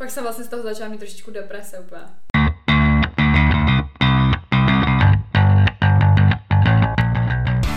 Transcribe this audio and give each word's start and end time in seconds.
Pak 0.00 0.10
jsem 0.10 0.22
vlastně 0.22 0.44
z 0.44 0.48
toho 0.48 0.62
začala 0.62 0.90
mít 0.90 0.98
trošičku 0.98 1.30
deprese 1.30 1.78
úplně. 1.78 2.02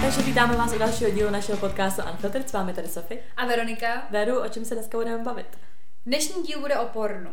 Takže 0.02 0.22
vítáme 0.22 0.56
vás 0.56 0.74
u 0.74 0.80
dalšího 0.80 1.12
dílu 1.12 1.30
našeho 1.30 1.58
podcastu 1.58 2.02
Unfiltered. 2.12 2.50
S 2.50 2.54
vámi 2.54 2.74
tady 2.74 2.88
Sofie. 2.88 3.22
A 3.38 3.46
Veronika? 3.46 4.08
Veru, 4.10 4.42
o 4.42 4.50
čem 4.50 4.66
se 4.66 4.76
dneska 4.76 4.98
budeme 4.98 5.24
bavit? 5.24 5.58
Dnešní 6.06 6.44
díl 6.44 6.60
bude 6.60 6.80
o 6.80 6.86
pornu. 6.86 7.32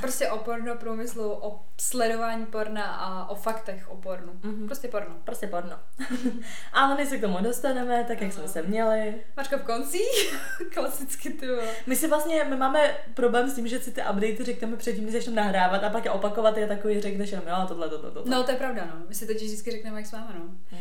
Prostě 0.00 0.30
o 0.30 0.38
porno 0.38 0.76
průmyslu, 0.76 1.32
o 1.32 1.60
sledování 1.80 2.46
porna 2.46 2.84
a 2.84 3.28
o 3.28 3.34
faktech 3.34 3.90
o 3.90 3.96
pornu. 3.96 4.32
Mm-hmm. 4.32 4.66
Prostě 4.66 4.88
porno. 4.88 5.14
Prostě 5.24 5.46
porno. 5.46 5.78
Ale 6.72 6.94
než 6.94 7.08
se 7.08 7.18
k 7.18 7.20
tomu 7.20 7.38
dostaneme, 7.42 8.04
tak 8.08 8.20
jak 8.20 8.32
jsme 8.32 8.48
se 8.48 8.62
měli. 8.62 9.14
Mačka 9.36 9.56
v 9.56 9.62
konci, 9.62 9.98
klasicky 10.74 11.30
ty. 11.30 11.46
My 11.86 11.96
si 11.96 12.08
vlastně, 12.08 12.44
my 12.44 12.56
máme 12.56 12.96
problém 13.14 13.50
s 13.50 13.54
tím, 13.54 13.68
že 13.68 13.80
si 13.80 13.92
ty 13.92 14.00
updaty 14.00 14.38
řekneme 14.40 14.76
předtím, 14.76 15.04
než 15.04 15.14
začneme 15.14 15.40
nahrávat 15.40 15.84
a 15.84 15.90
pak 15.90 16.04
je 16.04 16.10
opakovat 16.10 16.56
je 16.56 16.66
takový, 16.66 17.00
řekneš 17.00 17.30
jenom, 17.30 17.46
jo, 17.48 17.64
tohle, 17.68 17.88
tohle, 17.88 18.10
tohle. 18.10 18.30
No 18.30 18.44
to 18.44 18.50
je 18.50 18.56
pravda, 18.56 18.84
no. 18.84 19.02
My 19.08 19.14
si 19.14 19.26
teď 19.26 19.36
vždycky 19.36 19.70
řekneme, 19.70 19.96
jak 19.96 20.06
s 20.06 20.12
váma, 20.12 20.32
no. 20.38 20.44
Hmm. 20.70 20.80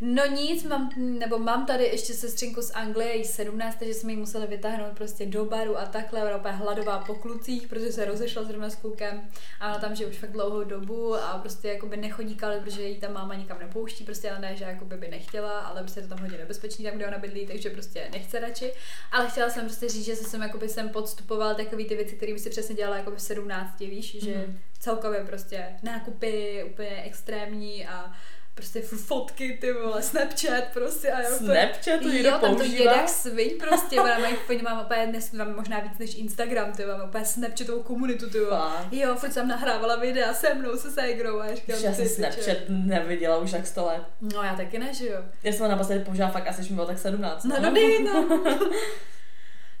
No 0.00 0.26
nic, 0.26 0.64
mám, 0.64 0.90
nebo 0.96 1.38
mám 1.38 1.66
tady 1.66 1.84
ještě 1.84 2.14
sestřinku 2.14 2.62
z 2.62 2.70
Anglie, 2.70 3.16
jí 3.16 3.24
17, 3.24 3.76
takže 3.78 3.94
jsme 3.94 4.12
ji 4.12 4.18
museli 4.18 4.46
vytáhnout 4.46 4.92
prostě 4.94 5.26
do 5.26 5.44
baru 5.44 5.78
a 5.78 5.86
takhle, 5.86 6.22
ona 6.22 6.36
úplně 6.36 6.54
hladová 6.54 6.98
po 6.98 7.14
klucích, 7.14 7.68
protože 7.68 7.92
se 7.92 8.04
rozešla 8.04 8.44
zrovna 8.44 8.70
s 8.70 8.76
klukem 8.76 9.28
a 9.60 9.68
ona 9.68 9.78
tam 9.78 9.94
žije 9.94 10.08
už 10.08 10.18
fakt 10.18 10.32
dlouhou 10.32 10.64
dobu 10.64 11.14
a 11.14 11.38
prostě 11.38 11.68
jakoby 11.68 11.96
nechodí 11.96 12.34
kali, 12.34 12.60
protože 12.60 12.82
jí 12.82 12.96
ta 12.96 13.08
máma 13.08 13.34
nikam 13.34 13.58
nepouští, 13.58 14.04
prostě 14.04 14.30
ale 14.30 14.40
ne, 14.40 14.56
že 14.56 14.64
jakoby 14.64 14.96
by 14.96 15.08
nechtěla, 15.08 15.60
ale 15.60 15.80
prostě 15.80 16.00
je 16.00 16.02
to 16.02 16.08
tam 16.08 16.18
hodně 16.18 16.38
nebezpečný 16.38 16.84
tam, 16.84 16.94
kde 16.94 17.06
ona 17.06 17.18
bydlí, 17.18 17.46
takže 17.46 17.70
prostě 17.70 18.08
nechce 18.12 18.40
radši. 18.40 18.72
Ale 19.12 19.30
chtěla 19.30 19.50
jsem 19.50 19.64
prostě 19.64 19.88
říct, 19.88 20.04
že 20.04 20.16
jsem 20.16 20.42
jakoby 20.42 20.68
sem 20.68 20.88
podstupoval 20.88 21.54
takové 21.54 21.84
ty 21.84 21.96
věci, 21.96 22.16
které 22.16 22.32
by 22.32 22.38
si 22.38 22.50
přesně 22.50 22.74
dělala 22.74 22.96
jako 22.96 23.10
v 23.10 23.20
17, 23.20 23.80
víš, 23.80 24.14
mm-hmm. 24.14 24.24
že 24.24 24.34
mhm. 24.34 24.58
celkově 24.78 25.24
prostě 25.24 25.66
nákupy 25.82 26.64
úplně 26.70 27.02
extrémní 27.02 27.86
a 27.86 28.12
prostě 28.58 28.82
fotky, 28.82 29.58
ty 29.60 29.72
vole, 29.72 30.02
Snapchat 30.02 30.64
prostě. 30.72 31.10
A 31.10 31.22
Snapchat 31.22 32.00
to 32.02 32.08
Jo, 32.08 32.38
tam 32.40 32.56
to 32.56 32.62
jede 32.62 32.84
jak 32.84 33.08
sviň 33.08 33.50
prostě, 33.58 34.00
ona 34.00 34.18
mají, 34.18 34.36
oni 34.48 34.62
mám 34.62 34.84
úplně, 34.84 35.06
dnes 35.06 35.32
mám 35.32 35.56
možná 35.56 35.80
víc 35.80 35.98
než 35.98 36.14
Instagram, 36.14 36.72
ty 36.72 36.86
mám 36.86 37.08
úplně 37.08 37.24
Snapchatovou 37.24 37.82
komunitu, 37.82 38.30
ty 38.30 38.40
vole. 38.40 38.70
Jo, 38.92 39.14
furt 39.14 39.32
jsem 39.32 39.48
nahrávala 39.48 39.96
videa 39.96 40.34
se 40.34 40.54
mnou, 40.54 40.76
se 40.76 40.90
Segrou 40.90 41.40
a 41.40 41.54
říkám, 41.54 41.76
Já 41.82 41.92
jsem 41.92 42.08
Snapchat 42.08 42.56
neviděla 42.68 43.38
už 43.38 43.50
tak 43.50 43.66
100 43.66 43.86
let. 43.86 44.02
No 44.20 44.42
já 44.42 44.56
taky 44.56 44.78
ne, 44.78 44.94
že 44.94 45.06
jo. 45.06 45.22
Já 45.42 45.52
jsem 45.52 45.62
ho 45.62 45.68
naposledy 45.68 46.04
použila 46.04 46.28
fakt 46.28 46.48
asi, 46.48 46.58
když 46.58 46.70
mi 46.70 46.74
bylo 46.74 46.86
tak 46.86 46.98
17. 46.98 47.44
No, 47.44 47.56
no, 47.60 47.70
no. 48.04 48.40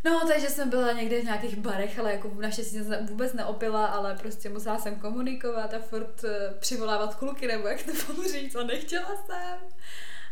no. 0.04 0.20
Takže 0.28 0.48
jsem 0.48 0.70
byla 0.70 0.92
někde 0.92 1.20
v 1.20 1.24
nějakých 1.24 1.56
barech, 1.56 1.98
ale 1.98 2.12
jako 2.12 2.30
naštěstí 2.40 2.78
jsem 2.78 3.06
vůbec 3.06 3.32
neopila, 3.32 3.86
ale 3.86 4.14
prostě 4.14 4.48
musela 4.48 4.78
jsem 4.78 4.96
komunikovat 4.96 5.74
a 5.74 5.78
furt 5.78 6.24
uh, 6.24 6.30
přivolávat 6.58 7.14
kluky, 7.14 7.46
nebo 7.46 7.68
jak 7.68 7.82
to 7.82 7.92
budu 8.06 8.28
říct, 8.28 8.56
a 8.56 8.62
nechtěla 8.62 9.16
jsem. 9.26 9.58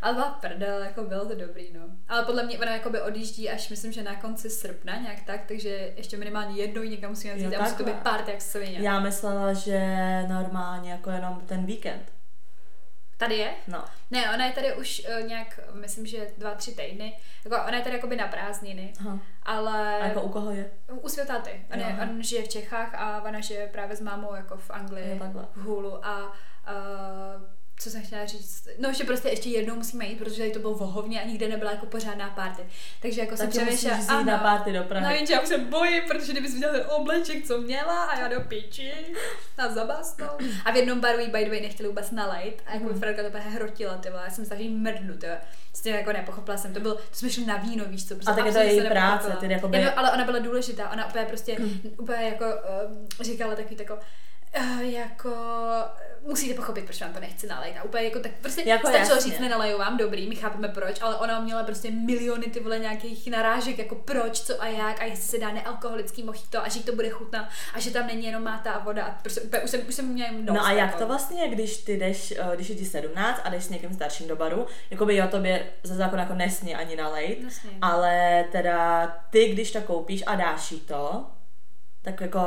Ale 0.03 0.15
byla 0.15 0.31
prdel, 0.31 0.83
jako 0.83 1.03
bylo 1.05 1.27
to 1.27 1.35
dobrý, 1.35 1.73
no. 1.73 1.81
Ale 2.09 2.25
podle 2.25 2.43
mě 2.43 2.59
ona 2.59 2.73
jakoby 2.73 3.01
odjíždí 3.01 3.51
až 3.51 3.69
myslím, 3.69 3.93
že 3.93 4.03
na 4.03 4.15
konci 4.15 4.51
srpna 4.51 4.97
nějak 4.97 5.19
tak, 5.27 5.41
takže 5.49 5.93
ještě 5.97 6.17
minimálně 6.17 6.63
jednou 6.63 6.83
někam 6.83 7.11
musíme 7.11 7.35
jít 7.35 7.55
a 7.55 7.63
musí 7.63 7.77
to 7.77 7.85
být 7.85 7.97
pár 7.97 8.25
jak 8.27 8.43
svině. 8.43 8.79
Já 8.81 9.01
myslela, 9.01 9.53
že 9.53 9.81
normálně 10.29 10.91
jako 10.91 11.11
jenom 11.11 11.43
ten 11.47 11.67
víkend. 11.67 12.16
Tady 13.19 13.35
je? 13.37 13.55
No. 13.69 13.85
Ne, 14.11 14.35
ona 14.35 14.47
je 14.47 14.53
tady 14.53 14.75
už 14.75 15.03
uh, 15.09 15.27
nějak, 15.27 15.61
myslím, 15.73 16.07
že 16.07 16.27
dva, 16.39 16.55
tři 16.55 16.75
týdny. 16.75 17.19
Jako, 17.45 17.57
ona 17.69 17.77
je 17.77 17.83
tady 17.83 17.95
jakoby 17.97 18.17
na 18.17 18.29
prázdniny. 18.29 18.93
Aha. 19.01 19.19
Ale... 19.43 20.01
A 20.01 20.07
jako 20.07 20.23
u 20.23 20.29
koho 20.29 20.51
je? 20.51 20.71
U 20.89 21.09
světáty. 21.09 21.67
On, 21.73 21.81
je, 21.81 21.99
on 22.03 22.23
žije 22.23 22.43
v 22.43 22.49
Čechách 22.49 22.95
a 22.95 23.23
ona 23.23 23.41
žije 23.41 23.67
právě 23.67 23.97
s 23.97 24.01
mámou 24.01 24.35
jako 24.35 24.57
v 24.57 24.71
Anglii, 24.71 25.21
v 25.55 25.63
Hulu. 25.63 26.07
A 26.07 26.27
uh, 26.27 27.43
co 27.79 27.91
jsem 27.91 28.03
chtěla 28.03 28.27
říct, 28.27 28.69
no 28.79 28.93
že 28.93 29.05
prostě 29.05 29.29
ještě 29.29 29.49
jednou 29.49 29.75
musíme 29.75 30.07
jít, 30.07 30.19
protože 30.19 30.51
to 30.51 30.59
bylo 30.59 30.75
vohovně 30.75 31.23
a 31.23 31.27
nikde 31.27 31.49
nebyla 31.49 31.71
jako 31.71 31.87
pořádná 31.87 32.31
party. 32.31 32.63
Takže 33.03 33.21
jako 33.21 33.37
tak 33.37 33.53
jsem 33.53 33.67
přemýšlela, 33.67 34.05
ano, 34.09 34.25
na 34.25 34.39
party 34.39 34.73
do 34.73 34.83
Prahy. 34.83 35.05
No 35.05 35.11
jenže 35.11 35.33
já 35.33 35.41
už 35.41 35.49
se 35.49 35.59
bojím, 35.59 36.03
protože 36.09 36.33
kdybys 36.33 36.55
viděl 36.55 36.71
ten 36.73 36.85
obleček, 36.91 37.47
co 37.47 37.61
měla 37.61 38.05
a 38.05 38.19
já 38.19 38.29
do 38.29 38.41
piči 38.41 38.93
na 39.59 39.75
zabasnou. 39.75 40.29
A 40.65 40.73
v 40.73 40.77
jednom 40.77 41.01
baru 41.01 41.19
jí 41.19 41.31
by 41.31 41.45
the 41.45 41.51
way 41.51 41.61
nechtěli 41.61 41.89
vůbec 41.89 42.11
nalejt 42.11 42.63
a 42.67 42.75
jako 42.75 42.85
mm. 42.85 43.01
Fredka 43.01 43.23
to 43.23 43.29
úplně 43.29 43.45
hrotila, 43.45 43.97
ty 43.97 44.09
já 44.09 44.31
jsem 44.31 44.45
se 44.45 44.51
takový 44.51 44.69
mrdnu, 44.69 45.17
ty 45.17 45.27
s 45.73 45.81
tím 45.81 45.95
jako 45.95 46.13
nepochopila 46.13 46.57
jsem, 46.57 46.75
to 46.75 46.81
byl, 46.81 46.95
to 46.95 47.17
jsme 47.17 47.31
šli 47.31 47.47
na 47.47 47.57
víno, 47.57 47.85
víš 47.85 48.09
co, 48.09 48.15
prostě 48.15 48.33
a 48.33 48.35
tak 48.35 48.47
je 48.47 48.53
to 48.53 48.59
její 48.59 48.89
práce, 48.89 49.37
ty 49.41 49.53
jako 49.53 49.69
by... 49.69 49.85
ale 49.85 50.13
ona 50.13 50.25
byla 50.25 50.39
důležitá, 50.39 50.91
ona 50.91 51.09
úplně 51.09 51.25
prostě, 51.25 51.57
mm. 51.59 51.81
úplně 51.99 52.25
jako 52.25 52.45
uh, 52.45 53.25
říkala 53.25 53.55
taky 53.55 53.75
tako, 53.75 53.99
uh, 54.59 54.81
jako 54.81 55.31
musíte 56.27 56.55
pochopit, 56.55 56.85
proč 56.85 57.01
vám 57.01 57.13
to 57.13 57.21
nechci 57.21 57.47
nalejt. 57.47 57.77
A 57.79 57.83
úplně 57.83 58.05
jako 58.05 58.19
tak 58.19 58.33
prostě 58.41 58.63
jako 58.67 58.89
stačilo 58.89 59.21
říct, 59.21 59.39
nenaleju 59.39 59.79
vám, 59.79 59.97
dobrý, 59.97 60.29
my 60.29 60.37
chápeme 60.37 60.69
proč, 60.69 60.99
ale 61.01 61.17
ona 61.17 61.41
měla 61.41 61.63
prostě 61.63 61.91
miliony 61.91 62.47
ty 62.47 62.61
vole 62.61 62.79
nějakých 62.79 63.31
narážek, 63.31 63.79
jako 63.79 63.95
proč, 63.95 64.41
co 64.41 64.63
a 64.63 64.67
jak, 64.67 65.01
a 65.01 65.05
jestli 65.05 65.25
se 65.25 65.39
dá 65.39 65.53
nealkoholický 65.53 66.23
mochito 66.23 66.63
a 66.63 66.69
že 66.69 66.83
to 66.83 66.95
bude 66.95 67.11
chutná 67.11 67.49
a 67.75 67.81
že 67.81 67.91
tam 67.91 68.07
není 68.07 68.27
jenom 68.27 68.43
máta 68.43 68.73
a 68.73 68.85
voda. 68.85 69.05
A 69.05 69.11
prostě 69.23 69.41
úplně, 69.41 69.63
už 69.63 69.71
jsem, 69.71 69.81
už 69.89 69.95
jsem 69.95 70.07
měla 70.07 70.31
No 70.41 70.67
a 70.67 70.73
jak 70.73 70.87
jako. 70.87 70.99
to 70.99 71.07
vlastně 71.07 71.49
když 71.49 71.77
ty 71.77 71.97
jdeš, 71.97 72.35
eh, 72.39 72.51
když 72.55 72.69
je 72.69 72.77
ti 72.77 72.85
17 72.85 73.41
a 73.45 73.49
jdeš 73.49 73.65
s 73.65 73.71
někým 73.71 73.95
starším 73.95 74.29
do 74.29 74.37
baru, 74.37 74.67
jako 74.91 75.07
by 75.07 75.23
o 75.23 75.29
tobě 75.29 75.67
za 75.83 75.95
zákon 75.95 76.19
jako 76.19 76.35
nesmí 76.35 76.75
ani 76.75 76.97
nalejt, 76.97 77.43
nesmí. 77.43 77.71
ale 77.83 78.45
teda 78.53 79.07
ty, 79.31 79.49
když 79.49 79.71
to 79.73 79.81
koupíš 79.81 80.23
a 80.27 80.35
dáš 80.35 80.73
jí 80.73 80.81
to, 80.81 81.27
tak 82.07 82.21
jako... 82.21 82.41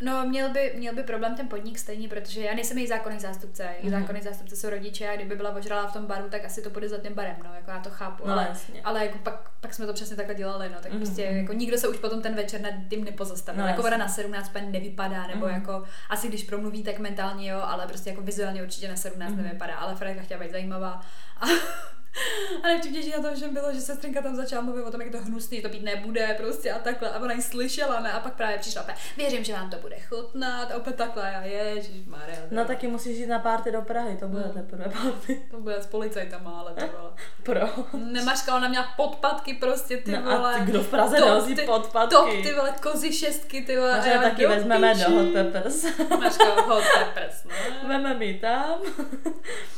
No, 0.00 0.26
měl 0.26 0.50
by, 0.50 0.72
měl 0.76 0.94
by 0.94 1.02
problém 1.02 1.36
ten 1.36 1.48
podnik 1.48 1.78
stejně, 1.78 2.08
protože 2.08 2.40
já 2.40 2.54
nejsem 2.54 2.78
její 2.78 2.86
zákonný 2.86 3.20
zástupce. 3.20 3.62
Její 3.62 3.92
mm-hmm. 3.92 4.00
zákonný 4.00 4.22
zástupce 4.22 4.56
jsou 4.56 4.70
rodiče 4.70 5.08
a 5.08 5.16
kdyby 5.16 5.36
byla 5.36 5.50
ožrala 5.50 5.86
v 5.86 5.92
tom 5.92 6.06
baru, 6.06 6.28
tak 6.28 6.44
asi 6.44 6.62
to 6.62 6.70
bude 6.70 6.88
za 6.88 6.98
tím 6.98 7.14
barem, 7.14 7.36
no, 7.44 7.54
jako 7.54 7.70
já 7.70 7.78
to 7.78 7.90
chápu. 7.90 8.22
No, 8.26 8.32
ale, 8.32 8.46
jasně. 8.48 8.80
ale 8.84 9.06
jako 9.06 9.18
pak, 9.18 9.50
pak 9.60 9.74
jsme 9.74 9.86
to 9.86 9.92
přesně 9.92 10.16
takhle 10.16 10.34
dělali, 10.34 10.68
no, 10.68 10.80
tak 10.82 10.92
mm-hmm. 10.92 10.96
prostě 10.96 11.22
jako 11.22 11.52
nikdo 11.52 11.78
se 11.78 11.88
už 11.88 11.96
potom 11.96 12.22
ten 12.22 12.34
večer 12.34 12.60
nad 12.60 12.72
tím 12.90 13.04
nepozastavil. 13.04 13.62
No, 13.62 13.68
jako 13.68 13.82
ona 13.82 13.96
na 13.96 14.08
17 14.08 14.48
pen 14.48 14.72
nevypadá, 14.72 15.26
nebo 15.26 15.46
mm-hmm. 15.46 15.54
jako 15.54 15.84
asi 16.10 16.28
když 16.28 16.44
promluví, 16.44 16.82
tak 16.82 16.98
mentálně 16.98 17.50
jo, 17.50 17.60
ale 17.62 17.86
prostě 17.86 18.10
jako 18.10 18.22
vizuálně 18.22 18.62
určitě 18.62 18.88
na 18.88 18.96
17 18.96 19.32
mm-hmm. 19.32 19.42
nevypadá, 19.42 19.74
ale 19.74 19.94
Fredka 19.94 20.22
chtěla 20.22 20.40
být 20.40 20.52
zajímavá. 20.52 21.00
A 21.40 21.46
a 22.62 22.66
nejvtipnější 22.66 23.10
na 23.10 23.22
tom 23.22 23.36
všem 23.36 23.54
bylo, 23.54 23.72
že 23.72 23.80
sestrinka 23.80 24.22
tam 24.22 24.36
začala 24.36 24.62
mluvit 24.62 24.82
o 24.82 24.90
tom, 24.90 25.00
jak 25.00 25.12
to 25.12 25.18
hnusný, 25.18 25.62
to 25.62 25.68
být 25.68 25.82
nebude 25.82 26.34
prostě 26.36 26.72
a 26.72 26.78
takhle. 26.78 27.10
A 27.10 27.18
ona 27.18 27.32
ji 27.32 27.42
slyšela, 27.42 28.00
ne? 28.00 28.12
A 28.12 28.20
pak 28.20 28.34
právě 28.34 28.58
přišla 28.58 28.82
opět, 28.82 28.96
věřím, 29.16 29.44
že 29.44 29.52
vám 29.52 29.70
to 29.70 29.76
bude 29.76 29.96
chutnat. 30.00 30.70
A 30.70 30.76
opět 30.76 30.96
takhle, 30.96 31.36
a 31.36 31.42
ježiš, 31.42 32.06
Maria. 32.06 32.38
No 32.50 32.64
taky 32.64 32.88
musíš 32.88 33.18
jít 33.18 33.26
na 33.26 33.38
párty 33.38 33.72
do 33.72 33.82
Prahy, 33.82 34.16
to 34.16 34.28
bude 34.28 34.42
no. 34.46 34.52
teprve 34.52 34.84
párty. 34.84 35.42
To 35.50 35.60
bude 35.60 35.76
s 35.76 35.86
policajtama, 35.86 36.50
ale 36.50 36.72
to 36.74 36.86
bylo. 36.86 37.14
Pro. 37.42 37.84
Nemařka, 37.98 38.56
ona 38.56 38.68
měla 38.68 38.86
podpatky 38.96 39.54
prostě, 39.54 39.96
ty 39.96 40.12
no 40.12 40.22
vole. 40.22 40.54
A 40.54 40.58
ty, 40.58 40.70
kdo 40.70 40.82
v 40.82 40.88
Praze 40.88 41.16
top, 41.16 41.28
nosí 41.28 41.54
ty, 41.54 41.62
podpatky? 41.62 42.14
Top, 42.14 42.28
ty 42.42 42.54
vole, 42.54 42.74
kozy 42.82 43.12
šestky, 43.12 43.62
ty 43.62 43.76
vole. 43.76 43.96
Možná 43.96 44.22
taky 44.22 44.46
vezmeme 44.46 44.94
do 44.94 45.10
Hot 45.10 45.32
Peppers. 45.32 45.84
Mařka, 46.20 46.44
Hot 46.66 46.84
Peppers, 46.98 47.44
no. 47.44 47.88
Veme 47.88 48.14
mi 48.14 48.34
tam. 48.34 48.80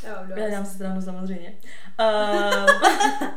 Jo, 0.09 0.15
já 0.37 0.51
dám 0.51 0.67
si 0.67 0.75
stranu 0.75 1.03
samozřejmě. 1.03 1.55
Um, 2.23 3.31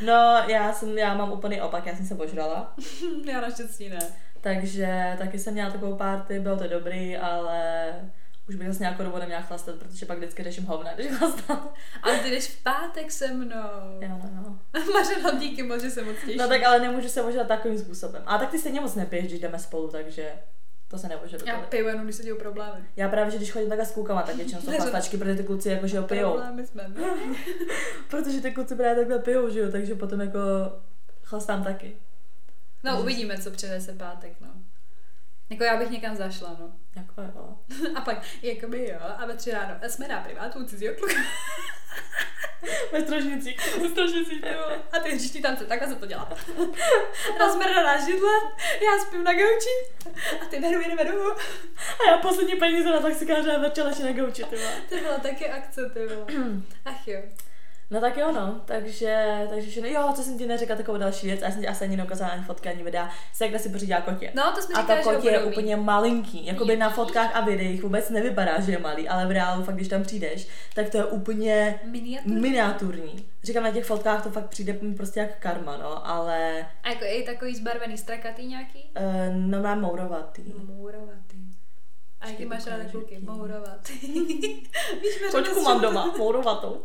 no, 0.06 0.42
já 0.48 0.72
jsem, 0.72 0.98
já 0.98 1.14
mám 1.14 1.32
úplný 1.32 1.60
opak, 1.60 1.86
já 1.86 1.96
jsem 1.96 2.06
se 2.06 2.14
požrala. 2.14 2.74
já 3.24 3.40
naštěstí 3.40 3.88
ne. 3.88 3.98
Takže 4.40 5.16
taky 5.18 5.38
jsem 5.38 5.54
měla 5.54 5.70
takovou 5.70 5.96
party, 5.96 6.40
bylo 6.40 6.56
to 6.56 6.68
dobrý, 6.68 7.16
ale 7.16 7.92
už 8.48 8.54
bych 8.54 8.68
zase 8.68 8.82
nějakou 8.82 9.02
dobu 9.02 9.18
neměla 9.18 9.40
chlastat, 9.40 9.74
protože 9.74 10.06
pak 10.06 10.18
vždycky 10.18 10.42
řeším 10.42 10.64
hovna, 10.64 10.94
když 10.94 11.06
chlastám. 11.12 11.68
Ale 12.02 12.18
ty 12.18 12.30
jdeš 12.30 12.48
v 12.48 12.62
pátek 12.62 13.12
se 13.12 13.28
mnou. 13.28 14.00
Jo, 14.00 14.08
no, 14.08 14.30
no. 14.34 14.58
Mařeno, 14.92 15.38
díky 15.38 15.62
moc, 15.62 15.82
že 15.82 15.90
se 15.90 16.04
moc 16.04 16.16
těším. 16.16 16.36
No 16.36 16.48
tak 16.48 16.62
ale 16.62 16.80
nemůžu 16.80 17.08
se 17.08 17.22
možná 17.22 17.44
takovým 17.44 17.78
způsobem. 17.78 18.22
A 18.26 18.38
tak 18.38 18.50
ty 18.50 18.58
stejně 18.58 18.80
moc 18.80 18.94
nepiješ, 18.94 19.26
když 19.26 19.40
jdeme 19.40 19.58
spolu, 19.58 19.88
takže 19.88 20.32
to 20.88 20.98
se 20.98 21.08
nepočítá. 21.08 21.44
Já 21.46 21.60
piju 21.62 21.86
jenom, 21.88 22.04
když 22.04 22.16
se 22.16 22.22
dějí 22.22 22.36
problémy. 22.38 22.84
Já 22.96 23.08
právě, 23.08 23.30
že 23.30 23.36
když 23.36 23.52
chodím 23.52 23.68
takhle 23.68 23.86
s 23.86 23.90
klukama, 23.90 24.22
tak 24.22 24.36
většinou 24.36 24.60
jsou 24.60 24.72
chlastačky, 24.72 25.16
protože 25.16 25.34
ty 25.34 25.44
kluci 25.44 25.68
jako, 25.68 25.86
že 25.86 25.96
jo, 25.96 26.02
pijou. 26.02 26.32
Problémy 26.32 26.66
jsme 26.66 26.92
protože 28.08 28.40
ty 28.40 28.50
kluci 28.50 28.76
právě 28.76 28.96
takhle 28.96 29.18
pijou, 29.18 29.50
že 29.50 29.60
jo, 29.60 29.72
takže 29.72 29.94
potom 29.94 30.20
jako 30.20 30.38
chlastám 31.22 31.64
taky. 31.64 31.96
No, 32.84 32.90
takže 32.90 33.02
uvidíme, 33.02 33.38
co 33.38 33.50
přinese 33.50 33.92
pátek, 33.92 34.32
no. 34.40 34.48
Jako 35.50 35.64
já 35.64 35.78
bych 35.78 35.90
někam 35.90 36.16
zašla, 36.16 36.56
no. 36.60 36.72
Jako 36.96 37.22
jo. 37.22 37.58
a 37.96 38.00
pak, 38.00 38.22
jakoby 38.42 38.88
jo, 38.88 38.98
a 39.18 39.26
ve 39.26 39.34
tři 39.34 39.50
ráno, 39.50 39.74
jsme 39.88 40.08
na 40.08 40.20
privátu 40.20 40.64
cizího 40.64 40.94
kluka. 40.94 41.14
Ve 42.92 43.00
strožnicích. 43.00 43.76
Ve 43.82 43.88
strožnicích, 43.88 44.44
A 44.92 44.98
ty 44.98 45.10
hřiští 45.10 45.42
tance, 45.42 45.64
takhle 45.64 45.88
se 45.88 45.94
to 45.94 46.06
dělá. 46.06 46.28
Rozmrdaná 47.38 48.06
židle, 48.06 48.32
já 48.80 48.98
spím 49.06 49.24
na 49.24 49.32
gauči 49.32 49.68
a 50.42 50.44
ty 50.44 50.60
veru 50.60 50.80
jdeme 50.80 51.04
domů. 51.04 51.30
A 51.76 52.10
já 52.10 52.18
poslední 52.18 52.54
peníze 52.54 52.90
na 52.90 53.00
taxikáře 53.00 53.52
a 53.52 53.60
začala 53.60 53.90
na 54.02 54.12
gauči, 54.12 54.44
ty. 54.44 54.56
To 54.88 54.96
byla 54.96 55.18
taky 55.18 55.50
akce, 55.50 55.90
ty. 55.90 56.00
Ach 56.84 57.08
jo. 57.08 57.22
No 57.90 58.00
tak 58.00 58.16
jo, 58.16 58.32
no, 58.32 58.60
takže, 58.64 59.46
takže 59.50 59.70
že 59.70 59.92
jo, 59.92 60.12
co 60.16 60.22
jsem 60.22 60.38
ti 60.38 60.46
neřekla, 60.46 60.76
takovou 60.76 60.98
další 60.98 61.26
věc, 61.26 61.42
a 61.42 61.44
já 61.44 61.50
jsem 61.50 61.60
ti 61.60 61.68
asi 61.68 61.84
ani 61.84 61.96
neukázala 61.96 62.30
ani 62.30 62.44
fotky, 62.44 62.68
ani 62.68 62.82
videa, 62.82 63.10
kde 63.48 63.58
si 63.58 63.68
pořídila 63.68 64.00
kotě. 64.00 64.32
No, 64.34 64.52
to 64.54 64.62
jsme 64.62 64.74
A 64.74 64.82
to 64.82 65.10
kotě 65.10 65.28
je 65.28 65.42
úplně 65.42 65.76
malinký, 65.76 66.46
jakoby 66.46 66.76
na 66.76 66.90
fotkách 66.90 67.36
a 67.36 67.40
videích 67.40 67.82
vůbec 67.82 68.10
nevypadá, 68.10 68.60
že 68.60 68.72
je 68.72 68.78
malý, 68.78 69.08
ale 69.08 69.26
v 69.26 69.30
reálu 69.30 69.64
fakt, 69.64 69.74
když 69.74 69.88
tam 69.88 70.02
přijdeš, 70.02 70.48
tak 70.74 70.90
to 70.90 70.96
je 70.96 71.04
úplně 71.04 71.80
miniaturní. 71.84 72.40
miniaturní. 72.40 73.28
Říkám, 73.42 73.62
na 73.62 73.70
těch 73.70 73.84
fotkách 73.84 74.22
to 74.22 74.30
fakt 74.30 74.48
přijde 74.48 74.78
prostě 74.96 75.20
jak 75.20 75.38
karma, 75.38 75.76
no, 75.76 76.08
ale... 76.08 76.66
A 76.82 76.88
jako 76.88 77.04
je 77.04 77.22
takový 77.22 77.56
zbarvený 77.56 77.98
strakatý 77.98 78.46
nějaký? 78.46 78.90
Uh, 79.00 79.36
no, 79.36 79.62
má 79.62 79.74
mourovatý. 79.74 80.42
Mourovatý. 80.66 81.37
A 82.20 82.28
jaký 82.28 82.44
máš 82.46 82.66
ráda 82.66 82.84
kluky? 82.90 83.18
Mourovatý. 83.18 83.94
Víš, 85.02 85.20
Kočku 85.30 85.60
mám 85.62 85.80
doma, 85.80 86.14
mourovatou. 86.18 86.84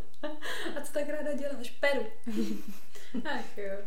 A 0.75 0.81
co 0.83 0.93
tak 0.93 1.09
ráda 1.09 1.33
děláš? 1.33 1.69
Peru. 1.69 2.05
Ach 3.25 3.57
jo. 3.57 3.77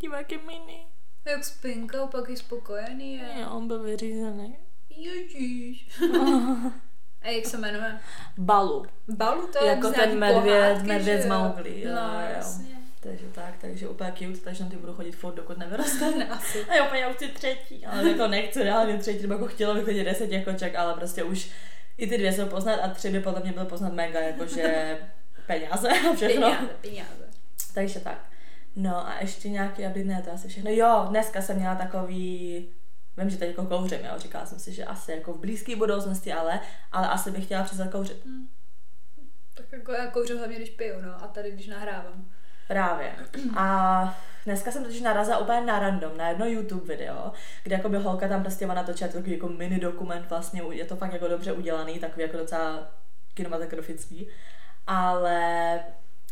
Diváky 0.00 0.38
mini. 0.38 0.86
Jak 1.24 1.44
spinka, 1.44 2.06
pak 2.06 2.28
je 2.28 2.36
spokojený. 2.36 3.14
Je. 3.14 3.40
Jo, 3.40 3.50
on 3.50 3.68
byl 3.68 3.82
vyřízený. 3.82 4.56
Ježíš. 4.90 5.88
A 7.22 7.28
jak 7.28 7.46
se 7.46 7.58
jmenuje? 7.58 8.00
Balu. 8.38 8.86
Balu 9.08 9.46
to 9.46 9.64
je 9.64 9.70
Jako 9.70 9.90
ten 9.90 10.18
medvěd, 10.18 10.44
pohádky, 10.44 10.88
medvěd 10.88 11.22
z 11.22 11.26
Mowgli. 11.26 11.84
No, 11.84 12.20
jo. 12.20 12.26
jasně. 12.36 12.75
Takže 13.06 13.26
tak, 13.34 13.54
takže 13.60 13.88
úplně 13.88 14.12
cute, 14.12 14.38
takže 14.44 14.64
na 14.64 14.70
ty 14.70 14.76
budu 14.76 14.94
chodit 14.94 15.12
furt, 15.12 15.34
dokud 15.34 15.58
nevyroste. 15.58 16.10
Ne, 16.10 16.28
asi. 16.30 16.64
A 16.64 16.76
jo, 16.76 16.86
já 16.94 17.08
už 17.08 17.16
chci 17.16 17.28
třetí, 17.28 17.86
ale 17.86 18.10
jako 18.10 18.28
nechci 18.28 18.62
reálně 18.62 18.98
třetí, 18.98 19.22
nebo 19.22 19.34
jako 19.34 19.46
chtěla 19.46 19.74
bych 19.74 19.84
chodit 19.84 20.04
deset 20.04 20.44
koček, 20.44 20.74
ale 20.74 20.94
prostě 20.94 21.22
už 21.22 21.50
i 21.96 22.06
ty 22.06 22.18
dvě 22.18 22.32
jsou 22.32 22.46
poznat 22.46 22.80
a 22.82 22.88
tři 22.88 23.10
by 23.10 23.20
podle 23.20 23.40
mě 23.40 23.52
bylo 23.52 23.66
poznat 23.66 23.92
mega, 23.92 24.20
jakože 24.20 24.98
peníze 25.46 25.88
a 25.88 26.14
všechno. 26.14 26.50
Peníze, 26.50 26.74
peníze. 26.80 27.30
Takže 27.74 28.00
tak. 28.00 28.28
No 28.76 29.08
a 29.08 29.20
ještě 29.20 29.48
nějaký 29.48 29.82
update, 29.82 30.04
ne, 30.04 30.22
to 30.24 30.32
asi 30.32 30.48
všechno. 30.48 30.70
Jo, 30.70 31.06
dneska 31.08 31.42
jsem 31.42 31.56
měla 31.56 31.74
takový 31.74 32.66
Vím, 33.18 33.30
že 33.30 33.36
teď 33.36 33.48
jako 33.48 33.66
kouřím, 33.66 34.04
jo. 34.04 34.12
Říkala 34.16 34.46
jsem 34.46 34.58
si, 34.58 34.72
že 34.72 34.84
asi 34.84 35.12
jako 35.12 35.32
v 35.32 35.40
blízké 35.40 35.76
budoucnosti, 35.76 36.32
ale, 36.32 36.60
ale 36.92 37.08
asi 37.08 37.30
bych 37.30 37.44
chtěla 37.44 37.64
přestat 37.64 37.90
kouřit. 37.90 38.24
Hmm. 38.24 38.48
Tak 39.54 39.72
jako 39.72 39.92
já 39.92 40.06
kouřím 40.10 40.38
hlavně, 40.38 40.56
když 40.56 40.70
piju, 40.70 41.00
no, 41.00 41.24
a 41.24 41.28
tady, 41.28 41.50
když 41.50 41.66
nahrávám. 41.66 42.30
Právě. 42.68 43.12
A 43.56 44.18
dneska 44.44 44.70
jsem 44.70 44.84
totiž 44.84 45.00
narazila 45.00 45.38
úplně 45.38 45.60
na 45.60 45.78
random, 45.78 46.16
na 46.16 46.28
jedno 46.28 46.46
YouTube 46.46 46.96
video, 46.96 47.32
kde 47.62 47.76
jako 47.76 47.88
by 47.88 47.96
holka 47.96 48.28
tam 48.28 48.42
prostě 48.42 48.66
ona 48.66 48.82
točila 48.82 49.10
takový 49.10 49.32
jako 49.32 49.48
mini 49.48 49.80
dokument 49.80 50.30
vlastně, 50.30 50.62
je 50.70 50.84
to 50.84 50.96
fakt 50.96 51.12
jako 51.12 51.28
dobře 51.28 51.52
udělaný, 51.52 51.98
takový 51.98 52.22
jako 52.22 52.36
docela 52.36 52.90
kinematografický, 53.34 54.28
ale 54.86 55.80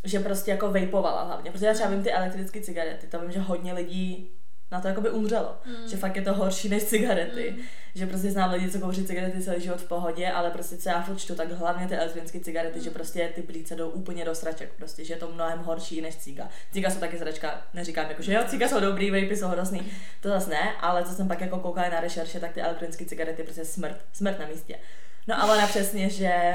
že 0.05 0.21
prostě 0.21 0.51
jako 0.51 0.71
vejpovala 0.71 1.23
hlavně, 1.23 1.51
protože 1.51 1.67
já 1.67 1.75
třeba 1.75 1.91
vím 1.91 2.03
ty 2.03 2.13
elektrické 2.13 2.61
cigarety, 2.61 3.07
to 3.07 3.21
vím, 3.21 3.33
že 3.33 3.41
hodně 3.41 3.73
lidí 3.73 4.31
na 4.75 4.81
to 4.81 4.89
jakoby 4.89 5.11
umřelo. 5.11 5.57
Mm. 5.67 5.89
Že 5.89 5.97
fakt 5.97 6.17
je 6.17 6.23
to 6.23 6.35
horší 6.35 6.69
než 6.69 6.85
cigarety. 6.85 7.55
Mm. 7.57 7.63
Že 7.95 8.07
prostě 8.07 8.31
znám 8.31 8.51
lidi, 8.51 8.71
co 8.71 8.79
kouří 8.79 9.07
cigarety 9.07 9.43
celý 9.43 9.61
život 9.61 9.81
v 9.81 9.89
pohodě, 9.89 10.31
ale 10.31 10.51
prostě 10.51 10.77
co 10.77 10.89
já 10.89 11.03
furt 11.03 11.17
čtu, 11.17 11.35
tak 11.35 11.53
hlavně 11.53 11.89
ty 11.89 11.95
elektronické 11.95 12.41
cigarety, 12.41 12.79
mm. 12.79 12.85
že 12.85 12.91
prostě 12.91 13.33
ty 13.35 13.43
plíce 13.43 13.77
jdou 13.77 13.89
úplně 13.89 14.25
do 14.25 14.35
sraček. 14.35 14.73
Prostě, 14.77 15.05
že 15.05 15.15
je 15.15 15.19
to 15.19 15.33
mnohem 15.33 15.59
horší 15.59 16.01
než 16.01 16.17
cíga. 16.17 16.49
Cíga 16.73 16.91
jsou 16.91 17.01
taky 17.01 17.19
sračka, 17.19 17.63
neříkám 17.75 18.09
jako, 18.09 18.23
že 18.23 18.33
jo, 18.33 18.43
cíga 18.47 18.69
jsou 18.69 18.81
dobrý, 18.81 19.11
vejpy 19.11 19.37
jsou 19.37 19.47
hrozný. 19.47 19.93
To 20.21 20.29
zase 20.29 20.51
ne, 20.51 20.73
ale 20.81 21.05
co 21.05 21.15
jsem 21.15 21.29
pak 21.29 21.41
jako 21.41 21.59
koukala 21.59 21.89
na 21.89 22.01
rešerše, 22.01 22.41
tak 22.41 22.53
ty 22.53 22.61
elektronické 22.61 23.05
cigarety 23.05 23.43
prostě 23.43 23.65
smrt, 23.65 23.97
smrt 24.13 24.39
na 24.39 24.47
místě. 24.47 24.79
No 25.29 25.41
a 25.41 25.55
ona 25.55 25.67
přesně, 25.67 26.11
že 26.11 26.55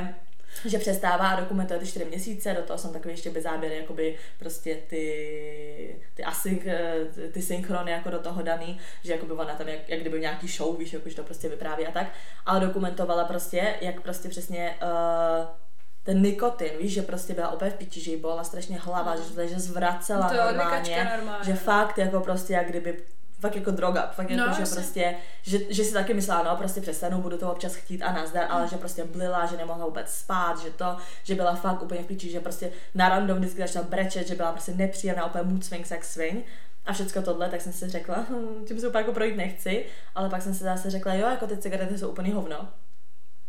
že 0.65 0.79
přestává 0.79 1.29
a 1.29 1.39
dokumentuje 1.39 1.79
ty 1.79 1.87
čtyři 1.87 2.05
měsíce, 2.05 2.53
do 2.53 2.61
toho 2.61 2.77
jsem 2.77 2.93
takový 2.93 3.13
ještě 3.13 3.29
bez 3.29 3.43
záběry, 3.43 3.77
jakoby 3.77 4.17
prostě 4.39 4.75
ty, 4.87 6.01
ty 6.13 6.23
async, 6.23 6.61
ty 7.31 7.41
synchrony 7.41 7.91
jako 7.91 8.09
do 8.09 8.19
toho 8.19 8.41
daný, 8.41 8.79
že 9.03 9.11
jakoby 9.11 9.33
ona 9.33 9.55
tam 9.55 9.67
jak, 9.67 9.89
jak 9.89 9.99
kdyby 9.99 10.19
nějaký 10.19 10.47
show, 10.47 10.77
víš, 10.77 10.93
jako, 10.93 11.09
že 11.09 11.15
to 11.15 11.23
prostě 11.23 11.49
vypráví 11.49 11.87
a 11.87 11.91
tak, 11.91 12.07
ale 12.45 12.59
dokumentovala 12.59 13.25
prostě, 13.25 13.75
jak 13.81 14.01
prostě 14.01 14.29
přesně 14.29 14.75
uh, 14.83 15.47
ten 16.03 16.21
nikotin, 16.21 16.71
víš, 16.79 16.93
že 16.93 17.01
prostě 17.01 17.33
byla 17.33 17.49
opět 17.49 17.69
v 17.69 17.77
piči, 17.77 18.01
že 18.01 18.11
jí 18.11 18.17
byla 18.17 18.43
strašně 18.43 18.77
hlava, 18.79 19.15
že, 19.15 19.47
že 19.47 19.59
zvracela 19.59 20.29
to 20.29 20.35
normálně, 20.35 21.09
normálně, 21.17 21.45
že 21.45 21.53
fakt 21.53 21.97
jako 21.97 22.21
prostě 22.21 22.53
jak 22.53 22.69
kdyby 22.69 23.03
fakt 23.39 23.55
jako 23.55 23.71
droga, 23.71 24.11
fakt 24.15 24.29
jako, 24.29 24.47
no, 24.47 24.53
že 24.53 24.73
prostě, 24.73 25.15
že, 25.41 25.59
že 25.69 25.83
si 25.83 25.93
taky 25.93 26.13
myslela, 26.13 26.43
no 26.43 26.55
prostě 26.55 26.81
přestanu, 26.81 27.21
budu 27.21 27.37
to 27.37 27.51
občas 27.51 27.75
chtít 27.75 28.01
a 28.01 28.11
nazdar, 28.13 28.47
ale 28.49 28.67
že 28.67 28.77
prostě 28.77 29.03
blila, 29.03 29.45
že 29.45 29.57
nemohla 29.57 29.85
vůbec 29.85 30.11
spát, 30.11 30.59
že 30.59 30.69
to, 30.69 30.97
že 31.23 31.35
byla 31.35 31.55
fakt 31.55 31.81
úplně 31.83 32.03
v 32.03 32.05
piči, 32.05 32.31
že 32.31 32.39
prostě 32.39 32.71
na 32.95 33.09
random 33.09 33.37
vždycky 33.37 33.61
začala 33.61 33.85
brečet, 33.85 34.27
že 34.27 34.35
byla 34.35 34.51
prostě 34.51 34.73
nepříjemná, 34.73 35.25
úplně 35.25 35.43
mood 35.43 35.65
swing, 35.65 35.85
sex 35.85 36.13
swing. 36.13 36.45
A 36.85 36.93
všechno 36.93 37.21
tohle, 37.21 37.49
tak 37.49 37.61
jsem 37.61 37.73
si 37.73 37.89
řekla, 37.89 38.25
hm, 38.29 38.65
tím 38.67 38.79
se 38.79 38.87
úplně 38.87 39.01
jako 39.01 39.13
projít 39.13 39.37
nechci, 39.37 39.85
ale 40.15 40.29
pak 40.29 40.41
jsem 40.41 40.53
si 40.53 40.63
zase 40.63 40.89
řekla, 40.89 41.13
jo, 41.13 41.29
jako 41.29 41.47
ty 41.47 41.57
cigarety 41.57 41.97
jsou 41.97 42.09
úplně 42.09 42.33
hovno. 42.33 42.67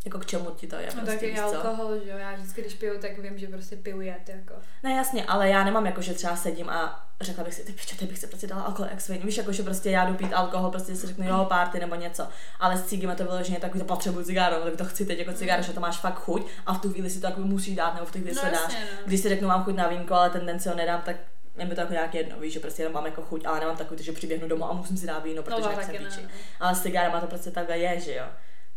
Jako 0.04 0.18
k 0.18 0.26
čemu 0.26 0.50
ti 0.50 0.66
to 0.66 0.76
je? 0.76 0.86
No 0.86 1.02
prostě, 1.02 1.12
tak 1.12 1.22
je 1.22 1.40
alkohol, 1.40 1.98
že 2.04 2.10
jo, 2.10 2.18
já 2.18 2.34
vždycky, 2.34 2.60
když 2.60 2.74
piju, 2.74 3.00
tak 3.00 3.18
vím, 3.18 3.38
že 3.38 3.46
prostě 3.46 3.76
piju 3.76 4.00
jet, 4.00 4.28
jako. 4.28 4.54
Ne, 4.82 4.92
jasně, 4.92 5.24
ale 5.24 5.48
já 5.48 5.64
nemám 5.64 5.86
jako, 5.86 6.02
že 6.02 6.14
třeba 6.14 6.36
sedím 6.36 6.70
a 6.70 7.08
řekla 7.20 7.44
bych 7.44 7.54
si, 7.54 7.64
ty 7.64 7.72
piče, 7.72 7.96
ty 7.96 8.06
bych 8.06 8.18
si 8.18 8.26
prostě 8.26 8.46
dala 8.46 8.62
alkohol 8.62 8.90
jak 8.90 9.00
svým. 9.00 9.22
Víš, 9.22 9.36
jako, 9.36 9.52
že 9.52 9.62
prostě 9.62 9.90
já 9.90 10.04
jdu 10.04 10.14
pít 10.14 10.32
alkohol, 10.32 10.70
prostě 10.70 10.96
si 10.96 11.06
řeknu, 11.06 11.28
jo, 11.28 11.46
párty 11.48 11.80
nebo 11.80 11.94
něco. 11.94 12.28
Ale 12.60 12.76
s 12.76 12.84
cígem 12.86 13.16
to 13.16 13.24
vyloženě 13.24 13.58
tak, 13.60 13.76
že 13.76 13.84
potřebuji 13.84 14.24
cigáru, 14.24 14.64
tak 14.64 14.76
to 14.76 14.84
chci 14.84 15.06
teď 15.06 15.18
jako 15.18 15.32
cigáru, 15.32 15.62
že 15.62 15.72
to 15.72 15.80
máš 15.80 16.00
fakt 16.00 16.18
chuť 16.18 16.46
a 16.66 16.74
v 16.74 16.80
tu 16.80 16.92
chvíli 16.92 17.10
si 17.10 17.20
to 17.20 17.26
jako 17.26 17.40
musí 17.40 17.74
dát, 17.74 17.94
nebo 17.94 18.06
v 18.06 18.12
tu 18.12 18.18
chvíli 18.18 18.34
no, 18.34 18.42
se 18.42 18.50
dáš. 18.50 18.72
No. 18.72 19.06
Když 19.06 19.20
si 19.20 19.28
řeknu, 19.28 19.48
mám 19.48 19.64
chuť 19.64 19.74
na 19.74 19.88
vínko, 19.88 20.14
ale 20.14 20.30
ten 20.30 20.46
den 20.46 20.60
si 20.60 20.68
ho 20.68 20.74
nedám, 20.74 21.02
tak 21.02 21.16
je 21.58 21.66
mi 21.66 21.74
to 21.74 21.80
jako 21.80 21.92
nějak 21.92 22.14
jedno, 22.14 22.40
víš, 22.40 22.52
že 22.52 22.60
prostě 22.60 22.82
jenom 22.82 22.94
mám 22.94 23.06
jako 23.06 23.22
chuť, 23.22 23.46
ale 23.46 23.60
nemám 23.60 23.76
takový, 23.76 24.04
že 24.04 24.12
přiběhnu 24.12 24.48
domů 24.48 24.64
a 24.64 24.72
musím 24.72 24.96
si 24.96 25.06
dát 25.06 25.24
víno, 25.24 25.42
protože 25.42 25.62
no, 25.62 25.82
jsem 25.82 25.96
píči. 25.96 26.28
Ale 26.60 26.74
s 26.74 26.82
cigárama 26.82 27.20
to 27.20 27.26
prostě 27.26 27.50
takhle 27.50 27.78
je, 27.78 28.00
že 28.00 28.14
jo. 28.14 28.24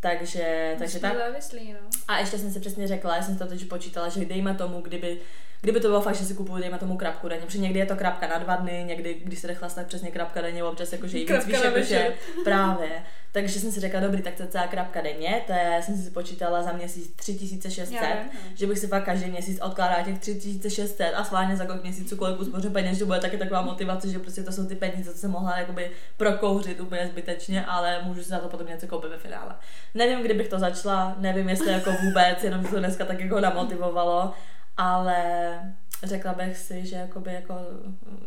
Takže, 0.04 0.76
takže 0.80 1.00
tak. 1.00 1.18
Závislý, 1.18 1.74
no. 1.74 1.80
A 2.08 2.20
ještě 2.20 2.38
jsem 2.38 2.52
si 2.52 2.60
přesně 2.60 2.88
řekla, 2.88 3.16
já 3.16 3.22
jsem 3.22 3.38
to 3.38 3.48
teď 3.48 3.68
počítala, 3.68 4.10
že 4.10 4.26
dejme 4.26 4.54
tomu, 4.54 4.82
kdyby 4.82 5.22
Kdyby 5.64 5.80
to 5.80 5.88
bylo 5.88 6.02
fakt, 6.02 6.16
že 6.16 6.26
si 6.26 6.34
kupuju, 6.34 6.62
dejme 6.62 6.78
tomu 6.78 6.98
krapku 6.98 7.28
denně, 7.28 7.46
protože 7.46 7.58
někdy 7.58 7.80
je 7.80 7.86
to 7.86 7.96
krapka 7.96 8.28
na 8.28 8.38
dva 8.38 8.56
dny, 8.56 8.84
někdy, 8.88 9.14
když 9.24 9.40
se 9.40 9.48
jde 9.48 9.58
tak 9.76 9.88
přesně 9.88 10.12
krapka 10.12 10.42
denně, 10.42 10.64
občas 10.64 10.92
jakože 10.92 11.18
jí 11.18 11.26
víc, 11.26 11.46
víš, 11.46 11.64
jakože 11.64 12.14
právě. 12.44 12.90
Takže 13.32 13.60
jsem 13.60 13.72
si 13.72 13.80
řekla, 13.80 14.00
dobrý, 14.00 14.22
tak 14.22 14.34
to 14.34 14.48
celá 14.48 14.68
krapka 14.68 15.02
denně, 15.02 15.42
to 15.48 15.54
je, 15.54 15.82
jsem 15.84 15.98
si 15.98 16.10
počítala 16.10 16.64
za 16.64 16.72
měsíc 16.72 17.14
3600, 17.16 17.92
Já, 17.92 18.16
no. 18.16 18.40
že 18.56 18.68
bych 18.68 18.80
si 18.80 18.88
fakt 18.88 19.06
každý 19.06 19.32
měsíc 19.32 19.60
odkládala 19.62 20.04
těch 20.04 20.20
3600 20.20 21.14
a 21.16 21.24
sválně 21.24 21.56
za 21.56 21.66
kolik 21.66 21.84
měsíců, 21.84 22.16
kolik 22.16 22.40
uspořím 22.40 22.74
peněz, 22.74 22.98
že 22.98 23.06
bude 23.06 23.20
taky 23.20 23.38
taková 23.38 23.62
motivace, 23.62 24.10
že 24.10 24.20
prostě 24.20 24.44
to 24.44 24.52
jsou 24.52 24.66
ty 24.66 24.76
peníze, 24.76 25.14
co 25.14 25.18
jsem 25.18 25.32
mohla 25.32 25.58
jakoby 25.58 25.92
prokouřit 26.18 26.80
úplně 26.80 27.08
zbytečně, 27.08 27.66
ale 27.66 28.04
můžu 28.04 28.24
si 28.24 28.30
za 28.30 28.40
to 28.40 28.48
potom 28.48 28.68
něco 28.68 28.88
koupit 28.88 29.10
ve 29.10 29.18
finále. 29.18 29.56
Nevím, 29.94 30.22
kdybych 30.22 30.48
to 30.48 30.60
začala, 30.60 31.16
nevím, 31.20 31.50
jestli 31.50 31.72
jako 31.72 31.92
vůbec, 31.92 32.44
jenom 32.44 32.66
to 32.66 32.80
dneska 32.80 33.06
tak 33.06 33.20
jako 33.20 33.40
namotivovalo, 33.40 34.34
ale 34.78 35.60
řekla 36.04 36.34
bych 36.34 36.58
si, 36.58 36.86
že 36.86 36.96
jakoby 36.96 37.34
jako 37.34 37.56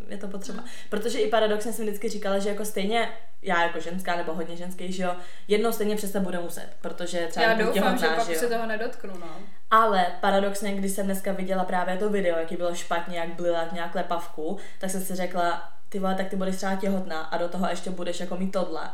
je 0.08 0.16
to 0.16 0.28
potřeba. 0.28 0.64
Protože 0.90 1.18
i 1.18 1.30
paradoxně 1.30 1.72
jsem 1.72 1.86
vždycky 1.86 2.08
říkala, 2.08 2.38
že 2.38 2.48
jako 2.48 2.64
stejně 2.64 3.08
já 3.42 3.62
jako 3.62 3.80
ženská 3.80 4.16
nebo 4.16 4.34
hodně 4.34 4.56
ženský, 4.56 4.92
že 4.92 5.02
jo, 5.02 5.16
jednou 5.48 5.72
stejně 5.72 5.96
přestat 5.96 6.22
bude 6.22 6.38
muset, 6.38 6.68
protože 6.80 7.26
třeba 7.30 7.46
Já 7.46 7.54
doufám, 7.54 7.72
těhotná, 7.72 7.96
že 7.96 8.16
pak 8.16 8.26
že 8.26 8.34
se 8.34 8.48
toho 8.48 8.66
nedotknu, 8.66 9.12
no. 9.20 9.26
Ale 9.70 10.06
paradoxně, 10.20 10.74
když 10.74 10.92
jsem 10.92 11.06
dneska 11.06 11.32
viděla 11.32 11.64
právě 11.64 11.96
to 11.96 12.10
video, 12.10 12.38
jaký 12.38 12.56
bylo 12.56 12.74
špatně, 12.74 13.18
jak 13.18 13.28
blila 13.28 13.62
jak 13.62 13.72
nějak 13.72 13.94
lepavku, 13.94 14.58
tak 14.78 14.90
jsem 14.90 15.00
si 15.00 15.14
řekla, 15.14 15.72
ty 15.88 15.98
vole, 15.98 16.14
tak 16.14 16.28
ty 16.28 16.36
budeš 16.36 16.56
třeba 16.56 16.76
těhotná 16.76 17.20
a 17.20 17.36
do 17.36 17.48
toho 17.48 17.68
ještě 17.70 17.90
budeš 17.90 18.20
jako 18.20 18.36
mít 18.36 18.52
tohle. 18.52 18.90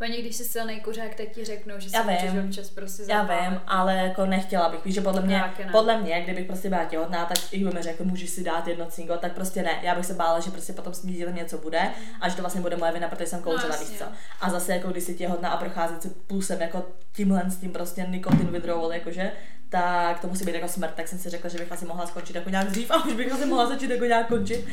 Oni, 0.00 0.22
když 0.22 0.36
jsi 0.36 0.44
silný 0.44 0.80
kuřák, 0.80 1.14
tak 1.14 1.28
ti 1.28 1.44
řeknou, 1.44 1.74
že 1.78 1.90
si 1.90 1.96
můžeš 1.96 2.44
občas 2.44 2.70
prostě 2.70 3.04
zapálit. 3.04 3.30
Já 3.30 3.50
vím, 3.50 3.60
ale 3.66 3.96
jako 3.96 4.26
nechtěla 4.26 4.68
bych, 4.68 4.84
víš, 4.84 4.94
že 4.94 5.00
podle 5.00 5.22
mě, 5.22 5.44
podle 5.72 6.00
mě, 6.00 6.22
kdybych 6.22 6.46
prostě 6.46 6.68
byla 6.68 6.84
těhotná, 6.84 7.24
tak 7.24 7.38
i 7.52 7.64
mi 7.64 7.82
řekl, 7.82 8.04
můžeš 8.04 8.30
si 8.30 8.44
dát 8.44 8.68
jedno 8.68 8.86
cingo, 8.86 9.16
tak 9.16 9.32
prostě 9.32 9.62
ne. 9.62 9.78
Já 9.82 9.94
bych 9.94 10.06
se 10.06 10.14
bála, 10.14 10.40
že 10.40 10.50
prostě 10.50 10.72
potom 10.72 10.94
s 10.94 11.06
dílem 11.06 11.34
něco 11.34 11.58
bude 11.58 11.90
a 12.20 12.28
že 12.28 12.36
to 12.36 12.42
vlastně 12.42 12.60
bude 12.60 12.76
moje 12.76 12.92
vina, 12.92 13.08
protože 13.08 13.26
jsem 13.26 13.42
kouřila, 13.42 13.76
no, 13.76 13.86
víš 13.86 13.98
co. 13.98 14.04
A 14.40 14.50
zase 14.50 14.72
jako 14.72 14.88
když 14.88 15.04
si 15.04 15.14
těhotná 15.14 15.48
a 15.48 15.56
prochází 15.56 15.94
si 16.00 16.10
pulsem 16.10 16.60
jako 16.60 16.86
tímhle 17.12 17.50
s 17.50 17.56
tím 17.56 17.72
prostě 17.72 18.06
nikotin 18.08 18.46
withdrawal, 18.46 18.92
jakože, 18.92 19.32
tak 19.68 20.20
to 20.20 20.28
musí 20.28 20.44
být 20.44 20.54
jako 20.54 20.68
smrt, 20.68 20.94
tak 20.94 21.08
jsem 21.08 21.18
si 21.18 21.30
řekla, 21.30 21.50
že 21.50 21.58
bych 21.58 21.72
asi 21.72 21.84
mohla 21.84 22.06
skončit 22.06 22.36
jako 22.36 22.50
nějak 22.50 22.68
dřív 22.68 22.90
a 22.90 23.04
už 23.04 23.14
bych 23.14 23.32
asi 23.32 23.46
mohla 23.46 23.66
začít 23.66 23.90
jako 23.90 24.04
nějak 24.04 24.28
končit, 24.28 24.66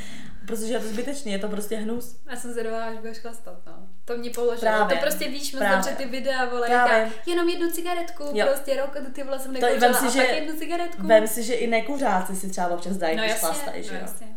protože 0.48 0.74
je 0.74 0.80
to 0.80 0.88
zbytečný, 0.88 1.32
je 1.32 1.40
to 1.40 1.48
prostě 1.50 1.75
hnus. 1.75 2.16
Já 2.32 2.36
jsem 2.36 2.51
zvědavá, 2.51 2.86
až 2.86 2.98
budeš 2.98 3.18
chlastat, 3.18 3.66
no. 3.66 3.88
To 4.05 4.17
mě 4.17 4.29
položilo. 4.29 4.60
Právě. 4.72 4.96
To 4.98 5.01
prostě 5.01 5.27
víš 5.29 5.53
moc 5.53 5.63
dobře 5.75 5.89
ty 5.98 6.05
videa, 6.05 6.46
vole, 6.46 6.67
Právě. 6.67 7.10
jenom 7.25 7.50
jednu 7.50 7.72
cigaretku, 7.72 8.24
jo. 8.34 8.46
prostě 8.48 8.81
rok, 8.81 8.98
ty 9.13 9.24
vole 9.24 9.39
jsem 9.39 9.53
nekouřila 9.53 9.93
si, 9.93 10.05
a 10.05 10.10
že, 10.10 10.22
pak 10.22 10.36
jednu 10.36 10.60
cigaretku. 10.60 11.08
Vem 11.08 11.27
si, 11.27 11.43
že 11.43 11.53
i 11.53 11.67
nekuřáci 11.67 12.36
si 12.36 12.50
třeba 12.50 12.67
občas 12.67 12.98
dají, 12.98 13.15
no, 13.17 13.24
když 13.24 13.36
chlastají, 13.36 13.84
že 13.84 13.93
no, 13.93 14.00
jo. 14.00 14.27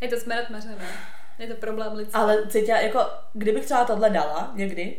Je 0.00 0.08
to 0.08 0.20
smrt 0.20 0.50
mařené. 0.50 0.74
Je 1.38 1.46
to 1.46 1.54
problém 1.54 1.92
lidský. 1.92 2.14
Ale 2.14 2.46
cítila, 2.48 2.80
jako, 2.80 3.00
kdybych 3.32 3.64
třeba 3.64 3.84
tohle 3.84 4.10
dala 4.10 4.52
někdy, 4.54 4.96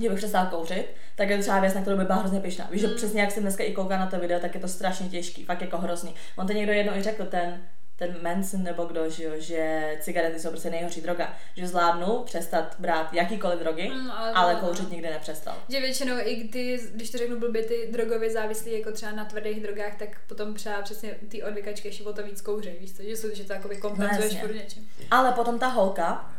že 0.00 0.08
bych 0.08 0.18
přestala 0.18 0.46
kouřit, 0.46 0.86
tak 1.16 1.28
je 1.30 1.36
to 1.36 1.42
třeba 1.42 1.60
věc, 1.60 1.74
na 1.74 1.80
kterou 1.80 1.96
by 1.96 2.04
byla 2.04 2.18
hrozně 2.18 2.40
pyšná. 2.40 2.68
Víš, 2.70 2.80
že 2.80 2.86
Mm. 2.86 2.94
přesně 2.96 3.20
jak 3.20 3.30
jsem 3.30 3.42
dneska 3.42 3.64
i 3.64 3.72
koukala 3.72 4.00
na 4.00 4.06
to 4.10 4.18
video, 4.18 4.40
tak 4.40 4.54
je 4.54 4.60
to 4.60 4.68
strašně 4.68 5.08
těžký, 5.08 5.44
fakt 5.44 5.60
jako 5.60 5.78
hrozný. 5.78 6.14
On 6.36 6.46
to 6.46 6.52
někdo 6.52 6.72
jednou 6.72 6.92
i 6.96 7.02
řekl, 7.02 7.24
ten, 7.26 7.62
ten 7.96 8.16
Manson 8.22 8.62
nebo 8.62 8.84
kdo, 8.84 9.10
že, 9.10 9.24
jo, 9.24 9.30
že 9.38 9.92
cigarety 10.00 10.40
jsou 10.40 10.48
prostě 10.50 10.70
nejhorší 10.70 11.00
droga, 11.00 11.36
že 11.56 11.68
zvládnu 11.68 12.22
přestat 12.24 12.76
brát 12.78 13.12
jakýkoliv 13.12 13.58
drogy, 13.58 13.88
Mm, 13.90 14.10
ale- 14.10 14.32
ale 14.32 14.54
kouřit 14.54 14.90
nikdy 14.90 15.10
nepřestal. 15.10 15.56
Že 15.68 15.80
většinou 15.80 16.14
i 16.22 16.48
ty, 16.48 16.80
když 16.94 17.10
to 17.10 17.18
řeknu 17.18 17.38
blbě, 17.40 17.62
ty 17.62 17.88
drogově 17.92 18.30
závislí 18.30 18.78
jako 18.78 18.92
třeba 18.92 19.12
na 19.12 19.24
tvrdých 19.24 19.62
drogách, 19.62 19.94
tak 19.98 20.08
potom 20.26 20.54
třeba 20.54 20.82
přesně 20.82 21.14
ty 21.28 21.42
odvykačky 21.42 21.88
ještě 21.88 22.04
o 22.04 22.12
to 22.12 22.22
víc 22.22 22.40
kouří, 22.40 22.70
víš 22.80 22.92
co, 22.96 23.02
že, 23.02 23.08
jsou, 23.10 23.28
že 23.34 23.44
to 23.44 23.52
jakoby 23.52 23.76
kompenzuješ 23.76 24.36
No, 24.42 24.48
něčím. 24.54 24.88
Ale 25.10 25.32
potom 25.32 25.58
ta 25.58 25.66
holka, 25.66 26.31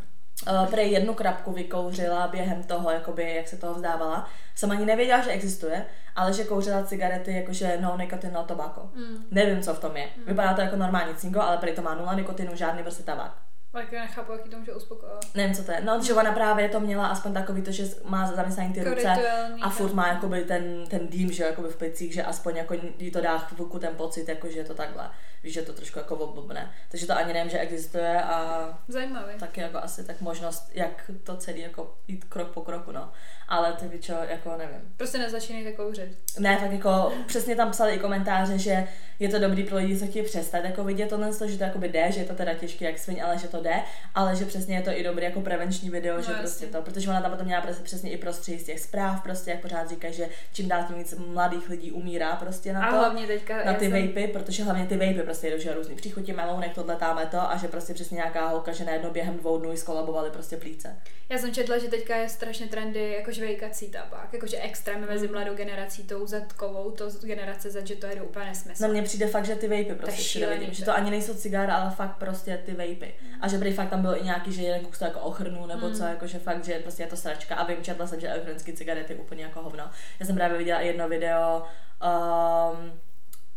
prej 0.69 0.91
jednu 0.91 1.13
krapku 1.13 1.51
vykouřila 1.51 2.27
během 2.27 2.63
toho, 2.63 2.91
jakoby, 2.91 3.33
jak 3.35 3.47
se 3.47 3.57
toho 3.57 3.73
vzdávala. 3.73 4.29
Jsem 4.55 4.71
ani 4.71 4.85
nevěděla, 4.85 5.21
že 5.21 5.31
existuje, 5.31 5.85
ale 6.15 6.33
že 6.33 6.43
kouřila 6.43 6.83
cigarety 6.83 7.33
jakože 7.33 7.77
no 7.81 7.97
nicotine, 7.97 8.33
no 8.33 8.43
tobacco. 8.43 8.89
Mm. 8.95 9.25
Nevím, 9.31 9.61
co 9.61 9.73
v 9.73 9.79
tom 9.79 9.97
je. 9.97 10.07
Vypadá 10.27 10.53
to 10.53 10.61
jako 10.61 10.75
normální 10.75 11.15
cingo, 11.15 11.41
ale 11.41 11.57
prej 11.57 11.73
to 11.73 11.81
má 11.81 11.95
nula 11.95 12.13
nikotinu, 12.13 12.55
žádný 12.55 12.83
prostě 12.83 13.03
tabák. 13.03 13.42
Tak 13.73 13.91
já 13.91 14.01
nechápu, 14.01 14.31
jaký 14.31 14.49
to 14.49 14.59
může 14.59 14.73
uspokojovat. 14.73 15.25
Nevím, 15.35 15.55
co 15.55 15.63
to 15.63 15.71
je. 15.71 15.81
No, 15.81 16.03
že 16.03 16.13
ona 16.13 16.31
právě 16.31 16.69
to 16.69 16.79
měla 16.79 17.07
aspoň 17.07 17.33
takový 17.33 17.61
to, 17.61 17.71
že 17.71 17.83
má 18.03 18.31
zaměstnaný 18.31 18.73
ty 18.73 18.83
ruce 18.83 19.15
a 19.61 19.69
furt 19.69 19.87
tak. 19.87 19.95
má 19.95 20.07
jakoby 20.07 20.41
ten, 20.43 20.87
ten 20.89 21.07
dým, 21.07 21.31
že 21.31 21.43
jakoby 21.43 21.69
v 21.69 21.75
plicích, 21.75 22.13
že 22.13 22.23
aspoň 22.23 22.57
jako 22.57 22.75
jí 22.97 23.11
to 23.11 23.21
dá 23.21 23.37
chvilku 23.37 23.79
ten 23.79 23.95
pocit, 23.95 24.29
jako 24.29 24.49
že 24.49 24.57
je 24.59 24.63
to 24.63 24.73
takhle. 24.73 25.09
Víš, 25.43 25.53
že 25.53 25.61
to 25.61 25.73
trošku 25.73 25.99
jako 25.99 26.15
oblbne. 26.15 26.71
Takže 26.91 27.07
to 27.07 27.17
ani 27.17 27.33
nevím, 27.33 27.49
že 27.49 27.59
existuje 27.59 28.21
a 28.23 28.79
Zajímavý. 28.87 29.33
taky 29.39 29.61
jako 29.61 29.77
asi 29.77 30.03
tak 30.03 30.21
možnost, 30.21 30.71
jak 30.73 31.11
to 31.23 31.37
celý 31.37 31.61
jako 31.61 31.95
jít 32.07 32.23
krok 32.23 32.47
po 32.47 32.61
kroku, 32.61 32.91
no. 32.91 33.11
Ale 33.47 33.73
ty 33.73 33.99
čo, 33.99 34.13
jako 34.29 34.57
nevím. 34.57 34.93
Prostě 34.97 35.17
nezačínejte 35.17 35.71
kouřit. 35.71 36.17
Ne, 36.39 36.57
fakt 36.57 36.71
jako 36.71 37.13
přesně 37.25 37.55
tam 37.55 37.71
psali 37.71 37.93
i 37.93 37.99
komentáře, 37.99 38.57
že 38.57 38.87
je 39.19 39.29
to 39.29 39.39
dobrý 39.39 39.63
pro 39.63 39.77
lidi, 39.77 39.99
co 39.99 40.07
chtějí 40.07 40.25
přestat 40.25 40.65
jako 40.65 40.83
vidět 40.83 41.09
tohle, 41.09 41.31
že 41.45 41.57
to 41.57 41.63
jakoby 41.63 41.89
jde, 41.89 42.11
že 42.11 42.19
je 42.19 42.25
to 42.25 42.33
teda 42.35 42.53
těžké 42.53 42.85
jak 42.85 42.99
sviň, 42.99 43.23
ale 43.23 43.37
že 43.37 43.47
to 43.47 43.62
jde, 43.63 43.75
ale 44.15 44.35
že 44.35 44.45
přesně 44.45 44.75
je 44.75 44.81
to 44.81 44.91
i 44.91 45.03
dobrý 45.03 45.23
jako 45.25 45.41
prevenční 45.41 45.89
video, 45.89 46.15
No, 46.15 46.21
že 46.21 46.31
jasně. 46.31 46.41
prostě 46.43 46.65
to, 46.65 46.81
protože 46.81 47.09
ona 47.09 47.21
tam 47.21 47.31
potom 47.31 47.45
měla 47.47 47.61
přes- 47.61 47.79
přesně 47.79 48.11
i 48.11 48.17
prostředí 48.17 48.59
z 48.59 48.63
těch 48.63 48.79
zpráv, 48.79 49.23
prostě 49.23 49.51
jak 49.51 49.59
pořád 49.61 49.89
říká, 49.89 50.11
že 50.11 50.29
čím 50.53 50.67
dál 50.67 50.83
tím 50.87 50.95
víc 50.97 51.13
mladých 51.27 51.69
lidí 51.69 51.91
umírá 51.91 52.35
prostě 52.35 52.73
na 52.73 52.85
A 52.85 52.91
to 52.91 52.97
hlavně 52.97 53.27
teďka... 53.27 53.63
na 53.65 53.73
ty 53.73 53.79
jsem- 53.85 53.91
vejpy, 53.91 54.27
protože 54.27 54.63
hlavně 54.63 54.85
ty 54.85 54.97
vejpy 54.97 55.21
prostě 55.21 55.49
jdou, 55.51 55.57
že 55.59 55.73
různý 55.73 55.95
příchutě, 55.95 56.33
melounek, 56.33 56.73
tohle, 56.75 56.95
táme 56.95 57.25
to 57.25 57.41
a 57.51 57.57
že 57.57 57.67
prostě 57.67 57.93
přesně 57.93 58.15
nějaká 58.15 58.47
holka, 58.47 58.71
že 58.71 58.83
najednou 58.85 59.09
během 59.11 59.37
dvou 59.37 59.57
dnů 59.57 59.77
skolabovaly 59.77 60.29
prostě 60.29 60.57
plíce. 60.57 60.95
Já 61.29 61.37
jsem 61.37 61.53
četla, 61.53 61.77
že 61.77 61.87
teďka 61.87 62.15
je 62.15 62.29
strašně 62.29 62.67
trendy 62.67 63.13
jako 63.13 63.31
žvejkací 63.31 63.89
tabák, 63.89 64.33
jakože 64.33 64.57
extrém 64.57 65.05
mezi 65.09 65.27
mladou 65.27 65.53
generací, 65.55 66.03
tou 66.03 66.27
zetkovou, 66.27 66.91
to 66.91 67.09
generace 67.23 67.69
Z, 67.71 67.87
že 67.87 67.95
to 67.95 68.05
je 68.07 68.21
úplně 68.21 68.45
nesmysl. 68.45 68.83
Na 68.83 68.87
mě 68.89 69.01
přijde 69.01 69.27
fakt, 69.27 69.45
že 69.45 69.55
ty 69.55 69.67
vejpy 69.67 69.95
prostě 69.95 70.47
vidím, 70.47 70.73
že 70.73 70.85
to 70.85 70.93
ani 70.95 71.11
nejsou 71.11 71.33
cigáry, 71.33 71.71
ale 71.71 71.91
fakt 71.91 72.15
prostě 72.17 72.61
ty 72.65 72.71
vejpy. 72.73 73.13
A 73.41 73.47
že 73.53 73.59
prý 73.59 73.73
fakt 73.73 73.89
tam 73.89 74.01
bylo 74.01 74.21
i 74.21 74.23
nějaký, 74.23 74.53
že 74.53 74.61
jeden 74.61 74.85
kus 74.85 74.99
to 74.99 75.05
jako 75.05 75.19
ochrnu, 75.19 75.65
nebo 75.65 75.87
Mm. 75.89 75.95
co, 75.95 76.03
jako 76.03 76.27
že 76.27 76.39
fakt, 76.39 76.65
že 76.65 76.79
prostě 76.79 77.03
je 77.03 77.07
to 77.07 77.17
sračka. 77.17 77.55
A 77.55 77.63
vím, 77.65 77.77
četla 77.83 78.07
jsem, 78.07 78.19
že 78.19 78.29
elektronické 78.29 78.73
cigarety 78.73 79.15
úplně 79.15 79.43
jako 79.43 79.61
hovno. 79.61 79.83
Já 80.19 80.25
jsem 80.25 80.35
právě 80.35 80.57
viděla 80.57 80.79
jedno 80.79 81.09
video, 81.09 81.57
um, 81.59 82.91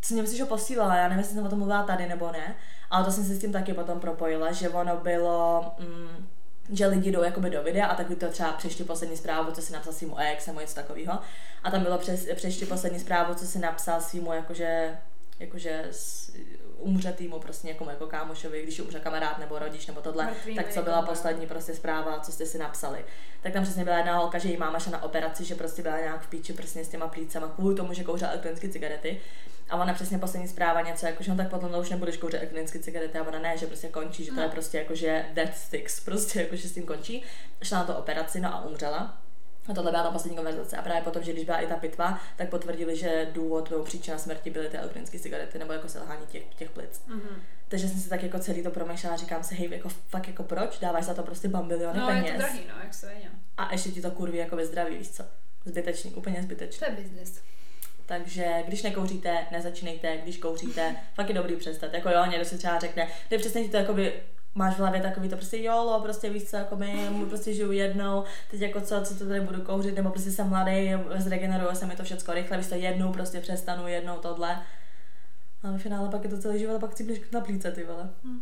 co 0.01 0.15
mě 0.15 0.23
myslíš, 0.23 0.39
že 0.39 0.45
posílala, 0.45 0.97
já 0.97 1.03
nevím, 1.03 1.19
jestli 1.19 1.35
jsem 1.35 1.47
o 1.47 1.49
tom 1.49 1.59
mluvila 1.59 1.83
tady 1.83 2.07
nebo 2.09 2.33
ne, 2.33 2.55
ale 2.91 3.05
to 3.05 3.11
jsem 3.13 3.25
si 3.25 3.35
s 3.35 3.41
tím 3.41 3.53
taky 3.53 3.75
potom 3.75 4.01
propojila, 4.01 4.53
že 4.53 4.69
ono 4.69 4.97
bylo, 4.97 5.65
mm, 5.79 6.29
že 6.73 6.87
lidi 6.87 7.13
jdou 7.13 7.23
jakoby 7.23 7.51
do 7.51 7.63
videa 7.63 7.87
a 7.87 7.95
tak 7.95 8.09
by 8.09 8.17
to 8.17 8.29
třeba 8.29 8.53
přešli 8.53 8.85
poslední 8.85 9.17
zprávu, 9.17 9.53
co 9.53 9.63
si 9.63 9.73
napsal 9.73 9.93
svýmu 9.93 10.19
ex 10.19 10.47
nebo 10.47 10.61
něco 10.61 10.75
takového. 10.75 11.19
A 11.63 11.71
tam 11.71 11.83
bylo 11.83 11.99
přes, 11.99 12.27
přešli 12.35 12.67
poslední 12.67 12.99
zprávu, 13.01 13.35
co 13.35 13.47
si 13.47 13.59
napsal 13.59 14.01
svýmu 14.01 14.33
jakože, 14.33 14.99
jakože 15.41 15.85
s, 15.91 16.31
umřetýmu 16.79 17.39
prostě 17.39 17.67
někomu 17.67 17.91
jako 17.91 18.07
kámošovi, 18.07 18.63
když 18.63 18.81
umře 18.81 19.01
kamarád 19.01 19.39
nebo 19.39 19.59
rodič 19.59 19.87
nebo 19.87 20.01
tohle, 20.01 20.27
Mrtvýmu 20.27 20.57
tak 20.57 20.73
co 20.73 20.83
byla 20.83 21.01
no. 21.01 21.07
poslední 21.07 21.47
prostě 21.47 21.75
zpráva, 21.75 22.21
co 22.21 22.33
jste 22.33 22.47
si 22.47 22.59
napsali. 22.59 23.05
Tak 23.43 23.53
tam 23.53 23.63
přesně 23.63 23.85
byla 23.85 23.97
jedna 23.97 24.19
holka, 24.19 24.39
že 24.39 24.49
její 24.49 24.57
máma 24.57 24.79
šla 24.79 24.93
na 24.93 25.03
operaci, 25.03 25.45
že 25.45 25.55
prostě 25.55 25.83
byla 25.83 25.99
nějak 25.99 26.23
v 26.23 26.27
píči 26.27 26.53
prostě 26.53 26.85
s 26.85 26.89
těma 26.89 27.09
plícama 27.09 27.49
kvůli 27.49 27.75
tomu, 27.75 27.93
že 27.93 28.05
kouřila 28.05 28.31
elektronické 28.31 28.69
cigarety. 28.69 29.21
A 29.71 29.77
ona 29.77 29.95
přesně 29.95 30.19
poslední 30.19 30.49
zpráva 30.49 30.81
něco, 30.81 31.07
jako, 31.07 31.23
že 31.23 31.31
no 31.31 31.37
tak 31.37 31.51
potom 31.51 31.71
to 31.71 31.81
už 31.81 31.91
nebudeš 31.91 32.17
kouřit 32.17 32.39
elektronické 32.39 32.79
cigarety 32.79 33.19
a 33.19 33.29
ona 33.29 33.39
ne, 33.39 33.59
že 33.59 33.67
prostě 33.67 33.89
končí, 33.89 34.25
že 34.25 34.33
to 34.33 34.41
je 34.41 34.49
prostě 34.49 34.79
jako, 34.79 34.95
že 34.95 35.25
death 35.35 35.57
sticks, 35.57 36.01
prostě 36.01 36.41
jako, 36.41 36.57
že 36.57 36.69
s 36.69 36.73
tím 36.73 36.87
končí. 36.87 37.23
Šla 37.63 37.79
na 37.79 37.85
to 37.85 37.97
operaci, 37.97 38.41
no 38.41 38.55
a 38.55 38.65
umřela. 38.65 39.26
A 39.69 39.75
tohle 39.75 39.91
byla 39.91 40.03
ta 40.03 40.11
poslední 40.11 40.37
konverzace. 40.37 40.77
A 40.77 40.83
právě 40.83 41.03
potom, 41.03 41.23
že 41.23 41.33
když 41.33 41.45
byla 41.45 41.59
i 41.59 41.67
ta 41.67 41.77
pitva, 41.77 42.21
tak 42.37 42.49
potvrdili, 42.49 42.97
že 42.97 43.29
důvod 43.33 43.71
nebo 43.71 43.85
příčina 43.85 44.19
smrti 44.19 44.51
byly 44.51 44.69
ty 44.69 44.77
elektronické 44.77 45.19
cigarety 45.19 45.59
nebo 45.59 45.73
jako 45.73 45.89
selhání 45.89 46.27
těch, 46.27 46.43
těch 46.55 46.71
plic. 46.71 47.03
Mhm. 47.07 47.43
Takže 47.69 47.89
jsem 47.89 48.01
si 48.01 48.09
tak 48.09 48.23
jako 48.23 48.39
celý 48.39 48.63
to 48.63 48.71
promýšlela 48.71 49.15
a 49.15 49.19
říkám 49.19 49.43
si, 49.45 49.55
hej, 49.55 49.71
jako 49.71 49.89
fakt 49.89 50.29
jako 50.29 50.43
proč? 50.43 50.79
Dáváš 50.79 51.05
za 51.05 51.15
to 51.15 51.23
prostě 51.23 51.49
bambiliony 51.49 51.99
No, 51.99 52.09
je 52.11 52.15
peněz. 52.15 52.33
to 52.33 52.39
drahý, 52.39 52.61
no, 52.69 52.75
jak 52.85 52.95
se 52.95 53.07
věděl. 53.09 53.31
A 53.57 53.73
ještě 53.73 53.91
ti 53.91 54.03
to 54.03 54.11
kurví 54.11 54.39
jako 54.39 54.57
ve 54.57 54.67
zdraví, 54.67 54.97
víš 54.99 55.11
co? 55.11 55.25
Zbytečný, 55.65 56.11
úplně 56.15 56.43
zbytečný. 56.43 56.79
To 56.79 56.85
je 56.85 57.03
business. 57.03 57.41
Takže 58.07 58.63
když 58.67 58.83
nekouříte, 58.83 59.47
nezačínejte, 59.51 60.17
když 60.17 60.37
kouříte, 60.39 60.97
fakt 61.15 61.29
je 61.29 61.35
dobrý 61.35 61.57
přestat. 61.57 61.95
Jako 61.95 62.11
jo, 62.11 62.27
někdo 62.27 62.45
si 62.45 62.59
třeba 62.59 62.79
řekne, 62.79 63.09
ty 63.29 63.39
přesně 63.39 63.65
ti 63.65 63.69
to 63.71 63.77
jakoby 63.77 64.23
máš 64.57 64.75
v 64.75 64.79
hlavě 64.79 65.01
takový 65.01 65.29
to 65.29 65.37
prostě 65.37 65.63
jolo, 65.63 66.01
prostě 66.01 66.31
víš 66.31 66.45
co, 66.51 66.57
jako 66.57 66.77
my 66.77 67.09
prostě 67.29 67.55
žiju 67.55 67.73
jednou, 67.73 68.25
teď 68.51 68.61
jako 68.61 68.81
co, 68.81 69.03
co 69.03 69.15
to 69.19 69.29
tady 69.29 69.41
budu 69.41 69.63
kouřit, 69.63 69.97
nebo 69.97 70.11
prostě 70.11 70.31
jsem 70.31 70.49
mladý, 70.49 70.93
zregeneruje 71.17 71.75
se 71.75 71.87
mi 71.87 71.97
to 71.97 72.05
všechno 72.05 72.35
rychle, 72.35 72.57
víš 72.57 72.67
to 72.67 72.75
jednou 72.75 73.13
prostě 73.13 73.41
přestanu, 73.41 73.89
jednou 73.89 74.17
tohle. 74.17 74.59
A 75.63 75.71
ve 75.71 75.79
finále 75.79 76.09
pak 76.09 76.25
je 76.25 76.31
to 76.31 76.39
celý 76.39 76.59
život 76.59 76.77
a 76.77 76.79
pak 76.79 76.91
blíž 77.05 77.21
na 77.33 77.41
plíce, 77.41 77.71
ty 77.71 77.85
vole. 77.85 78.09
Hm. 78.25 78.41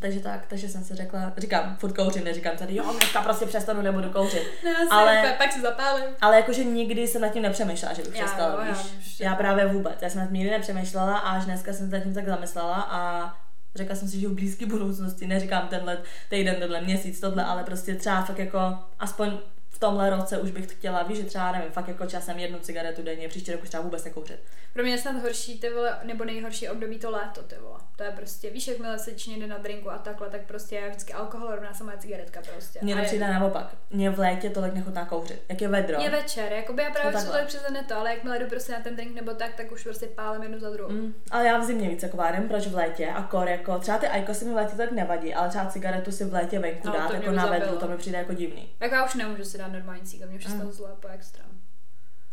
Takže 0.00 0.20
tak, 0.20 0.46
takže 0.46 0.68
jsem 0.68 0.84
si 0.84 0.94
řekla, 0.94 1.32
říkám, 1.36 1.76
furt 1.76 1.92
kouřím, 1.96 2.24
neříkám 2.24 2.56
tady, 2.56 2.76
jo, 2.76 2.84
dneska 2.98 3.22
prostě 3.22 3.46
přestanu, 3.46 3.82
nebudu 3.82 4.10
kouřit. 4.10 4.42
No, 4.64 4.70
já 4.70 4.76
Ale- 4.90 5.18
ale... 5.20 5.32
pak 5.32 5.52
si 5.52 5.60
zapálím. 5.60 6.04
Ale 6.20 6.36
jakože 6.36 6.64
nikdy 6.64 7.06
jsem 7.08 7.22
nad 7.22 7.28
tím 7.28 7.42
nepřemýšlela, 7.42 7.94
že 7.94 8.02
bych 8.02 8.16
Já 8.18 8.24
přestala, 8.24 8.64
já 8.64 8.72
víš. 8.72 8.78
už- 8.98 9.20
Já 9.20 9.34
právě 9.34 9.66
vůbec. 9.66 10.02
Já 10.02 10.10
jsem 10.10 10.20
nad 10.20 10.26
tím 10.26 10.34
nikdy 10.34 10.50
nepřemýšlela 10.50 11.18
a 11.18 11.30
až 11.30 11.44
dneska 11.44 11.72
jsem 11.72 11.90
se 11.90 11.96
nad 11.96 12.02
tím 12.02 12.14
tak 12.14 12.26
zamyslela 12.28 12.74
a 12.90 13.34
řekla 13.76 13.96
jsem 13.96 14.08
si, 14.08 14.20
že 14.20 14.28
v 14.28 14.34
blízké 14.34 14.66
budoucnosti, 14.66 15.26
neříkám 15.26 15.68
tenhle 15.68 15.98
týden, 16.30 16.56
tenhle 16.58 16.80
měsíc, 16.80 17.20
tohle, 17.20 17.44
ale 17.44 17.64
prostě 17.64 17.94
třeba 17.94 18.22
fakt 18.22 18.38
jako 18.38 18.58
aspoň 18.98 19.38
v 19.76 19.78
tomhle 19.78 20.10
roce 20.10 20.38
už 20.38 20.50
bych 20.50 20.72
chtěla, 20.72 21.02
víš, 21.02 21.18
že 21.18 21.24
třeba 21.24 21.52
nevím, 21.52 21.70
fakt 21.70 21.88
jako 21.88 22.06
časem 22.06 22.38
jednu 22.38 22.58
cigaretu 22.58 23.02
denně, 23.02 23.28
příští 23.28 23.52
rok 23.52 23.62
už 23.62 23.68
třeba 23.68 23.82
vůbec 23.82 24.04
nekouřit. 24.04 24.38
Pro 24.72 24.82
mě 24.82 24.92
je 24.92 24.98
snad 24.98 25.22
horší, 25.22 25.60
ty 25.60 25.70
vole, 25.70 25.98
nebo 26.04 26.24
nejhorší 26.24 26.68
období 26.68 26.98
to 26.98 27.10
léto, 27.10 27.42
ty 27.42 27.54
vole. 27.60 27.78
To 27.96 28.04
je 28.04 28.10
prostě, 28.10 28.50
víš, 28.50 28.68
jakmile 28.68 28.98
se 28.98 29.10
jde 29.10 29.46
na 29.46 29.58
drinku 29.58 29.90
a 29.90 29.98
takhle, 29.98 30.30
tak 30.30 30.40
prostě 30.40 30.76
já 30.76 30.88
vždycky 30.88 31.12
alkohol 31.12 31.50
rovná 31.54 31.74
se 31.74 31.84
moje 31.84 31.98
cigaretka 31.98 32.40
prostě. 32.52 32.78
Mně 32.82 32.94
to 32.94 33.00
je- 33.00 33.06
přijde 33.06 33.26
naopak. 33.28 33.74
Mně 33.90 34.10
v 34.10 34.18
létě 34.18 34.50
tolik 34.50 34.74
nechutná 34.74 35.04
kouřit. 35.04 35.42
Jak 35.48 35.60
je 35.60 35.68
vedro. 35.68 35.98
Mě 35.98 36.10
večer, 36.10 36.52
jakoby 36.52 36.82
já 36.82 36.90
právě 36.90 37.12
No 37.12 37.18
no, 37.18 37.24
takhle. 37.24 37.40
to 37.42 37.46
přes 37.46 37.62
to, 37.88 37.96
ale 37.96 38.10
jakmile 38.10 38.38
jdu 38.38 38.46
prostě 38.46 38.72
na 38.72 38.80
ten 38.80 38.96
drink 38.96 39.14
nebo 39.14 39.34
tak, 39.34 39.54
tak 39.54 39.72
už 39.72 39.82
prostě 39.82 40.06
pálím 40.06 40.42
jednu 40.42 40.58
za 40.58 40.70
druhou. 40.70 40.90
Mm, 40.92 41.14
ale 41.30 41.46
já 41.46 41.58
v 41.58 41.64
zimě 41.64 41.88
víc 41.88 42.02
jako 42.02 42.16
várím, 42.16 42.48
proč 42.48 42.66
v 42.66 42.74
létě 42.74 43.06
a 43.08 43.22
kor 43.22 43.48
jako 43.48 43.78
třeba 43.78 43.98
ty 43.98 44.06
ajkosy 44.08 44.44
mi 44.44 44.52
v 44.52 44.54
létě 44.56 44.76
tak 44.76 44.92
nevadí, 44.92 45.34
ale 45.34 45.48
třeba 45.48 45.66
cigaretu 45.66 46.12
si 46.12 46.24
v 46.24 46.32
létě 46.32 46.58
venku 46.58 46.86
No, 46.86 46.92
dát 46.92 47.06
to 47.06 47.16
mě 47.16 47.24
jako 47.26 47.36
na 47.36 47.46
vedru, 47.46 47.76
to 47.76 47.88
mi 47.88 47.96
přijde 47.96 48.18
jako 48.18 48.32
divný. 48.34 48.68
Jako 48.80 48.94
já 48.94 49.04
už 49.04 49.14
nemůžu 49.14 49.44
si 49.44 49.58
dát 49.58 49.65
normální 49.72 50.02
cíka, 50.06 50.26
mě 50.26 50.36
už 50.38 50.46
Mm. 50.46 50.72
zle 50.72 50.88
po 51.00 51.08
extrém. 51.08 51.46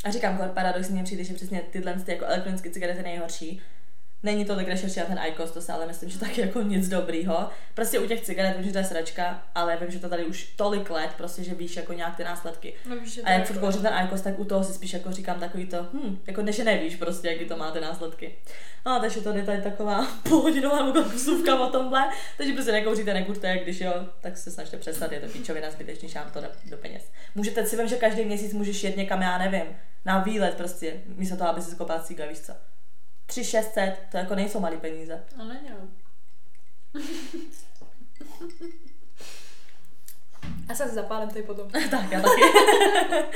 A 0.05 0.11
říkám, 0.11 0.37
paradoxně 0.53 0.93
mně 0.95 1.03
přijde, 1.03 1.23
že 1.23 1.33
přesně 1.33 1.61
tyhle 1.61 1.93
ty 1.93 2.11
jako 2.11 2.25
elektronické 2.25 2.69
cigarety 2.69 3.03
nejhorší. 3.03 3.61
Není 4.23 4.45
tolik 4.45 4.67
rešerši 4.67 4.99
na 4.99 5.05
ten 5.05 5.19
IQOS, 5.27 5.51
to 5.51 5.61
se 5.61 5.73
ale 5.73 5.87
myslím, 5.87 6.09
že 6.09 6.19
taky 6.19 6.41
jako 6.41 6.61
nic 6.61 6.87
dobrýho. 6.87 7.49
Prostě 7.73 7.99
u 7.99 8.07
těch 8.07 8.21
cigaret 8.21 8.53
vím, 8.57 8.65
že 8.65 8.71
to 8.71 8.77
je 8.77 8.83
sračka, 8.83 9.43
ale 9.55 9.77
vím, 9.81 9.91
že 9.91 9.99
to 9.99 10.09
tady 10.09 10.25
už 10.25 10.43
tolik 10.55 10.89
let, 10.89 11.09
prostě, 11.17 11.43
že 11.43 11.53
víš 11.55 11.75
jako 11.75 11.93
nějak 11.93 12.15
ty 12.17 12.23
následky. 12.23 12.73
No, 12.89 12.95
víš, 12.95 13.13
že 13.13 13.21
A 13.21 13.25
to 13.25 13.31
jak 13.31 13.39
je 13.39 13.45
furt 13.45 13.55
jako- 13.55 13.65
kouřím 13.65 13.81
ten 13.81 13.93
IQOS, 14.05 14.21
tak 14.21 14.39
u 14.39 14.45
toho 14.45 14.63
si 14.63 14.73
spíš 14.73 14.93
jako 14.93 15.11
říkám 15.11 15.39
takový 15.39 15.65
to, 15.65 15.87
hm, 15.93 16.19
jako 16.27 16.41
než 16.41 16.55
že 16.55 16.63
nevíš 16.63 16.95
prostě, 16.95 17.27
jaký 17.27 17.45
to 17.45 17.57
má 17.57 17.71
ty 17.71 17.81
následky. 17.81 18.35
No, 18.85 18.99
takže 18.99 19.21
to 19.21 19.29
je 19.29 19.43
tady 19.43 19.61
taková 19.61 20.07
půlhodinová 20.23 21.03
kusůvka 21.11 21.59
o 21.59 21.71
tomhle. 21.71 22.09
Takže 22.37 22.53
prostě 22.53 22.71
nekouříte, 22.71 23.13
nekuřte, 23.13 23.57
když 23.63 23.81
jo, 23.81 23.93
tak 24.21 24.37
se 24.37 24.51
snažte 24.51 24.77
přestat, 24.77 25.11
je 25.11 25.19
to 25.19 25.27
píčovina, 25.27 25.71
zbytečný 25.71 26.09
šám 26.09 26.31
to 26.33 26.41
do, 26.41 26.47
do 26.69 26.77
peněz. 26.77 27.03
Můžete 27.35 27.65
si 27.65 27.77
vím, 27.77 27.87
že 27.87 27.95
každý 27.95 28.25
měsíc 28.25 28.53
můžeš 28.53 28.83
jet 28.83 28.97
někam, 28.97 29.21
já 29.21 29.37
nevím, 29.37 29.65
na 30.05 30.19
výlet 30.19 30.53
prostě, 30.53 30.93
místo 31.07 31.35
toho, 31.37 31.49
aby 31.49 31.61
si 31.61 31.71
skopal 31.71 31.99
cíga, 31.99 32.25
víš 32.25 32.39
co. 32.39 32.53
3 33.33 33.43
600, 33.43 33.99
to 34.11 34.17
jako 34.17 34.35
nejsou 34.35 34.59
malý 34.59 34.77
peníze. 34.77 35.23
No 35.37 35.45
není, 35.45 35.69
no. 35.69 35.77
Já 40.69 40.75
se 40.75 40.87
zapálím 40.87 41.29
tady 41.29 41.43
potom. 41.43 41.69
tak, 41.91 42.11
já 42.11 42.21
taky. 42.21 42.41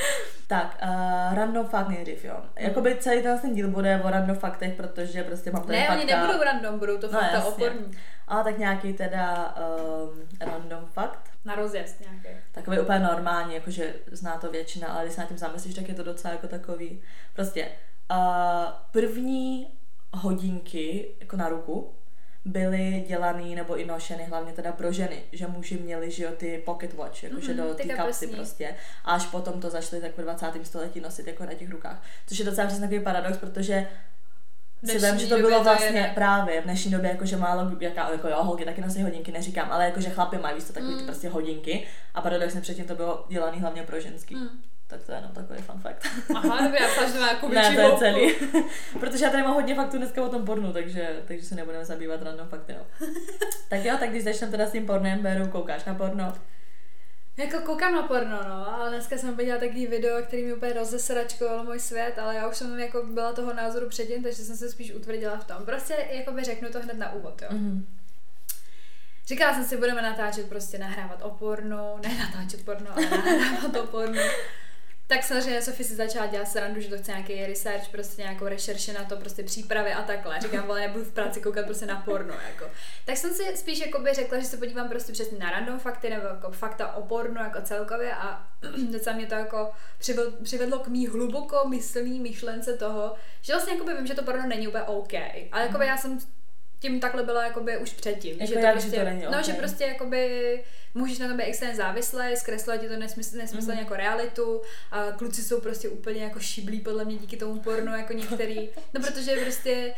tak, 0.48 0.78
uh, 0.84 1.36
random 1.36 1.68
fakt 1.68 1.88
nejdřív, 1.90 2.26
jo. 2.26 2.36
Jakoby 2.56 2.96
celý 3.00 3.22
ten 3.22 3.40
ten 3.40 3.54
díl 3.56 3.68
bude 3.72 4.02
o 4.06 4.10
random 4.10 4.36
faktech, 4.36 4.74
protože 4.74 5.24
prostě 5.24 5.52
mám 5.52 5.64
tady 5.64 5.78
Ne, 5.78 5.88
fakta. 5.88 6.02
oni 6.04 6.14
nebudou 6.14 6.44
random, 6.44 6.80
budou 6.80 6.98
to 6.98 7.08
No, 7.12 7.20
fakta 7.20 7.36
jasně. 7.38 7.50
oporní. 7.50 7.98
Ale 8.28 8.44
tak 8.44 8.58
nějaký 8.58 8.94
teda 8.94 9.56
um, 9.56 10.22
random 10.40 10.86
fakt. 10.86 11.30
na 11.46 11.56
rozjezd 11.56 12.00
nějaký. 12.02 12.42
Takový 12.52 12.80
úplně 12.80 13.00
normální, 13.00 13.54
jakože 13.56 13.94
zná 14.12 14.38
to 14.38 14.52
většina, 14.52 14.88
ale 14.88 15.04
když 15.04 15.16
se 15.16 15.22
na 15.22 15.28
tím 15.28 15.38
zamyslíš, 15.38 15.76
tak 15.76 15.90
je 15.90 15.96
to 15.96 16.04
docela 16.04 16.32
jako 16.34 16.48
takový. 16.48 17.02
Prostě 17.34 17.68
uh, 18.12 18.18
první 18.92 19.77
hodinky 20.14 21.16
jako 21.20 21.38
na 21.38 21.50
ruku 21.50 21.94
byly 22.46 23.06
dělaný 23.08 23.56
nebo 23.56 23.78
i 23.78 23.86
nošeny 23.86 24.24
hlavně 24.24 24.54
teda 24.54 24.72
pro 24.72 24.92
ženy, 24.92 25.24
že 25.32 25.48
muži 25.48 25.78
měli, 25.78 26.12
že 26.12 26.24
jo, 26.24 26.32
ty 26.38 26.62
pocket 26.66 26.94
watch, 26.94 27.24
jakože 27.24 27.54
mm-hmm, 27.54 27.68
do 27.68 27.74
ty 27.74 27.88
kapsy 27.90 28.28
prostě. 28.28 28.76
A 29.06 29.14
až 29.14 29.26
potom 29.26 29.62
to 29.62 29.70
začali 29.70 30.02
tak 30.02 30.18
v 30.18 30.22
20. 30.22 30.52
století 30.64 31.00
nosit 31.00 31.28
jako 31.28 31.46
na 31.46 31.54
těch 31.54 31.70
rukách. 31.70 32.04
Což 32.28 32.40
je 32.40 32.46
docela 32.46 32.68
přesně 32.68 32.88
takový 32.88 33.04
paradox, 33.04 33.38
protože 33.38 33.88
si 34.86 35.00
vím, 35.00 35.20
že 35.20 35.28
to 35.28 35.38
bylo 35.38 35.64
vlastně 35.64 36.00
je, 36.00 36.12
právě 36.16 36.62
v 36.62 36.64
dnešní 36.64 36.92
době, 36.92 37.10
jakože 37.10 37.38
málo, 37.38 37.72
jaká, 37.80 38.12
jako 38.12 38.28
jo, 38.28 38.44
holky 38.44 38.66
taky 38.66 38.82
nosí 38.82 39.02
hodinky, 39.02 39.32
neříkám, 39.32 39.72
ale 39.72 39.86
jakože 39.86 40.10
chlapy 40.10 40.38
mají 40.38 40.56
víc 40.56 40.68
to 40.68 40.74
takový 40.74 40.92
mm. 40.92 41.00
ty 41.00 41.06
prostě 41.06 41.30
hodinky 41.30 41.88
a 42.14 42.22
paradoxně 42.22 42.62
předtím 42.62 42.86
to 42.86 42.96
bylo 42.96 43.26
dělané 43.30 43.58
hlavně 43.58 43.84
pro 43.84 44.00
ženský. 44.00 44.36
Mm. 44.36 44.50
Tak 44.88 45.04
to 45.04 45.12
je 45.12 45.18
jenom 45.18 45.32
takový 45.32 45.62
fun 45.62 45.82
fact. 45.82 46.08
Aha, 46.36 46.62
dobře, 46.64 46.78
já 46.84 47.20
má 47.20 47.28
jako 47.28 47.50
Ne, 47.50 47.76
to 47.76 47.82
je 47.82 47.98
celý. 47.98 48.36
Protože 49.00 49.26
já 49.26 49.32
tady 49.32 49.44
mám 49.44 49.54
hodně 49.54 49.76
faktů 49.76 49.98
dneska 49.98 50.24
o 50.24 50.30
tom 50.30 50.46
pornu, 50.46 50.74
takže, 50.74 51.22
takže 51.28 51.46
se 51.46 51.56
nebudeme 51.56 51.86
zabývat 51.86 52.22
random 52.22 52.48
fakty, 52.48 52.74
jo. 52.74 52.86
tak 53.70 53.86
jo, 53.86 53.96
tak 54.00 54.10
když 54.10 54.24
začneme 54.24 54.52
teda 54.52 54.66
s 54.66 54.72
tím 54.72 54.86
pornem, 54.86 55.20
Beru, 55.20 55.48
koukáš 55.48 55.86
na 55.86 55.94
porno? 55.94 56.34
Jako 57.38 57.60
koukám 57.60 57.94
na 57.94 58.04
porno, 58.04 58.44
no, 58.44 58.76
ale 58.76 58.90
dneska 58.90 59.18
jsem 59.18 59.38
viděla 59.38 59.60
takový 59.60 59.88
video, 59.88 60.24
který 60.24 60.46
mi 60.46 60.54
úplně 60.54 60.74
rozesračkoval 60.74 61.64
můj 61.64 61.80
svět, 61.80 62.20
ale 62.20 62.36
já 62.36 62.48
už 62.48 62.58
jsem 62.58 62.80
jako 62.80 63.04
byla 63.04 63.34
toho 63.34 63.54
názoru 63.54 63.90
předtím, 63.90 64.24
takže 64.24 64.44
jsem 64.44 64.58
se 64.58 64.70
spíš 64.70 64.94
utvrdila 64.94 65.38
v 65.38 65.46
tom. 65.46 65.66
Prostě 65.66 66.08
jako 66.12 66.32
by 66.32 66.44
řeknu 66.44 66.70
to 66.70 66.80
hned 66.80 66.98
na 66.98 67.14
úvod, 67.14 67.42
jo. 67.42 67.48
Mm-hmm. 67.52 67.84
Říkala 69.28 69.54
jsem 69.54 69.66
si, 69.66 69.78
budeme 69.78 70.02
natáčet 70.02 70.50
prostě 70.50 70.78
nahrávat 70.78 71.22
o 71.22 71.30
porno, 71.30 72.00
ne 72.04 72.18
natáčet 72.18 72.66
porno, 72.66 72.92
ale 72.92 73.10
nahrávat 73.10 73.76
o 73.76 73.88
porno. 73.88 74.22
Tak 75.08 75.24
samozřejmě 75.24 75.62
Sofie 75.62 75.88
si 75.88 75.96
začala 75.96 76.26
dělat 76.26 76.48
srandu, 76.48 76.82
že 76.82 76.90
to 76.90 76.98
chce 76.98 77.12
nějaký 77.12 77.46
research, 77.46 77.88
prostě 77.88 78.22
nějakou 78.22 78.46
rešerši 78.48 78.94
na 78.94 79.04
to, 79.04 79.18
prostě 79.18 79.44
přípravy 79.44 79.94
a 79.94 80.04
takhle. 80.04 80.40
Říkám, 80.42 80.72
ale 80.72 80.82
nebudu 80.82 81.06
v 81.06 81.12
práci 81.12 81.42
koukat 81.42 81.66
prostě 81.66 81.86
na 81.86 82.02
porno, 82.02 82.36
jako. 82.48 82.66
Tak 83.06 83.18
jsem 83.18 83.34
si 83.34 83.58
spíš 83.58 83.80
jako 83.80 84.00
by 84.00 84.14
řekla, 84.14 84.40
že 84.40 84.46
se 84.46 84.58
podívám 84.58 84.90
prostě 84.90 85.14
přesně 85.14 85.38
na 85.40 85.50
random 85.50 85.80
fakty 85.80 86.10
nebo 86.10 86.28
jako 86.28 86.52
fakta 86.52 86.94
o 86.94 87.02
porno 87.02 87.42
jako 87.42 87.62
celkově 87.62 88.16
a 88.16 88.48
docela 88.92 89.16
mě 89.16 89.26
to 89.26 89.36
jako 89.36 89.72
přivedlo, 90.44 90.80
k 90.80 90.88
mý 90.88 91.08
hluboko 91.08 91.68
myslný 91.68 92.20
myšlence 92.20 92.74
toho, 92.74 93.16
že 93.42 93.54
vlastně 93.54 93.74
jako 93.74 93.86
by 93.86 93.94
vím, 93.94 94.08
že 94.08 94.16
to 94.16 94.24
porno 94.24 94.48
není 94.48 94.68
úplně 94.68 94.84
OK. 94.84 95.14
Ale 95.52 95.62
jako 95.62 95.84
já 95.84 95.98
jsem 95.98 96.20
tím 96.80 97.00
takhle 97.00 97.24
byla 97.24 97.44
jakoby 97.44 97.78
už 97.78 97.94
předtím. 97.94 98.40
Jako 98.40 98.54
že 98.54 98.60
to 98.60 98.72
prostě, 98.72 98.90
že 98.90 98.98
to 98.98 99.04
není 99.04 99.24
no, 99.24 99.30
okay. 99.30 99.44
že 99.44 99.54
prostě 99.54 99.84
jakoby 99.84 100.64
můžeš 100.94 101.20
na 101.20 101.28
to 101.28 101.34
být 101.34 101.44
extrémně 101.44 101.76
závislý, 101.76 102.36
zkreslovat 102.36 102.82
ti 102.82 102.88
to 102.88 102.98
nesmysl, 102.98 103.38
nesmyslně 103.38 103.74
mm. 103.74 103.80
jako 103.80 103.96
realitu 103.96 104.62
a 104.92 105.12
kluci 105.12 105.44
jsou 105.44 105.62
prostě 105.62 105.90
úplně 105.90 106.24
jako 106.24 106.40
šiblí 106.40 106.80
podle 106.80 107.06
mě 107.06 107.18
díky 107.18 107.38
tomu 107.38 107.60
pornu 107.60 107.98
jako 107.98 108.14
některý, 108.14 108.70
no 108.94 109.02
protože 109.02 109.36
prostě 109.36 109.94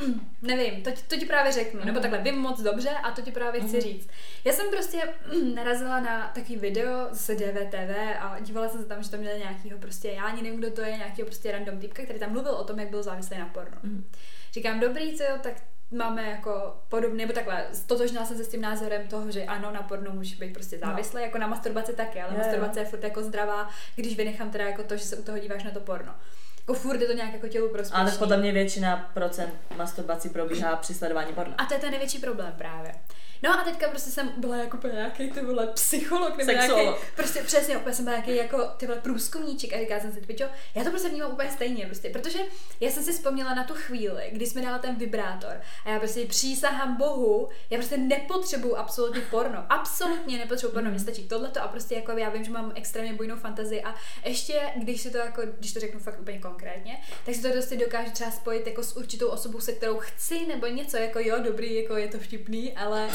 uh, 0.00 0.14
nevím, 0.42 0.82
to, 0.82 0.90
to 1.08 1.16
ti 1.16 1.26
právě 1.26 1.52
řeknu, 1.52 1.80
mm. 1.80 1.86
nebo 1.86 2.00
takhle 2.00 2.18
vím 2.18 2.38
moc 2.38 2.60
dobře 2.60 2.90
a 2.90 3.10
to 3.10 3.22
ti 3.22 3.32
právě 3.32 3.60
mm. 3.60 3.68
chci 3.68 3.80
říct. 3.80 4.08
Já 4.44 4.52
jsem 4.52 4.70
prostě 4.70 5.02
narazila 5.54 6.00
na 6.00 6.30
takový 6.34 6.56
video 6.56 7.08
z 7.10 7.26
DVTV 7.36 7.96
a 8.20 8.36
dívala 8.40 8.68
jsem 8.68 8.82
se 8.82 8.88
tam, 8.88 9.02
že 9.02 9.10
tam 9.10 9.20
měl 9.20 9.38
nějakýho 9.38 9.78
prostě, 9.78 10.08
já 10.08 10.22
ani 10.22 10.42
nevím, 10.42 10.58
kdo 10.58 10.70
to 10.70 10.80
je, 10.80 10.96
nějakýho 10.96 11.26
prostě 11.26 11.52
random 11.52 11.78
typka, 11.78 12.02
který 12.02 12.18
tam 12.18 12.32
mluvil 12.32 12.52
o 12.52 12.64
tom, 12.64 12.78
jak 12.78 12.90
byl 12.90 13.02
závislý 13.02 13.38
na 13.38 13.46
pornu. 13.46 13.78
Mm. 13.82 14.10
Říkám, 14.52 14.80
dobrý, 14.80 15.16
co 15.16 15.22
jo, 15.22 15.36
tak 15.42 15.54
máme 15.90 16.30
jako 16.30 16.76
podobně, 16.88 17.26
nebo 17.26 17.32
takhle, 17.32 17.66
stotožnila 17.72 18.26
jsem 18.26 18.36
se 18.36 18.44
s 18.44 18.48
tím 18.48 18.60
názorem 18.60 19.08
toho, 19.08 19.30
že 19.30 19.44
ano, 19.44 19.70
na 19.70 19.82
porno 19.82 20.10
může 20.10 20.36
být 20.36 20.52
prostě 20.52 20.78
závislý, 20.78 21.16
no. 21.16 21.20
jako 21.20 21.38
na 21.38 21.46
masturbaci 21.46 21.92
taky, 21.92 22.22
ale 22.22 22.32
je, 22.32 22.38
masturbace 22.38 22.80
je 22.80 22.86
furt 22.86 23.04
jako 23.04 23.22
zdravá, 23.22 23.68
když 23.96 24.16
vynechám 24.16 24.50
teda 24.50 24.64
jako 24.64 24.82
to, 24.82 24.96
že 24.96 25.04
se 25.04 25.16
u 25.16 25.22
toho 25.22 25.38
díváš 25.38 25.64
na 25.64 25.70
to 25.70 25.80
porno. 25.80 26.14
Jako 26.58 26.74
furt 26.74 27.00
je 27.00 27.06
to 27.06 27.12
nějak 27.12 27.32
jako 27.32 27.48
tělu 27.48 27.68
prospěšný. 27.68 28.02
Ale 28.02 28.18
podle 28.18 28.36
mě 28.36 28.52
většina 28.52 29.10
procent 29.14 29.54
masturbací 29.76 30.28
probíhá 30.28 30.76
při 30.76 30.94
sledování 30.94 31.32
porno. 31.32 31.54
A 31.58 31.64
to 31.64 31.74
je 31.74 31.80
ten 31.80 31.90
největší 31.90 32.18
problém 32.18 32.54
právě. 32.58 32.94
No 33.42 33.60
a 33.60 33.64
teďka 33.64 33.88
prostě 33.88 34.10
jsem 34.10 34.32
byla 34.36 34.56
jako 34.56 34.78
nějaký 34.86 35.30
ty 35.30 35.40
vole 35.40 35.66
psycholog 35.66 36.36
nebo 36.36 36.52
nějaký, 36.52 36.74
prostě 37.16 37.42
přesně, 37.42 37.78
úplně 37.78 37.94
jsem 37.94 38.04
byla 38.04 38.16
nějaký 38.16 38.36
jako 38.36 38.66
ty 38.76 38.86
vole 38.86 38.98
průzkumníček 39.00 39.72
a 39.72 39.78
říká 39.78 40.00
jsem 40.00 40.12
si, 40.12 40.20
Pičo, 40.20 40.44
já 40.74 40.84
to 40.84 40.90
prostě 40.90 41.08
vnímám 41.08 41.32
úplně 41.32 41.50
stejně, 41.50 41.86
prostě, 41.86 42.10
protože 42.10 42.38
já 42.80 42.90
jsem 42.90 43.02
si 43.02 43.12
vzpomněla 43.12 43.54
na 43.54 43.64
tu 43.64 43.74
chvíli, 43.74 44.30
kdy 44.32 44.46
jsme 44.46 44.62
dala 44.62 44.78
ten 44.78 44.94
vibrátor 44.94 45.60
a 45.84 45.90
já 45.90 45.98
prostě 45.98 46.26
přísahám 46.26 46.96
Bohu, 46.96 47.48
já 47.70 47.78
prostě 47.78 47.96
nepotřebuju 47.96 48.76
absolutně 48.76 49.20
porno, 49.20 49.66
absolutně 49.68 50.38
nepotřebuju 50.38 50.74
porno, 50.74 50.90
mě 50.90 51.00
stačí 51.00 51.28
tohleto 51.28 51.62
a 51.62 51.68
prostě 51.68 51.94
jako 51.94 52.12
já 52.12 52.28
vím, 52.28 52.44
že 52.44 52.50
mám 52.50 52.72
extrémně 52.74 53.12
bujnou 53.12 53.36
fantazii 53.36 53.82
a 53.82 53.94
ještě, 54.24 54.60
když 54.76 55.00
si 55.00 55.10
to 55.10 55.18
jako, 55.18 55.42
když 55.58 55.72
to 55.72 55.80
řeknu 55.80 56.00
fakt 56.00 56.20
úplně 56.20 56.38
konkrétně, 56.38 57.00
tak 57.26 57.34
si 57.34 57.42
to 57.42 57.48
prostě 57.50 57.76
dokážu 57.76 58.10
třeba 58.10 58.30
spojit 58.30 58.66
jako 58.66 58.82
s 58.82 58.96
určitou 58.96 59.28
osobou, 59.28 59.60
se 59.60 59.72
kterou 59.72 59.98
chci, 59.98 60.46
nebo 60.46 60.66
něco 60.66 60.96
jako 60.96 61.18
jo, 61.20 61.36
dobrý, 61.44 61.74
jako 61.74 61.96
je 61.96 62.08
to 62.08 62.18
vtipný, 62.18 62.76
ale 62.76 63.08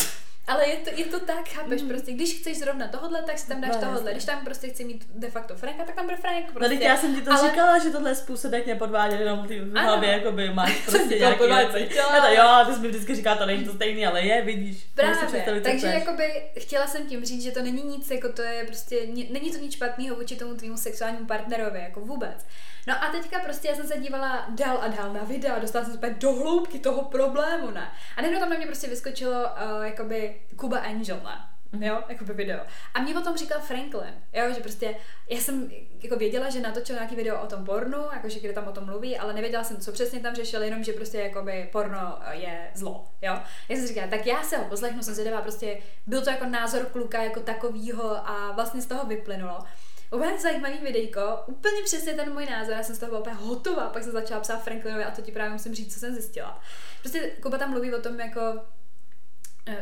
ale 0.47 0.69
je 0.69 0.77
to, 0.77 0.89
je 0.95 1.05
to 1.05 1.19
tak, 1.19 1.49
chápeš, 1.49 1.81
mm. 1.81 1.89
prostě, 1.89 2.11
když 2.11 2.39
chceš 2.39 2.59
zrovna 2.59 2.87
tohle, 2.87 3.23
tak 3.23 3.39
si 3.39 3.47
tam 3.47 3.61
dáš 3.61 3.75
no, 3.75 3.81
tohle. 3.81 4.11
Když 4.11 4.25
tam 4.25 4.45
prostě 4.45 4.67
chci 4.67 4.85
mít 4.85 5.05
de 5.15 5.29
facto 5.29 5.55
Franka, 5.55 5.83
tak 5.83 5.95
tam 5.95 6.05
bude 6.05 6.17
Frank. 6.17 6.51
Prostě. 6.51 6.75
No, 6.75 6.81
já 6.81 6.97
jsem 6.97 7.15
ti 7.15 7.21
to 7.21 7.31
ale... 7.31 7.49
říkala, 7.49 7.79
že 7.79 7.89
tohle 7.89 8.11
je 8.11 8.15
způsob, 8.15 8.53
jak 8.53 8.65
mě 8.65 8.75
podvádět, 8.75 9.19
jenom 9.19 9.47
ty 9.47 9.59
v 9.59 9.77
hlavě, 9.77 10.09
jako 10.09 10.31
by 10.31 10.49
máš 10.49 10.85
prostě 10.85 11.15
nějaký 11.15 11.43
věci. 11.43 11.95
to, 11.95 12.33
jo, 12.35 12.65
ty 12.65 12.73
jsi 12.73 12.79
mi 12.79 12.87
vždycky 12.87 13.15
říká, 13.15 13.35
to 13.35 13.45
není 13.45 13.65
to 13.65 13.73
stejný, 13.73 14.05
ale 14.05 14.21
je, 14.21 14.41
vidíš. 14.41 14.87
Právě, 14.95 15.61
takže 15.63 15.87
jakoby 15.87 16.43
chtěla 16.59 16.87
jsem 16.87 17.07
tím 17.07 17.25
říct, 17.25 17.43
že 17.43 17.51
to 17.51 17.61
není 17.61 17.83
nic, 17.83 18.11
jako 18.11 18.29
to 18.29 18.41
je 18.41 18.63
prostě, 18.65 19.07
není 19.29 19.51
to 19.51 19.57
nic 19.57 19.73
špatného 19.75 20.15
vůči 20.15 20.35
tomu 20.35 20.53
tvýmu 20.53 20.77
sexuálnímu 20.77 21.25
partnerovi, 21.25 21.79
jako 21.79 21.99
vůbec. 21.99 22.45
No 22.87 23.03
a 23.03 23.11
teďka 23.11 23.39
prostě 23.39 23.67
já 23.67 23.75
jsem 23.75 23.87
se 23.87 23.97
dívala 23.97 24.45
dál 24.49 24.77
a 24.81 24.87
dál 24.87 25.13
na 25.13 25.23
videa, 25.23 25.59
dostala 25.59 25.85
jsem 25.85 25.99
se 25.99 26.09
do 26.09 26.31
hloubky 26.31 26.79
toho 26.79 27.01
problému, 27.01 27.71
ne? 27.71 27.91
A 28.17 28.21
najednou 28.21 28.39
tam 28.39 28.49
na 28.49 28.57
mě 28.57 28.65
prostě 28.65 28.87
vyskočilo 28.87 29.31
uh, 29.31 29.83
jakoby 29.83 30.34
Kuba 30.55 30.77
Angel, 30.77 31.21
ne? 31.23 31.55
jo, 31.79 32.03
jako 32.09 32.25
by 32.25 32.33
video. 32.33 32.59
A 32.93 33.01
mě 33.01 33.17
o 33.17 33.21
tom 33.21 33.37
říkal 33.37 33.61
Franklin, 33.61 34.13
jo, 34.33 34.53
že 34.53 34.61
prostě, 34.61 34.95
já 35.29 35.39
jsem 35.39 35.71
jako 36.03 36.15
věděla, 36.15 36.49
že 36.49 36.59
natočil 36.59 36.95
nějaký 36.95 37.15
video 37.15 37.41
o 37.41 37.47
tom 37.47 37.65
pornu, 37.65 37.97
jakože 38.13 38.39
kde 38.39 38.53
tam 38.53 38.67
o 38.67 38.71
tom 38.71 38.85
mluví, 38.85 39.17
ale 39.17 39.33
nevěděla 39.33 39.63
jsem, 39.63 39.77
co 39.77 39.91
přesně 39.91 40.19
tam 40.19 40.35
řešil, 40.35 40.63
jenom, 40.63 40.83
že 40.83 40.93
prostě 40.93 41.17
jakoby 41.17 41.69
porno 41.71 42.19
je 42.31 42.71
zlo, 42.73 43.05
jo. 43.21 43.39
Já 43.69 43.75
jsem 43.75 43.87
říkala, 43.87 44.07
tak 44.07 44.25
já 44.25 44.43
se 44.43 44.57
ho 44.57 44.65
poslechnu, 44.65 45.03
jsem 45.03 45.13
zvědavá, 45.13 45.41
prostě 45.41 45.77
byl 46.07 46.21
to 46.21 46.29
jako 46.29 46.45
názor 46.45 46.85
kluka 46.85 47.23
jako 47.23 47.39
takovýho 47.39 48.29
a 48.29 48.51
vlastně 48.51 48.81
z 48.81 48.85
toho 48.85 49.05
vyplynulo, 49.05 49.59
úplně 50.11 50.39
zajímavý 50.39 50.77
videjko, 50.77 51.21
úplně 51.47 51.81
přesně 51.83 52.13
ten 52.13 52.33
můj 52.33 52.45
názor, 52.45 52.73
já 52.73 52.83
jsem 52.83 52.95
z 52.95 52.99
toho 52.99 53.09
byla 53.09 53.21
úplně 53.21 53.35
hotová, 53.35 53.89
pak 53.89 54.03
jsem 54.03 54.11
začala 54.11 54.41
psát 54.41 54.63
Franklinovi 54.63 55.03
a 55.03 55.11
to 55.11 55.21
ti 55.21 55.31
právě 55.31 55.53
musím 55.53 55.75
říct, 55.75 55.93
co 55.93 55.99
jsem 55.99 56.13
zjistila. 56.13 56.61
Prostě 57.01 57.31
Kuba 57.41 57.57
tam 57.57 57.71
mluví 57.71 57.93
o 57.93 58.01
tom 58.01 58.19
jako 58.19 58.41
eh, 58.41 58.84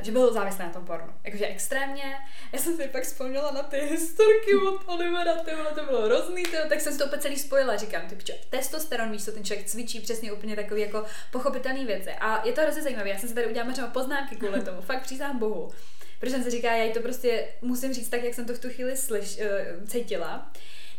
že 0.02 0.12
byl 0.12 0.34
závislý 0.34 0.65
na 0.65 0.69
tom 0.69 0.86
pornu. 0.86 1.13
Jakože 1.24 1.48
extrémně. 1.48 2.15
Já 2.52 2.60
jsem 2.60 2.78
si 2.78 2.88
pak 2.88 3.04
vzpomněla 3.04 3.52
na 3.52 3.63
ty 3.63 3.78
historky 3.78 4.56
od 4.56 4.82
Olivera, 4.86 5.36
tyhle, 5.36 5.72
to 5.72 5.86
bylo 5.86 6.02
hrozný, 6.02 6.43
tyhle, 6.43 6.65
tak 6.65 6.82
jsem 6.82 6.93
si 6.93 7.00
to 7.00 7.06
úplně 7.06 7.22
celý 7.22 7.39
spojila. 7.39 7.76
Říkám, 7.76 8.02
ty 8.02 8.15
pičo, 8.15 8.34
testosteron, 8.50 9.12
víš, 9.12 9.26
co 9.26 9.32
ten 9.32 9.43
člověk 9.43 9.67
cvičí 9.67 10.00
přesně 10.00 10.32
úplně 10.32 10.56
takový 10.56 10.82
jako 10.82 11.04
pochopitelný 11.32 11.86
věci. 11.86 12.10
A 12.12 12.48
je 12.48 12.54
to 12.54 12.62
hrozně 12.62 12.82
zajímavé. 12.82 13.10
Já 13.10 13.19
jsem 13.19 13.30
si 13.30 13.36
tady 13.36 13.48
udělala 13.48 13.72
třeba 13.72 13.88
poznámky 13.88 14.36
kvůli 14.36 14.62
tomu, 14.62 14.82
fakt 14.82 15.02
přísám 15.02 15.39
bohu 15.39 15.72
protože 16.19 16.36
jsem 16.36 16.43
si 16.43 16.50
říká, 16.50 16.76
já 16.76 16.84
jí 16.84 16.93
to 16.93 17.00
prostě 17.00 17.48
musím 17.62 17.93
říct 17.93 18.10
tak, 18.10 18.24
jak 18.24 18.34
jsem 18.34 18.46
to 18.46 18.54
v 18.54 18.60
tu 18.60 18.69
chvíli 18.69 18.98
slyš, 18.98 19.39
uh, 19.39 19.88
cítila 19.88 20.52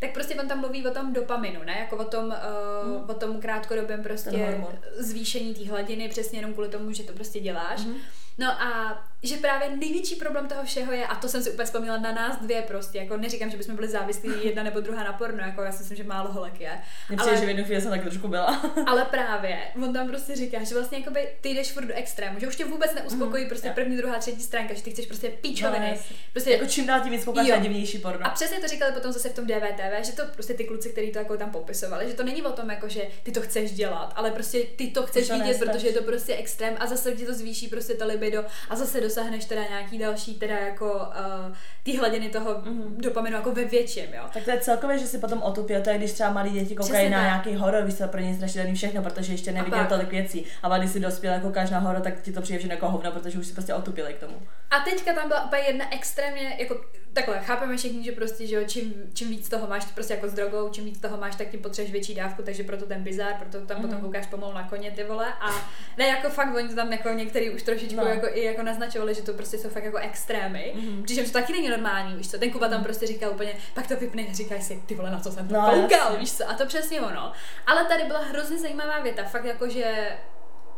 tak 0.05 0.13
prostě 0.13 0.35
on 0.35 0.49
tam 0.49 0.61
mluví 0.61 0.87
o 0.87 0.91
tom 0.91 1.13
dopaminu, 1.13 1.63
ne? 1.63 1.77
Jako 1.79 1.97
o 1.97 2.05
tom, 2.05 2.27
uh, 2.27 2.89
mm. 2.89 3.11
o 3.11 3.15
tom 3.15 3.41
krátkodobém 3.41 4.03
prostě 4.03 4.65
zvýšení 4.97 5.55
té 5.55 5.65
hladiny, 5.65 6.09
přesně 6.09 6.39
jenom 6.39 6.53
kvůli 6.53 6.69
tomu, 6.69 6.93
že 6.93 7.03
to 7.03 7.13
prostě 7.13 7.41
děláš. 7.41 7.85
Mm. 7.85 7.95
No 8.37 8.51
a 8.51 8.99
že 9.25 9.37
právě 9.37 9.77
největší 9.77 10.17
problém 10.17 10.49
toho 10.49 10.65
všeho 10.65 10.93
je, 10.93 11.07
a 11.07 11.15
to 11.15 11.29
jsem 11.29 11.43
si 11.43 11.51
úplně 11.51 11.67
vzpomněla 11.67 11.99
na 11.99 12.13
nás 12.13 12.39
dvě 12.41 12.63
prostě, 12.63 12.99
jako 12.99 13.17
neříkám, 13.17 13.51
že 13.51 13.57
bychom 13.57 13.75
byli 13.75 13.89
závislí 13.89 14.31
jedna 14.45 14.63
nebo 14.63 14.81
druhá 14.81 15.05
na 15.05 15.13
porno, 15.13 15.43
jako 15.43 15.63
já 15.63 15.73
si 15.73 15.79
myslím, 15.79 15.97
že 15.97 16.05
málo 16.05 16.33
holek 16.33 16.61
je. 16.61 16.79
Mně 17.09 17.19
ale, 17.19 17.37
že 17.37 17.45
v 17.45 17.49
jednu 17.49 17.65
chvíli 17.65 17.81
jsem 17.81 17.91
tak 17.91 18.03
trošku 18.03 18.29
byla. 18.29 18.63
ale 18.87 19.05
právě, 19.05 19.59
on 19.83 19.93
tam 19.93 20.09
prostě 20.09 20.37
říká, 20.37 20.65
že 20.65 20.75
vlastně 20.75 20.99
jakoby 20.99 21.29
ty 21.41 21.49
jdeš 21.49 21.73
furt 21.73 21.85
do 21.85 21.95
extrému, 21.95 22.41
že 22.41 22.49
už 22.49 22.57
tě 22.57 22.65
vůbec 22.65 22.95
neuspokojí 22.95 23.43
mm, 23.43 23.49
prostě 23.49 23.67
yeah. 23.67 23.75
první, 23.75 23.97
druhá, 23.97 24.19
třetí 24.19 24.43
stránka, 24.43 24.75
že 24.75 24.83
ty 24.83 24.91
chceš 24.91 25.07
prostě 25.07 25.29
píčoviny. 25.29 25.91
No, 25.91 26.17
prostě, 26.33 26.51
jako 26.51 26.67
čím 26.67 26.87
dál 26.87 27.01
tím 27.01 27.13
víc 27.13 27.25
divnější 27.63 27.99
porno. 27.99 28.27
A 28.27 28.31
přesně 28.31 28.61
to 28.61 28.69
říkali 28.69 28.93
potom 28.93 29.13
zase 29.13 29.29
v 29.29 29.35
tom 29.35 29.47
DVTV, 29.47 30.07
že 30.07 30.13
to 30.13 30.23
prostě 30.35 30.55
ty 30.55 30.65
kluci, 30.65 30.89
kteří 30.91 31.13
to 31.13 31.19
jako 31.19 31.37
tam 31.37 31.51
popisovali, 31.51 32.09
že 32.09 32.15
to 32.15 32.23
není 32.23 32.43
o 32.43 32.53
tom, 32.53 32.71
jako, 32.71 32.89
že 32.89 33.03
ty 33.23 33.33
to 33.33 33.41
chceš 33.41 33.73
dělat, 33.73 34.13
ale 34.17 34.31
prostě 34.31 34.61
ty 34.77 34.87
to 34.87 35.07
chceš 35.07 35.29
to 35.29 35.39
vidět, 35.39 35.59
protože 35.59 35.87
je 35.87 35.93
to 35.93 36.03
prostě 36.03 36.37
extrém 36.37 36.77
a 36.79 36.87
zase 36.87 37.13
ti 37.13 37.27
to 37.27 37.35
zvýší 37.35 37.69
prostě 37.69 37.95
to 37.95 38.07
libido 38.07 38.45
a 38.71 38.77
zase 38.77 39.01
dosáhneš 39.15 39.45
teda 39.45 39.63
nějaký 39.69 39.99
další 39.99 40.35
teda 40.35 40.59
jako 40.59 40.95
uh, 40.95 41.57
ty 41.83 41.97
hladiny 41.97 42.29
toho 42.29 42.55
mm-hmm. 42.55 42.97
dopaminu 42.97 43.37
jako 43.37 43.53
ve 43.53 43.65
větším, 43.65 44.15
jo. 44.15 44.23
Tak 44.33 44.45
to 44.45 44.51
je 44.51 44.61
celkově, 44.61 44.99
že 44.99 45.07
si 45.07 45.19
potom 45.19 45.43
otupil, 45.43 45.83
to 45.83 45.91
je 45.91 45.99
když 45.99 46.13
třeba 46.13 46.31
malí 46.31 46.51
děti 46.51 46.75
koukají 46.75 47.11
na 47.11 47.23
nějaký 47.23 47.55
horor, 47.55 47.85
víš 47.85 47.95
to 47.95 48.09
pro 48.09 48.21
ně 48.21 48.35
strašidelný 48.35 48.75
všechno, 48.75 49.03
protože 49.03 49.33
ještě 49.33 49.53
neviděl 49.53 49.87
tolik 49.89 50.11
věcí. 50.11 50.45
A 50.63 50.79
když 50.79 50.91
si 50.91 51.01
dospěl 51.01 51.33
jako 51.33 51.51
každá 51.51 51.79
horor, 51.79 52.03
tak 52.03 52.21
ti 52.23 52.33
to 52.33 52.41
přijde 52.41 52.75
jako 52.75 52.89
hovno, 52.89 53.13
protože 53.13 53.39
už 53.39 53.47
si 53.47 53.53
prostě 53.53 53.75
otupili 53.75 54.15
k 54.15 54.19
tomu. 54.19 54.43
A 54.71 54.81
teďka 54.81 55.13
tam 55.13 55.29
byla 55.29 55.51
jedna 55.67 55.95
extrémně, 55.95 56.57
jako 56.59 56.81
takhle, 57.15 57.39
chápeme 57.39 57.77
všichni, 57.77 58.05
že 58.05 58.13
prostě, 58.13 58.47
že 58.47 58.55
jo, 58.55 58.63
čím, 58.67 58.95
čím 59.15 59.29
víc 59.29 59.49
toho 59.49 59.67
máš, 59.67 59.85
prostě 59.85 60.15
jako 60.15 60.29
s 60.29 60.33
drogou, 60.33 60.69
čím 60.69 60.85
víc 60.85 61.01
toho 61.01 61.17
máš, 61.17 61.37
tak 61.37 61.49
tím 61.49 61.61
potřebuješ 61.61 61.93
větší 61.93 62.15
dávku, 62.15 62.43
takže 62.43 62.65
proto 62.65 62.87
ten 62.87 63.03
bizar, 63.03 63.35
proto 63.35 63.67
tam 63.67 63.77
mm-hmm. 63.77 63.81
potom 63.81 63.97
mhm. 63.97 64.05
koukáš 64.05 64.27
pomalu 64.27 64.55
na 64.55 64.69
koně 64.69 64.91
ty 64.91 65.05
vole 65.05 65.33
a 65.41 65.69
ne 65.99 66.07
jako 66.07 66.31
fakt, 66.31 66.55
oni 66.55 66.75
tam 66.75 66.93
jako 66.93 67.09
některý 67.09 67.51
už 67.51 67.63
trošičku 67.63 67.97
no. 67.97 68.07
jako, 68.07 68.27
i 68.33 68.45
jako 68.45 68.63
naznačovali, 68.63 69.15
že 69.15 69.23
to 69.23 69.33
prostě 69.33 69.59
jsou 69.59 69.69
fakt 69.69 69.85
jako 69.85 69.97
extrémy, 69.97 70.75
mm-hmm. 70.77 71.05
přičemž 71.05 71.29
to 71.29 71.39
taky 71.39 71.53
není 71.53 71.69
normální, 71.69 72.17
víš 72.17 72.31
co, 72.31 72.39
ten 72.39 72.51
Kuba 72.51 72.69
tam 72.69 72.79
mhm. 72.79 72.85
prostě 72.85 73.07
říkal 73.07 73.31
úplně, 73.31 73.55
pak 73.75 73.87
to 73.87 73.97
vypne 73.97 74.23
a 74.23 74.35
říkaj 74.35 74.63
si, 74.63 74.83
ty 74.87 74.95
vole, 74.95 75.11
na 75.11 75.21
co 75.21 75.33
jsem 75.33 75.49
to 75.49 75.55
no, 75.55 75.71
koukal, 75.71 76.17
víš 76.17 76.33
co, 76.33 76.51
a 76.51 76.55
to 76.55 76.67
přesně 76.67 77.01
ono. 77.01 77.33
Ale 77.67 77.85
tady 77.85 78.05
byla 78.05 78.21
hrozně 78.21 78.59
zajímavá 78.59 79.01
věta, 79.01 79.25
fakt 79.25 79.45
jako, 79.45 79.69
že 79.69 80.09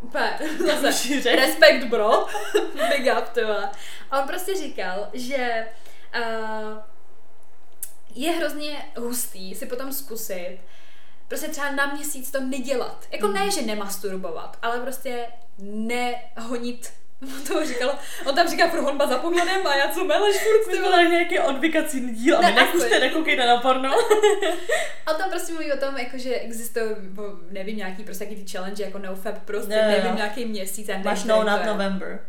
Úplně, 0.01 0.39
zase, 0.81 1.37
respekt 1.37 1.85
bro, 1.85 2.27
big 2.89 3.13
up, 3.19 3.29
tyhle. 3.29 3.71
A 4.11 4.21
on 4.21 4.29
prostě 4.29 4.55
říkal, 4.55 5.09
že 5.13 5.67
uh, 6.15 6.79
je 8.15 8.33
hrozně 8.33 8.85
hustý 8.97 9.55
si 9.55 9.67
potom 9.67 9.93
zkusit 9.93 10.59
prostě 11.29 11.49
třeba 11.49 11.71
na 11.71 11.87
měsíc 11.87 12.31
to 12.31 12.41
nedělat. 12.41 13.07
Jako 13.11 13.29
ne, 13.29 13.51
že 13.51 13.63
nemasturbovat, 13.63 14.59
ale 14.63 14.81
prostě 14.81 15.27
nehonit 15.59 16.93
On 17.23 17.43
to 17.49 17.67
říkal, 17.67 17.99
on 18.25 18.35
tam 18.35 18.49
říká, 18.49 18.69
pro 18.69 18.83
honba 18.83 19.07
zapomněném 19.07 19.67
a 19.67 19.77
já 19.77 19.89
co 19.89 20.05
meleš 20.05 20.37
furt, 20.37 20.71
ty 20.71 20.83
vole. 20.83 21.05
nějaký 21.05 21.39
odvykací 21.39 22.15
díl 22.15 22.39
a 22.39 22.41
my 22.41 22.53
nekuste, 22.53 23.01
nekoukejte 23.01 23.47
na 23.47 23.57
porno. 23.57 23.91
a 25.07 25.15
tam 25.15 25.31
prostě 25.31 25.53
mluví 25.53 25.73
o 25.73 25.77
tom, 25.77 25.97
jako, 25.99 26.19
že 26.19 26.35
existuje, 26.35 26.87
nevím, 27.51 27.77
nějaký 27.77 28.05
prostě 28.05 28.25
jaký 28.25 28.37
ty 28.37 28.51
challenge, 28.51 28.85
jako 28.85 28.99
no 28.99 29.17
fab 29.17 29.39
prostě, 29.45 29.83
no, 29.83 29.89
nevím, 29.89 30.11
no. 30.11 30.17
nějaký 30.17 30.45
měsíc. 30.45 30.91
Máš 31.05 31.25
no 31.25 31.45
not 31.45 31.65
November. 31.67 32.21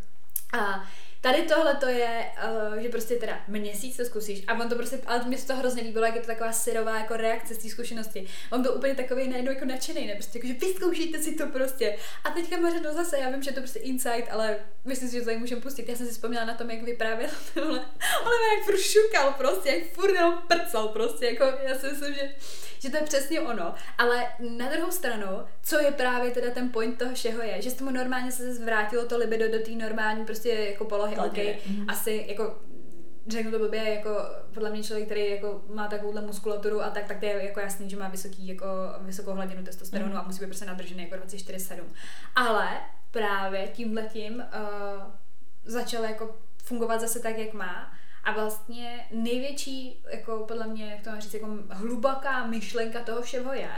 A 0.59 0.83
Tady 1.21 1.41
tohle 1.41 1.75
to 1.75 1.87
je, 1.87 2.25
uh, 2.69 2.77
že 2.77 2.89
prostě 2.89 3.15
teda 3.15 3.39
měsíc 3.47 3.97
to 3.97 4.05
zkusíš 4.05 4.43
a 4.47 4.53
on 4.53 4.69
to 4.69 4.75
prostě, 4.75 4.99
ale 5.05 5.23
mě 5.25 5.37
se 5.37 5.47
to 5.47 5.55
hrozně 5.55 5.83
líbilo, 5.83 6.05
jak 6.05 6.15
je 6.15 6.21
to 6.21 6.27
taková 6.27 6.51
syrová 6.51 6.99
jako 6.99 7.17
reakce 7.17 7.55
z 7.55 7.57
té 7.57 7.69
zkušenosti. 7.69 8.27
On 8.51 8.61
byl 8.61 8.73
úplně 8.75 8.95
takový 8.95 9.27
najednou 9.27 9.51
jako 9.51 9.65
nadšený, 9.65 10.07
ne? 10.07 10.13
Prostě 10.13 10.37
jako, 10.37 10.47
že 10.47 10.53
vyzkoušíte 10.53 11.19
si 11.19 11.35
to 11.35 11.47
prostě. 11.47 11.97
A 12.23 12.29
teďka 12.29 12.57
Mařeno 12.57 12.93
zase, 12.93 13.19
já 13.19 13.29
vím, 13.29 13.43
že 13.43 13.51
to 13.51 13.59
prostě 13.59 13.79
insight, 13.79 14.31
ale 14.31 14.57
myslím 14.85 15.09
si, 15.09 15.15
že 15.15 15.21
to 15.21 15.25
tady 15.25 15.37
můžeme 15.37 15.61
pustit. 15.61 15.89
Já 15.89 15.95
jsem 15.95 16.07
si 16.07 16.13
vzpomněla 16.13 16.45
na 16.45 16.53
tom, 16.53 16.69
jak 16.69 16.83
vyprávěl 16.83 17.29
tohle. 17.53 17.85
Ale 18.25 18.35
jak 18.55 18.65
furt 18.65 18.79
šukal 18.79 19.33
prostě, 19.37 19.69
jak 19.69 19.87
furt 19.87 20.13
jenom 20.13 20.41
prcal 20.47 20.87
prostě, 20.87 21.25
jako 21.25 21.43
já 21.63 21.75
si 21.75 21.87
myslím, 21.87 22.13
že 22.13 22.29
že 22.79 22.89
to 22.89 22.97
je 22.97 23.03
přesně 23.03 23.41
ono. 23.41 23.75
Ale 23.97 24.27
na 24.39 24.69
druhou 24.69 24.91
stranu, 24.91 25.27
co 25.63 25.79
je 25.79 25.91
právě 25.91 26.31
teda 26.31 26.51
ten 26.51 26.69
point 26.69 26.99
toho 26.99 27.13
všeho 27.13 27.43
je, 27.43 27.61
že 27.61 27.71
se 27.71 27.83
mu 27.83 27.91
normálně 27.91 28.31
se 28.31 28.53
zvrátilo 28.53 29.05
to 29.05 29.17
libido 29.17 29.51
do 29.51 29.59
té 29.59 29.71
normální 29.71 30.25
prostě 30.25 30.49
jako 30.49 30.85
polohy, 30.85 31.06
ok, 31.15 31.33
mm-hmm. 31.33 31.85
asi 31.87 32.25
jako 32.27 32.55
řeknu 33.27 33.51
to 33.51 33.59
blbě, 33.59 33.93
jako 33.93 34.09
podle 34.53 34.69
mě 34.69 34.83
člověk, 34.83 35.05
který 35.05 35.31
jako 35.31 35.61
má 35.73 35.87
takovouhle 35.87 36.21
muskulaturu 36.21 36.81
a 36.81 36.89
tak, 36.89 37.07
tak 37.07 37.19
to 37.19 37.25
je 37.25 37.45
jako 37.45 37.59
jasný, 37.59 37.89
že 37.89 37.97
má 37.97 38.07
vysoký, 38.07 38.47
jako, 38.47 38.65
vysokou 39.01 39.33
hladinu 39.33 39.63
testosteronu 39.63 40.11
mm. 40.11 40.17
a 40.17 40.23
musí 40.23 40.39
být 40.39 40.45
prostě 40.45 40.65
nadržený 40.65 41.03
jako 41.03 41.15
24-7. 41.25 41.83
Ale 42.35 42.69
právě 43.11 43.67
tímhletím 43.67 44.33
uh, 44.35 45.03
začal 45.65 46.03
jako 46.03 46.35
fungovat 46.63 47.01
zase 47.01 47.19
tak, 47.19 47.37
jak 47.37 47.53
má 47.53 47.91
a 48.23 48.31
vlastně 48.31 49.05
největší, 49.11 50.03
jako 50.11 50.45
podle 50.47 50.67
mě, 50.67 50.91
jak 50.91 51.01
to 51.01 51.09
mám 51.09 51.21
říct, 51.21 51.33
jako 51.33 51.47
hluboká 51.69 52.45
myšlenka 52.45 53.03
toho 53.03 53.21
všeho 53.21 53.53
je, 53.53 53.71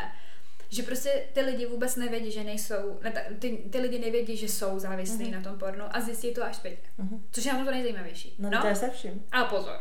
že 0.69 0.83
prostě 0.83 1.23
ty 1.33 1.41
lidi 1.41 1.65
vůbec 1.65 1.95
nevědí, 1.95 2.31
že 2.31 2.43
nejsou, 2.43 2.99
ne, 3.03 3.35
ty, 3.39 3.57
ty 3.71 3.79
lidi 3.79 3.99
nevědí, 3.99 4.37
že 4.37 4.47
jsou 4.47 4.79
závislí 4.79 5.25
mm-hmm. 5.25 5.35
na 5.35 5.41
tom 5.41 5.59
pornu 5.59 5.85
a 5.91 6.01
zjistí 6.01 6.33
to 6.33 6.43
až 6.43 6.55
zpětně. 6.55 6.89
Mm-hmm. 6.99 7.19
Což 7.31 7.45
je 7.45 7.53
na 7.53 7.65
to 7.65 7.71
nejzajímavější. 7.71 8.35
No, 8.39 8.49
no, 8.49 8.61
to 8.61 8.67
je 8.67 8.75
se 8.75 8.89
vším. 8.89 9.23
A 9.31 9.43
pozor, 9.43 9.79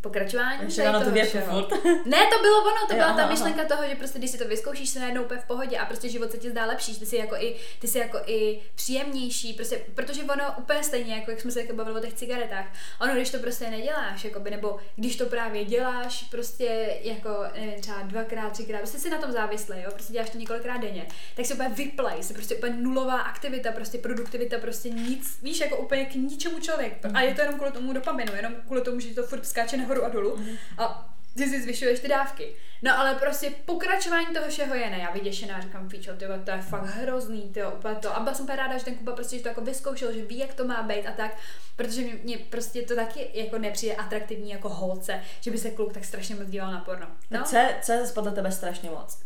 pokračování. 0.00 0.64
Ještě 0.64 0.82
na 0.82 1.04
to 1.04 1.10
větu 1.10 1.38
Ne, 2.06 2.18
to 2.32 2.42
bylo 2.42 2.60
ono, 2.60 2.86
to 2.88 2.92
jo, 2.92 2.96
byla 2.96 3.06
aha, 3.06 3.16
ta 3.22 3.28
myšlenka 3.28 3.60
aha. 3.60 3.68
toho, 3.68 3.88
že 3.88 3.94
prostě 3.94 4.18
když 4.18 4.30
si 4.30 4.38
to 4.38 4.48
vyzkoušíš, 4.48 4.90
se 4.90 5.00
najednou 5.00 5.22
úplně 5.22 5.40
v 5.40 5.44
pohodě 5.44 5.78
a 5.78 5.86
prostě 5.86 6.08
život 6.08 6.30
se 6.30 6.38
ti 6.38 6.50
zdá 6.50 6.66
lepší, 6.66 6.98
ty 6.98 7.06
jsi 7.06 7.16
jako 7.16 7.36
i, 7.36 7.56
ty 7.78 7.88
jsi 7.88 7.98
jako 7.98 8.18
i 8.26 8.60
příjemnější, 8.74 9.52
prostě, 9.52 9.80
protože 9.94 10.22
ono 10.22 10.44
úplně 10.58 10.84
stejně, 10.84 11.14
jako 11.14 11.30
jak 11.30 11.40
jsme 11.40 11.50
se 11.50 11.60
jako 11.60 11.72
bavili 11.72 12.00
o 12.00 12.04
těch 12.04 12.14
cigaretách, 12.14 12.66
ono 13.00 13.14
když 13.14 13.30
to 13.30 13.38
prostě 13.38 13.70
neděláš, 13.70 14.24
jakoby, 14.24 14.50
nebo 14.50 14.78
když 14.96 15.16
to 15.16 15.26
právě 15.26 15.64
děláš, 15.64 16.22
prostě 16.22 16.98
jako, 17.02 17.30
nevím, 17.54 17.80
třeba 17.80 18.02
dvakrát, 18.02 18.52
třikrát, 18.52 18.78
prostě 18.78 18.98
si 18.98 19.10
na 19.10 19.18
tom 19.18 19.32
závislý, 19.32 19.76
jo, 19.82 19.90
prostě 19.92 20.12
děláš 20.12 20.30
to 20.30 20.38
několikrát 20.38 20.76
denně, 20.76 21.06
tak 21.36 21.46
si 21.46 21.54
úplně 21.54 21.68
vyplej, 21.68 22.22
se 22.22 22.34
prostě 22.34 22.56
úplně 22.56 22.76
nulová 22.76 23.20
aktivita, 23.20 23.72
prostě 23.72 23.98
produktivita, 23.98 24.58
prostě 24.58 24.90
nic, 24.90 25.38
víš, 25.42 25.60
jako 25.60 25.76
úplně 25.76 26.04
k 26.04 26.14
ničemu 26.14 26.60
člověk. 26.60 26.92
A 27.14 27.20
je 27.20 27.34
to 27.34 27.40
jenom 27.40 27.54
kvůli 27.54 27.72
tomu 27.72 27.92
dopaminu, 27.92 28.34
jenom 28.34 28.52
kvůli 28.66 28.80
tomu, 28.80 29.00
že 29.00 29.14
to 29.14 29.22
furt 29.22 29.46
skáče 29.46 29.76
nahoru 29.90 30.04
a 30.04 30.08
dolů 30.08 30.36
mm-hmm. 30.36 30.58
a 30.78 31.14
ty 31.36 31.48
si 31.48 31.62
zvyšuješ 31.62 32.00
ty 32.00 32.08
dávky. 32.08 32.54
No 32.82 32.98
ale 32.98 33.14
prostě 33.14 33.50
pokračování 33.64 34.26
toho 34.26 34.48
všeho 34.48 34.74
je 34.74 34.90
ne, 34.90 34.98
já 34.98 35.10
vyděšená, 35.10 35.60
říkám, 35.60 35.88
Fíčo, 35.88 36.12
tyjo, 36.12 36.30
to 36.44 36.50
je 36.50 36.62
fakt 36.62 36.84
hrozný, 36.84 37.50
tyjo, 37.54 37.70
úplně 37.70 37.94
to. 37.94 38.16
A 38.16 38.20
byla 38.20 38.34
jsem 38.34 38.46
ráda, 38.46 38.78
že 38.78 38.84
ten 38.84 38.94
Kuba 38.94 39.12
prostě 39.12 39.36
že 39.36 39.42
to 39.42 39.48
jako 39.48 39.60
vyzkoušel, 39.60 40.12
že 40.12 40.24
ví, 40.24 40.38
jak 40.38 40.54
to 40.54 40.64
má 40.64 40.82
být 40.82 41.06
a 41.06 41.12
tak, 41.12 41.36
protože 41.76 42.00
mě, 42.00 42.14
mě 42.22 42.38
prostě 42.38 42.82
to 42.82 42.94
taky 42.94 43.30
jako 43.34 43.58
nepřijde 43.58 43.94
atraktivní 43.94 44.50
jako 44.50 44.68
holce, 44.68 45.20
že 45.40 45.50
by 45.50 45.58
se 45.58 45.70
kluk 45.70 45.92
tak 45.92 46.04
strašně 46.04 46.34
moc 46.34 46.48
díval 46.48 46.72
na 46.72 46.80
porno. 46.80 47.06
No? 47.30 47.44
Co, 47.44 47.56
co 47.82 47.92
je 47.92 48.06
podle 48.14 48.32
tebe 48.32 48.52
strašně 48.52 48.90
moc? 48.90 49.18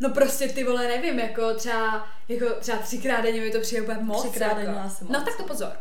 No 0.00 0.10
prostě 0.10 0.48
ty 0.48 0.64
vole, 0.64 0.88
nevím, 0.88 1.18
jako 1.18 1.54
třeba, 1.54 2.08
jako 2.28 2.46
třeba 2.60 2.78
třikrát 2.78 3.20
denně 3.20 3.40
mi 3.40 3.50
to 3.50 3.60
přijde 3.60 3.82
úplně 3.82 3.98
moc. 3.98 4.22
Třikrát 4.22 4.48
jako. 4.48 4.60
denně 4.60 4.80
asi 4.80 5.04
moc. 5.04 5.12
No 5.12 5.24
tak 5.24 5.36
to 5.36 5.42
pozor. 5.42 5.72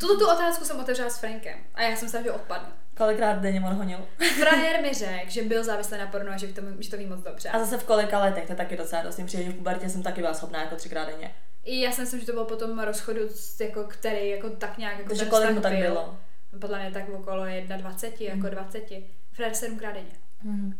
Tuto 0.00 0.18
tu 0.18 0.30
otázku 0.30 0.64
jsem 0.64 0.80
otevřela 0.80 1.10
s 1.10 1.18
Frankem 1.18 1.58
a 1.74 1.82
já 1.82 1.96
jsem 1.96 2.08
se 2.08 2.22
že 2.22 2.32
odpadnu. 2.32 2.72
Kolikrát 3.00 3.38
denně 3.38 3.60
on 3.60 3.74
honil? 3.74 3.98
Frajer 4.38 4.82
mi 4.82 4.94
řekl, 4.94 5.30
že 5.30 5.42
byl 5.42 5.64
závislý 5.64 5.98
na 5.98 6.06
porno 6.06 6.32
a 6.32 6.36
že 6.36 6.46
to, 6.46 6.62
že 6.78 6.90
to 6.90 6.96
ví 6.96 7.06
moc 7.06 7.20
dobře. 7.20 7.48
A 7.48 7.58
zase 7.58 7.78
v 7.78 7.84
kolika 7.84 8.18
letech, 8.18 8.46
to 8.46 8.52
je 8.52 8.56
taky 8.56 8.76
docela 8.76 9.02
dost. 9.02 9.20
Přijde, 9.26 9.44
že 9.44 9.50
v 9.50 9.54
pubertě 9.54 9.88
jsem 9.88 10.02
taky 10.02 10.20
byla 10.20 10.34
schopná 10.34 10.62
jako 10.62 10.76
třikrát 10.76 11.04
denně. 11.04 11.34
I 11.64 11.80
já 11.80 11.92
si 11.92 12.00
myslím, 12.00 12.20
že 12.20 12.26
to 12.26 12.32
bylo 12.32 12.44
potom 12.44 12.78
rozchodu, 12.78 13.20
jako, 13.60 13.84
který 13.84 14.28
jako 14.28 14.50
tak 14.50 14.78
nějak 14.78 14.98
jako 14.98 15.08
Takže 15.08 15.24
kolik 15.24 15.50
mu 15.50 15.60
tak 15.60 15.72
byl. 15.72 15.80
bylo? 15.80 16.18
Podle 16.60 16.80
mě 16.80 16.90
tak 16.90 17.08
okolo 17.08 17.44
21, 17.76 18.34
mm. 18.34 18.44
jako 18.44 18.54
20. 18.54 18.90
Mhm. 18.90 19.02
Frajer 19.32 19.54
sedmkrát 19.54 19.94
denně. 19.94 20.12
Mm. 20.42 20.74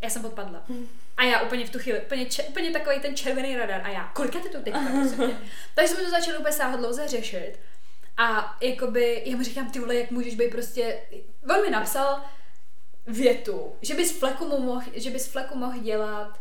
Já 0.00 0.10
jsem 0.10 0.24
odpadla. 0.24 0.64
Mm. 0.68 0.86
A 1.16 1.24
já 1.24 1.40
úplně 1.40 1.66
v 1.66 1.70
tu 1.70 1.78
chvíli, 1.78 2.00
úplně, 2.00 2.26
če, 2.26 2.42
úplně 2.42 2.70
takový 2.70 3.00
ten 3.00 3.16
červený 3.16 3.56
radar. 3.56 3.80
A 3.84 3.88
já, 3.88 4.10
kolika 4.14 4.38
ty 4.38 4.48
to 4.48 4.60
teďka, 4.60 4.80
Takže 5.74 5.94
jsme 5.94 6.04
to 6.04 6.10
začali 6.10 6.38
úplně 6.38 6.52
sáhodlouze 6.52 7.08
řešit. 7.08 7.58
A 8.16 8.56
jakoby, 8.60 9.22
já 9.24 9.36
mu 9.36 9.42
říkám, 9.42 9.70
ty 9.70 9.78
vole, 9.78 9.94
jak 9.94 10.10
můžeš 10.10 10.34
být 10.34 10.50
prostě, 10.50 11.00
on 11.54 11.62
mi 11.62 11.70
napsal 11.70 12.20
větu, 13.06 13.76
že 13.82 13.94
bys 13.94 14.18
fleku, 14.18 14.48
mu 14.48 14.60
mohl, 14.60 14.86
že 14.94 15.10
bys 15.10 15.26
fleku 15.26 15.58
mohl 15.58 15.78
dělat 15.78 16.40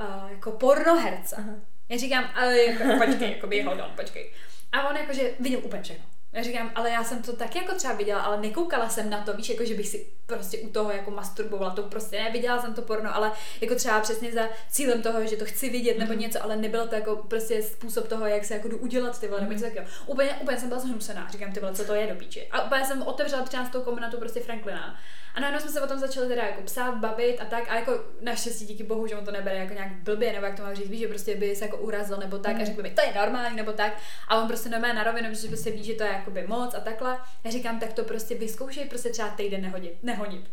uh, 0.00 0.30
jako 0.30 0.50
pornoherce. 0.52 1.36
Aha. 1.36 1.52
Já 1.88 1.98
říkám, 1.98 2.30
ale 2.34 2.58
jako, 2.58 3.04
počkej, 3.06 3.32
jakoby, 3.32 3.62
hold 3.62 3.80
on, 3.80 3.90
počkej. 3.96 4.32
A 4.72 4.88
on 4.88 4.96
jakože 4.96 5.34
viděl 5.40 5.60
úplně 5.64 5.82
všechno. 5.82 6.04
Já 6.38 6.44
říkám, 6.44 6.70
ale 6.74 6.90
já 6.90 7.04
jsem 7.04 7.22
to 7.22 7.36
tak 7.36 7.56
jako 7.56 7.74
třeba 7.74 7.94
viděla, 7.94 8.20
ale 8.20 8.40
nekoukala 8.40 8.88
jsem 8.88 9.10
na 9.10 9.24
to, 9.24 9.32
víš, 9.32 9.48
jako 9.48 9.64
že 9.64 9.74
bych 9.74 9.88
si 9.88 10.06
prostě 10.26 10.58
u 10.58 10.68
toho 10.68 10.90
jako 10.90 11.10
masturbovala, 11.10 11.74
to 11.74 11.82
prostě 11.82 12.22
neviděla 12.22 12.62
jsem 12.62 12.74
to 12.74 12.82
porno, 12.82 13.16
ale 13.16 13.32
jako 13.60 13.74
třeba 13.74 14.00
přesně 14.00 14.32
za 14.32 14.48
cílem 14.70 15.02
toho, 15.02 15.26
že 15.26 15.36
to 15.36 15.44
chci 15.44 15.70
vidět 15.70 15.98
nebo 15.98 16.12
mm. 16.12 16.18
něco, 16.18 16.42
ale 16.42 16.56
nebylo 16.56 16.86
to 16.86 16.94
jako 16.94 17.16
prostě 17.16 17.62
způsob 17.62 18.08
toho, 18.08 18.26
jak 18.26 18.44
se 18.44 18.54
jako 18.54 18.68
jdu 18.68 18.78
udělat 18.78 19.20
ty 19.20 19.28
vole, 19.28 19.40
nebo 19.40 19.52
něco 19.52 19.64
takového. 19.64 19.90
Úplně, 20.06 20.34
úplně 20.42 20.58
jsem 20.58 20.68
byla 20.68 20.80
zhnusená, 20.80 21.28
říkám 21.30 21.52
ty 21.52 21.60
vole, 21.60 21.74
co 21.74 21.84
to 21.84 21.94
je 21.94 22.06
do 22.06 22.14
píči. 22.14 22.48
A 22.50 22.66
úplně 22.66 22.84
jsem 22.84 23.02
otevřela 23.02 23.42
13. 23.42 23.76
komnatu 23.84 24.16
prostě 24.18 24.40
Franklina 24.40 24.98
a 25.38 25.40
najednou 25.40 25.60
jsme 25.60 25.70
se 25.70 25.80
o 25.80 25.86
tom 25.86 25.98
začali 25.98 26.28
teda 26.28 26.42
jako 26.42 26.62
psát, 26.62 26.94
bavit 26.94 27.40
a 27.40 27.44
tak. 27.44 27.64
A 27.68 27.74
jako 27.74 28.00
naštěstí 28.20 28.66
díky 28.66 28.84
bohu, 28.84 29.06
že 29.06 29.16
on 29.16 29.24
to 29.24 29.30
nebere 29.30 29.58
jako 29.58 29.74
nějak 29.74 29.92
blbě, 29.92 30.32
nebo 30.32 30.46
jak 30.46 30.56
to 30.56 30.62
mám 30.62 30.74
říct, 30.74 30.88
víš, 30.88 31.00
že 31.00 31.08
prostě 31.08 31.34
by 31.34 31.56
se 31.56 31.64
jako 31.64 31.76
urazil 31.76 32.16
nebo 32.16 32.38
tak. 32.38 32.56
Mm. 32.56 32.62
A 32.62 32.64
řekl 32.64 32.82
mi, 32.82 32.90
to 32.90 33.00
je 33.00 33.14
normální 33.14 33.56
nebo 33.56 33.72
tak. 33.72 33.92
A 34.28 34.42
on 34.42 34.48
prostě 34.48 34.68
normálně 34.68 34.94
na 34.94 35.04
rovinu, 35.04 35.34
že 35.34 35.48
prostě 35.48 35.70
ví, 35.70 35.84
že 35.84 35.94
to 35.94 36.02
je 36.02 36.10
jakoby 36.10 36.46
moc 36.46 36.74
a 36.74 36.80
takhle. 36.80 37.18
Já 37.44 37.50
říkám, 37.50 37.80
tak 37.80 37.92
to 37.92 38.04
prostě 38.04 38.34
vyzkoušej 38.34 38.84
prostě 38.84 39.10
třeba 39.10 39.28
týden 39.28 39.62
nehodit, 39.62 40.02
nehonit. 40.02 40.50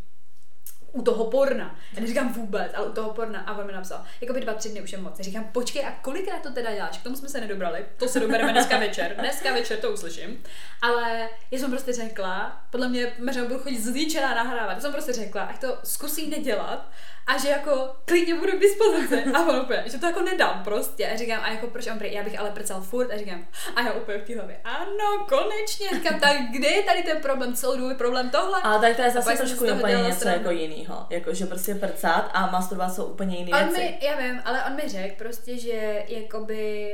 U 0.96 1.02
toho 1.02 1.26
porna. 1.26 1.76
Já 1.94 2.02
neříkám 2.02 2.34
vůbec, 2.34 2.72
ale 2.76 2.88
u 2.88 2.92
toho 2.92 3.14
porna. 3.14 3.40
A 3.40 3.58
on 3.58 3.66
mi 3.66 3.74
napsal, 3.74 4.04
jako 4.22 4.34
by 4.34 4.42
dva, 4.42 4.54
tři 4.54 4.70
dny 4.70 4.82
už 4.82 4.92
je 4.92 4.98
moc. 4.98 5.20
Já 5.20 5.24
říkám, 5.24 5.44
počkej, 5.44 5.86
a 5.86 5.92
kolikrát 5.92 6.44
to 6.44 6.52
teda 6.52 6.74
děláš? 6.74 6.98
K 6.98 7.04
tomu 7.04 7.16
jsme 7.16 7.30
se 7.30 7.42
nedobrali. 7.42 7.86
To 7.98 8.08
se 8.08 8.20
dobereme 8.20 8.52
dneska 8.52 8.80
večer. 8.80 9.16
Dneska 9.20 9.54
večer 9.54 9.78
to 9.78 9.92
uslyším. 9.92 10.44
Ale 10.82 11.30
já 11.52 11.60
jsem 11.60 11.72
prostě 11.72 11.94
řekla, 11.94 12.62
podle 12.70 12.90
mě 12.90 13.14
možná 13.26 13.44
budu 13.44 13.60
chodit 13.60 13.80
zlíčená 13.80 14.36
nahrávat. 14.36 14.76
Já 14.76 14.82
jsem 14.82 14.92
prostě 14.92 15.14
řekla, 15.14 15.44
ať 15.44 15.62
to 15.62 15.78
zkusí 15.84 16.30
nedělat 16.30 16.92
a 17.28 17.38
že 17.38 17.50
jako 17.50 17.96
klidně 18.06 18.36
budu 18.36 18.52
k 18.52 18.60
dispozici. 18.60 19.24
A 19.34 19.42
on 19.42 19.56
úplně, 19.56 19.84
že 19.86 19.98
to 19.98 20.06
jako 20.06 20.22
nedám 20.22 20.64
prostě. 20.64 21.08
A 21.08 21.18
říkám, 21.18 21.42
a 21.44 21.52
jako 21.52 21.68
proč 21.68 21.88
on 21.88 21.98
já 22.02 22.24
bych 22.24 22.40
ale 22.40 22.52
prcal 22.52 22.82
furt 22.82 23.12
a 23.12 23.18
říkám, 23.18 23.48
a 23.76 23.82
já 23.82 23.94
úplně 23.94 24.18
v 24.18 24.24
té 24.24 24.36
hlavě, 24.36 24.60
ano, 24.64 25.26
konečně. 25.30 25.90
Říkám, 25.94 26.20
tak 26.20 26.38
kde 26.52 26.68
je 26.68 26.84
tady 26.84 27.04
ten 27.04 27.18
problém, 27.22 27.54
celou 27.54 27.78
dobu 27.78 27.96
problém 27.96 28.30
tohle? 28.30 28.62
A 28.64 28.78
tak 28.78 28.96
to 28.96 29.02
je 29.02 29.12
zase 29.12 29.38
trošku 29.38 29.66
úplně 29.66 29.96
něco 29.96 30.20
stranu. 30.20 30.38
jako 30.38 30.50
jinýho. 30.50 31.06
Jako, 31.10 31.34
že 31.34 31.46
prostě 31.46 31.76
prcat 31.76 32.30
a 32.34 32.52
masturbovat 32.52 32.96
jsou 32.96 33.06
úplně 33.06 33.38
jiný 33.38 33.54
on 33.54 33.60
věci. 33.60 33.82
Mi, 33.82 34.00
já 34.02 34.18
vím, 34.18 34.42
ale 34.46 34.64
on 34.68 34.76
mi 34.76 34.84
řekl 34.86 35.16
prostě, 35.18 35.58
že 35.58 36.04
jakoby, 36.08 36.94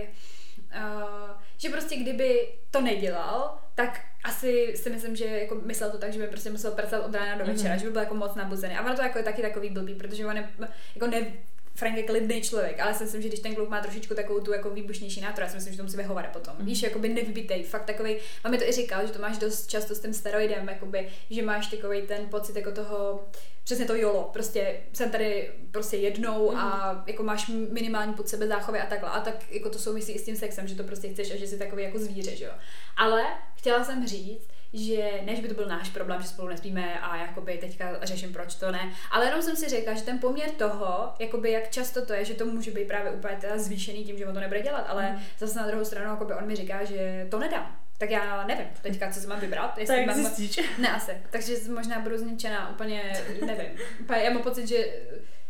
uh, 0.75 1.40
že 1.61 1.69
prostě 1.69 1.95
kdyby 1.95 2.47
to 2.71 2.81
nedělal, 2.81 3.57
tak 3.75 4.01
asi 4.23 4.73
si 4.75 4.89
myslím, 4.89 5.15
že 5.15 5.25
jako 5.25 5.55
myslel 5.55 5.91
to 5.91 5.97
tak, 5.97 6.13
že 6.13 6.19
by 6.19 6.27
prostě 6.27 6.49
musel 6.49 6.71
pracovat 6.71 7.05
od 7.05 7.15
rána 7.15 7.35
do 7.37 7.45
večera, 7.45 7.75
mm-hmm. 7.75 7.79
že 7.79 7.85
by 7.85 7.91
byl 7.91 8.01
jako 8.01 8.15
moc 8.15 8.35
nabuzený. 8.35 8.75
A 8.75 8.85
ono 8.85 8.95
to 8.95 9.01
jako 9.01 9.17
je 9.17 9.23
taky 9.23 9.41
takový 9.41 9.69
blbý, 9.69 9.95
protože 9.95 10.25
on 10.25 10.37
je, 10.37 10.49
jako 10.95 11.07
ne, 11.07 11.25
Frank 11.75 11.97
je 11.97 12.03
klidný 12.03 12.41
člověk, 12.41 12.79
ale 12.79 12.93
si 12.93 13.03
myslím, 13.03 13.21
že 13.21 13.27
když 13.27 13.39
ten 13.39 13.55
kluk 13.55 13.69
má 13.69 13.81
trošičku 13.81 14.15
takovou 14.15 14.39
tu 14.39 14.51
jako 14.51 14.69
výbušnější 14.69 15.21
nátru, 15.21 15.43
já 15.43 15.49
si 15.49 15.55
myslím, 15.55 15.73
že 15.73 15.77
to 15.77 15.83
musí 15.83 15.97
vyhovat 15.97 16.27
potom. 16.27 16.53
Mm. 16.59 16.65
Víš, 16.65 16.83
jakoby 16.83 17.09
nevybitej, 17.09 17.63
fakt 17.63 17.85
takový, 17.85 18.17
mám 18.43 18.51
mi 18.51 18.57
to 18.57 18.63
i 18.63 18.71
říkal, 18.71 19.07
že 19.07 19.13
to 19.13 19.19
máš 19.19 19.37
dost 19.37 19.67
často 19.67 19.95
s 19.95 19.99
tím 19.99 20.13
steroidem, 20.13 20.69
jakoby, 20.69 21.07
že 21.29 21.41
máš 21.41 21.67
takový 21.67 22.01
ten 22.01 22.25
pocit 22.29 22.55
jako 22.55 22.71
toho, 22.71 23.27
přesně 23.63 23.85
to 23.85 23.95
jolo, 23.95 24.29
prostě 24.33 24.77
jsem 24.93 25.09
tady 25.09 25.51
prostě 25.71 25.97
jednou 25.97 26.51
mm. 26.51 26.57
a 26.57 26.93
mhm. 26.93 27.03
jako 27.07 27.23
máš 27.23 27.47
minimální 27.47 28.13
pod 28.13 28.29
sebe 28.29 28.47
záchovy 28.47 28.79
a 28.79 28.85
takhle. 28.85 29.09
A 29.09 29.19
tak 29.19 29.51
jako 29.51 29.69
to 29.69 29.79
souvisí 29.79 30.11
i 30.11 30.19
s 30.19 30.25
tím 30.25 30.35
sexem, 30.35 30.67
že 30.67 30.75
to 30.75 30.83
prostě 30.83 31.09
chceš 31.09 31.31
a 31.31 31.37
že 31.37 31.47
jsi 31.47 31.57
takový 31.57 31.83
jako 31.83 31.99
zvíře, 31.99 32.35
že 32.35 32.45
jo. 32.45 32.51
Ale 32.97 33.23
chtěla 33.55 33.83
jsem 33.83 34.07
říct, 34.07 34.47
že 34.73 35.11
než 35.25 35.39
by 35.39 35.47
to 35.47 35.53
byl 35.53 35.65
náš 35.65 35.89
problém, 35.89 36.21
že 36.21 36.27
spolu 36.27 36.47
nespíme 36.47 36.99
a 36.99 37.17
jakoby 37.17 37.57
teďka 37.57 37.99
řeším, 38.01 38.33
proč 38.33 38.55
to 38.55 38.71
ne, 38.71 38.93
ale 39.11 39.25
jenom 39.25 39.41
jsem 39.41 39.55
si 39.55 39.69
řekla, 39.69 39.93
že 39.93 40.01
ten 40.01 40.19
poměr 40.19 40.49
toho, 40.49 41.13
jakoby 41.19 41.51
jak 41.51 41.71
často 41.71 42.05
to 42.05 42.13
je, 42.13 42.25
že 42.25 42.33
to 42.33 42.45
může 42.45 42.71
být 42.71 42.87
právě 42.87 43.11
úplně 43.11 43.37
teda 43.41 43.57
zvýšený 43.57 44.03
tím, 44.03 44.17
že 44.17 44.27
on 44.27 44.33
to 44.33 44.39
nebude 44.39 44.61
dělat, 44.61 44.85
ale 44.87 45.11
mm. 45.11 45.19
zase 45.39 45.59
na 45.59 45.67
druhou 45.67 45.85
stranu 45.85 46.09
jakoby 46.09 46.33
on 46.33 46.47
mi 46.47 46.55
říká, 46.55 46.83
že 46.83 47.27
to 47.31 47.39
nedám. 47.39 47.77
Tak 47.97 48.09
já 48.09 48.45
nevím 48.47 48.65
teďka, 48.81 49.11
co 49.11 49.19
se 49.19 49.27
mám 49.27 49.39
vybrat. 49.39 49.77
Jestli 49.77 50.05
tak 50.05 50.05
mám... 50.05 50.31
Ne, 50.77 50.91
asi. 50.91 51.11
Takže 51.29 51.55
možná 51.73 51.99
budu 51.99 52.17
zničená 52.17 52.69
úplně, 52.69 53.13
nevím. 53.45 53.71
já 54.23 54.29
mám 54.29 54.43
pocit, 54.43 54.67
že 54.67 54.85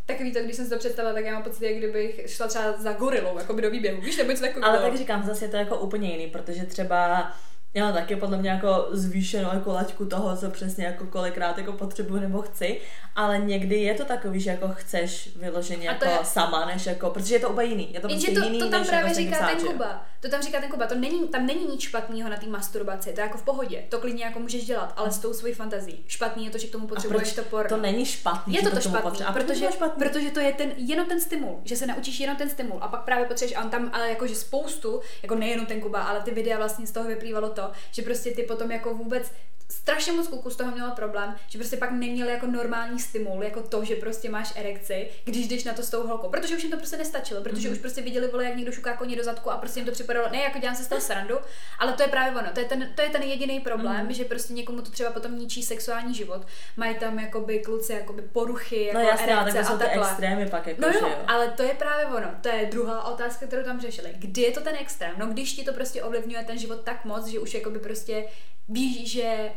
takový 0.06 0.34
to, 0.34 0.40
když 0.40 0.56
jsem 0.56 0.66
si 0.66 0.72
to 0.72 0.78
představila, 0.78 1.14
tak 1.14 1.26
já 1.26 1.34
mám 1.34 1.44
pocit, 1.44 1.66
jak 1.66 1.76
kdybych 1.76 2.22
šla 2.26 2.48
třeba 2.48 2.78
za 2.78 2.94
gorilou, 2.94 3.38
jako 3.38 3.54
by 3.54 3.62
do 3.62 3.72
výběhu, 3.72 4.02
víš, 4.02 4.18
nebo 4.18 4.32
něco 4.32 4.44
takového. 4.44 4.72
Ale 4.72 4.90
tak 4.90 4.98
říkám, 4.98 5.24
zase 5.24 5.46
je 5.46 5.50
to 5.50 5.58
jako 5.58 5.78
úplně 5.78 6.12
jiný, 6.12 6.28
protože 6.28 6.66
třeba 6.66 7.32
já 7.74 7.86
mám 7.86 7.94
taky 7.94 8.16
podle 8.16 8.38
mě 8.38 8.50
jako 8.50 8.88
zvýšenou 8.92 9.50
jako 9.54 9.74
laťku 9.74 10.06
toho, 10.06 10.38
co 10.38 10.50
přesně 10.50 10.86
jako 10.86 11.06
kolikrát 11.06 11.58
jako 11.58 11.74
potřebuji 11.74 12.20
nebo 12.20 12.42
chci, 12.42 12.82
ale 13.16 13.38
někdy 13.38 13.76
je 13.76 13.94
to 13.94 14.06
takový, 14.06 14.40
že 14.40 14.50
jako 14.50 14.70
chceš 14.74 15.30
vyloženě 15.36 15.88
jako 15.88 16.06
je... 16.06 16.18
sama, 16.24 16.66
než 16.66 16.86
jako, 16.86 17.10
protože 17.10 17.36
je 17.36 17.40
to 17.40 17.50
úplně 17.50 17.68
jiný. 17.68 17.94
Je 17.94 18.00
to 18.00 18.08
prostě 18.08 18.32
to, 18.32 18.44
jiný, 18.44 18.60
to 18.60 18.70
tam 18.70 18.80
než 18.80 18.90
právě 18.90 19.08
jako 19.08 19.20
říká 19.20 19.48
ten 19.48 19.68
Kuba. 19.68 20.06
To 20.20 20.30
tam 20.30 20.42
říká 20.42 20.60
ten 20.60 20.70
Kuba. 20.70 20.88
To 20.88 20.96
není, 20.96 21.28
tam 21.28 21.46
není 21.46 21.66
nic 21.66 21.82
špatného 21.82 22.30
na 22.30 22.38
té 22.38 22.46
masturbaci, 22.46 23.14
to 23.14 23.20
je 23.20 23.26
jako 23.26 23.38
v 23.38 23.44
pohodě. 23.44 23.84
To 23.90 24.00
klidně 24.00 24.24
jako 24.24 24.40
můžeš 24.40 24.66
dělat, 24.66 24.94
ale 24.96 25.12
s 25.12 25.20
tou 25.20 25.34
svojí 25.34 25.54
fantazí. 25.54 26.04
Špatný 26.08 26.46
je 26.46 26.52
to, 26.52 26.58
že 26.58 26.68
k 26.68 26.72
tomu 26.72 26.88
potřebuješ 26.88 27.34
to 27.34 27.44
porno. 27.44 27.70
To 27.70 27.78
není 27.78 28.06
špatný. 28.06 28.54
Je 28.54 28.62
to 28.62 28.70
to 28.70 28.82
špatný, 28.82 29.26
a 29.26 29.32
protože, 29.34 29.66
to 29.66 29.72
špatný? 29.72 30.04
protože 30.06 30.30
to 30.30 30.40
je 30.40 30.54
ten, 30.54 30.72
jenom 30.78 31.08
ten 31.08 31.22
stimul, 31.22 31.60
že 31.64 31.76
se 31.76 31.86
naučíš 31.86 32.20
jenom 32.20 32.38
ten 32.38 32.50
stimul 32.50 32.78
a 32.82 32.88
pak 32.88 33.04
právě 33.04 33.26
potřebuješ, 33.26 33.58
a 33.58 33.64
on 33.64 33.70
tam 33.70 33.90
ale 33.94 34.10
jakože 34.10 34.36
spoustu, 34.36 35.02
jako 35.24 35.36
nejenom 35.36 35.66
ten 35.66 35.82
Kuba, 35.82 36.02
ale 36.02 36.22
ty 36.22 36.32
videa 36.32 36.58
vlastně 36.58 36.88
z 36.88 36.92
toho 36.92 37.08
vyplývalo 37.08 37.50
to, 37.50 37.61
že 37.92 38.02
prostě 38.02 38.32
ty 38.32 38.44
potom 38.44 38.72
jako 38.72 38.94
vůbec 38.94 39.32
strašně 39.72 40.12
moc 40.12 40.28
kluků 40.28 40.50
z 40.50 40.56
toho 40.56 40.72
mělo 40.72 40.92
problém, 40.92 41.36
že 41.48 41.58
prostě 41.58 41.78
pak 41.78 41.92
neměli 41.92 42.32
jako 42.32 42.48
normální 42.48 43.00
stimul, 43.00 43.44
jako 43.44 43.62
to, 43.62 43.84
že 43.84 43.96
prostě 43.96 44.30
máš 44.30 44.54
erekci, 44.56 45.10
když 45.24 45.48
jdeš 45.48 45.64
na 45.64 45.74
to 45.74 45.84
s 45.84 45.90
tou 45.90 46.08
holkou, 46.08 46.30
protože 46.30 46.56
už 46.56 46.64
jim 46.64 46.72
to 46.72 46.78
prostě 46.78 46.98
nestačilo, 46.98 47.42
protože 47.42 47.70
mm-hmm. 47.70 47.72
už 47.72 47.78
prostě 47.78 48.02
viděli, 48.02 48.28
vole, 48.28 48.46
jak 48.46 48.56
někdo 48.56 48.72
šuká 48.72 48.98
koně 48.98 49.16
do 49.16 49.24
zadku 49.24 49.52
a 49.52 49.58
prostě 49.58 49.80
jim 49.80 49.86
to 49.86 49.92
připadalo, 49.92 50.30
ne 50.32 50.42
jako 50.42 50.60
dělám 50.60 50.76
se 50.76 50.84
z 50.84 50.88
toho 50.88 51.02
srandu, 51.02 51.36
ale 51.80 51.94
to 51.94 52.04
je 52.04 52.08
právě 52.08 52.42
ono, 52.42 52.52
to 52.54 52.60
je 52.60 52.66
ten, 52.66 52.92
to 52.96 53.02
je 53.02 53.10
ten 53.10 53.22
jediný 53.22 53.60
problém, 53.60 54.08
mm-hmm. 54.08 54.12
že 54.12 54.26
prostě 54.26 54.54
někomu 54.54 54.82
to 54.82 54.92
třeba 54.92 55.12
potom 55.12 55.40
ničí 55.40 55.64
sexuální 55.64 56.16
život, 56.16 56.48
mají 56.78 56.96
tam 56.96 57.20
jakoby 57.20 57.60
kluci 57.60 57.94
jakoby 57.94 58.22
poruchy, 58.22 58.86
jako 58.86 59.00
no 59.00 59.06
jasně, 59.06 59.28
erekce 59.28 59.60
ale 59.60 59.76
a 59.76 59.78
takhle. 59.78 60.10
extrémy 60.10 60.50
pak 60.50 60.68
jako, 60.68 60.82
no 60.82 60.88
jo, 60.88 61.00
jo, 61.02 61.16
ale 61.28 61.48
to 61.48 61.64
je 61.64 61.74
právě 61.74 62.06
ono, 62.06 62.28
to 62.42 62.50
je 62.50 62.66
druhá 62.66 63.04
otázka, 63.04 63.48
kterou 63.48 63.64
tam 63.64 63.82
řešili. 63.82 64.10
Kdy 64.16 64.42
je 64.42 64.52
to 64.52 64.62
ten 64.62 64.76
extrém? 64.80 65.12
No 65.18 65.28
když 65.28 65.54
ti 65.54 65.64
to 65.64 65.74
prostě 65.74 66.04
ovlivňuje 66.04 66.44
ten 66.44 66.58
život 66.58 66.82
tak 66.84 67.06
moc, 67.06 67.28
že 67.28 67.40
už 67.40 67.54
jakoby 67.54 67.80
prostě 67.80 68.26
víš, 68.72 69.12
že 69.12 69.52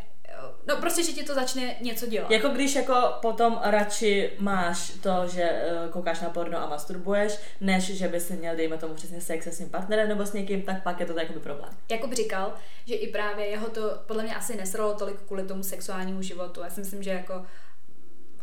no 0.67 0.77
prostě, 0.77 1.03
že 1.03 1.13
ti 1.13 1.25
to 1.25 1.35
začne 1.35 1.77
něco 1.81 2.07
dělat. 2.07 2.31
Jako 2.31 2.49
když 2.49 2.75
jako 2.75 2.95
potom 3.23 3.61
radši 3.63 4.33
máš 4.39 4.91
to, 4.91 5.29
že 5.35 5.63
uh, 5.85 5.91
koukáš 5.91 6.21
na 6.21 6.31
porno 6.31 6.59
a 6.59 6.69
masturbuješ, 6.69 7.39
než 7.61 7.85
že 7.85 8.09
bys 8.09 8.31
měl, 8.31 8.57
dejme 8.57 8.79
tomu 8.79 8.95
přesně 8.95 9.21
sex 9.21 9.45
se 9.45 9.53
svým 9.53 9.71
partnerem 9.71 10.09
nebo 10.09 10.27
s 10.27 10.33
někým, 10.33 10.63
tak 10.63 10.83
pak 10.83 11.01
je 11.01 11.07
to 11.07 11.15
takový 11.15 11.41
problém. 11.41 11.71
Jakob 11.91 12.13
říkal, 12.13 12.55
že 12.87 12.95
i 12.95 13.13
právě 13.13 13.47
jeho 13.47 13.69
to 13.69 13.99
podle 14.07 14.23
mě 14.23 14.35
asi 14.35 14.57
nesralo 14.57 14.95
tolik 14.95 15.17
kvůli 15.27 15.43
tomu 15.43 15.63
sexuálnímu 15.63 16.23
životu. 16.23 16.61
Já 16.61 16.71
si 16.71 16.81
myslím, 16.81 17.03
že 17.03 17.11
jako 17.11 17.45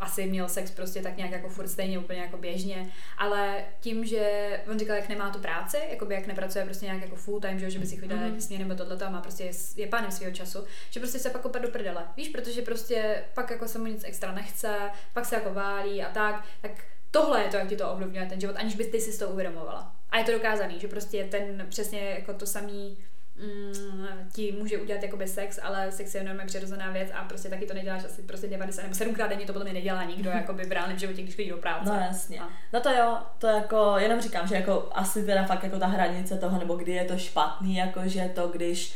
asi 0.02 0.26
měl 0.26 0.50
sex 0.50 0.72
prostě 0.72 1.02
tak 1.02 1.18
nějak 1.18 1.32
jako 1.32 1.50
furt 1.50 1.68
stejně 1.68 2.00
úplně 2.00 2.20
jako 2.20 2.38
běžně, 2.38 2.92
ale 3.18 3.66
tím, 3.80 4.06
že 4.06 4.50
on 4.72 4.80
říkal, 4.80 4.96
jak 4.96 5.10
nemá 5.10 5.30
tu 5.30 5.40
práci, 5.40 5.78
jako 5.90 6.06
by 6.06 6.14
jak 6.14 6.28
nepracuje 6.28 6.66
prostě 6.66 6.86
nějak 6.86 7.02
jako 7.02 7.16
full 7.16 7.40
time, 7.40 7.60
že, 7.60 7.70
že 7.70 7.80
by 7.80 7.86
si 7.86 7.98
chodila 7.98 8.22
mm-hmm. 8.22 8.38
sně 8.38 8.60
nebo 8.60 8.76
tohle 8.76 8.98
a 8.98 9.10
má 9.10 9.22
prostě 9.22 9.44
je, 9.44 9.52
je 9.76 9.88
pánem 9.88 10.12
svého 10.12 10.34
času, 10.34 10.66
že 10.90 11.00
prostě 11.00 11.20
se 11.20 11.30
pak 11.30 11.46
opět 11.46 11.62
do 11.62 11.70
prdele. 11.70 12.04
Víš, 12.18 12.30
protože 12.30 12.62
prostě 12.62 13.24
pak 13.34 13.50
jako 13.50 13.68
se 13.68 13.80
mu 13.80 13.86
nic 13.86 14.04
extra 14.04 14.32
nechce, 14.32 14.76
pak 15.14 15.26
se 15.26 15.36
jako 15.36 15.54
válí 15.54 16.04
a 16.04 16.10
tak, 16.10 16.46
tak 16.62 16.72
tohle 17.12 17.44
je 17.44 17.50
to, 17.50 17.58
jak 17.58 17.68
ti 17.68 17.76
to 17.76 17.92
ovlivňuje 17.92 18.26
ten 18.26 18.42
život, 18.42 18.56
aniž 18.56 18.76
bys 18.76 18.88
ty 18.88 19.02
si 19.02 19.20
to 19.20 19.30
uvědomovala. 19.30 19.96
A 20.10 20.18
je 20.18 20.24
to 20.24 20.32
dokázaný, 20.32 20.80
že 20.80 20.88
prostě 20.88 21.24
ten 21.24 21.66
přesně 21.70 22.00
jako 22.00 22.34
to 22.34 22.46
samý 22.46 22.98
mm, 23.36 24.30
ti 24.34 24.52
může 24.52 24.78
udělat 24.78 25.04
jakoby 25.04 25.28
sex, 25.28 25.60
ale 25.63 25.91
sex 25.91 26.15
je 26.15 26.24
normálně 26.24 26.48
přirozená 26.48 26.91
věc 26.91 27.10
a 27.13 27.24
prostě 27.24 27.50
taky 27.50 27.65
to 27.65 27.74
neděláš 27.74 28.04
asi 28.06 28.22
prostě 28.22 28.48
90 28.48 28.82
nebo 28.82 28.96
7 28.96 29.15
krát 29.15 29.28
denně 29.28 29.46
to 29.46 29.54
podle 29.54 29.65
mě 29.65 29.74
nedělá 29.74 30.04
nikdo 30.04 30.30
jakoby 30.36 30.63
v 30.65 30.72
reálném 30.72 30.98
životě, 30.98 31.22
když 31.22 31.36
chodí 31.36 31.50
do 31.50 31.58
práce. 31.58 31.89
No 31.89 31.96
jasně. 31.96 32.39
A. 32.39 32.50
No 32.74 32.80
to 32.80 32.89
jo, 32.89 33.17
to 33.38 33.48
jako, 33.48 33.94
jenom 33.98 34.22
říkám, 34.22 34.48
že 34.48 34.56
jako 34.56 34.89
asi 34.91 35.26
teda 35.26 35.46
fakt 35.46 35.63
jako 35.63 35.80
ta 35.80 35.88
hranice 35.88 36.38
toho, 36.38 36.60
nebo 36.60 36.76
kdy 36.76 36.91
je 36.91 37.06
to 37.06 37.17
špatný, 37.17 37.76
jako 37.76 38.02
že 38.06 38.32
to, 38.36 38.48
když 38.48 38.94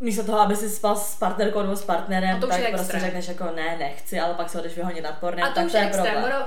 místo 0.00 0.24
toho, 0.24 0.38
aby 0.38 0.56
si 0.56 0.70
spal 0.70 0.96
s 0.96 1.16
partnerkou 1.16 1.62
nebo 1.62 1.76
s 1.76 1.84
partnerem, 1.84 2.40
tak 2.40 2.48
prostě 2.48 2.66
extrém. 2.66 3.00
řekneš 3.00 3.28
jako 3.28 3.44
ne, 3.56 3.76
nechci, 3.78 4.20
ale 4.20 4.34
pak 4.34 4.50
se 4.50 4.62
jdeš 4.62 4.76
vyhonit 4.76 5.04
nad 5.04 5.18
pornem, 5.18 5.44
a 5.44 5.48
to 5.48 5.54
tak 5.54 5.70
to 5.70 5.76
je 5.76 5.86
extrém. 5.86 6.14
problém. 6.14 6.44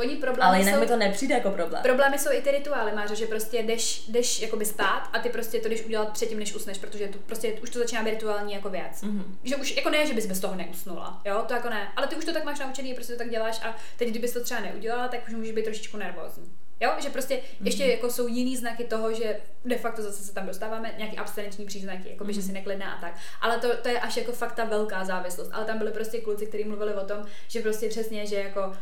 Oni 0.00 0.16
problémy 0.16 0.48
Ale 0.48 0.58
jinak 0.58 0.74
jsou, 0.74 0.80
mi 0.80 0.86
to 0.86 0.96
nepřijde 0.96 1.34
jako 1.34 1.50
problém. 1.50 1.82
Problémy 1.82 2.18
jsou 2.18 2.32
i 2.32 2.42
ty 2.42 2.50
rituály, 2.50 2.92
máš, 2.92 3.10
že 3.10 3.26
prostě 3.26 3.62
jdeš, 3.62 4.08
jdeš 4.08 4.42
jakoby 4.42 4.64
spát 4.64 5.08
a 5.12 5.18
ty 5.18 5.28
prostě 5.28 5.60
to 5.60 5.68
jdeš 5.68 5.84
udělat 5.84 6.12
předtím, 6.12 6.38
než 6.38 6.54
usneš, 6.54 6.78
protože 6.78 7.08
to 7.08 7.18
prostě 7.18 7.52
už 7.52 7.70
to 7.70 7.78
začíná 7.78 8.02
být 8.02 8.10
rituální 8.10 8.52
jako 8.52 8.70
věc. 8.70 9.02
Mm-hmm. 9.02 9.24
Že 9.44 9.56
už 9.56 9.76
jako 9.76 9.90
ne, 9.90 10.06
že 10.06 10.14
bys 10.14 10.26
bez 10.26 10.40
toho 10.40 10.54
neusnula, 10.54 11.20
jo, 11.24 11.44
to 11.48 11.54
jako 11.54 11.70
ne, 11.70 11.88
ale 11.96 12.06
ty 12.06 12.16
už 12.16 12.24
to 12.24 12.32
tak 12.32 12.44
máš 12.44 12.58
naučený, 12.58 12.94
prostě 12.94 13.12
to 13.12 13.18
tak 13.18 13.30
děláš 13.30 13.60
a 13.62 13.76
teď, 13.96 14.08
kdybys 14.08 14.32
to 14.32 14.44
třeba 14.44 14.60
neudělala, 14.60 15.08
tak 15.08 15.20
už 15.28 15.34
můžeš 15.34 15.52
být 15.52 15.64
trošičku 15.64 15.96
nervózní. 15.96 16.52
Jo, 16.82 16.92
že 17.02 17.10
prostě 17.10 17.34
mm-hmm. 17.34 17.66
ještě 17.66 17.86
jako 17.86 18.10
jsou 18.10 18.26
jiný 18.26 18.56
znaky 18.56 18.84
toho, 18.84 19.14
že 19.14 19.40
de 19.64 19.78
facto 19.78 20.02
zase 20.02 20.22
se 20.22 20.34
tam 20.34 20.46
dostáváme, 20.46 20.94
nějaký 20.98 21.16
abstinenční 21.16 21.66
příznaky, 21.66 22.08
jako 22.10 22.24
by, 22.24 22.32
mm-hmm. 22.32 22.36
že 22.36 22.42
si 22.42 22.52
neklidná 22.52 22.92
a 22.92 23.00
tak. 23.00 23.14
Ale 23.40 23.58
to, 23.58 23.76
to 23.76 23.88
je 23.88 24.00
až 24.00 24.16
jako 24.16 24.32
fakt 24.32 24.52
ta 24.52 24.64
velká 24.64 25.04
závislost. 25.04 25.50
Ale 25.52 25.64
tam 25.64 25.78
byly 25.78 25.90
prostě 25.90 26.20
kluci, 26.20 26.46
kteří 26.46 26.64
mluvili 26.64 26.94
o 26.94 27.04
tom, 27.04 27.24
že 27.48 27.60
prostě 27.60 27.88
přesně, 27.88 28.26
že 28.26 28.36
jako 28.36 28.72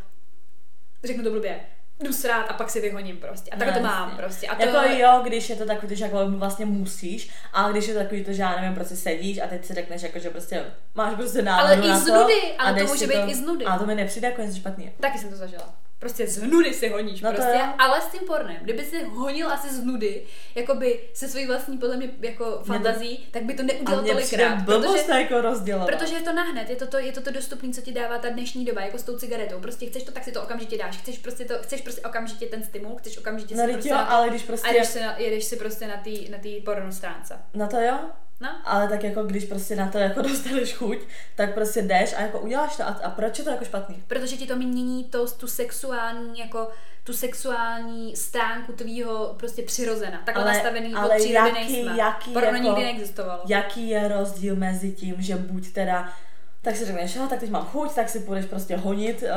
řeknu 1.04 1.24
to 1.24 1.30
blbě, 1.30 1.60
jdu 2.00 2.12
srát 2.12 2.42
a 2.42 2.52
pak 2.52 2.70
si 2.70 2.80
vyhoním 2.80 3.16
prostě. 3.16 3.50
A 3.50 3.56
tak 3.56 3.68
no, 3.68 3.74
to 3.74 3.80
mám 3.80 4.16
prostě. 4.16 4.46
A 4.46 4.54
to... 4.54 4.62
Jako 4.62 4.92
jo, 4.92 5.20
když 5.24 5.50
je 5.50 5.56
to 5.56 5.66
takový, 5.66 5.96
že 5.96 6.04
jako 6.04 6.30
vlastně 6.30 6.66
musíš, 6.66 7.30
a 7.52 7.70
když 7.70 7.88
je 7.88 7.94
to 7.94 8.00
takový 8.00 8.24
to, 8.24 8.32
že 8.32 8.42
já 8.42 8.60
nevím, 8.60 8.74
prostě 8.74 8.96
sedíš 8.96 9.38
a 9.38 9.46
teď 9.46 9.64
si 9.64 9.74
řekneš, 9.74 10.02
jako, 10.02 10.18
že 10.18 10.30
prostě 10.30 10.64
máš 10.94 11.14
prostě 11.14 11.42
náladu 11.42 11.82
Ale 11.82 11.92
i 11.92 12.00
z 12.00 12.06
nudy, 12.06 12.56
ale 12.58 12.80
to 12.80 12.86
může 12.86 13.06
být 13.06 13.14
to, 13.14 13.28
i 13.28 13.34
z 13.34 13.40
nudy. 13.40 13.64
A 13.64 13.78
to 13.78 13.86
mi 13.86 13.94
nepřijde 13.94 14.28
jako 14.28 14.42
něco 14.42 14.56
špatný. 14.56 14.92
Taky 15.00 15.18
jsem 15.18 15.30
to 15.30 15.36
zažila. 15.36 15.74
Prostě 15.98 16.26
z 16.26 16.42
nudy 16.42 16.74
si 16.74 16.88
honíš 16.88 17.20
no 17.20 17.32
prostě, 17.32 17.60
ale 17.78 18.00
s 18.00 18.06
tím 18.06 18.20
pornem. 18.26 18.56
Kdyby 18.62 18.84
si 18.84 19.04
honil 19.04 19.52
asi 19.52 19.74
z 19.74 19.84
nudy, 19.84 20.22
jakoby 20.54 21.00
se 21.14 21.28
svojí 21.28 21.46
vlastní 21.46 21.78
podle 21.78 21.96
mě 21.96 22.10
jako 22.20 22.60
fantazí, 22.64 23.26
tak 23.30 23.42
by 23.42 23.54
to 23.54 23.62
neudělal 23.62 24.04
tolikrát. 24.04 24.64
Protože, 24.64 25.12
jako 25.12 25.40
rozdělovat. 25.40 25.88
protože 25.88 26.14
je 26.14 26.22
to 26.22 26.32
nahned, 26.32 26.70
je 26.70 26.76
to 26.76 26.86
to, 26.86 26.98
je 26.98 27.12
to, 27.12 27.20
to 27.20 27.30
dostupné, 27.30 27.72
co 27.72 27.80
ti 27.80 27.92
dává 27.92 28.18
ta 28.18 28.28
dnešní 28.28 28.64
doba, 28.64 28.80
jako 28.80 28.98
s 28.98 29.02
tou 29.02 29.18
cigaretou. 29.18 29.60
Prostě 29.60 29.86
chceš 29.86 30.02
to, 30.02 30.12
tak 30.12 30.24
si 30.24 30.32
to 30.32 30.42
okamžitě 30.42 30.78
dáš. 30.78 30.96
Chceš 30.96 31.18
prostě, 31.18 31.44
to, 31.44 31.54
chceš 31.58 31.80
prostě 31.80 32.00
okamžitě 32.00 32.46
ten 32.46 32.64
stimul, 32.64 32.96
chceš 32.96 33.18
okamžitě 33.18 33.54
no, 33.54 33.66
si 33.66 33.72
prostě 33.72 33.88
jo, 33.88 33.94
na 33.96 34.04
to, 34.04 34.12
ale 34.12 34.28
když 34.28 34.42
prostě... 34.42 34.68
A 34.68 34.72
jdeš 34.72 34.88
si, 34.88 35.00
na, 35.00 35.16
jedeš 35.18 35.44
si 35.44 35.56
prostě 35.56 35.86
na 35.86 35.96
té 35.96 36.10
na 36.30 36.38
porno 36.64 36.92
stránce. 36.92 37.38
No 37.54 37.68
to 37.68 37.80
jo, 37.80 37.98
No. 38.40 38.48
Ale 38.64 38.88
tak 38.88 39.04
jako 39.04 39.22
když 39.22 39.44
prostě 39.44 39.76
na 39.76 39.88
to 39.88 39.98
jako 39.98 40.22
dostaneš 40.28 40.74
chuť, 40.74 40.98
tak 41.36 41.54
prostě 41.54 41.82
jdeš 41.82 42.14
a 42.16 42.20
jako 42.20 42.40
uděláš 42.40 42.76
to. 42.76 42.82
A, 42.82 42.86
a 42.86 43.10
proč 43.10 43.38
je 43.38 43.44
to 43.44 43.50
jako 43.50 43.64
špatný? 43.64 44.02
Protože 44.06 44.36
ti 44.36 44.46
to 44.46 44.56
mění 44.56 45.04
to, 45.04 45.30
tu 45.30 45.46
sexuální 45.46 46.38
jako 46.38 46.68
tu 47.04 47.12
sexuální 47.12 48.16
stránku 48.16 48.72
tvýho 48.72 49.34
prostě 49.38 49.62
přirozena. 49.62 50.22
Takhle 50.24 50.44
ale, 50.44 50.52
nastavený 50.52 50.94
ale 50.94 51.08
od 51.08 51.16
přírody 51.16 51.48
jaký, 51.48 51.72
nejsme. 51.72 51.96
Jaký, 51.98 52.32
Porno 52.32 52.48
jako, 52.48 52.62
nikdy 52.62 52.82
neexistovalo. 52.82 53.42
Jaký 53.46 53.88
je 53.88 54.08
rozdíl 54.08 54.56
mezi 54.56 54.92
tím, 54.92 55.14
že 55.18 55.36
buď 55.36 55.72
teda 55.72 56.12
tak 56.62 56.76
si 56.76 56.84
řekneš, 56.84 57.18
tak 57.30 57.40
teď 57.40 57.50
mám 57.50 57.64
chuť, 57.64 57.94
tak 57.94 58.08
si 58.08 58.20
půjdeš 58.20 58.44
prostě 58.44 58.76
honit 58.76 59.22
uh, 59.22 59.28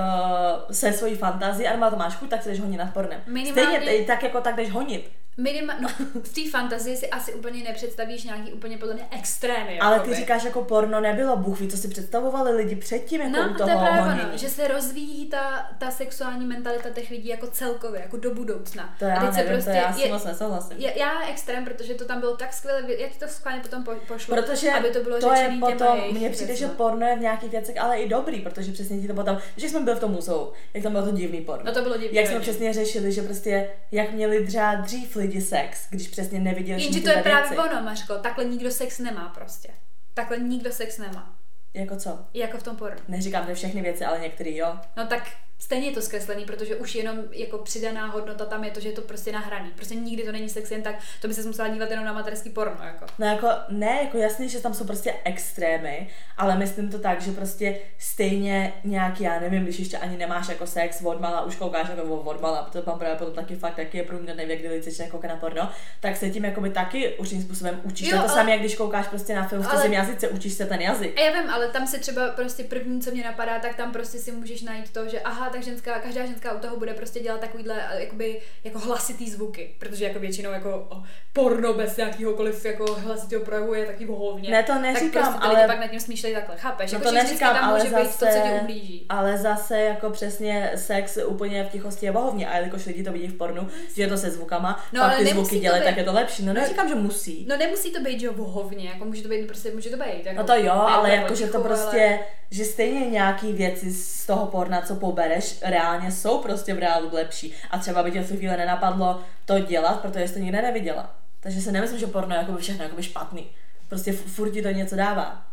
se 0.72 0.94
svojí 0.94 1.16
fantazí, 1.16 1.68
a 1.68 1.90
to 1.90 1.96
máš 1.96 2.16
chuť, 2.16 2.30
tak 2.30 2.44
si 2.44 2.50
jdeš 2.50 2.60
honit 2.60 2.78
nad 2.78 2.94
pornem. 2.94 3.22
Minimálně... 3.28 3.82
Stejně 3.82 4.06
tak 4.06 4.24
jako 4.24 4.42
tak 4.42 4.56
jdeš 4.56 4.72
honit. 4.72 5.12
Minima, 5.38 5.76
no, 5.80 5.90
v 6.24 6.34
té 6.34 6.50
fantazii 6.52 6.98
si 6.98 7.10
asi 7.10 7.34
úplně 7.34 7.64
nepředstavíš 7.64 8.24
nějaký 8.24 8.54
úplně 8.54 8.78
podle 8.78 8.94
mě 8.94 9.04
extrémy. 9.12 9.80
Ale 9.80 10.00
ty 10.00 10.16
říkáš, 10.16 10.44
jako 10.44 10.62
porno 10.62 11.02
nebylo, 11.02 11.38
Bůh 11.38 11.60
ví, 11.60 11.68
co 11.68 11.78
si 11.78 11.88
představovali 11.88 12.56
lidi 12.56 12.76
předtím, 12.76 13.22
jako 13.22 13.38
no, 13.38 13.52
u 13.52 13.54
toho 13.54 13.70
to 13.70 13.70
je 13.70 13.76
právě 13.76 14.14
ono, 14.14 14.38
že 14.38 14.50
se 14.50 14.68
rozvíjí 14.68 15.30
ta, 15.30 15.70
ta 15.78 15.92
sexuální 15.92 16.46
mentalita 16.46 16.90
těch 16.90 17.10
lidí 17.10 17.30
jako 17.30 17.48
celkově, 17.48 18.02
jako 18.02 18.18
do 18.18 18.34
budoucna. 18.34 18.96
To 19.00 19.06
já 19.06 19.16
a 19.16 19.26
teď 19.26 19.36
nevím, 19.36 19.48
se 19.48 19.54
prostě, 19.54 19.72
to 19.72 19.78
já 19.78 19.94
si 19.94 20.10
moc 20.10 20.24
nesouhlasím. 20.24 20.78
Je, 20.78 21.00
já 21.00 21.28
extrém, 21.30 21.66
protože 21.66 21.94
to 21.94 22.06
tam 22.06 22.20
bylo 22.20 22.38
tak 22.38 22.54
skvěle, 22.54 22.84
já 22.98 23.08
ti 23.08 23.20
to 23.20 23.28
schválně 23.28 23.62
potom 23.62 23.84
po, 23.84 23.92
pošlu, 24.08 24.36
protože 24.36 24.72
aby 24.72 24.90
to 24.90 25.04
bylo 25.04 25.20
to 25.20 25.34
je 25.34 25.52
potom, 25.60 26.00
mně 26.12 26.30
přijde, 26.30 26.56
že 26.56 26.68
porno 26.68 27.08
je 27.08 27.16
v 27.16 27.22
nějakých 27.22 27.52
věcech 27.52 27.78
ale 27.80 27.98
i 27.98 28.10
dobrý, 28.10 28.42
protože 28.42 28.72
přesně 28.72 29.02
ti 29.02 29.08
to 29.08 29.14
potom, 29.14 29.38
že 29.58 29.70
jsme 29.70 29.80
byli 29.80 29.96
v 29.96 30.00
tom 30.00 30.12
muzeu, 30.12 30.52
jak 30.74 30.84
tam 30.84 30.92
bylo 30.92 31.06
to 31.06 31.12
divný 31.12 31.42
porno. 31.42 31.64
No 31.66 31.74
to 31.74 31.82
bylo 31.82 31.98
divný. 31.98 32.18
Jak 32.18 32.28
jsme 32.28 32.40
přesně 32.40 32.74
řešili, 32.74 33.12
že 33.12 33.22
prostě 33.22 33.70
jak 33.92 34.12
měli 34.12 34.46
dřát 34.46 34.76
dřív 34.76 35.21
lidi 35.22 35.42
sex, 35.42 35.88
když 35.90 36.08
přesně 36.08 36.40
neviděl 36.40 36.80
Jenže 36.80 37.02
to 37.02 37.10
je 37.10 37.24
právě 37.24 37.50
věci. 37.50 37.58
ono, 37.70 37.82
Mařko, 37.82 38.16
takhle 38.16 38.46
nikdo 38.46 38.72
sex 38.72 39.00
nemá 39.00 39.30
prostě. 39.30 39.70
Takhle 40.14 40.38
nikdo 40.40 40.72
sex 40.72 40.98
nemá. 40.98 41.36
Jako 41.74 41.96
co? 41.96 42.20
Jako 42.34 42.58
v 42.58 42.64
tom 42.64 42.76
pornu. 42.76 43.00
Neříkám, 43.08 43.46
že 43.48 43.56
všechny 43.56 43.82
věci, 43.82 44.06
ale 44.06 44.20
některý 44.20 44.58
jo. 44.58 44.76
No 44.98 45.08
tak 45.08 45.30
stejně 45.62 45.88
je 45.88 45.94
to 45.94 46.02
zkreslený, 46.02 46.46
protože 46.46 46.76
už 46.76 46.96
jenom 46.96 47.18
jako 47.32 47.58
přidaná 47.58 48.06
hodnota 48.08 48.46
tam 48.46 48.64
je 48.64 48.72
to, 48.72 48.80
že 48.80 48.90
je 48.90 48.94
to 48.94 49.02
prostě 49.02 49.32
nahraný. 49.32 49.72
Prostě 49.76 49.96
nikdy 49.96 50.24
to 50.24 50.32
není 50.32 50.50
sex 50.50 50.72
jen 50.72 50.82
tak, 50.82 50.96
to 51.22 51.28
by 51.28 51.34
se 51.34 51.44
musela 51.44 51.68
dívat 51.68 51.90
jenom 51.90 52.06
na 52.06 52.14
materský 52.14 52.50
porno. 52.50 52.78
Jako. 52.84 53.06
No 53.20 53.26
jako, 53.26 53.48
ne, 53.70 54.00
jako 54.04 54.18
jasně, 54.18 54.50
že 54.50 54.60
tam 54.60 54.74
jsou 54.74 54.86
prostě 54.86 55.14
extrémy, 55.24 56.08
ale 56.38 56.58
myslím 56.58 56.90
to 56.90 57.00
tak, 57.00 57.22
že 57.22 57.32
prostě 57.32 57.80
stejně 57.98 58.74
nějaký, 58.84 59.24
já 59.24 59.40
nevím, 59.40 59.64
když 59.64 59.80
ještě 59.80 59.98
ani 59.98 60.18
nemáš 60.18 60.50
jako 60.50 60.68
sex 60.68 61.02
odmala, 61.04 61.42
už 61.42 61.56
koukáš 61.56 61.90
jako 61.90 62.04
odmala, 62.04 62.70
to 62.72 62.84
mám 62.86 63.00
právě 63.00 63.18
potom 63.18 63.34
taky 63.34 63.56
fakt, 63.56 63.76
taky 63.76 63.98
je 63.98 64.04
průměrný 64.04 64.46
věk, 64.46 64.60
kdy 64.60 64.70
lidi 64.70 64.92
koukat 65.12 65.30
na 65.30 65.38
porno, 65.38 65.70
tak 66.00 66.18
se 66.18 66.30
tím 66.30 66.46
jakoby 66.46 66.70
taky 66.70 67.10
určitým 67.10 67.44
způsobem 67.44 67.82
učíš. 67.84 68.08
Jo, 68.08 68.18
to, 68.18 68.24
to 68.24 68.30
ale... 68.30 68.38
samé, 68.38 68.52
jak 68.52 68.60
když 68.60 68.76
koukáš 68.76 69.08
prostě 69.08 69.36
na 69.36 69.48
film 69.48 69.64
v 69.64 69.74
ale... 69.74 69.88
jazyce, 69.88 70.30
učíš 70.30 70.54
se 70.54 70.66
ten 70.66 70.82
jazyk. 70.82 71.20
Já 71.20 71.42
vím, 71.42 71.50
ale 71.50 71.68
tam 71.68 71.88
se 71.88 72.00
třeba 72.00 72.30
prostě 72.30 72.64
první, 72.64 73.02
co 73.02 73.12
mě 73.12 73.24
napadá, 73.24 73.60
tak 73.60 73.76
tam 73.76 73.92
prostě 73.92 74.18
si 74.18 74.32
můžeš 74.32 74.62
najít 74.62 74.94
to, 74.94 75.08
že 75.08 75.22
aha, 75.22 75.51
tak 75.52 75.64
ženská, 75.64 76.00
každá 76.00 76.26
ženská 76.26 76.54
u 76.54 76.60
toho 76.60 76.78
bude 76.78 76.94
prostě 76.94 77.20
dělat 77.20 77.40
takovýhle 77.40 77.76
jakoby, 77.98 78.42
jako 78.64 78.80
hlasitý 78.80 79.30
zvuky, 79.30 79.76
protože 79.80 80.06
jako 80.06 80.20
většinou 80.20 80.52
jako 80.52 80.90
porno 81.34 81.74
bez 81.74 81.98
nějakýhokoliv 81.98 82.66
jako 82.66 82.86
hlasitého 82.94 83.46
projevu 83.46 83.74
je 83.74 83.86
taky 83.86 84.06
vohovně. 84.06 84.50
Ne, 84.50 84.64
to 84.64 84.80
neříkám, 84.80 85.24
tak 85.24 85.42
prostě 85.42 85.58
ale... 85.58 85.68
pak 85.68 85.80
nad 85.80 85.88
tím 85.88 86.00
smýšlej 86.00 86.34
takhle, 86.34 86.58
chápeš? 86.58 86.92
No 86.92 86.96
jako, 86.96 87.10
to 87.10 87.16
neříkám, 87.16 87.56
tam 87.56 87.66
ale 87.66 87.80
může 87.80 87.92
zase, 87.92 88.04
být 88.04 88.20
to, 88.20 88.26
co 88.26 88.48
tě 88.48 88.60
ublíží. 88.62 89.06
Ale 89.10 89.38
zase 89.38 89.80
jako 89.80 90.10
přesně 90.10 90.72
sex 90.76 91.18
úplně 91.26 91.64
v 91.64 91.70
tichosti 91.70 92.06
je 92.06 92.12
vohovně 92.12 92.50
a 92.50 92.58
jelikož 92.58 92.86
lidi 92.86 93.04
to 93.04 93.12
vidí 93.12 93.28
v 93.28 93.38
pornu, 93.38 93.68
že 93.96 94.02
je 94.02 94.08
to 94.08 94.18
se 94.18 94.32
zvukama, 94.32 94.84
no, 94.94 95.02
pak 95.02 95.18
ty 95.18 95.26
zvuky 95.26 95.60
dělají, 95.60 95.84
tak 95.84 95.98
je 95.98 96.04
to 96.04 96.14
lepší. 96.14 96.46
No, 96.46 96.54
no 96.54 96.62
neříkám, 96.62 96.90
že 96.90 96.96
musí. 96.96 97.46
No 97.50 97.58
nemusí 97.58 97.92
to 97.92 98.02
být, 98.02 98.20
že 98.20 98.30
vohovně, 98.30 98.90
jako 98.90 99.06
může 99.06 99.22
to 99.22 99.30
být, 99.30 99.48
prostě 99.48 99.72
může 99.72 99.90
to 99.90 99.98
být. 99.98 100.26
Jako, 100.26 100.38
no 100.38 100.44
to 100.44 100.56
jo, 100.56 100.74
ale 100.74 101.16
jako, 101.16 101.36
že 101.36 101.48
to 101.48 101.62
prostě, 101.62 102.20
že 102.52 102.66
stejně 102.66 103.10
nějaký 103.10 103.54
věci 103.54 103.92
z 103.92 104.26
toho 104.26 104.46
porna, 104.46 104.82
co 104.82 104.96
pobereš, 104.96 105.41
reálně 105.62 106.12
jsou 106.12 106.38
prostě 106.38 106.74
v 106.74 106.80
reálu 106.80 107.10
lepší. 107.12 107.54
A 107.72 107.78
třeba 107.78 108.04
by 108.04 108.12
tě 108.12 108.22
v 108.22 108.28
tu 108.30 108.38
chvíli 108.38 108.58
nenapadlo 108.58 109.22
to 109.46 109.60
dělat, 109.60 110.02
protože 110.02 110.28
jsi 110.28 110.34
to 110.34 110.40
nikdy 110.40 110.62
neviděla. 110.62 111.16
Takže 111.40 111.62
si 111.62 111.72
nemyslím, 111.72 112.00
že 112.00 112.08
porno 112.08 112.36
je 112.36 112.42
jako 112.42 112.58
všechno 112.58 112.84
jako 112.84 113.02
špatný. 113.02 113.48
Prostě 113.90 114.14
furt 114.14 114.52
ti 114.52 114.62
to 114.62 114.70
něco 114.70 114.96
dává. 114.96 115.46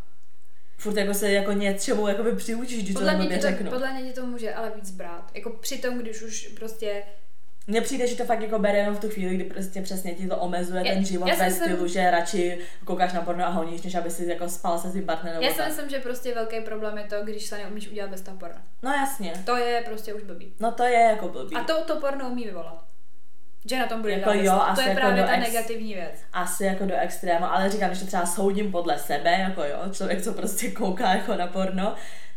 Furt 0.77 0.97
jako 0.97 1.13
se 1.13 1.31
jako 1.31 1.51
něčemu 1.51 2.07
jako 2.07 2.23
přiučíš, 2.35 2.83
když 2.83 2.93
podle 2.93 3.15
to 3.15 3.23
mě 3.23 3.37
to, 3.37 3.41
řeknu. 3.41 3.71
Podle 3.71 3.93
mě 3.93 4.13
to 4.13 4.25
může 4.25 4.53
ale 4.53 4.71
víc 4.75 4.91
brát. 4.91 5.31
Jako 5.33 5.49
při 5.49 5.77
tom, 5.77 5.97
když 5.97 6.21
už 6.21 6.47
prostě 6.47 7.03
mně 7.69 7.81
přijde, 7.81 8.07
že 8.07 8.15
to 8.15 8.25
fakt 8.25 8.41
jako 8.41 8.59
bere 8.59 8.77
jenom 8.77 8.95
v 8.95 8.99
tu 8.99 9.09
chvíli, 9.09 9.35
kdy 9.35 9.43
prostě 9.43 9.81
přesně 9.81 10.15
ti 10.15 10.27
to 10.27 10.37
omezuje 10.37 10.87
já, 10.87 10.93
ten 10.93 11.05
život 11.05 11.29
ve 11.39 11.51
stylu, 11.51 11.77
jsem... 11.77 11.87
že 11.87 12.11
radši 12.11 12.59
koukáš 12.85 13.13
na 13.13 13.21
porno 13.21 13.45
a 13.45 13.49
honíš, 13.49 13.81
než 13.81 13.95
aby 13.95 14.11
si 14.11 14.25
jako 14.25 14.49
spal 14.49 14.79
se 14.79 14.91
svým 14.91 15.05
partnerem. 15.05 15.43
Já 15.43 15.53
si 15.53 15.61
myslím, 15.61 15.89
že 15.89 15.99
prostě 15.99 16.35
velký 16.35 16.61
problém 16.61 16.97
je 16.97 17.03
to, 17.03 17.15
když 17.23 17.45
se 17.45 17.57
neumíš 17.57 17.89
udělat 17.89 18.09
bez 18.09 18.21
toho 18.21 18.37
porna. 18.37 18.61
No 18.83 18.91
jasně. 18.91 19.33
To 19.45 19.57
je 19.57 19.81
prostě 19.85 20.13
už 20.13 20.23
blbý. 20.23 20.53
No 20.59 20.71
to 20.71 20.83
je 20.83 20.99
jako 20.99 21.27
blbý. 21.27 21.55
A 21.55 21.63
to 21.63 21.83
to 21.83 21.95
porno 21.95 22.29
umí 22.29 22.45
vyvolat. 22.45 22.83
Že 23.65 23.79
na 23.79 23.87
tom 23.87 24.01
bude 24.01 24.13
jako 24.13 24.33
jo, 24.33 24.61
To 24.75 24.81
je 24.81 24.87
jako 24.87 24.99
právě 24.99 25.23
ta 25.23 25.31
ex, 25.31 25.47
negativní 25.47 25.93
věc. 25.93 26.13
Asi 26.33 26.65
jako 26.65 26.85
do 26.85 26.95
extrému, 26.95 27.45
ale 27.45 27.69
říkám, 27.69 27.93
že 27.93 28.01
to 28.01 28.07
třeba 28.07 28.25
soudím 28.25 28.71
podle 28.71 28.99
sebe, 28.99 29.31
jako 29.31 29.63
jo, 29.63 29.79
člověk, 29.91 30.21
co 30.21 30.33
prostě 30.33 30.71
kouká 30.71 31.13
jako 31.13 31.35
na 31.35 31.47
porno, 31.47 31.95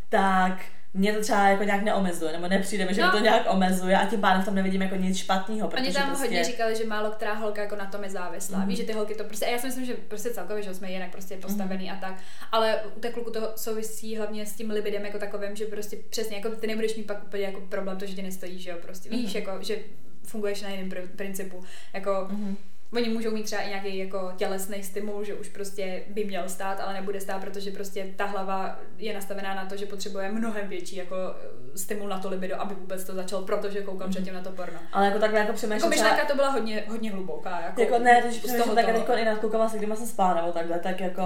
tak 0.09 0.53
mě 0.95 1.13
to 1.13 1.21
třeba 1.21 1.49
jako 1.49 1.65
nějak 1.65 1.83
neomezuje, 1.83 2.33
nebo 2.33 2.49
nepřijde 2.49 2.85
mi, 2.85 2.95
že 2.95 3.03
no. 3.03 3.11
to 3.11 3.19
nějak 3.19 3.47
omezuje 3.51 3.97
a 3.97 4.07
tím 4.07 4.21
pádem 4.21 4.43
v 4.43 4.45
tom 4.45 4.55
nevidím 4.55 4.83
jako 4.83 4.97
nic 4.97 5.19
špatného. 5.19 5.69
Oni 5.69 5.93
tam 5.93 6.07
prostě... 6.07 6.25
hodně 6.25 6.45
říkali, 6.45 6.77
že 6.77 6.87
málo 6.87 7.11
která 7.11 7.35
holka 7.35 7.63
jako 7.63 7.77
na 7.77 7.87
tom 7.87 8.05
je 8.05 8.11
závislá. 8.11 8.59
Mm. 8.59 8.69
Víš, 8.69 8.79
že 8.79 8.85
ty 8.85 8.93
holky 8.93 9.15
to 9.15 9.25
prostě, 9.25 9.47
a 9.47 9.51
já 9.51 9.59
si 9.59 9.67
myslím, 9.67 9.85
že 9.85 9.95
prostě 9.95 10.31
celkově, 10.31 10.63
že 10.63 10.75
jsme 10.75 10.91
jinak 10.91 11.11
prostě 11.11 11.37
postavený 11.37 11.85
mm. 11.85 11.93
a 11.93 11.97
tak, 11.97 12.15
ale 12.53 12.83
u 12.97 13.01
té 13.01 13.13
kluku 13.13 13.31
to 13.31 13.53
souvisí 13.57 14.17
hlavně 14.17 14.47
s 14.47 14.53
tím 14.53 14.71
libidem 14.71 15.05
jako 15.05 15.19
takovým, 15.19 15.57
že 15.57 15.65
prostě 15.65 15.97
přesně 16.11 16.37
jako 16.37 16.51
ty 16.51 16.67
nebudeš 16.67 16.97
mít 16.97 17.07
pak 17.07 17.23
úplně 17.25 17.43
jako 17.43 17.61
problém 17.61 17.97
to, 17.97 18.07
že 18.07 18.15
tě 18.15 18.23
nestojí, 18.23 18.59
že 18.59 18.71
jo, 18.71 18.77
prostě 18.83 19.11
víš, 19.11 19.35
mm. 19.35 19.41
jako, 19.41 19.59
že 19.63 19.79
funguješ 20.25 20.63
na 20.63 20.69
jiném 20.69 20.91
principu. 21.17 21.65
Jako, 21.93 22.11
mm-hmm. 22.11 22.57
Oni 22.93 23.09
můžou 23.09 23.31
mít 23.31 23.43
třeba 23.43 23.63
i 23.63 23.69
nějaký 23.69 23.99
jako 23.99 24.33
tělesný 24.37 24.83
stimul, 24.83 25.25
že 25.25 25.35
už 25.35 25.49
prostě 25.49 26.03
by 26.09 26.25
měl 26.25 26.49
stát, 26.49 26.81
ale 26.81 26.95
nebude 26.95 27.21
stát, 27.21 27.41
protože 27.41 27.71
prostě 27.71 28.15
ta 28.17 28.25
hlava 28.25 28.79
je 28.99 29.15
nastavená 29.15 29.55
na 29.55 29.67
to, 29.67 29.77
že 29.77 29.87
potřebuje 29.87 30.33
mnohem 30.33 30.69
větší 30.69 30.97
jako 30.97 31.15
eh, 31.17 31.79
stimul 31.79 32.09
na 32.09 32.19
to 32.19 32.29
libido, 32.29 32.61
aby 32.61 32.75
vůbec 32.75 33.05
to 33.05 33.15
začal, 33.15 33.43
protože 33.43 33.83
koukám 33.83 34.09
mm-hmm. 34.09 34.11
předtím 34.11 34.35
na 34.35 34.43
to 34.43 34.51
porno. 34.51 34.79
Ale 34.93 35.07
jako 35.07 35.19
takhle 35.19 35.41
jako 35.41 35.53
přemýšlím. 35.53 35.93
Jako 35.93 36.03
myšlenka 36.03 36.27
to 36.27 36.35
byla 36.35 36.51
hodně, 36.51 36.85
hodně 36.89 37.11
hluboká. 37.11 37.61
Jako, 37.61 37.81
jako 37.81 37.99
ne, 37.99 38.23
když 38.25 38.39
přemýšlím 38.39 38.75
tak 38.75 38.89
jako 38.89 39.13
i 39.13 39.25
nad 39.25 39.39
klukama, 39.39 39.69
se 39.69 39.79
kdyma 39.79 39.97
jsem 39.97 40.07
spala 40.07 40.35
nebo 40.35 40.53
takhle, 40.53 40.79
tak 40.79 41.01
jako 41.01 41.23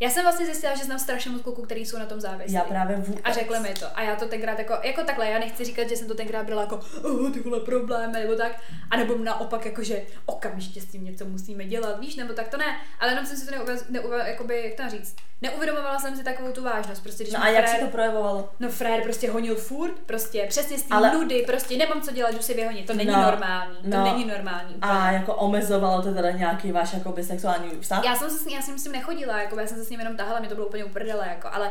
já 0.00 0.10
jsem 0.10 0.22
vlastně 0.24 0.46
zjistila, 0.46 0.74
že 0.74 0.84
znám 0.84 0.98
strašně 0.98 1.30
moc 1.30 1.42
kluků, 1.42 1.62
který 1.62 1.86
jsou 1.86 1.98
na 1.98 2.06
tom 2.06 2.20
závislí. 2.20 2.54
Já 2.54 2.64
právě 2.64 2.96
vůbec. 2.96 3.20
A 3.24 3.32
řekli 3.32 3.60
mi 3.60 3.74
to. 3.74 3.86
A 3.94 4.02
já 4.02 4.16
to 4.16 4.28
tenkrát 4.28 4.58
jako, 4.58 4.74
jako 4.82 5.04
takhle, 5.04 5.28
já 5.28 5.38
nechci 5.38 5.64
říkat, 5.64 5.88
že 5.88 5.96
jsem 5.96 6.08
to 6.08 6.14
tenkrát 6.14 6.46
byla 6.46 6.62
jako, 6.62 6.80
oh, 7.02 7.30
ty 7.30 7.40
vole 7.40 7.60
problémy, 7.60 8.12
nebo 8.12 8.36
tak. 8.36 8.60
A 8.90 8.96
nebo 8.96 9.18
naopak, 9.18 9.66
jako, 9.66 9.82
že 9.82 10.02
okamžitě 10.26 10.80
s 10.80 10.86
tím 10.86 11.04
něco 11.04 11.24
musíme 11.24 11.64
dělat, 11.64 12.00
víš, 12.00 12.16
nebo 12.16 12.32
tak 12.32 12.48
to 12.48 12.56
ne. 12.56 12.76
Ale 13.00 13.12
jenom 13.12 13.26
jsem 13.26 13.36
si 13.36 13.46
to 13.46 13.50
neuvez, 13.50 13.88
neuvez, 13.88 14.26
jakoby, 14.26 14.62
jak 14.64 14.74
to 14.74 14.96
říct, 14.96 15.16
neuvědomovala 15.42 15.98
jsem 15.98 16.16
si 16.16 16.24
takovou 16.24 16.52
tu 16.52 16.62
vážnost. 16.62 17.02
Prostě, 17.02 17.24
když 17.24 17.34
no 17.34 17.42
a 17.42 17.48
jak 17.48 17.68
se 17.68 17.76
to 17.76 17.86
projevovalo? 17.86 18.48
No 18.60 18.68
frér 18.68 19.02
prostě 19.02 19.30
honil 19.30 19.56
furt, 19.56 19.98
prostě 20.06 20.46
přesně 20.48 20.78
z 20.78 20.82
té 20.82 20.94
Ale... 20.94 21.14
nudy, 21.14 21.44
prostě 21.46 21.76
nemám 21.76 22.00
co 22.02 22.12
dělat, 22.12 22.34
jdu 22.34 22.42
si 22.42 22.54
vyhonit. 22.54 22.86
To 22.86 22.94
není 22.94 23.10
no, 23.10 23.22
normální. 23.22 23.76
To 23.76 23.88
no. 23.88 24.04
není 24.04 24.24
normální. 24.24 24.74
Úplně. 24.74 24.92
A 24.92 25.12
jako 25.12 25.34
omezovalo 25.34 26.02
to 26.02 26.14
teda 26.14 26.30
nějaký 26.30 26.72
váš 26.72 26.92
jakoby 26.92 27.24
sexuální 27.24 27.70
vztah? 27.80 28.04
Já 28.04 28.16
jsem 28.16 28.30
se 28.30 28.38
s 28.38 28.44
ním, 28.44 28.56
já 28.56 28.62
jsem 28.62 28.78
s 28.78 28.84
ním 28.84 28.92
nechodila, 28.92 29.40
jako 29.40 29.60
já 29.60 29.66
jsem 29.66 29.76
se 29.76 29.84
s 29.84 29.90
ním 29.90 30.00
jenom 30.00 30.16
tahala, 30.16 30.40
mě 30.40 30.48
to 30.48 30.54
bylo 30.54 30.66
úplně 30.66 30.84
uprdele, 30.84 31.28
jako, 31.28 31.48
ale 31.52 31.70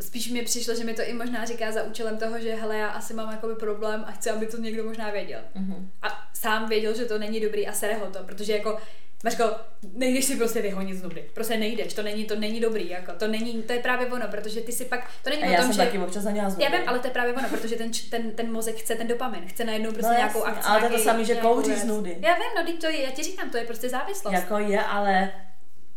spíš 0.00 0.30
mi 0.30 0.42
přišlo, 0.42 0.74
že 0.74 0.84
mi 0.84 0.94
to 0.94 1.02
i 1.02 1.12
možná 1.12 1.44
říká 1.44 1.72
za 1.72 1.82
účelem 1.82 2.18
toho, 2.18 2.40
že 2.40 2.54
hele, 2.54 2.76
já 2.76 2.88
asi 2.88 3.14
mám 3.14 3.30
jakoby 3.32 3.54
problém 3.54 4.04
a 4.06 4.10
chci, 4.10 4.30
aby 4.30 4.46
to 4.46 4.56
někdo 4.56 4.84
možná 4.84 5.10
věděl. 5.10 5.40
Mm-hmm. 5.56 5.86
A 6.02 6.08
sám 6.34 6.68
věděl, 6.68 6.94
že 6.94 7.04
to 7.04 7.18
není 7.18 7.40
dobrý 7.40 7.68
a 7.68 7.72
sere 7.72 7.94
ho 7.94 8.06
to, 8.06 8.18
protože 8.24 8.52
jako 8.52 8.78
Mařko, 9.24 9.44
nejdeš 9.92 10.24
si 10.24 10.36
prostě 10.36 10.62
vyhonit 10.62 10.96
z 10.96 11.02
nudy. 11.02 11.30
Prostě 11.34 11.56
nejdeš, 11.56 11.94
to 11.94 12.02
není, 12.02 12.24
to 12.24 12.36
není 12.36 12.60
dobrý, 12.60 12.90
jako, 12.90 13.12
to 13.12 13.28
není, 13.28 13.62
to 13.62 13.72
je 13.72 13.78
právě 13.78 14.06
ono, 14.06 14.28
protože 14.28 14.60
ty 14.60 14.72
si 14.72 14.84
pak, 14.84 15.10
to 15.24 15.30
není 15.30 15.42
a 15.42 15.46
o 15.46 15.50
já 15.50 15.56
tom, 15.56 15.66
jsem 15.66 15.72
že... 15.72 15.90
taky 15.90 15.98
občas 15.98 16.22
za 16.22 16.30
Já 16.30 16.46
vím, 16.48 16.88
ale 16.88 16.98
to 16.98 17.06
je 17.06 17.10
právě 17.10 17.32
ono, 17.34 17.48
protože 17.48 17.76
ten, 17.76 17.90
ten, 18.10 18.30
ten 18.30 18.52
mozek 18.52 18.76
chce 18.76 18.94
ten 18.94 19.06
dopamin, 19.06 19.42
chce 19.46 19.64
najednou 19.64 19.92
prostě 19.92 20.12
no, 20.12 20.16
nějakou 20.18 20.44
akci. 20.44 20.68
Ale 20.68 20.80
to 20.80 20.86
je 20.86 20.90
to 20.90 20.98
samé, 20.98 21.24
že 21.24 21.34
kouří 21.34 21.74
z 21.76 21.84
nudy. 21.84 22.16
Já 22.20 22.34
vím, 22.34 22.74
no, 22.74 22.78
to 22.80 22.86
je, 22.86 23.02
já 23.02 23.10
ti 23.10 23.22
říkám, 23.22 23.50
to 23.50 23.56
je 23.56 23.64
prostě 23.64 23.88
závislost. 23.88 24.34
Jako 24.34 24.58
je, 24.58 24.82
ale 24.82 25.32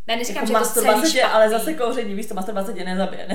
ne, 0.08 0.16
neříkám, 0.16 0.48
jako 0.48 0.66
že 0.66 0.74
to 0.74 0.82
celý 0.82 1.12
tě, 1.12 1.24
ale 1.24 1.50
zase 1.50 1.74
kouření, 1.74 2.16
víš 2.16 2.28
co, 2.28 2.34
masturbace 2.34 2.74
tě 2.74 2.84
nezabije. 2.84 3.28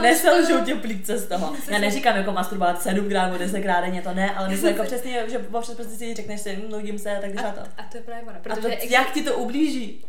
Neselžou 0.00 0.58
no, 0.58 0.64
tě 0.64 0.74
plíce 0.74 1.18
z 1.18 1.26
toho. 1.26 1.52
Já 1.68 1.78
neříkám 1.78 2.16
jako 2.16 2.32
masturbovat 2.32 2.82
sedmkrát 2.82 3.26
nebo 3.26 3.38
desetkrát 3.38 3.84
denně, 3.84 4.02
to 4.02 4.14
ne, 4.14 4.34
ale 4.34 4.48
myslím 4.48 4.68
jako 4.68 4.84
přesně, 4.84 5.24
že 5.28 5.38
občas 5.38 5.74
prostě 5.74 5.96
si 5.96 6.14
řekneš 6.14 6.40
si, 6.40 6.56
hm, 6.56 6.70
nudím 6.70 6.98
se, 6.98 7.18
tak 7.20 7.32
jdeš 7.32 7.42
na 7.42 7.52
to. 7.52 7.60
A 7.60 7.82
to 7.82 7.96
je 7.96 8.02
právě 8.02 8.22
ono. 8.22 8.38
Protože 8.42 8.76
a 8.76 8.80
to, 8.80 8.86
jak 8.88 9.12
ti 9.12 9.22
to 9.22 9.38
ublíží? 9.38 10.04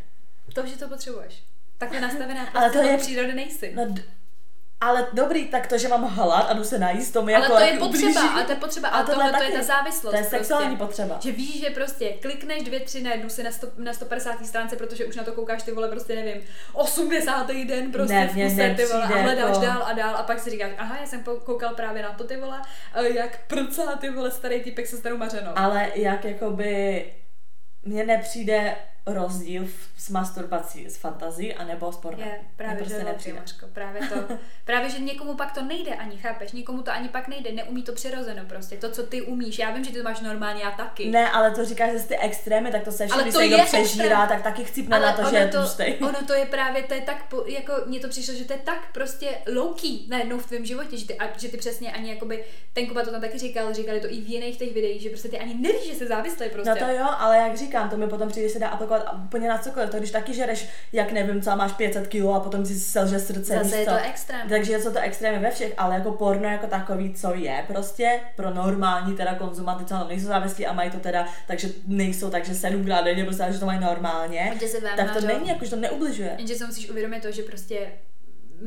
To, 0.54 0.66
že 0.66 0.78
to 0.78 0.88
potřebuješ. 0.88 1.44
Takhle 1.78 2.02
nastavená 2.02 2.48
ale 2.54 2.70
to 2.70 2.78
je 2.78 2.98
přírody 2.98 3.34
nejsi. 3.34 3.74
No, 3.76 3.96
Ale 4.84 5.08
dobrý, 5.14 5.48
tak 5.48 5.68
to, 5.68 5.78
že 5.78 5.88
mám 5.88 6.04
hlad 6.04 6.42
a 6.50 6.54
jdu 6.54 6.64
se 6.64 6.80
najíst, 6.80 7.14
to 7.14 7.22
mi 7.22 7.36
ale 7.36 7.44
jako 7.46 7.56
to 7.56 7.62
je 7.64 7.74
jako 7.74 7.86
potřeba, 7.88 8.10
ublíží. 8.10 8.28
ale 8.34 8.44
to 8.44 8.52
je 8.52 8.56
potřeba, 8.56 8.88
a 8.88 9.04
tohle 9.04 9.34
to 9.34 9.44
je 9.44 9.52
ta 9.52 9.64
závislost. 9.64 10.12
To 10.12 10.18
je 10.18 10.24
sexuální 10.24 10.78
prostě. 10.78 11.02
potřeba. 11.04 11.20
Že 11.22 11.32
víš, 11.32 11.60
že 11.62 11.70
prostě 11.70 12.10
klikneš 12.10 12.64
dvě, 12.64 12.80
tři, 12.80 13.02
ne, 13.02 13.18
jdu 13.18 13.30
si 13.30 13.44
na, 13.44 13.52
sto, 13.52 13.68
na 13.78 13.94
150. 13.94 14.46
stránce, 14.46 14.76
protože 14.76 15.06
už 15.06 15.16
na 15.16 15.24
to 15.24 15.32
koukáš 15.32 15.64
ty 15.64 15.72
vole, 15.72 15.88
prostě 15.88 16.16
nevím, 16.16 16.42
80. 16.74 17.48
den 17.66 17.92
prostě 17.92 18.14
Ne, 18.14 18.28
v 18.28 18.34
kuse, 18.34 18.74
ty 18.78 18.86
vole, 18.86 19.04
a 19.04 19.08
hledáš 19.08 19.50
jako- 19.50 19.60
dál 19.66 19.84
a 19.86 19.94
dál 19.94 20.16
a 20.18 20.24
pak 20.24 20.40
si 20.40 20.50
říkáš, 20.50 20.72
aha, 20.78 20.98
já 21.02 21.06
jsem 21.08 21.24
koukal 21.24 21.74
právě 21.76 22.04
na 22.04 22.10
to 22.14 22.24
ty 22.24 22.38
vole, 22.38 22.62
jak 23.14 23.40
prcá 23.48 23.96
ty 23.96 24.10
vole 24.10 24.32
starý 24.32 24.64
typek 24.64 24.88
se 24.88 24.98
starou 24.98 25.18
mařenou. 25.18 25.52
Ale 25.56 25.92
jak 25.96 26.26
jakoby 26.26 27.06
mně 27.84 28.04
nepřijde 28.06 28.76
rozdíl 29.06 29.66
v- 29.66 29.90
s 29.98 30.10
masturbací 30.10 30.86
s 30.90 30.98
fantazí 30.98 31.54
anebo 31.54 31.92
s 31.92 31.98
pornem. 31.98 32.28
Je, 32.28 32.40
právě, 32.56 32.76
že 32.76 32.80
prostě 32.80 33.04
velký, 33.04 33.32
nepřijde. 33.32 33.68
Právě 33.74 34.02
to. 34.02 34.16
Právě, 34.66 34.90
že 34.90 35.00
někomu 35.00 35.36
pak 35.36 35.52
to 35.54 35.64
nejde 35.64 35.96
ani, 35.96 36.18
chápeš? 36.18 36.52
Někomu 36.52 36.82
to 36.82 36.92
ani 36.92 37.10
pak 37.10 37.28
nejde, 37.28 37.52
neumí 37.52 37.84
to 37.84 37.94
přirozeno 37.94 38.46
prostě. 38.46 38.78
To, 38.78 38.92
co 38.92 39.04
ty 39.04 39.22
umíš, 39.22 39.60
já 39.60 39.72
vím, 39.72 39.84
že 39.84 39.92
ty 39.92 39.98
to 39.98 40.04
máš 40.04 40.20
normálně, 40.20 40.64
já 40.64 40.72
taky. 40.72 41.10
Ne, 41.10 41.32
ale 41.32 41.52
to 41.52 41.66
říkáš, 41.66 41.92
že 41.92 42.00
ty 42.00 42.18
extrémy, 42.18 42.72
tak 42.72 42.84
to 42.84 42.92
se 42.92 43.06
Ale 43.12 43.24
když 43.24 43.34
to 43.34 43.40
se 43.40 43.48
někdo 43.48 43.64
přežírá, 43.66 44.28
tak 44.28 44.42
taky 44.42 44.64
chcípne 44.64 45.00
na 45.00 45.14
to, 45.14 45.30
že 45.30 45.36
je 45.38 45.48
to, 45.48 45.58
tlustej. 45.58 45.98
ono 46.02 46.28
to 46.28 46.34
je 46.34 46.46
právě, 46.46 46.84
to 46.84 46.94
je 46.94 47.02
tak, 47.02 47.34
jako 47.48 47.74
mně 47.86 48.00
to 48.00 48.08
přišlo, 48.08 48.34
že 48.34 48.46
to 48.46 48.54
je 48.54 48.60
tak 48.60 48.92
prostě 48.94 49.38
louký 49.56 50.08
najednou 50.10 50.38
v 50.38 50.46
tvém 50.48 50.66
životě, 50.66 50.98
že 50.98 51.08
ty, 51.08 51.18
a, 51.18 51.38
že 51.38 51.50
ty 51.50 51.58
přesně 51.58 51.92
ani 51.92 52.10
jakoby, 52.10 52.44
ten 52.74 52.88
Kuba 52.88 53.02
to 53.04 53.12
tam 53.12 53.22
taky 53.22 53.38
říkal, 53.38 53.74
říkali 53.74 54.00
to 54.00 54.08
i 54.08 54.22
v 54.22 54.28
jiných 54.28 54.58
těch 54.58 54.74
videích, 54.74 55.02
že 55.02 55.10
prostě 55.10 55.30
ty 55.30 55.40
ani 55.40 55.54
nevíš, 55.54 55.88
že 55.88 55.96
jsi 55.96 56.08
závislý 56.08 56.50
prostě. 56.50 56.70
No 56.70 56.76
to 56.76 56.86
jo, 56.86 57.06
ale 57.18 57.38
jak 57.38 57.58
říkám, 57.58 57.90
to 57.90 57.98
mi 57.98 58.08
potom 58.08 58.30
přijde, 58.30 58.48
že 58.48 58.54
se 58.54 58.60
dá 58.60 58.68
aplikovat 58.68 58.93
úplně 59.26 59.50
na 59.50 59.58
cokoliv. 59.58 59.90
To 59.90 59.98
když 59.98 60.12
taky 60.12 60.34
žereš, 60.34 60.68
jak 60.92 61.12
nevím, 61.12 61.42
co 61.42 61.52
a 61.52 61.56
máš 61.56 61.74
500 61.74 62.08
kg 62.08 62.26
a 62.36 62.40
potom 62.40 62.66
si 62.66 62.80
selže 62.80 63.20
srdce. 63.20 63.60
Zase 63.64 63.78
je 63.78 63.86
to 63.86 63.98
extrém. 64.10 64.50
Takže 64.50 64.80
jsou 64.80 64.92
to 64.92 65.00
extrémy 65.00 65.40
ve 65.40 65.52
všech, 65.52 65.74
ale 65.78 65.96
jako 65.96 66.12
porno 66.12 66.50
jako 66.50 66.68
takový, 66.68 67.14
co 67.14 67.34
je 67.36 67.64
prostě 67.68 68.20
pro 68.36 68.54
normální 68.54 69.16
teda 69.16 69.36
konzumanty, 69.36 69.86
co 69.86 70.08
nejsou 70.08 70.28
závislí 70.28 70.66
a 70.66 70.74
mají 70.74 70.92
to 70.92 71.00
teda, 71.00 71.28
takže 71.48 71.68
nejsou, 71.88 72.30
takže 72.30 72.56
sedmkrát 72.56 73.06
denně, 73.06 73.26
prostě, 73.26 73.44
že 73.50 73.60
to 73.60 73.66
mají 73.66 73.80
normálně, 73.80 74.54
se 74.68 74.80
vem 74.80 74.98
tak 74.98 75.14
to 75.14 75.20
to- 75.22 75.28
není, 75.28 75.50
jako, 75.50 75.66
že 75.66 75.72
to 75.72 75.78
neubližuje. 75.78 76.36
Jenže 76.38 76.56
si 76.56 76.66
musíš 76.66 76.90
uvědomit 76.90 77.22
to, 77.22 77.32
že 77.32 77.44
prostě 77.44 77.88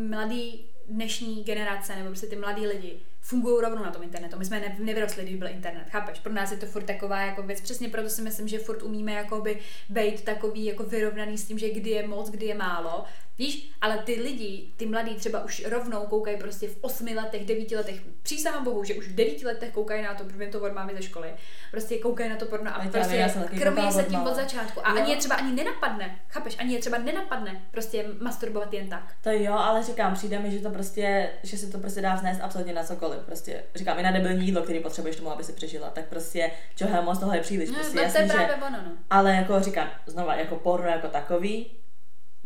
mladý 0.09 0.71
dnešní 0.89 1.45
generace, 1.45 1.97
nebo 1.97 2.09
prostě 2.09 2.27
ty 2.27 2.37
mladí 2.37 2.67
lidi, 2.67 3.01
fungují 3.27 3.61
rovnou 3.61 3.85
na 3.85 3.91
tom 3.91 4.03
internetu. 4.03 4.39
My 4.39 4.45
jsme 4.45 4.61
ne, 4.61 4.77
nevyrostli, 4.79 5.23
když 5.23 5.37
byl 5.37 5.49
internet, 5.49 5.87
chápeš? 5.91 6.19
Pro 6.19 6.33
nás 6.33 6.51
je 6.51 6.57
to 6.57 6.67
furt 6.67 6.83
taková 6.83 7.21
jako 7.21 7.43
věc. 7.43 7.61
Přesně 7.61 7.89
proto 7.89 8.09
si 8.09 8.23
myslím, 8.23 8.49
že 8.49 8.59
furt 8.59 8.83
umíme 8.83 9.13
jakoby 9.13 9.59
být 9.89 10.25
takový 10.25 10.65
jako 10.65 10.83
vyrovnaný 10.83 11.39
s 11.39 11.47
tím, 11.47 11.59
že 11.59 11.71
kdy 11.71 11.91
je 11.91 12.09
moc, 12.09 12.31
kdy 12.31 12.47
je 12.47 12.55
málo. 12.55 13.05
Víš, 13.39 13.71
ale 13.81 13.99
ty 13.99 14.21
lidi, 14.21 14.73
ty 14.77 14.87
mladí 14.87 15.15
třeba 15.15 15.45
už 15.45 15.65
rovnou 15.67 16.07
koukají 16.07 16.37
prostě 16.37 16.69
v 16.69 16.77
osmi 16.81 17.15
letech, 17.15 17.45
devíti 17.45 17.77
letech, 17.77 18.01
přísahám 18.23 18.65
bohu, 18.65 18.85
že 18.85 18.95
už 18.95 19.09
v 19.09 19.15
devíti 19.15 19.47
letech 19.47 19.71
koukají 19.73 20.03
na 20.03 20.15
to, 20.15 20.25
protože 20.25 20.47
to 20.47 20.61
od 20.61 20.73
mámy 20.73 20.93
ze 20.97 21.03
školy. 21.03 21.29
Prostě 21.71 21.99
koukají 21.99 22.31
na 22.31 22.37
to 22.37 22.47
porno 22.47 22.77
a 22.77 22.79
prostě 22.93 23.13
vím, 23.13 23.21
já 23.21 23.29
krmí 23.59 23.93
se 23.93 24.03
od 24.03 24.09
tím 24.09 24.21
od 24.21 24.35
začátku. 24.35 24.87
A 24.87 24.91
Jo. 24.91 24.97
ani 25.03 25.11
je 25.13 25.17
třeba 25.17 25.35
ani 25.35 25.53
nenapadne, 25.53 26.21
chápeš, 26.29 26.57
ani 26.59 26.75
je 26.75 26.81
třeba 26.81 26.99
nenapadne 26.99 27.63
prostě 27.71 28.07
masturbovat 28.21 28.73
jen 28.73 28.89
tak. 28.89 29.15
To 29.23 29.31
jo, 29.31 29.53
ale 29.53 29.83
říkám, 29.83 30.15
přijde 30.15 30.39
mi, 30.39 30.51
že 30.51 30.59
to 30.59 30.71
prostě, 30.71 31.31
že 31.43 31.59
se 31.59 31.67
to 31.73 31.79
prostě 31.79 32.01
dá 32.01 32.15
vznést 32.15 32.41
absolutně 32.41 32.73
na 32.73 32.85
cokoliv. 32.85 33.19
Prostě 33.27 33.63
říkám, 33.75 33.99
i 33.99 34.03
na 34.03 34.11
debilní 34.11 34.47
jídlo, 34.47 34.63
který 34.63 34.81
potřebuješ 34.81 35.17
tomu, 35.17 35.31
aby 35.31 35.45
si 35.45 35.53
přežila, 35.53 35.91
tak 35.91 36.05
prostě 36.09 36.51
čeho 36.75 37.03
moc 37.03 37.19
toho 37.19 37.35
je 37.35 37.41
příliš. 37.41 37.69
No, 37.69 37.75
Prostě 37.75 37.93
to 37.93 37.99
je 37.99 38.05
jasný, 38.05 38.27
že, 38.27 38.33
právě 38.33 38.55
ono, 38.55 38.79
no. 38.85 38.93
ale 39.11 39.35
jako 39.35 39.61
říkám, 39.61 39.91
znova, 40.07 40.35
jako 40.35 40.57
porno 40.57 40.89
jako 40.89 41.09
takový, 41.09 41.71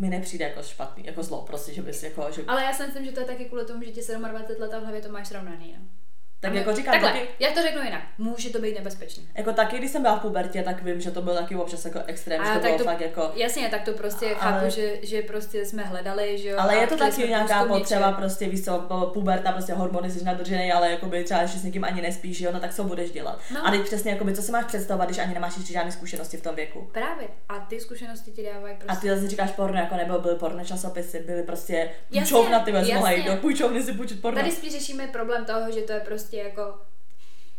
mi 0.01 0.09
nepřijde 0.09 0.44
jako 0.44 0.62
špatný, 0.62 1.07
jako 1.07 1.22
zlo, 1.22 1.42
prostě, 1.42 1.74
že 1.74 1.82
bys 1.82 2.03
jako, 2.03 2.26
že, 2.32 2.44
Ale 2.46 2.62
já 2.62 2.72
si 2.72 2.86
myslím, 2.86 3.05
že 3.05 3.12
to 3.12 3.20
je 3.20 3.26
taky 3.26 3.44
kvůli 3.44 3.64
tomu, 3.64 3.82
že 3.82 3.90
ti 3.90 4.01
27 4.01 4.61
let 4.61 4.74
a 4.74 4.78
v 4.78 4.82
hlavě 4.82 5.03
to 5.03 5.12
máš 5.12 5.28
srovnaný, 5.28 5.74
no. 5.78 5.99
Tak 6.41 6.55
jako 6.55 6.74
říkám, 6.74 6.93
Takhle, 6.93 7.12
taky, 7.12 7.26
jak 7.38 7.53
to 7.55 7.62
řeknu 7.62 7.82
jinak, 7.82 8.03
může 8.18 8.51
to 8.51 8.59
být 8.61 8.74
nebezpečný. 8.78 9.28
jako 9.34 9.53
taky, 9.53 9.78
když 9.78 9.91
jsem 9.91 10.03
byla 10.03 10.16
v 10.16 10.20
pubertě, 10.20 10.62
tak 10.62 10.82
vím, 10.82 11.01
že 11.01 11.11
to 11.11 11.22
byl 11.22 11.34
taky 11.34 11.57
občas 11.57 11.84
jako 11.84 12.01
extrém, 12.07 12.45
že 12.45 12.49
to 12.53 12.55
tak 12.55 12.62
bylo 12.62 12.78
to- 12.78 12.84
fakt 12.84 13.01
jako, 13.01 13.30
Jasně, 13.34 13.68
tak 13.68 13.82
to 13.82 13.93
prostě 13.93 14.26
Ale- 14.26 14.34
chápu, 14.34 14.70
že, 14.70 14.93
že 15.03 15.22
prostě 15.22 15.66
jsme 15.66 15.82
hledali, 15.82 16.38
že 16.38 16.49
jo. 16.49 16.57
ale 16.61 16.76
je 16.76 16.86
to 16.86 16.97
taky 16.97 17.28
nějaká 17.28 17.64
potřeba, 17.64 18.01
něčeho. 18.01 18.12
prostě 18.18 18.49
víš 18.49 18.64
co, 18.64 18.78
po- 18.88 19.07
puberta, 19.14 19.53
prostě 19.53 19.72
hormony 19.72 20.11
jsi 20.11 20.24
nadržený, 20.24 20.72
ale 20.72 20.91
jakoby 20.91 21.24
třeba, 21.24 21.41
když 21.41 21.53
s 21.53 21.64
někým 21.64 21.84
ani 21.84 22.03
nespíš, 22.03 22.41
jo, 22.41 22.51
no 22.53 22.61
tak 22.61 22.74
co 22.74 22.84
budeš 22.84 23.11
dělat. 23.11 23.38
No. 23.55 23.66
A 23.66 23.70
teď 23.70 23.80
přesně, 23.82 24.11
jakoby, 24.11 24.34
co 24.34 24.43
si 24.43 24.53
máš 24.53 24.64
představovat, 24.64 25.05
když 25.09 25.18
ani 25.18 25.34
nemáš 25.34 25.57
ještě 25.57 25.72
žádné 25.72 25.93
zkušenosti 25.93 26.36
v 26.36 26.43
tom 26.43 26.55
věku. 26.55 26.88
Právě. 26.93 27.28
A 27.49 27.59
ty 27.59 27.80
zkušenosti 27.80 28.30
ti 28.30 28.43
dávají 28.55 28.74
prostě. 28.78 28.97
A 28.99 29.01
ty 29.01 29.09
zase 29.09 29.28
říkáš 29.28 29.51
porno, 29.51 29.78
jako 29.78 29.97
nebo 29.97 30.18
byly 30.18 30.34
porno 30.34 30.64
časopisy, 30.64 31.20
byly 31.26 31.43
prostě 31.43 31.91
půjčovna, 32.12 32.61
ty 32.61 32.72
vezmu, 32.72 33.05
do 33.26 33.36
půjčovny 33.36 33.82
si 33.82 33.93
půjčit 33.93 34.22
porno. 34.22 34.41
Tady 34.41 34.53
spíš 34.53 34.72
řešíme 34.72 35.07
problém 35.07 35.45
toho, 35.45 35.72
že 35.72 35.80
to 35.80 35.93
je 35.93 36.01
prostě 36.01 36.30
jako, 36.37 36.78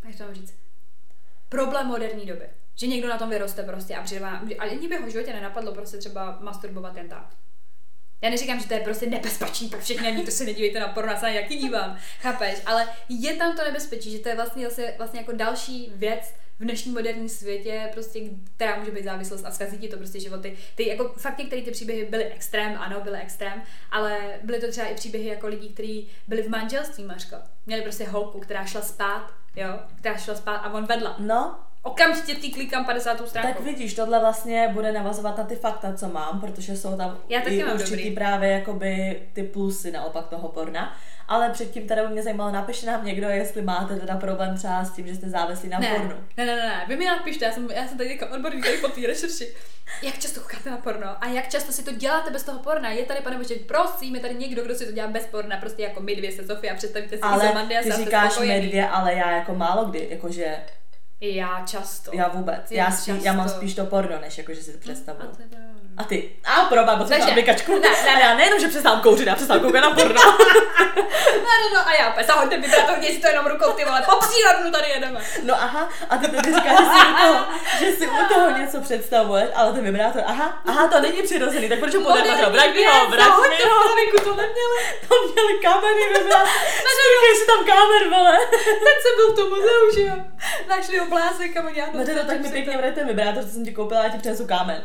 jak 0.08 0.16
to 0.16 0.24
mám 0.24 0.34
říct, 0.34 0.54
problém 1.48 1.86
moderní 1.86 2.26
doby. 2.26 2.48
Že 2.74 2.86
někdo 2.86 3.08
na 3.08 3.18
tom 3.18 3.30
vyroste 3.30 3.62
prostě 3.62 3.96
a 3.96 4.02
přijde 4.02 4.20
vám- 4.20 4.48
a 4.58 4.62
ani 4.62 4.88
by 4.88 4.96
ho 4.96 5.10
životě 5.10 5.32
nenapadlo 5.32 5.74
prostě 5.74 5.98
třeba 5.98 6.38
masturbovat 6.40 6.96
jen 6.96 7.08
tak. 7.08 7.34
Já 8.22 8.30
neříkám, 8.30 8.60
že 8.60 8.68
to 8.68 8.74
je 8.74 8.80
prostě 8.80 9.06
nebezpečný 9.06 9.68
pro 9.68 9.80
všechny, 9.80 10.08
ani 10.08 10.24
to 10.24 10.30
se 10.30 10.44
nedívejte 10.44 10.80
na 10.80 10.88
porno, 10.88 11.12
se 11.20 11.32
jaký 11.32 11.56
dívám, 11.56 11.98
chápeš? 12.20 12.62
Ale 12.66 12.88
je 13.08 13.36
tam 13.36 13.56
to 13.56 13.64
nebezpečí, 13.64 14.12
že 14.12 14.18
to 14.18 14.28
je 14.28 14.34
vlastně, 14.34 14.68
vlastně 14.98 15.20
jako 15.20 15.32
další 15.32 15.92
věc 15.94 16.34
v 16.58 16.64
dnešním 16.64 16.94
moderním 16.94 17.28
světě, 17.28 17.90
prostě, 17.92 18.20
která 18.56 18.78
může 18.78 18.90
být 18.90 19.04
závislost 19.04 19.44
a 19.44 19.50
zkazí 19.50 19.78
ti 19.78 19.88
to 19.88 19.96
prostě 19.96 20.20
životy. 20.20 20.56
Ty, 20.74 20.88
jako 20.88 21.08
fakt 21.08 21.38
některé 21.38 21.62
ty 21.62 21.70
příběhy 21.70 22.04
byly 22.04 22.24
extrém, 22.24 22.76
ano, 22.78 23.00
byly 23.00 23.18
extrém, 23.18 23.62
ale 23.90 24.18
byly 24.42 24.60
to 24.60 24.70
třeba 24.70 24.86
i 24.86 24.94
příběhy 24.94 25.28
jako 25.28 25.46
lidí, 25.46 25.68
kteří 25.68 26.08
byli 26.28 26.42
v 26.42 26.48
manželství, 26.48 27.04
Mařko. 27.04 27.36
Měli 27.66 27.82
prostě 27.82 28.04
holku, 28.04 28.40
která 28.40 28.64
šla 28.64 28.80
spát, 28.82 29.34
jo, 29.56 29.78
která 29.98 30.16
šla 30.16 30.34
spát 30.34 30.56
a 30.56 30.72
on 30.72 30.86
vedla. 30.86 31.16
No, 31.18 31.58
Okamžitě 31.82 32.34
ty 32.34 32.50
klikám 32.50 32.84
50. 32.84 33.28
stránku. 33.28 33.52
tak 33.52 33.60
vidíš, 33.60 33.94
tohle 33.94 34.20
vlastně 34.20 34.70
bude 34.72 34.92
navazovat 34.92 35.38
na 35.38 35.44
ty 35.44 35.56
fakta, 35.56 35.92
co 35.92 36.08
mám, 36.08 36.40
protože 36.40 36.76
jsou 36.76 36.96
tam 36.96 37.18
Já 37.28 37.40
taky 37.40 37.56
i 37.56 37.64
mám 37.64 37.74
určitý 37.74 37.96
dobrý. 37.96 38.14
právě 38.14 38.50
jakoby 38.50 39.22
ty 39.32 39.42
plusy 39.42 39.90
naopak 39.92 40.28
toho 40.28 40.48
porna. 40.48 40.96
Ale 41.28 41.50
předtím 41.50 41.86
teda 41.88 42.06
by 42.06 42.12
mě 42.12 42.22
zajímalo, 42.22 42.52
napište 42.52 42.86
nám 42.86 43.04
někdo, 43.04 43.28
jestli 43.28 43.62
máte 43.62 43.96
teda 43.96 44.16
problém 44.16 44.56
třeba 44.56 44.84
s 44.84 44.90
tím, 44.90 45.06
že 45.06 45.14
jste 45.14 45.28
závislí 45.30 45.68
na 45.68 45.78
ne, 45.78 45.88
pornu. 45.88 46.14
ne, 46.36 46.46
ne, 46.46 46.56
ne, 46.56 46.66
ne, 46.66 46.84
vy 46.88 46.96
mi 46.96 47.04
napište, 47.04 47.44
já 47.44 47.52
jsem, 47.52 47.70
já 47.70 47.88
jsem 47.88 47.98
tady 47.98 48.10
jako 48.10 48.34
odborník 48.34 48.64
tady 48.64 48.78
po 48.78 48.88
té 48.88 49.00
rešerši. 49.06 49.54
Jak 50.02 50.18
často 50.18 50.40
koukáte 50.40 50.70
na 50.70 50.76
porno 50.76 51.06
a 51.20 51.26
jak 51.28 51.48
často 51.48 51.72
si 51.72 51.84
to 51.84 51.92
děláte 51.92 52.30
bez 52.30 52.42
toho 52.42 52.58
porna? 52.58 52.90
Je 52.90 53.04
tady, 53.04 53.20
pane 53.20 53.38
bože, 53.38 53.54
prosím, 53.54 54.14
je 54.14 54.20
tady 54.20 54.34
někdo, 54.34 54.64
kdo 54.64 54.74
si 54.74 54.86
to 54.86 54.92
dělá 54.92 55.08
bez 55.08 55.26
porna, 55.26 55.56
prostě 55.56 55.82
jako 55.82 56.00
my 56.00 56.16
dvě 56.16 56.32
se 56.32 56.46
Sofia, 56.46 56.74
představíte 56.74 57.16
si 57.16 57.22
Ale 57.22 57.52
ty 57.82 57.92
říkáš 57.92 58.38
my 58.38 58.60
dvě, 58.60 58.88
ale 58.88 59.14
já 59.14 59.30
jako 59.30 59.54
málo 59.54 59.84
kdy, 59.84 60.08
jakože 60.10 60.56
Já 61.24 61.64
často. 61.66 62.10
já 62.14 62.28
vůbec. 62.28 62.60
Ty 62.68 62.74
Já, 62.76 62.90
spí, 62.90 63.24
já 63.24 63.32
mám 63.32 63.46
často. 63.46 63.58
spíš 63.58 63.74
to 63.74 63.86
porno, 63.86 64.20
než 64.20 64.38
jako, 64.38 64.54
že 64.54 64.62
si 64.62 64.72
to 64.72 64.78
A 64.78 64.80
představuju. 64.80 65.28
to 65.36 65.42
je- 65.42 65.71
A 66.02 66.04
ty? 66.04 66.30
A 66.44 66.64
proba, 66.64 66.96
bo 66.96 67.04
Takže- 67.04 67.22
jsem 67.22 67.30
aplikačku. 67.30 67.72
ne, 67.72 67.90
ne, 67.90 68.14
A 68.14 68.18
já 68.18 68.34
nejenom, 68.34 68.60
že 68.60 68.68
přestávám 68.68 69.00
kouřit, 69.00 69.26
já 69.26 69.34
přestávám 69.34 69.62
koukat 69.62 69.82
na 69.82 69.90
porno. 69.90 70.20
No, 70.96 71.48
no, 71.62 71.74
no, 71.74 71.88
a 71.88 71.92
já 71.94 72.10
opět, 72.10 72.26
zahoďte 72.26 72.56
vibrátor, 72.58 72.94
si 73.04 73.18
to 73.18 73.28
jenom 73.28 73.46
rukou, 73.46 73.72
ty 73.72 73.84
vole, 73.84 74.02
po 74.10 74.16
přírodnu 74.26 74.70
tady 74.70 74.88
jedeme. 74.88 75.20
No 75.42 75.54
aha, 75.54 75.88
a 76.10 76.16
ty 76.16 76.28
tady 76.28 76.54
říkáš, 76.54 76.78
že 76.78 76.86
si 76.86 77.06
u 77.06 77.14
toho, 77.22 77.38
že 77.78 77.92
si 77.96 78.06
u 78.08 78.34
toho 78.34 78.58
něco 78.58 78.80
představuješ, 78.80 79.48
ale 79.54 79.72
ten 79.72 79.84
vibrátor, 79.84 80.22
aha, 80.26 80.62
aha, 80.66 80.88
to 80.88 81.00
není 81.00 81.22
přirozený, 81.22 81.68
tak 81.68 81.78
proč 81.78 81.94
ho 81.94 82.00
podarilo? 82.00 82.50
Vrať 82.50 82.74
mi 82.74 82.84
ho, 82.84 83.08
vrať 83.08 83.28
mi 83.28 83.56
ho. 83.64 83.72
Zahoďte, 83.72 84.24
to 84.24 84.30
neměli. 84.30 84.78
To 85.08 85.14
měli 85.32 85.54
kamery, 85.62 86.04
vibrátor. 86.18 86.48
Říkej 87.02 87.34
si 87.40 87.46
tam 87.46 87.64
kamer, 87.66 88.08
vole. 88.10 88.38
Teď 88.86 88.96
jsem 89.02 89.14
byl 89.16 89.32
v 89.32 89.36
tom 89.36 89.48
muzeu, 89.48 89.94
že 89.94 90.02
jo. 90.02 90.14
Našli 90.68 91.00
oblázek 91.00 91.56
a 91.56 91.62
oni 91.62 91.78
já 91.78 91.86
No 91.92 92.04
to 92.04 92.26
tak 92.26 92.40
mi 92.40 92.48
pěkně 92.48 92.76
vrať 92.76 92.94
ten 92.94 93.06
vibrátor, 93.06 93.44
co 93.44 93.50
jsem 93.50 93.64
ti 93.64 93.72
koupila, 93.72 94.04
já 94.04 94.08
ti 94.08 94.18
přinesu 94.18 94.46
kámen. 94.46 94.84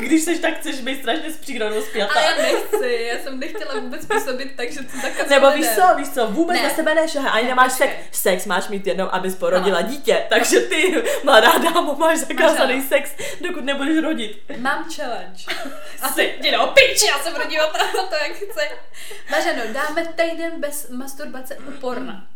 Když 0.00 0.22
seš 0.22 0.38
tak 0.38 0.58
chceš 0.60 0.80
být 0.80 1.00
strašně 1.00 1.30
s 1.30 1.36
přírodou 1.36 1.82
spjatá. 1.82 2.12
Ale 2.12 2.22
já 2.24 2.36
nechci, 2.36 3.08
já 3.12 3.18
jsem 3.18 3.40
nechtěla 3.40 3.80
vůbec 3.80 4.06
působit 4.06 4.52
tak, 4.56 4.72
že 4.72 4.80
to 4.82 4.96
zakazuje 5.02 5.28
Nebo 5.40 5.50
víš 5.50 5.66
co, 5.74 5.94
víš 5.96 6.08
co, 6.08 6.26
vůbec 6.26 6.56
Ne. 6.56 6.62
na 6.62 6.70
sebe 6.70 6.94
nešahaj, 6.94 7.30
ani 7.32 7.42
Ne, 7.42 7.48
nemáš 7.48 7.72
sex. 7.72 7.92
Sex 8.12 8.46
máš 8.46 8.68
mít 8.68 8.86
jednou, 8.86 9.14
abys 9.14 9.34
porodila 9.36 9.80
dítě, 9.82 10.26
takže 10.28 10.60
ty, 10.60 11.02
mladá 11.24 11.52
dámo, 11.58 11.94
máš 11.94 12.18
zakázaný 12.18 12.74
ano. 12.74 12.84
sex, 12.88 13.10
dokud 13.40 13.64
nebudeš 13.64 13.98
rodit. 13.98 14.42
Mám 14.58 14.84
challenge. 14.96 15.44
Asi, 16.02 16.34
jdi 16.40 16.50
do 16.50 16.66
piči, 16.66 17.06
já 17.06 17.18
se 17.18 17.30
budu 17.30 17.48
dívat 17.48 17.72
na 17.96 18.02
to, 18.02 18.14
jak 18.14 18.32
chci. 18.32 18.68
Mařeno, 19.30 19.62
dáme 19.72 20.06
týden 20.06 20.60
bez 20.60 20.88
masturbace 20.90 21.56
u 21.68 21.70
porna. 21.70 22.26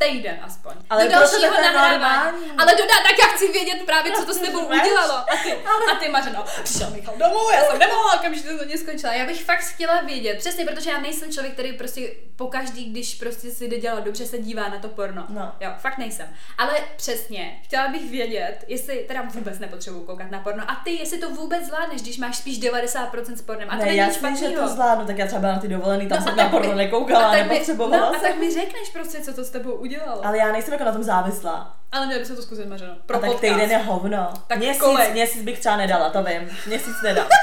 Týden 0.00 0.36
aspoň. 0.42 0.72
Ale 0.90 1.04
do 1.04 1.10
dalšího 1.10 1.52
nahrávání. 1.62 2.46
Ale 2.58 2.72
dodá, 2.74 2.94
tak 3.08 3.16
já 3.22 3.26
chci 3.26 3.52
vědět 3.52 3.82
právě, 3.86 4.12
co 4.12 4.24
to 4.26 4.34
s 4.34 4.38
tebou 4.38 4.68
Veš? 4.68 4.80
udělalo. 4.80 5.14
A 5.14 5.36
ty, 5.44 5.52
a 5.92 5.94
ty 6.00 6.08
Mařeno, 6.08 6.44
přišel 6.64 6.90
Michal 6.90 7.14
domů, 7.18 7.38
já 7.54 7.64
jsem 7.64 7.78
nemohla, 7.78 8.14
okamžitě 8.14 8.48
to 8.48 8.64
mě 8.64 8.78
skončila. 8.78 9.12
Já 9.14 9.26
bych 9.26 9.44
fakt 9.44 9.60
chtěla 9.60 10.00
vědět, 10.00 10.38
přesně, 10.38 10.64
protože 10.64 10.90
já 10.90 11.00
nejsem 11.00 11.32
člověk, 11.32 11.52
který 11.54 11.72
prostě 11.72 12.10
pokaždý, 12.36 12.84
když 12.84 13.14
prostě 13.14 13.50
si 13.50 13.68
jde 13.68 13.78
dělat 13.78 14.04
dobře, 14.04 14.26
se 14.26 14.38
dívá 14.38 14.68
na 14.68 14.78
to 14.78 14.88
porno. 14.88 15.26
No. 15.28 15.52
Jo, 15.60 15.70
fakt 15.78 15.98
nejsem. 15.98 16.26
Ale 16.58 16.72
přesně, 16.96 17.60
chtěla 17.64 17.88
bych 17.88 18.10
vědět, 18.10 18.64
jestli 18.66 19.04
teda 19.08 19.22
vůbec 19.34 19.58
nepotřebuji 19.58 20.00
koukat 20.00 20.30
na 20.30 20.40
porno. 20.40 20.64
A 20.70 20.80
ty, 20.84 20.90
jestli 20.90 21.18
to 21.18 21.30
vůbec 21.30 21.64
zvládneš, 21.64 22.02
když 22.02 22.18
máš 22.18 22.36
spíš 22.36 22.60
90% 22.60 23.34
s 23.36 23.42
pornem. 23.42 23.68
A 23.70 23.76
to 23.76 23.84
ne, 23.84 23.86
není 23.86 24.00
nic 24.30 24.40
že 24.40 24.48
to 24.50 24.68
zvládnu, 24.68 25.06
tak 25.06 25.18
já 25.18 25.26
třeba 25.26 25.52
na 25.52 25.58
ty 25.58 25.68
dovolený, 25.68 26.08
tam 26.08 26.18
No, 26.18 26.24
jsem 26.24 26.36
na 26.36 26.48
porno 26.48 26.74
nekoukala, 26.74 27.26
a 27.26 27.30
tak 27.30 27.46
mi- 27.48 27.60
No, 27.90 28.16
a 28.16 28.18
tak 28.18 28.36
mi 28.36 28.50
řekneš 28.54 28.88
prostě, 28.92 29.20
co 29.20 29.32
to 29.32 29.44
s 29.44 29.50
tebou 29.50 29.72
udělalo. 29.72 29.89
Ale 30.22 30.38
já 30.38 30.52
nejsem 30.52 30.72
jako 30.72 30.84
na 30.84 30.92
tom 30.92 31.02
závislá. 31.02 31.76
Ale 31.92 32.06
měli 32.06 32.20
bychom 32.20 32.36
to 32.36 32.42
zkusit, 32.42 32.66
Mařeno. 32.68 32.96
Pro 33.06 33.16
a 33.16 33.20
tak 33.20 33.30
podcast. 33.30 33.54
týden 33.54 33.70
je 33.70 33.78
hovno. 33.78 34.32
Tak 34.46 34.58
měsíc, 34.58 34.82
kolik? 34.82 35.12
měsíc 35.12 35.42
bych 35.42 35.58
třeba 35.58 35.76
nedala, 35.76 36.10
to 36.10 36.22
vím. 36.22 36.50
Měsíc 36.66 36.94
nedám. 37.02 37.26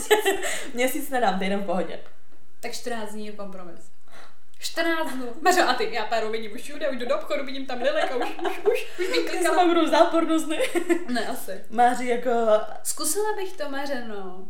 měsíc 0.74 1.10
nedám, 1.10 1.38
týden 1.38 1.60
v 1.60 1.66
pohodě. 1.66 2.00
tak 2.60 2.72
14 2.72 3.12
dní 3.12 3.26
je 3.26 3.32
kompromis. 3.32 3.80
14 4.58 5.12
dnů. 5.12 5.26
Mařo, 5.40 5.68
a 5.68 5.74
ty, 5.74 5.94
já 5.94 6.04
páru 6.04 6.30
vidím 6.30 6.52
už 6.52 6.60
všude, 6.62 6.88
už 6.88 6.96
jdu 6.98 7.06
do 7.06 7.16
obchodu, 7.18 7.44
vidím 7.44 7.66
tam 7.66 7.82
Lilek 7.82 8.12
a 8.12 8.16
už, 8.16 8.28
už, 8.46 8.58
už, 8.58 8.86
už 8.98 9.08
mi 9.08 9.16
Já 9.24 9.30
klikala. 9.30 9.56
pak 9.56 9.66
budu 9.66 9.86
znát 9.86 10.04
porno 10.10 10.38
sny. 10.40 10.58
Ne, 11.08 11.26
asi. 11.26 11.60
Máří 11.70 12.08
jako... 12.08 12.30
Zkusila 12.82 13.36
bych 13.36 13.52
to, 13.52 13.68
Mařeno. 13.70 14.44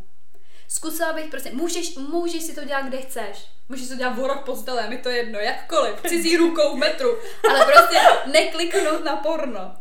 Zkusila 0.68 1.12
bych 1.12 1.30
prostě, 1.30 1.50
můžeš, 1.52 1.96
můžeš 1.96 2.42
si 2.42 2.54
to 2.54 2.64
dělat 2.64 2.82
kde 2.86 2.98
chceš. 2.98 3.46
Můžeš 3.68 3.88
to 3.88 3.94
dělat 3.94 4.18
v 4.18 4.26
rok 4.26 4.44
postele, 4.44 4.88
mi 4.88 4.98
to 4.98 5.10
jedno, 5.10 5.38
jakkoliv, 5.38 6.02
cizí 6.06 6.36
rukou 6.42 6.76
v 6.76 6.78
metru, 6.78 7.16
ale 7.50 7.66
prostě 7.72 7.98
nekliknout 8.32 9.04
na 9.04 9.16
porno. 9.16 9.74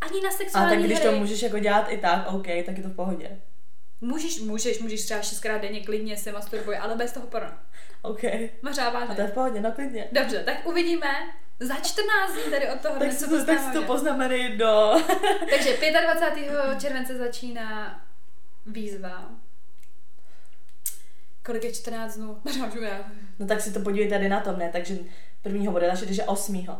Ani 0.00 0.20
na 0.20 0.28
A 0.28 0.32
sexuální 0.32 0.70
tak 0.70 0.84
když 0.84 0.98
hry. 0.98 1.08
to 1.08 1.16
můžeš 1.16 1.42
jako 1.42 1.58
dělat 1.58 1.86
i 1.88 1.98
tak, 1.98 2.32
OK, 2.32 2.46
tak 2.66 2.76
je 2.76 2.82
to 2.82 2.88
v 2.88 2.96
pohodě. 2.96 3.40
Můžeš, 4.00 4.40
můžeš, 4.40 4.78
můžeš 4.78 5.04
třeba 5.04 5.22
šestkrát 5.22 5.62
denně 5.62 5.84
klidně 5.84 6.16
se 6.16 6.32
masturbuj, 6.32 6.78
ale 6.78 6.96
bez 6.96 7.12
toho 7.12 7.26
porna. 7.26 7.62
OK. 8.02 8.22
Mařá 8.62 8.88
A 8.88 9.14
to 9.14 9.20
je 9.20 9.26
v 9.26 9.32
pohodě, 9.32 9.60
no 9.60 9.72
klidně. 9.72 10.08
Dobře, 10.12 10.42
tak 10.44 10.66
uvidíme 10.66 11.08
za 11.60 11.74
14 11.74 12.32
dní 12.32 12.50
tady 12.50 12.68
od 12.68 12.80
toho, 12.80 12.98
Tak 12.98 13.12
si 13.12 13.28
to 13.28 13.44
tak 13.44 13.58
si 13.58 13.72
to 13.72 13.82
poznamenej 13.82 14.56
do... 14.56 14.92
Takže 15.50 15.76
25. 16.02 16.52
července 16.80 17.16
začíná 17.16 18.00
výzva. 18.66 19.30
Kolik 21.46 21.64
je 21.64 21.72
14 21.72 22.16
dnů? 22.16 22.38
Mařá, 22.44 22.66
můžu 22.66 22.82
já. 22.82 23.04
No 23.38 23.46
tak 23.46 23.60
si 23.60 23.72
to 23.72 23.80
podívej 23.80 24.10
tady 24.10 24.28
na 24.28 24.40
tom, 24.40 24.58
ne? 24.58 24.70
Takže 24.72 24.94
prvního 25.42 25.72
bude 25.72 25.88
naše, 25.88 26.04
takže 26.06 26.24
osmýho. 26.24 26.78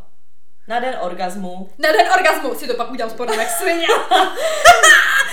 Na 0.69 0.81
den 0.81 0.97
orgazmu. 1.01 1.71
Na 1.79 1.93
den 1.93 2.13
orgasmu 2.13 2.55
si 2.55 2.67
to 2.67 2.75
pak 2.75 2.91
udělám 2.91 3.11
s 3.11 3.15
pornem 3.15 3.41
jak 3.41 3.51
svině. 3.51 3.87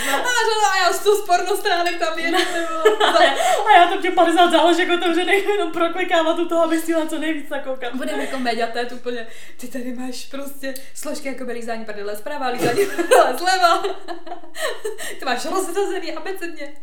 A 0.02 0.18
Mařeno, 0.18 0.68
a 0.74 0.78
já 0.84 0.94
z 0.94 1.00
toho 1.00 1.18
sporno 1.18 1.58
stránek 1.58 2.00
tam 2.00 2.20
jedu. 2.20 2.38
nebo 2.38 3.06
A 3.68 3.78
já, 3.78 3.88
tam 3.88 4.02
tě 4.02 4.12
50 4.12 4.52
záložek 4.52 4.90
otevřených 4.90 5.48
jenom 5.48 5.72
proklikávat 5.72 6.40
u 6.40 6.48
toho, 6.48 6.64
abych 6.64 6.80
stihla 6.80 7.06
co 7.06 7.18
nejvíc 7.18 7.50
nakoukat. 7.50 7.96
Budeme 7.96 8.26
jako 8.26 8.40
mediatet 8.40 8.92
úplně, 8.92 9.28
ty 9.58 9.68
tady 9.68 9.94
máš 9.94 10.26
prostě 10.26 10.74
složky 10.94 11.28
jako 11.28 11.46
by 11.46 11.54
lízání 11.54 11.86
prdele 11.86 12.16
zprava, 12.16 12.48
lízání 12.48 12.86
prdele 12.86 13.38
zleva. 13.38 13.84
ty 15.20 15.26
máš 15.26 15.46
rozřazený 15.46 16.14
abecedně. 16.14 16.74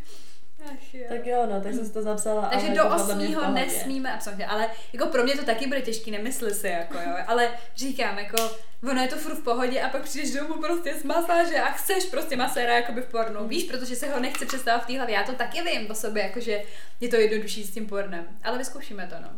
Ach 0.66 0.94
jo. 0.94 1.04
Tak 1.08 1.26
jo, 1.26 1.46
no, 1.50 1.60
tak 1.60 1.74
jsem 1.74 1.86
si 1.86 1.92
to 1.92 2.02
zapsala. 2.02 2.48
Takže 2.48 2.68
do 2.68 2.82
to 2.82 2.96
podle 2.96 3.14
mě 3.14 3.26
v 3.26 3.30
8. 3.30 3.40
pohodě. 3.40 3.60
nesmíme, 3.60 4.12
absolutně, 4.12 4.46
ale 4.46 4.70
jako 4.92 5.06
pro 5.06 5.24
mě 5.24 5.36
to 5.36 5.44
taky 5.44 5.66
bude 5.66 5.80
těžký, 5.80 6.10
nemysli 6.10 6.54
si, 6.54 6.66
jako 6.66 6.98
jo, 6.98 7.16
ale 7.26 7.50
říkám, 7.76 8.18
jako, 8.18 8.50
ono 8.90 9.02
je 9.02 9.08
to 9.08 9.16
furt 9.16 9.34
v 9.34 9.42
pohodě 9.42 9.80
a 9.80 9.88
pak 9.88 10.02
přijdeš 10.02 10.32
domů 10.32 10.62
prostě 10.62 10.94
z 10.94 11.04
masáže 11.04 11.60
a 11.60 11.70
chceš 11.70 12.04
prostě 12.04 12.36
maséra 12.36 12.74
jakoby 12.74 13.00
v 13.00 13.06
pornu, 13.06 13.48
víš, 13.48 13.64
protože 13.64 13.96
se 13.96 14.08
ho 14.08 14.20
nechce 14.20 14.46
představit 14.46 14.82
v 14.82 14.86
té 14.86 14.96
hlavě, 14.96 15.14
já 15.14 15.24
to 15.24 15.32
taky 15.32 15.62
vím 15.62 15.86
po 15.86 15.94
sobě, 15.94 16.22
jakože 16.22 16.62
je 17.00 17.08
to 17.08 17.16
jednodušší 17.16 17.64
s 17.64 17.70
tím 17.70 17.86
pornem, 17.86 18.26
ale 18.42 18.58
vyzkoušíme 18.58 19.06
to, 19.06 19.14
no. 19.22 19.28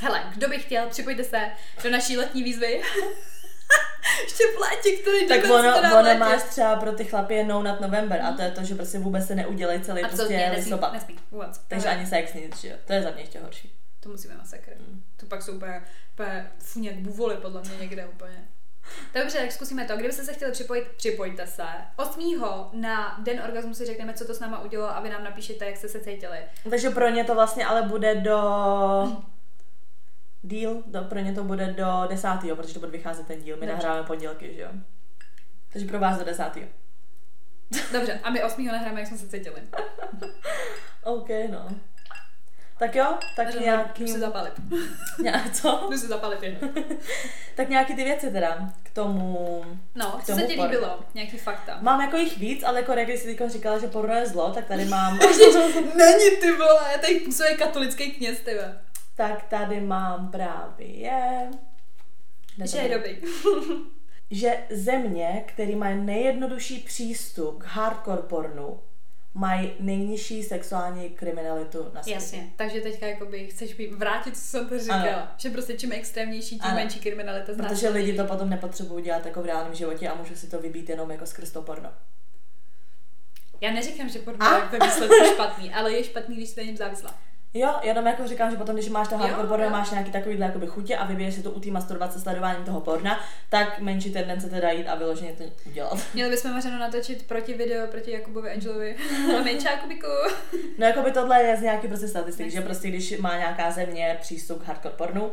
Hele, 0.00 0.22
kdo 0.34 0.48
by 0.48 0.58
chtěl, 0.58 0.86
připojte 0.88 1.24
se 1.24 1.40
do 1.82 1.90
naší 1.90 2.16
letní 2.16 2.42
výzvy. 2.42 2.82
Ještě 4.22 4.44
létě, 4.60 5.02
který 5.02 5.28
Tak 5.28 5.44
ono, 5.44 5.98
ono 5.98 6.18
máš 6.18 6.42
třeba 6.42 6.76
pro 6.76 6.92
ty 6.92 7.04
chlapy 7.04 7.34
je 7.34 7.44
no 7.44 7.62
nad 7.62 7.80
November 7.80 8.20
a 8.22 8.32
to 8.32 8.42
je 8.42 8.50
to, 8.50 8.64
že 8.64 8.74
prostě 8.74 8.98
vůbec 8.98 9.26
se 9.26 9.34
neudělej 9.34 9.80
celý 9.80 10.02
Absolutně, 10.02 10.36
prostě 10.36 10.48
nesmí, 10.48 10.72
listopad. 10.72 10.92
nesmí, 10.92 11.16
vůbec. 11.30 11.60
Takže 11.68 11.88
ani 11.88 12.06
sex 12.06 12.34
nic, 12.34 12.60
že 12.60 12.68
jo. 12.68 12.76
To 12.84 12.92
je 12.92 13.02
za 13.02 13.10
mě 13.10 13.22
ještě 13.22 13.40
horší. 13.40 13.72
To 14.00 14.08
musíme 14.08 14.34
masakr. 14.36 14.70
Mm. 14.78 15.02
To 15.16 15.26
pak 15.26 15.42
jsou 15.42 15.52
úplně, 15.52 15.82
úplně 16.14 16.50
jak 16.82 16.94
buvoly 16.94 17.36
podle 17.36 17.62
mě 17.62 17.76
někde 17.80 18.06
úplně. 18.06 18.48
Dobře, 19.14 19.38
tak 19.38 19.52
zkusíme 19.52 19.84
to. 19.84 19.96
Kdybyste 19.96 20.24
se 20.24 20.32
chtěli 20.32 20.52
připojit, 20.52 20.88
připojte 20.96 21.46
se. 21.46 21.62
8. 21.96 22.42
na 22.72 23.18
den 23.22 23.40
orgasmu 23.44 23.74
si 23.74 23.86
řekneme, 23.86 24.14
co 24.14 24.26
to 24.26 24.34
s 24.34 24.40
náma 24.40 24.62
udělalo 24.62 24.96
a 24.96 25.00
vy 25.00 25.10
nám 25.10 25.24
napíšete, 25.24 25.66
jak 25.66 25.76
jste 25.76 25.88
se 25.88 26.00
cítili. 26.00 26.38
Takže 26.70 26.90
pro 26.90 27.08
ně 27.08 27.24
to 27.24 27.34
vlastně 27.34 27.66
ale 27.66 27.82
bude 27.82 28.14
do... 28.14 28.38
Díl, 30.42 30.82
do, 30.86 31.02
pro 31.02 31.18
ně 31.18 31.32
to 31.32 31.44
bude 31.44 31.66
do 31.66 32.06
desátého, 32.08 32.56
protože 32.56 32.74
to 32.74 32.80
bude 32.80 32.92
vycházet 32.92 33.26
ten 33.26 33.42
díl. 33.42 33.56
My 33.56 33.66
Dobře. 33.66 33.76
nahráváme 33.76 34.06
pondělky, 34.06 34.54
že 34.54 34.60
jo. 34.60 34.68
Takže 35.72 35.86
pro 35.86 35.98
vás 35.98 36.18
do 36.18 36.24
desátého. 36.24 36.66
Dobře, 37.92 38.20
a 38.22 38.30
my 38.30 38.44
8. 38.44 38.64
nahráme, 38.66 39.00
jak 39.00 39.08
jsme 39.08 39.18
se 39.18 39.28
cítili. 39.28 39.62
OK, 41.04 41.28
no. 41.50 41.68
Tak 42.78 42.94
jo, 42.94 43.04
tak 43.04 43.46
Takže 43.46 43.58
nějaký... 43.58 44.04
Jdu 44.04 44.12
si 44.12 44.18
zapalit. 44.18 44.52
Nějak, 45.22 45.52
co? 45.52 45.86
Jdu 45.90 45.98
si 45.98 46.06
zapalit 46.06 46.42
jenom. 46.42 46.70
Tak 47.54 47.68
nějaký 47.68 47.94
ty 47.94 48.04
věci 48.04 48.30
teda 48.30 48.72
k 48.82 48.90
tomu... 48.90 49.62
No, 49.94 50.10
K 50.10 50.24
co 50.24 50.26
se 50.26 50.32
tomu 50.32 50.46
ti 50.46 50.62
líbilo? 50.62 51.00
Nějaký 51.14 51.38
fakta. 51.38 51.78
Mám 51.80 52.00
jako 52.00 52.16
jich 52.16 52.38
víc, 52.38 52.62
ale 52.62 52.80
jako 52.80 52.92
jak 52.92 53.08
jsi 53.08 53.36
říkala, 53.48 53.78
že 53.78 53.86
porno 53.86 54.14
je 54.14 54.26
zlo, 54.26 54.50
tak 54.50 54.64
tady 54.64 54.84
mám... 54.84 55.18
Není 55.96 56.36
ty 56.40 56.52
vole, 56.52 56.98
tady 57.00 57.20
působí 57.20 57.56
katolický 57.58 58.12
kněz, 58.12 58.40
ty. 58.40 58.58
Tak 59.16 59.42
tady 59.42 59.80
mám 59.80 60.30
právě... 60.30 61.50
To 62.58 62.66
Že 62.66 62.78
je 62.78 62.94
dobrý. 62.96 63.16
že 64.30 64.58
země, 64.70 65.44
které 65.46 65.76
mají 65.76 66.00
nejjednodušší 66.00 66.78
přístup 66.78 67.62
k 67.62 67.66
hardcore 67.66 68.22
pornu, 68.22 68.80
mají 69.34 69.72
nejnižší 69.80 70.42
sexuální 70.42 71.10
kriminalitu 71.10 71.86
na 71.94 72.02
světě. 72.02 72.16
Jasně, 72.16 72.48
takže 72.56 72.80
teďka 72.80 73.06
jakoby 73.06 73.46
chceš 73.46 73.76
mi 73.76 73.86
vrátit, 73.86 74.36
co 74.36 74.42
jsem 74.42 74.68
to 74.68 74.78
říkala. 74.78 75.02
Ano. 75.02 75.28
Že 75.36 75.50
prostě 75.50 75.74
čím 75.78 75.92
extrémnější, 75.92 76.50
tím 76.50 76.64
Ano. 76.64 76.74
menší 76.74 77.00
kriminalita. 77.00 77.52
Protože 77.56 77.88
lidi 77.88 78.16
to 78.16 78.24
potom 78.24 78.50
nepotřebují 78.50 79.04
dělat 79.04 79.26
jako 79.26 79.42
v 79.42 79.46
reálném 79.46 79.74
životě 79.74 80.08
a 80.08 80.14
můžou 80.14 80.34
si 80.34 80.50
to 80.50 80.60
vybít 80.60 80.88
jenom 80.88 81.10
jako 81.10 81.26
skrz 81.26 81.50
to 81.50 81.62
porno. 81.62 81.92
Já 83.60 83.72
neříkám, 83.72 84.08
že 84.08 84.18
porno 84.18 84.46
je 84.46 84.78
ve 84.78 84.86
výsledku 84.86 85.14
špatný, 85.34 85.74
ale 85.74 85.92
je 85.92 86.04
špatný, 86.04 86.36
když 86.36 86.48
jsi 86.48 86.60
na 86.60 86.66
něm 86.66 86.76
závislá. 86.76 87.14
Jo, 87.58 87.74
jenom 87.82 88.06
jako 88.06 88.28
říkám, 88.28 88.50
že 88.50 88.56
potom, 88.56 88.74
když 88.76 88.88
máš 88.88 89.08
to 89.08 89.16
hardcore 89.16 89.48
porno, 89.48 89.70
máš 89.70 89.90
nějaký 89.90 90.10
takovýhle 90.10 90.46
jakoby 90.46 90.66
chutě 90.66 90.96
a 90.96 91.06
vybiješ 91.06 91.34
si 91.34 91.42
to 91.42 91.50
u 91.50 91.60
té 91.60 91.70
masturbace 91.70 92.20
sledováním 92.20 92.64
toho 92.64 92.80
porna, 92.80 93.20
tak 93.48 93.80
menší 93.80 94.12
tendence 94.12 94.50
teda 94.50 94.70
jít 94.70 94.88
a 94.88 94.94
vyloženě 94.94 95.32
to 95.32 95.44
udělat. 95.66 95.98
Měli 96.14 96.30
bychom 96.30 96.52
Mařeno 96.52 96.78
natočit 96.78 97.26
proti 97.26 97.54
video 97.54 97.86
proti 97.86 98.10
Jakubovi 98.10 98.50
Angelovi. 98.50 98.96
Menší 99.44 99.66
Jakubiku. 99.66 100.06
No 100.78 100.86
jako 100.86 101.02
by 101.02 101.12
tohle 101.12 101.42
je 101.42 101.56
z 101.56 101.60
nějaký 101.60 101.88
prostě 101.88 102.08
statistik, 102.08 102.50
že 102.50 102.60
prostě 102.60 102.88
když 102.88 103.18
má 103.18 103.36
nějaká 103.36 103.70
země 103.70 104.18
přístup 104.20 104.62
k 104.62 104.66
hardcore 104.66 104.94
pornu, 104.94 105.30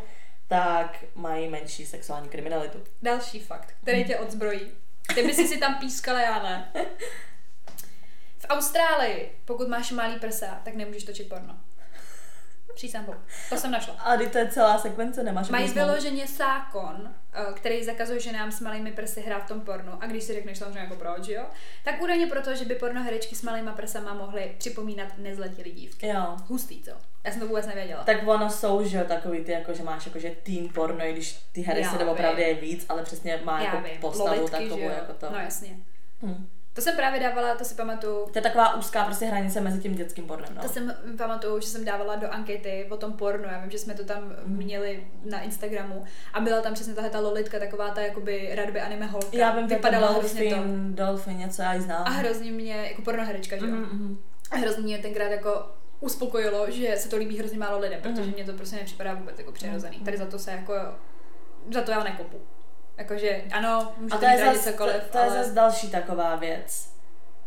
tak 0.48 1.06
mají 1.16 1.50
menší 1.50 1.86
sexuální 1.86 2.30
kriminalitu. 2.30 2.78
Další 3.02 3.40
fakt, 3.40 3.74
který 3.82 4.06
tě 4.06 4.18
odzbrojí. 4.18 4.72
Ty 5.16 5.24
bys 5.24 5.50
si 5.50 5.58
tam 5.58 5.76
pískala, 5.76 6.22
já 6.22 6.44
ne. 6.44 6.72
V 8.38 8.46
Austrálii, 8.50 9.32
pokud 9.46 9.68
máš 9.68 9.92
malý 9.92 10.20
prsa, 10.20 10.62
tak 10.64 10.76
nemůžeš 10.76 11.04
točit 11.04 11.30
porno. 11.30 11.56
Přísám 12.76 13.06
Bohu. 13.06 13.18
To 13.50 13.58
jsem 13.58 13.72
našla. 13.72 13.94
A 13.94 14.16
když 14.16 14.30
to 14.30 14.38
je 14.38 14.48
celá 14.48 14.78
sekvence, 14.78 15.24
nemáš 15.24 15.50
Mají 15.50 15.68
jako 15.68 15.80
vyloženě 15.80 16.28
zákon, 16.28 17.14
eh, 17.34 17.54
který 17.54 17.84
zakazuje 17.84 18.20
ženám 18.20 18.52
s 18.52 18.60
malými 18.60 18.92
prsy 18.92 19.22
hrát 19.22 19.44
v 19.44 19.48
tom 19.48 19.62
pornu. 19.62 19.92
A 20.02 20.06
když 20.06 20.24
si 20.24 20.34
řekneš 20.34 20.58
samozřejmě 20.58 20.80
jako 20.80 20.96
proč, 20.96 21.28
jo? 21.28 21.44
Tak 21.84 22.02
údajně 22.02 22.28
proto, 22.28 22.56
že 22.56 22.66
by 22.66 22.76
pornoherečky 22.76 23.36
s 23.36 23.42
malýma 23.42 23.72
prsama 23.72 24.14
mohly 24.14 24.56
připomínat 24.58 25.08
nezletilý 25.18 25.72
dívky. 25.72 26.08
Jo. 26.08 26.36
Hustý, 26.48 26.84
co? 26.84 26.92
Já 27.24 27.32
jsem 27.32 27.40
to 27.40 27.48
vůbec 27.48 27.66
nevěděla. 27.68 28.04
Tak 28.04 28.28
ono 28.28 28.50
jsou, 28.50 28.84
že 28.84 28.98
jo, 28.98 29.04
takový 29.08 29.44
ty, 29.44 29.52
jako, 29.52 29.74
že 29.74 29.84
máš 29.84 30.06
jakože 30.06 30.32
teen 30.44 30.70
porno, 30.70 31.06
i 31.06 31.14
když 31.14 31.34
ty 31.52 31.62
hry 31.62 31.84
se 31.86 31.98
doopravdy 31.98 32.42
je 32.42 32.54
víc, 32.54 32.86
ale 32.90 33.04
přesně 33.04 33.42
má 33.44 33.62
Já 33.62 33.66
jako 33.66 33.88
vím, 33.88 34.02
postavu 34.02 34.30
lolitky, 34.30 34.52
takovou 34.52 34.78
že 34.78 34.84
jako 34.84 35.14
to. 35.14 35.30
No 35.32 35.40
jasně. 35.40 35.78
Hm. 36.22 36.48
To 36.74 36.82
jsem 36.82 36.96
právě 36.96 37.20
dávala, 37.20 37.56
to 37.56 37.66
si 37.66 37.76
pamatuju, 37.76 38.26
To 38.26 38.38
je 38.38 38.42
taková 38.42 38.76
úzká 38.76 39.04
prostě 39.04 39.26
hranice 39.26 39.62
mezi 39.62 39.80
tím 39.80 39.96
dětským 39.96 40.28
pornem, 40.28 40.50
no. 40.56 40.62
To 40.62 40.68
jsem 40.70 40.94
pamatuju, 41.18 41.60
že 41.62 41.68
jsem 41.68 41.86
dávala 41.86 42.16
do 42.16 42.34
ankety 42.34 42.88
o 42.90 42.98
tom 42.98 43.14
pornu. 43.14 43.44
Já 43.46 43.60
vím, 43.62 43.72
že 43.72 43.80
jsme 43.80 43.94
to 43.94 44.04
tam 44.04 44.24
Mhm. 44.24 44.56
měli 44.58 45.08
na 45.30 45.40
Instagramu 45.42 46.04
a 46.34 46.40
byla 46.40 46.62
tam 46.62 46.74
přesně 46.74 46.94
tahle 46.94 47.10
ta 47.10 47.20
lolitka, 47.20 47.60
taková 47.60 47.90
ta 47.90 48.02
jakoby 48.02 48.52
radby 48.56 48.82
anime 48.82 49.06
holka. 49.06 49.28
Já 49.32 49.56
vím, 49.56 49.68
vypadala 49.68 50.08
to 50.08 50.14
hrozně 50.20 50.50
to. 50.56 50.56
Dolphin, 50.90 51.38
něco 51.38 51.62
já 51.62 51.74
ji 51.74 51.82
znám. 51.82 52.04
A 52.06 52.10
hrozně 52.10 52.52
mě, 52.52 52.76
jako 52.76 53.02
pornoherečka, 53.02 53.58
že 53.58 53.66
jo? 53.66 53.72
Mhm, 53.72 53.82
mhm. 53.84 54.18
A 54.52 54.56
hrozně 54.56 54.84
mě 54.84 54.98
tenkrát 54.98 55.32
jako 55.32 55.66
uspokojilo, 56.00 56.72
že 56.72 56.96
se 56.98 57.10
to 57.10 57.18
líbí 57.18 57.40
hrozně 57.40 57.58
málo 57.58 57.80
lidem, 57.80 58.02
protože 58.02 58.22
Mhm. 58.22 58.32
mě 58.34 58.44
to 58.46 58.54
prostě 58.54 58.76
nepřipadá 58.76 59.14
vůbec 59.14 59.40
jako 59.40 59.52
přirozený. 59.52 59.98
Tady 60.00 60.18
za 60.18 60.26
to 60.26 60.40
se 60.40 60.52
jako 60.52 60.74
za 61.74 61.82
to 61.82 61.92
já 61.92 62.04
nekopu. 62.04 62.42
Jakože 62.98 63.44
ano, 63.52 63.94
můžete 63.98 64.26
to 64.26 64.32
je 64.32 64.38
zas, 64.38 64.64
cokoliv, 64.64 64.96
to, 64.96 65.10
to 65.12 65.20
ale... 65.20 65.28
je 65.28 65.44
zase 65.44 65.56
další 65.56 65.90
taková 65.90 66.36
věc. 66.36 66.94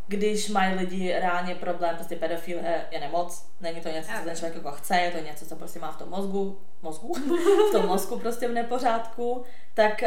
Když 0.09 0.49
mají 0.49 0.75
lidi 0.75 1.13
reálně 1.13 1.55
problém, 1.55 1.97
prostě 1.97 2.17
pedofil 2.17 2.59
je, 2.59 2.85
je 2.91 3.01
nemoc, 3.01 3.47
není 3.61 3.81
to 3.81 3.89
něco, 3.89 4.11
co 4.19 4.25
ten 4.25 4.37
člověk 4.37 4.55
jako 4.55 4.71
chce, 4.71 4.97
je 4.97 5.11
to 5.11 5.19
něco, 5.19 5.47
co 5.47 5.57
prostě 5.57 5.79
má 5.79 5.93
v 5.93 5.97
tom 5.97 6.09
mozgu, 6.11 6.59
mozgu, 6.83 7.15
v 7.69 7.73
tom 7.73 7.87
mozku 7.87 8.19
prostě 8.19 8.49
v 8.49 8.53
nepořádku, 8.53 9.45
tak 9.75 10.03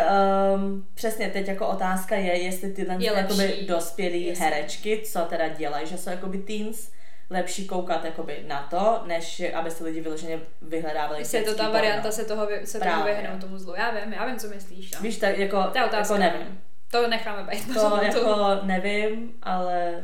um, 0.56 0.88
přesně 0.94 1.30
teď 1.30 1.48
jako 1.48 1.68
otázka 1.68 2.16
je, 2.16 2.44
jestli 2.44 2.74
tyhle 2.74 2.96
je 3.00 3.14
jakoby 3.14 3.66
dospělí 3.68 4.26
Jestli. 4.26 4.46
herečky, 4.46 5.02
co 5.06 5.20
teda 5.20 5.48
dělají, 5.48 5.88
že 5.88 5.98
jsou 5.98 6.10
jakoby 6.10 6.38
teens, 6.38 6.92
lepší 7.30 7.68
koukat 7.68 8.06
jakoby 8.06 8.44
na 8.48 8.68
to, 8.70 9.04
než 9.06 9.42
aby 9.54 9.72
se 9.72 9.84
lidi 9.84 10.02
vyloženě 10.02 10.40
vyhledávali. 10.62 11.20
Jestli 11.20 11.38
je 11.38 11.44
to 11.44 11.56
ta 11.56 11.64
porno. 11.64 11.74
varianta 11.74 12.12
se 12.12 12.26
toho, 12.26 12.48
se 12.64 12.80
toho 12.80 13.04
vyhnout 13.04 13.42
tomu 13.42 13.58
zlu. 13.58 13.76
Já 13.78 13.92
vím, 13.92 14.14
já 14.14 14.26
vím, 14.26 14.40
co 14.40 14.48
myslíš. 14.48 14.92
No. 14.92 15.02
Víš, 15.02 15.18
tak 15.18 15.38
jako, 15.38 15.64
to 15.64 15.78
je 15.78 15.86
otázka, 15.86 16.14
jako 16.16 16.18
nevím. 16.18 16.62
To 16.92 17.08
necháme 17.08 17.52
být. 17.52 17.74
To 17.74 18.00
jako 18.04 18.60
nevím, 18.64 19.34
ale 19.42 20.04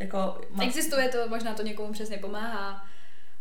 jako... 0.00 0.40
Ma... 0.50 0.64
Existuje 0.64 1.08
to, 1.08 1.28
možná 1.28 1.54
to 1.54 1.62
někomu 1.62 1.92
přesně 1.92 2.18
pomáhá, 2.18 2.84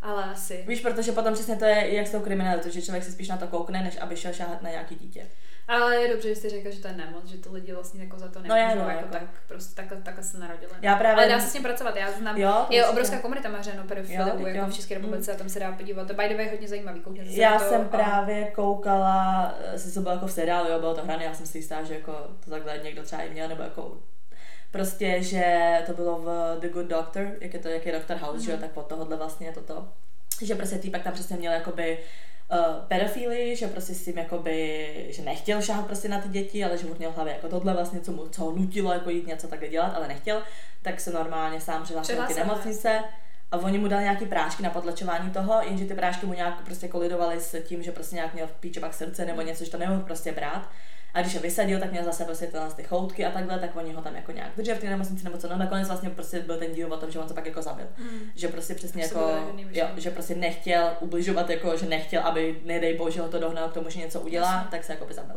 ale 0.01 0.23
asi. 0.23 0.63
Víš, 0.67 0.81
protože 0.81 1.11
potom 1.11 1.33
přesně 1.33 1.55
to 1.55 1.65
je 1.65 1.95
jak 1.95 2.07
s 2.07 2.11
tou 2.11 2.19
kriminalitou, 2.19 2.69
že 2.69 2.81
člověk 2.81 3.03
si 3.03 3.11
spíš 3.11 3.27
na 3.27 3.37
to 3.37 3.47
koukne, 3.47 3.83
než 3.83 3.97
aby 4.01 4.17
šel 4.17 4.33
šáhat 4.33 4.61
na 4.61 4.69
nějaký 4.69 4.95
dítě. 4.95 5.27
Ale 5.71 5.95
je 5.95 6.13
dobře, 6.13 6.29
že 6.29 6.35
jsi 6.35 6.49
řekl, 6.49 6.71
že 6.71 6.81
to 6.81 6.87
je 6.87 6.93
nemoc, 6.93 7.25
že 7.25 7.37
to 7.37 7.53
lidi 7.53 7.73
vlastně 7.73 8.03
jako 8.03 8.19
za 8.19 8.27
to 8.27 8.39
nemůžou, 8.39 8.55
no, 8.55 8.55
já, 8.55 8.75
no, 8.75 8.81
jako, 8.81 8.91
jako, 8.91 9.07
tak, 9.11 9.23
prostě 9.47 9.75
takhle, 9.75 9.97
takhle 9.97 10.23
se 10.23 10.37
narodili. 10.37 10.71
Já 10.81 10.95
právě... 10.95 11.15
Ale 11.15 11.33
dá 11.33 11.39
se 11.39 11.47
s 11.47 11.53
tím 11.53 11.63
pracovat, 11.63 11.95
já 11.95 12.11
znám, 12.11 12.37
jo, 12.37 12.65
je 12.69 12.85
obrovská 12.85 13.19
komunita 13.19 13.49
mařeno 13.49 13.83
pedofilů 13.83 14.47
jako 14.47 14.71
v 14.71 14.73
České 14.73 14.95
republice, 14.95 15.31
mm. 15.31 15.35
a 15.35 15.37
tam 15.37 15.49
se 15.49 15.59
dá 15.59 15.71
podívat. 15.71 16.07
To 16.07 16.13
by 16.13 16.29
the 16.29 16.35
way 16.35 16.49
hodně 16.49 16.67
zajímavý, 16.67 16.99
koukněte 16.99 17.31
se 17.31 17.39
Já 17.39 17.59
to, 17.59 17.65
jsem 17.65 17.81
a... 17.81 17.85
právě 17.85 18.51
koukala, 18.51 19.55
si 19.75 19.93
to 19.93 20.01
bylo 20.01 20.13
jako 20.13 20.27
v 20.27 20.31
seriálu, 20.31 20.69
jo, 20.69 20.79
bylo 20.79 20.95
to 20.95 21.03
hrané, 21.03 21.23
já 21.23 21.33
jsem 21.33 21.45
si 21.45 21.57
jistá, 21.57 21.83
že 21.83 21.93
jako 21.93 22.11
to 22.45 22.51
takhle 22.51 22.77
někdo 22.83 23.03
třeba 23.03 23.21
i 23.21 23.29
měl, 23.29 23.47
nebo 23.47 23.63
jako 23.63 23.97
prostě, 24.71 25.23
že 25.23 25.77
to 25.85 25.93
bylo 25.93 26.19
v 26.19 26.57
The 26.59 26.69
Good 26.69 26.85
Doctor, 26.85 27.31
jak 27.41 27.53
je 27.53 27.59
to, 27.59 27.67
jak 27.67 27.85
je 27.85 27.91
Doctor 27.91 28.17
House, 28.17 28.37
mm-hmm. 28.37 28.45
že 28.45 28.51
jo, 28.51 28.57
mhm. 28.57 28.65
tak 28.65 28.71
pod 28.71 28.87
tohohle 28.87 29.17
vlastně 29.17 29.51
toto, 29.51 29.87
že 30.41 30.55
prostě 30.55 30.77
týpek 30.77 31.03
tam 31.03 31.13
přesně 31.13 31.37
měl 31.37 31.53
jakoby 31.53 31.97
uh, 32.51 32.57
pedofily, 32.87 33.55
že 33.55 33.67
prostě 33.67 33.93
s 33.93 34.05
tím 34.05 34.17
jakoby, 34.17 34.87
že 35.09 35.21
nechtěl 35.21 35.61
šáhat 35.61 35.85
prostě 35.85 36.09
na 36.09 36.21
ty 36.21 36.29
děti, 36.29 36.63
ale 36.63 36.77
že 36.77 36.87
mu 36.87 36.95
měl 36.97 37.11
v 37.11 37.15
hlavě 37.15 37.33
jako 37.33 37.49
tohle 37.49 37.73
vlastně, 37.73 37.99
co, 37.99 38.11
mu, 38.11 38.27
co 38.27 38.41
ho 38.43 38.51
nutilo 38.51 38.93
jako 38.93 39.09
jít 39.09 39.27
něco 39.27 39.47
takhle 39.47 39.69
dělat, 39.69 39.93
ale 39.95 40.07
nechtěl, 40.07 40.41
tak 40.81 40.99
se 40.99 41.11
normálně 41.11 41.61
sám 41.61 41.83
přihlásil 41.83 42.27
ty 42.27 42.33
nemocnice 42.33 43.03
a 43.51 43.57
oni 43.57 43.77
mu 43.77 43.87
dali 43.87 44.03
nějaký 44.03 44.25
prášky 44.25 44.63
na 44.63 44.69
potlačování 44.69 45.29
toho, 45.29 45.61
jenže 45.61 45.85
ty 45.85 45.93
prášky 45.93 46.25
mu 46.25 46.33
nějak 46.33 46.61
prostě 46.65 46.87
kolidovaly 46.87 47.39
s 47.39 47.61
tím, 47.63 47.83
že 47.83 47.91
prostě 47.91 48.15
nějak 48.15 48.33
měl 48.33 48.47
v 48.47 48.79
pak 48.79 48.93
srdce 48.93 49.25
nebo 49.25 49.41
něco, 49.41 49.65
že 49.65 49.71
to 49.71 49.77
nemohl 49.77 50.01
prostě 50.01 50.31
brát. 50.31 50.69
A 51.13 51.21
když 51.21 51.33
je 51.33 51.39
vysadil, 51.39 51.79
tak 51.79 51.91
měl 51.91 52.03
zase 52.03 52.25
prostě 52.25 52.47
tyhle 52.47 52.69
ty 52.75 52.83
choutky 52.83 53.25
a 53.25 53.31
takhle, 53.31 53.59
tak 53.59 53.75
oni 53.75 53.93
ho 53.93 54.01
tam 54.01 54.15
jako 54.15 54.31
nějak 54.31 54.51
drželi 54.57 54.77
v 54.77 54.81
té 54.81 54.89
nemocnici 54.89 55.23
nebo 55.23 55.37
co. 55.37 55.47
No 55.47 55.57
nakonec 55.57 55.87
vlastně 55.87 56.09
prostě 56.09 56.39
byl 56.39 56.57
ten 56.57 56.73
díl 56.73 56.93
o 56.93 56.97
tom, 56.97 57.11
že 57.11 57.19
on 57.19 57.27
se 57.27 57.33
pak 57.33 57.45
jako 57.45 57.61
zabil. 57.61 57.85
Mm. 57.97 58.19
Že 58.35 58.47
prostě 58.47 58.75
přesně 58.75 59.03
jako, 59.03 59.31
jo, 59.71 59.87
že 59.97 60.11
prostě 60.11 60.35
nechtěl 60.35 60.93
ubližovat, 60.99 61.49
jako, 61.49 61.77
že 61.77 61.85
nechtěl, 61.85 62.21
aby 62.21 62.61
nedej 62.65 62.97
bože 62.97 63.21
ho 63.21 63.29
to 63.29 63.39
dohnal 63.39 63.69
k 63.69 63.73
tomu, 63.73 63.89
že 63.89 63.99
něco 63.99 64.21
udělá, 64.21 64.51
Jasně. 64.51 64.71
tak 64.71 64.83
se 64.83 64.93
jako 64.93 65.05
by 65.05 65.13
zabil. 65.13 65.35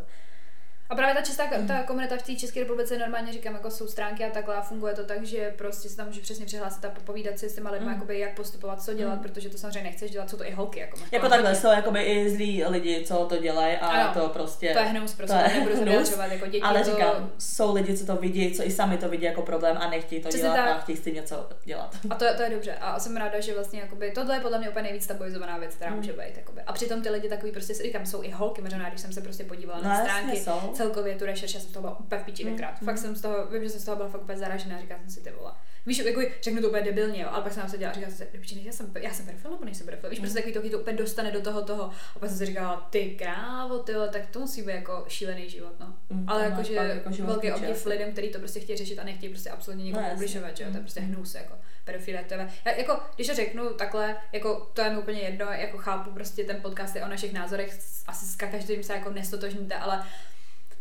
A 0.90 0.94
právě 0.94 1.14
ta 1.14 1.20
čistá 1.20 1.44
ta 1.68 1.82
komunita 1.82 2.16
v 2.16 2.22
té 2.22 2.34
České 2.34 2.60
republice 2.60 2.98
normálně 2.98 3.32
říkám, 3.32 3.54
jako 3.54 3.70
jsou 3.70 3.86
stránky 3.86 4.24
a 4.24 4.30
takhle 4.30 4.54
a 4.54 4.60
funguje 4.60 4.94
to 4.94 5.04
tak, 5.04 5.24
že 5.24 5.54
prostě 5.58 5.88
se 5.88 5.96
tam 5.96 6.06
může 6.06 6.20
přesně 6.20 6.46
přihlásit 6.46 6.84
a 6.84 6.92
povídat 7.04 7.38
si 7.38 7.48
s 7.48 7.54
těma 7.54 7.70
lidmi, 7.70 7.86
mm. 7.86 7.92
jakoby, 7.92 8.18
jak 8.18 8.36
postupovat, 8.36 8.82
co 8.82 8.94
dělat, 8.94 9.14
mm. 9.14 9.22
protože 9.22 9.48
to 9.48 9.58
samozřejmě 9.58 9.82
nechceš 9.82 10.10
dělat, 10.10 10.30
jsou 10.30 10.36
to 10.36 10.46
i 10.46 10.50
holky. 10.50 10.80
Jako, 10.80 10.98
jako 11.12 11.28
takhle 11.28 11.54
jsou 11.54 11.68
jakoby 11.68 12.02
i 12.02 12.30
zlí 12.30 12.64
lidi, 12.64 13.04
co 13.06 13.24
to 13.24 13.36
dělají 13.36 13.76
a 13.76 13.86
ano, 13.86 14.20
to 14.20 14.28
prostě. 14.28 14.72
To 14.72 14.78
je 14.78 14.84
hnus, 14.84 15.14
prostě 15.14 15.36
to 15.36 15.50
je 15.50 15.60
nebudu 15.60 15.82
hnus, 15.82 16.18
jako 16.30 16.46
děti. 16.46 16.62
Ale 16.62 16.84
to... 16.84 16.90
říkám, 16.90 17.30
jsou 17.38 17.74
lidi, 17.74 17.98
co 17.98 18.06
to 18.06 18.16
vidí, 18.16 18.54
co 18.54 18.66
i 18.66 18.70
sami 18.70 18.98
to 18.98 19.08
vidí 19.08 19.24
jako 19.24 19.42
problém 19.42 19.76
a 19.80 19.90
nechtějí 19.90 20.22
to 20.22 20.28
Přesně 20.28 20.42
dělat 20.42 20.56
tak. 20.56 20.76
a 20.76 20.78
chtějí 20.78 20.98
s 20.98 21.00
tím 21.00 21.14
něco 21.14 21.48
dělat. 21.64 21.96
A 22.10 22.14
to, 22.14 22.24
to 22.36 22.42
je 22.42 22.50
dobře. 22.50 22.74
A 22.80 23.00
jsem 23.00 23.16
ráda, 23.16 23.40
že 23.40 23.54
vlastně 23.54 23.80
jakoby, 23.80 24.10
tohle 24.10 24.36
je 24.36 24.40
podle 24.40 24.58
mě 24.58 24.68
úplně 24.68 24.82
nejvíc 24.82 25.06
tabuizovaná 25.06 25.58
věc, 25.58 25.74
která 25.74 25.90
mm. 25.90 25.96
může 25.96 26.12
být. 26.12 26.36
Jakoby. 26.36 26.60
A 26.66 26.72
přitom 26.72 27.02
ty 27.02 27.10
lidi 27.10 27.28
takový 27.28 27.52
prostě, 27.52 27.74
říkám, 27.74 28.06
jsou 28.06 28.22
i 28.22 28.30
holky, 28.30 28.62
možná, 28.62 28.88
když 28.88 29.00
jsem 29.00 29.12
se 29.12 29.20
prostě 29.20 29.44
podívala 29.44 29.80
no, 29.82 29.88
na 29.88 30.00
stránky, 30.00 30.44
celkově 30.74 31.14
tu 31.14 31.24
rešerš 31.24 31.54
já 31.54 31.60
jsem 31.60 31.70
z 31.70 31.72
toho 31.72 31.80
byla 31.80 31.98
úplně 32.00 32.22
v 32.22 32.24
píči 32.24 32.44
mm. 32.44 32.58
Fakt 32.58 32.80
mm. 32.80 32.96
jsem 32.96 33.16
z 33.16 33.20
toho, 33.20 33.46
vím, 33.46 33.62
že 33.62 33.70
jsem 33.70 33.80
z 33.80 33.84
toho 33.84 33.96
byla 33.96 34.08
fakt 34.08 34.22
úplně 34.22 34.38
zaražená, 34.38 34.80
říkala 34.80 35.00
jsem 35.00 35.10
si 35.10 35.20
ty 35.20 35.30
vole. 35.30 35.52
Víš, 35.86 35.98
jako 35.98 36.20
řeknu 36.42 36.62
to 36.62 36.68
úplně 36.68 36.82
debilně, 36.82 37.22
jo, 37.22 37.28
ale 37.32 37.42
pak 37.42 37.52
jsem 37.52 37.68
se 37.68 37.78
dělala, 37.78 37.94
říkala 37.94 38.12
jsem 38.12 38.28
si, 38.44 38.62
já 38.64 38.72
jsem, 38.72 38.92
já 39.00 39.12
jsem 39.12 39.26
pedofil 39.26 39.50
nebo 39.50 39.64
nejsem 39.64 39.86
pedofil, 39.86 40.10
víš, 40.10 40.18
mm. 40.18 40.22
prostě 40.22 40.42
takový 40.42 40.70
to, 40.70 40.76
to 40.76 40.80
úplně 40.80 40.96
dostane 40.96 41.30
do 41.30 41.40
toho 41.40 41.62
toho. 41.62 41.84
A 42.16 42.18
pak 42.18 42.28
jsem 42.28 42.38
si 42.38 42.46
říkala, 42.46 42.88
ty 42.90 43.10
krávo, 43.10 43.78
ty 43.78 43.92
tak 44.12 44.26
to 44.26 44.40
musí 44.40 44.62
být 44.62 44.72
jako 44.72 45.04
šílený 45.08 45.50
život, 45.50 45.80
no. 45.80 45.94
Mm, 46.10 46.24
ale 46.28 46.44
jakože 46.44 46.74
jako 46.74 47.10
velký 47.22 47.52
obdiv 47.52 47.86
lidem, 47.86 48.12
kteří 48.12 48.28
to 48.28 48.38
prostě 48.38 48.60
chtějí 48.60 48.78
řešit 48.78 48.98
a 48.98 49.04
nechtějí 49.04 49.32
prostě 49.32 49.50
absolutně 49.50 49.84
nikomu 49.84 50.06
no, 50.08 50.14
ubližovat, 50.14 50.56
že 50.56 50.64
jo, 50.64 50.70
to 50.70 50.76
je 50.76 50.80
prostě 50.80 51.00
mm. 51.00 51.06
hnus, 51.06 51.34
jako 51.34 51.54
pedofile, 51.84 52.24
to 52.24 52.34
je, 52.34 52.48
jako, 52.76 53.00
když 53.14 53.26
to 53.26 53.34
řeknu 53.34 53.74
takhle, 53.74 54.16
jako 54.32 54.70
to 54.74 54.82
je 54.82 54.90
mi 54.90 54.98
úplně 54.98 55.20
jedno, 55.20 55.46
jako 55.46 55.78
chápu 55.78 56.10
prostě 56.10 56.44
ten 56.44 56.60
podcast 56.62 56.96
je 56.96 57.04
o 57.04 57.08
našich 57.08 57.32
názorech, 57.32 57.78
asi 58.06 58.26
s 58.26 58.36
každým 58.36 58.82
se 58.82 58.92
jako 58.92 59.10
nestotožníte, 59.10 59.74
ale 59.74 60.04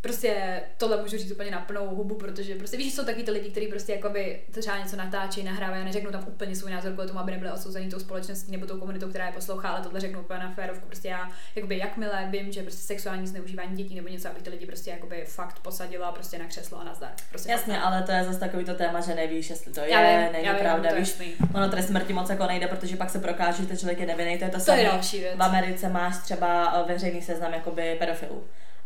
prostě 0.04 0.62
tohle 0.78 1.02
můžu 1.02 1.18
říct 1.18 1.32
úplně 1.32 1.52
na 1.52 1.60
plnou 1.60 1.96
hubu, 1.96 2.16
protože 2.16 2.56
prostě 2.56 2.78
víš, 2.78 2.94
jsou 2.94 3.06
taky 3.06 3.24
ty 3.24 3.32
lidi, 3.32 3.50
kteří 3.50 3.68
prostě 3.68 3.94
jakoby 3.94 4.42
třeba 4.52 4.78
něco 4.78 4.96
natáčí, 4.96 5.44
nahrávají 5.44 5.82
a 5.82 5.86
neřeknou 5.86 6.12
tam 6.12 6.24
úplně 6.28 6.56
svůj 6.56 6.72
názor 6.72 6.92
kvůli 6.92 7.08
tomu, 7.08 7.20
aby 7.20 7.32
nebyli 7.32 7.52
odsouzení 7.52 7.90
tou 7.90 8.00
společností 8.00 8.52
nebo 8.52 8.66
tou 8.66 8.80
komunitou, 8.80 9.10
která 9.10 9.26
je 9.26 9.32
poslouchá, 9.32 9.70
ale 9.70 9.82
tohle 9.82 10.00
řeknu 10.00 10.20
úplně 10.20 10.40
na 10.40 10.52
férovku. 10.52 10.86
Prostě 10.88 11.08
já, 11.08 11.30
jakoby 11.56 11.78
jakmile 11.78 12.28
vím, 12.30 12.52
že 12.52 12.62
prostě 12.62 12.82
sexuální 12.82 13.28
zneužívání 13.28 13.78
dětí 13.78 13.96
nebo 13.96 14.08
něco, 14.08 14.30
aby 14.30 14.42
ty 14.42 14.50
lidi 14.50 14.66
prostě 14.66 14.92
jakoby 14.92 15.26
fakt 15.28 15.60
posadila 15.60 16.12
prostě 16.12 16.38
na 16.38 16.46
křeslo 16.46 16.80
a 16.80 16.84
nazdar. 16.84 17.12
Prostě 17.30 17.52
Jasně, 17.52 17.74
fakt, 17.74 17.84
ale 17.84 18.04
to 18.04 18.12
je 18.12 18.24
zase 18.24 18.40
takový 18.40 18.66
to 18.66 18.74
téma, 18.74 19.02
že 19.02 19.16
nevíš, 19.16 19.50
jestli 19.50 19.74
to 19.74 19.80
je, 19.80 19.92
já 19.92 20.02
vím, 20.02 20.34
není 20.34 20.46
já 20.46 20.54
vím, 20.54 20.62
pravda, 20.62 20.94
víš. 20.94 21.22
Ono 21.56 21.70
trest 21.70 21.88
smrti 21.88 22.14
moc 22.14 22.30
jako 22.30 22.46
nejde, 22.46 22.68
protože 22.68 22.98
pak 22.98 23.10
se 23.10 23.20
prokáže, 23.20 23.62
že 23.62 23.68
ten 23.68 23.78
člověk 23.78 24.00
je 24.00 24.06
nevinný, 24.06 24.38
to 24.38 24.44
je 24.44 24.52
to, 24.52 24.58
to 24.58 24.64
samé. 24.64 24.82
Je 24.82 24.90
další 24.90 25.20
věc. 25.20 25.38
V 25.38 25.44
Americe 25.44 25.90
máš 25.90 26.18
třeba 26.18 26.74
eh, 26.76 26.94
veřejný 26.94 27.22
seznam 27.22 27.54
jakoby 27.54 27.96
pedofilů. 28.00 28.44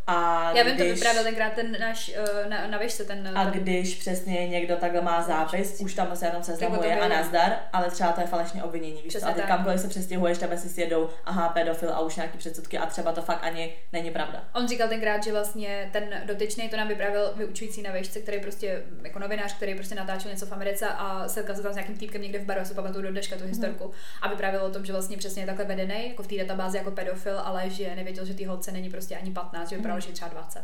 A 0.07 0.51
Já 0.55 0.63
vím, 0.63 0.75
když, 0.75 0.87
to 0.87 0.93
vyprávěl 0.93 1.23
tenkrát 1.23 1.53
ten 1.53 1.77
náš 1.79 2.11
uh, 2.43 2.49
na, 2.49 2.67
na 2.67 2.77
výšce, 2.77 3.03
ten... 3.03 3.37
A 3.37 3.45
ten... 3.45 3.61
když 3.61 3.95
přesně 3.95 4.47
někdo 4.47 4.75
takhle 4.75 5.01
má 5.01 5.21
zápis, 5.21 5.81
už 5.81 5.93
tam 5.93 6.15
se 6.15 6.25
jenom 6.25 6.43
seznamuje 6.43 6.99
a 6.99 7.07
nazdar, 7.07 7.59
ale 7.73 7.91
třeba 7.91 8.11
to 8.11 8.21
je 8.21 8.27
falešně 8.27 8.63
obvinění, 8.63 9.01
víš 9.01 9.15
A 9.23 9.33
ty 9.33 9.41
kamkoliv 9.41 9.79
se 9.79 9.87
přestěhuješ, 9.87 10.37
tebe 10.37 10.57
si 10.57 10.69
sjedou, 10.69 11.09
aha, 11.25 11.49
pedofil 11.49 11.89
a 11.89 11.99
už 11.99 12.15
nějaký 12.15 12.37
předsudky 12.37 12.77
a 12.77 12.85
třeba 12.85 13.11
to 13.11 13.21
fakt 13.21 13.39
ani 13.41 13.73
není 13.93 14.11
pravda. 14.11 14.43
On 14.55 14.67
říkal 14.67 14.87
tenkrát, 14.87 15.23
že 15.23 15.31
vlastně 15.31 15.89
ten 15.93 16.03
dotyčný 16.25 16.69
to 16.69 16.77
nám 16.77 16.87
vyprávěl 16.87 17.33
vyučující 17.35 17.81
na 17.81 17.91
výšce, 17.91 18.19
který 18.19 18.39
prostě 18.39 18.83
jako 19.03 19.19
novinář, 19.19 19.53
který 19.53 19.75
prostě 19.75 19.95
natáčel 19.95 20.31
něco 20.31 20.45
v 20.45 20.51
Americe 20.51 20.87
a 20.87 21.27
setkal 21.27 21.55
se 21.55 21.63
tam 21.63 21.71
s 21.71 21.75
nějakým 21.75 21.97
týpkem 21.97 22.21
někde 22.21 22.39
v 22.39 22.45
baru, 22.45 22.65
se 22.65 22.73
pamatuju 22.73 23.03
do 23.03 23.11
dneška 23.11 23.35
tu 23.35 23.41
mhm. 23.41 23.49
historku 23.49 23.83
hmm. 23.83 23.93
a 24.21 24.29
vyprávěl 24.29 24.63
o 24.63 24.69
tom, 24.69 24.85
že 24.85 24.93
vlastně 24.93 25.17
přesně 25.17 25.41
je 25.41 25.45
takhle 25.45 25.65
vedený, 25.65 26.09
jako 26.09 26.23
v 26.23 26.27
té 26.27 26.35
databázi 26.35 26.77
jako 26.77 26.91
pedofil, 26.91 27.39
ale 27.39 27.69
že 27.69 27.95
nevěděl, 27.95 28.25
že 28.25 28.33
ty 28.33 28.43
holce 28.43 28.71
není 28.71 28.89
prostě 28.89 29.17
ani 29.17 29.31
15, 29.31 29.69
že 29.69 29.75
vypadal, 29.75 29.96
hmm. 30.05 30.07
že 30.07 30.13
třeba 30.13 30.29
20. 30.29 30.63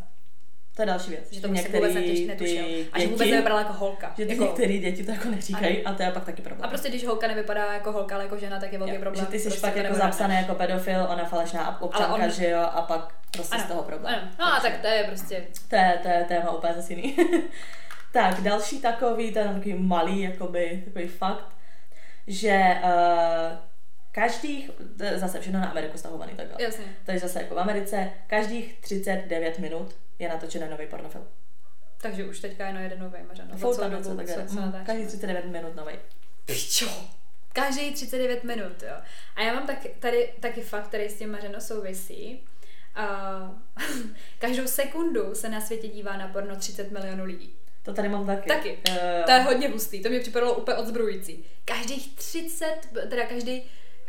To 0.75 0.81
je 0.81 0.85
další 0.85 1.11
věc. 1.11 1.31
Že 1.31 1.41
to 1.41 1.47
některý 1.47 1.87
vůbec 1.87 2.27
netušil. 2.27 2.65
A 2.93 2.99
že 2.99 3.07
vůbec 3.07 3.29
nevypadala 3.29 3.61
jako 3.61 3.73
holka. 3.73 4.13
Že 4.17 4.25
ty 4.25 4.31
jako... 4.31 4.43
některé 4.43 4.77
děti 4.77 5.03
to 5.03 5.11
jako 5.11 5.29
neříkají 5.29 5.85
a 5.85 5.93
to 5.93 6.03
je 6.03 6.11
pak 6.11 6.25
taky 6.25 6.41
problém. 6.41 6.65
A 6.65 6.67
prostě 6.67 6.89
když 6.89 7.05
holka 7.05 7.27
nevypadá 7.27 7.73
jako 7.73 7.91
holka, 7.91 8.15
ale 8.15 8.23
jako 8.23 8.37
žena, 8.37 8.59
tak 8.59 8.73
je 8.73 8.79
velký 8.79 8.93
jo, 8.93 9.01
problém. 9.01 9.25
Že 9.25 9.31
ty 9.31 9.39
jsi 9.39 9.49
prostě 9.49 9.67
pak 9.67 9.75
jako 9.75 9.95
zapsaný 9.95 10.35
jako 10.35 10.55
pedofil, 10.55 11.07
ona 11.09 11.25
falešná 11.25 11.81
občanka, 11.81 12.13
on... 12.13 12.31
že 12.31 12.49
jo, 12.49 12.59
a 12.59 12.81
pak 12.81 13.13
prostě 13.31 13.55
ano, 13.55 13.63
z 13.63 13.67
toho 13.67 13.83
problém. 13.83 14.15
Ano. 14.15 14.27
No 14.39 14.45
a 14.45 14.59
tak 14.59 14.77
to 14.77 14.87
je 14.87 15.03
prostě... 15.03 15.43
To 15.69 15.75
je, 15.75 15.99
to 16.01 16.07
je 16.07 16.25
téma 16.27 16.51
úplně 16.51 16.73
zase 16.73 16.93
jiný. 16.93 17.17
tak, 18.11 18.41
další 18.41 18.81
takový, 18.81 19.31
ten 19.31 19.47
takový 19.47 19.73
malý, 19.73 20.21
jakoby, 20.21 20.81
takový 20.85 21.07
fakt, 21.07 21.47
že 22.27 22.77
uh, 22.83 23.57
každých, 24.13 24.71
zase 25.15 25.39
všechno 25.39 25.59
na 25.59 25.69
Ameriku 25.69 25.97
stahovaný 25.97 26.33
takhle. 26.35 26.63
Jasně. 26.63 26.85
Takže 27.05 27.19
zase 27.19 27.41
jako 27.41 27.55
v 27.55 27.59
Americe, 27.59 28.09
každých 28.27 28.79
39 28.79 29.59
minut 29.59 29.95
je 30.19 30.29
natočený 30.29 30.69
nový 30.69 30.87
pornofilm. 30.87 31.27
Takže 32.01 32.25
už 32.25 32.39
teďka 32.39 32.67
je 32.67 32.73
na 32.73 32.81
jeden 32.81 32.99
nový 32.99 33.19
možná. 33.27 33.45
No, 33.51 33.57
Fou 33.57 33.75
tam 33.75 33.91
něco 33.91 34.15
tak 34.15 34.51
mm, 34.51 34.85
Každý 34.85 35.07
39 35.07 35.45
minut 35.45 35.75
nový. 35.75 35.93
Pičo. 36.45 37.07
Každý 37.53 37.93
39 37.93 38.43
minut, 38.43 38.83
jo. 38.83 38.95
A 39.35 39.41
já 39.41 39.53
mám 39.53 39.67
tak, 39.67 39.77
tady 39.99 40.33
taky 40.39 40.61
fakt, 40.61 40.87
který 40.87 41.09
s 41.09 41.17
tím 41.17 41.31
mařeno 41.31 41.61
souvisí. 41.61 42.43
Uh, 42.97 43.85
každou 44.39 44.67
sekundu 44.67 45.35
se 45.35 45.49
na 45.49 45.61
světě 45.61 45.87
dívá 45.87 46.17
na 46.17 46.27
porno 46.27 46.55
30 46.55 46.91
milionů 46.91 47.23
lidí. 47.23 47.53
To 47.83 47.93
tady 47.93 48.09
mám 48.09 48.25
taky. 48.25 48.49
Taky. 48.49 48.77
Uh, 48.89 49.25
to 49.25 49.31
je 49.31 49.39
hodně 49.39 49.69
hustý. 49.69 50.03
To 50.03 50.09
mě 50.09 50.19
připadalo 50.19 50.53
úplně 50.55 50.77
odzbrojující. 50.77 51.45
Každých 51.65 52.15
30, 52.15 52.77
teda 53.09 53.25
každý 53.25 53.63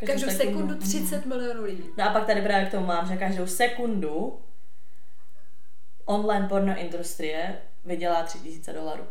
Každou, 0.05 0.29
sekundu 0.29 0.75
30 0.75 1.25
milionů 1.25 1.63
lidí. 1.63 1.83
No 1.97 2.09
a 2.09 2.13
pak 2.13 2.25
tady 2.25 2.41
právě 2.41 2.67
k 2.67 2.71
tomu 2.71 2.85
mám, 2.85 3.07
že 3.07 3.17
každou 3.17 3.47
sekundu 3.47 4.39
online 6.05 6.47
porno 6.47 6.77
industrie 6.77 7.57
vydělá 7.85 8.23
3000 8.23 8.73
dolarů. 8.73 9.03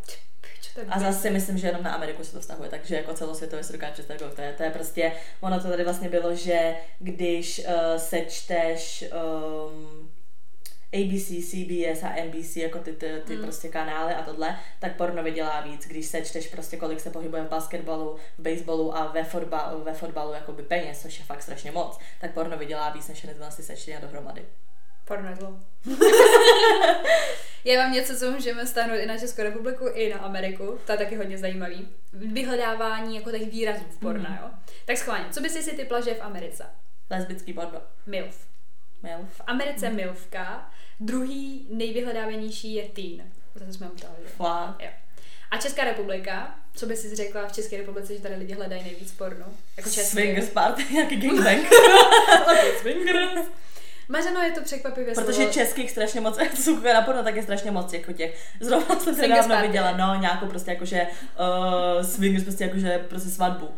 A 0.89 1.01
zase 1.01 1.31
myslím, 1.31 1.59
že 1.59 1.67
jenom 1.67 1.83
na 1.83 1.95
Ameriku 1.95 2.25
se 2.25 2.33
to 2.33 2.41
vztahuje, 2.41 2.71
takže 2.71 2.97
jako 2.97 3.15
celosvětově 3.15 3.65
se 3.65 3.73
dokáže 3.73 3.93
představit, 3.93 4.35
to 4.35 4.43
je, 4.43 4.53
to 4.53 4.63
je 4.63 4.71
prostě, 4.71 5.13
ono 5.41 5.61
to 5.61 5.69
tady 5.69 5.85
vlastně 5.85 6.09
bylo, 6.09 6.35
že 6.35 6.75
když 6.99 7.59
uh, 7.67 7.97
sečteš 7.97 9.05
um, 9.05 10.11
ABC, 10.95 11.27
CBS 11.51 12.03
a 12.03 12.25
NBC, 12.25 12.57
jako 12.57 12.79
ty, 12.79 12.93
ty, 12.93 13.23
ty 13.27 13.37
mm. 13.37 13.43
prostě 13.43 13.69
kanály 13.69 14.15
a 14.15 14.23
tohle, 14.23 14.59
tak 14.79 14.97
porno 14.97 15.23
vydělá 15.23 15.61
víc, 15.61 15.87
když 15.87 16.07
sečteš 16.07 16.47
prostě 16.47 16.77
kolik 16.77 17.01
se 17.01 17.11
pohybuje 17.11 17.43
v 17.43 17.49
basketbalu, 17.49 18.17
v 18.39 18.43
baseballu 18.43 18.97
a 18.97 19.07
ve, 19.07 19.25
fotba, 19.25 19.75
ve 19.85 19.95
fotbalu 19.95 20.33
jakoby 20.33 20.63
peněz, 20.63 21.03
což 21.03 21.19
je 21.19 21.25
fakt 21.25 21.43
strašně 21.43 21.73
moc, 21.73 21.99
tak 22.21 22.35
porno 22.35 22.59
vydělá 22.59 22.91
víc 22.91 23.09
než 23.09 23.19
všechny 23.19 23.37
ty 23.57 23.63
sečtení 23.63 23.97
dohromady. 24.01 24.45
Porno 25.05 25.31
je 25.31 25.37
zlo. 25.37 25.57
Já 27.65 27.83
mám 27.83 27.93
něco, 27.93 28.17
co 28.17 28.31
můžeme 28.31 28.67
stáhnout 28.67 28.97
i 28.97 29.07
na 29.07 29.19
Českou 29.19 29.43
republiku, 29.43 29.87
i 29.95 30.13
na 30.13 30.19
Ameriku. 30.19 30.79
To 30.87 30.93
je 30.93 30.99
taky 30.99 31.17
hodně 31.17 31.39
zajímavý. 31.39 31.89
Vyhledávání 32.13 33.17
jako 33.17 33.31
těch 33.31 33.51
výrazů 33.51 33.85
v 33.91 34.01
porno, 34.01 34.31
mm. 34.31 34.39
jo. 34.43 34.51
Tak 34.85 34.97
schválně, 34.97 35.27
co 35.31 35.41
bys 35.41 35.53
si 35.53 35.77
typla, 35.77 36.01
že 36.01 36.11
je 36.11 36.15
v 36.15 36.23
Americe? 36.23 36.67
Lesbický 37.11 37.53
porno. 37.53 37.81
MILF. 38.07 38.54
MILF. 39.05 39.29
V 39.29 39.41
Americe 39.47 39.91
mm. 39.91 39.97
MILFka, 39.97 40.71
druhý 41.01 41.67
nejvyhledávanější 41.71 42.75
je 42.75 42.85
teen. 42.89 43.23
Zase 43.55 43.73
jsme. 43.73 43.91
Fakt. 44.37 44.83
A 45.51 45.57
Česká 45.59 45.85
republika, 45.85 46.55
co 46.75 46.87
by 46.87 46.97
si 46.97 47.17
řekla 47.17 47.47
v 47.47 47.53
České 47.53 47.77
republice, 47.77 48.15
že 48.15 48.21
tady 48.21 48.35
lidi 48.35 48.53
hledají 48.53 48.83
nejvíc 48.83 49.13
porno? 49.13 49.47
Jako 49.77 49.91
český. 49.91 50.11
Swingers 50.11 50.49
party, 50.49 50.85
nějaký 50.93 51.17
gangbang. 51.17 51.67
Swingers. 52.81 53.49
Mařeno 54.09 54.41
je 54.41 54.53
to 54.53 54.61
překvapivě 54.61 55.15
Protože 55.15 55.33
slovo. 55.33 55.53
českých 55.53 55.91
strašně 55.91 56.21
moc, 56.21 56.39
co 56.57 56.63
jsou 56.63 56.81
na 56.81 57.03
porno, 57.03 57.23
tak 57.23 57.37
je 57.37 57.43
strašně 57.43 57.71
moc 57.71 57.93
jako 57.93 58.13
těch. 58.13 58.49
Zrovna 58.61 59.01
jsem 59.01 59.15
se 59.15 59.29
dávno 59.29 59.61
viděla, 59.61 59.97
no, 59.97 60.21
nějakou 60.21 60.47
prostě 60.47 60.71
jakože 60.71 61.07
uh, 61.07 62.07
swingers, 62.07 62.45
prostě 62.45 62.65
jakože 62.65 62.99
prostě 63.09 63.29
svatbu. 63.29 63.69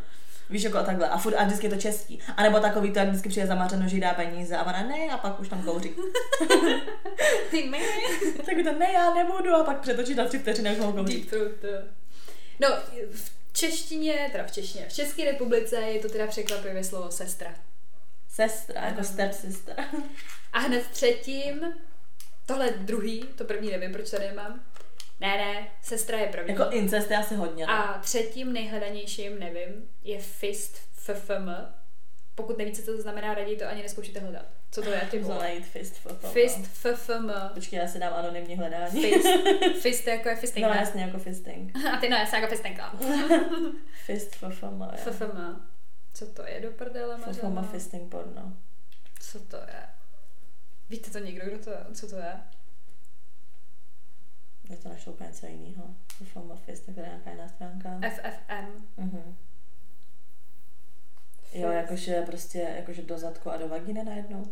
Víš, 0.50 0.62
jako 0.62 0.78
a 0.78 0.82
takhle. 0.82 1.08
A, 1.08 1.18
furt, 1.18 1.34
a 1.34 1.44
vždycky 1.44 1.66
je 1.66 1.70
to 1.70 1.76
český. 1.76 2.20
A 2.36 2.42
nebo 2.42 2.60
takový 2.60 2.92
to, 2.92 2.98
jak 2.98 3.08
vždycky 3.08 3.28
přijde 3.28 3.46
zamařeno, 3.46 3.88
že 3.88 3.96
jí 3.96 4.00
dá 4.00 4.14
peníze 4.14 4.56
a 4.56 4.62
ona 4.62 4.82
ne, 4.82 5.10
a 5.12 5.18
pak 5.18 5.40
už 5.40 5.48
tam 5.48 5.62
kouří. 5.62 5.94
Ty 7.50 7.68
ne. 7.70 7.78
tak 8.46 8.54
to 8.64 8.78
ne, 8.78 8.92
já 8.92 9.14
nebudu 9.14 9.54
a 9.54 9.64
pak 9.64 9.80
přetočí 9.80 10.14
na 10.14 10.24
tři 10.24 10.38
vteřiny, 10.38 10.68
jak 10.68 10.78
kouří. 10.78 11.30
No, 12.60 12.68
v 13.14 13.32
češtině, 13.52 14.28
teda 14.32 14.44
v 14.44 14.52
češtině, 14.52 14.86
v 14.88 14.92
České 14.92 15.24
republice 15.24 15.76
je 15.76 16.00
to 16.00 16.08
teda 16.08 16.26
překvapivě 16.26 16.84
slovo 16.84 17.10
sestra. 17.10 17.54
Sestra, 18.28 18.86
jako 18.86 19.04
step 19.04 19.32
sister. 19.32 19.76
A 20.52 20.58
hned 20.58 20.86
třetím, 20.86 21.74
tohle 22.46 22.70
druhý, 22.70 23.22
to 23.22 23.44
první 23.44 23.70
nevím, 23.70 23.92
proč 23.92 24.10
tady 24.10 24.26
nemám. 24.26 24.60
Ne, 25.20 25.36
ne, 25.36 25.68
sestra 25.82 26.18
je 26.18 26.26
první. 26.26 26.54
Jako 26.54 26.70
incest 26.70 27.10
je 27.10 27.16
asi 27.16 27.34
hodně. 27.34 27.66
Ne? 27.66 27.72
A 27.72 27.98
třetím 27.98 28.52
nejhledanějším, 28.52 29.38
nevím, 29.38 29.88
je 30.02 30.18
fist 30.18 30.76
FFM. 30.92 31.50
Pokud 32.34 32.58
nevíte, 32.58 32.82
co 32.82 32.92
to 32.92 33.02
znamená, 33.02 33.34
raději 33.34 33.56
to 33.56 33.68
ani 33.68 33.82
neskoušíte 33.82 34.20
hledat. 34.20 34.46
Co 34.70 34.82
to 34.82 34.90
je? 34.90 35.00
Ty 35.10 35.18
vole? 35.18 35.38
najít 35.38 35.66
fist 35.66 35.94
FFM. 35.94 36.26
Fist 36.28 36.66
FFM. 36.66 37.30
Počkej, 37.54 37.78
já 37.78 37.88
si 37.88 37.98
dám 37.98 38.14
anonymní 38.14 38.56
hledání. 38.56 39.02
Fist. 39.02 39.28
Fist 39.82 40.06
jako 40.06 40.28
je 40.28 40.36
fisting. 40.36 40.66
No 40.66 40.72
jasně, 40.72 41.02
jako 41.02 41.18
fisting. 41.18 41.76
A 41.92 41.96
ty 41.96 42.08
no 42.08 42.16
jasně, 42.16 42.38
jako 42.38 42.50
fistinga. 42.50 42.92
fist 44.04 44.34
FFM, 44.36 44.82
FFM. 44.96 45.66
Co 46.14 46.26
to 46.26 46.46
je 46.46 46.60
do 46.60 46.70
prdele, 46.70 47.18
Fofoma 47.18 47.62
fisting 47.62 48.10
porno. 48.10 48.52
Co 49.20 49.38
to 49.40 49.56
je? 49.56 49.82
Víte 50.90 51.10
to 51.10 51.18
někdo, 51.18 51.46
kdo 51.46 51.58
to 51.58 51.70
je? 51.70 51.78
Co 51.94 52.08
to 52.08 52.16
je? 52.16 52.32
Je 54.70 54.76
to 54.76 54.88
našlo 54.88 55.12
úplně 55.12 55.28
něco 55.28 55.46
jiného. 55.46 55.84
Fofoma 56.12 56.56
fist, 56.56 56.86
tak 56.86 56.96
je 56.96 57.02
nějaká 57.02 57.30
jiná 57.30 57.48
stránka. 57.48 58.00
FFM. 58.10 58.86
Mhm. 58.96 59.36
Jo, 61.52 61.70
jakože 61.70 62.22
prostě, 62.22 62.58
jakože 62.76 63.02
do 63.02 63.18
zadku 63.18 63.50
a 63.50 63.56
do 63.56 63.68
vagíny 63.68 64.04
najednou. 64.04 64.44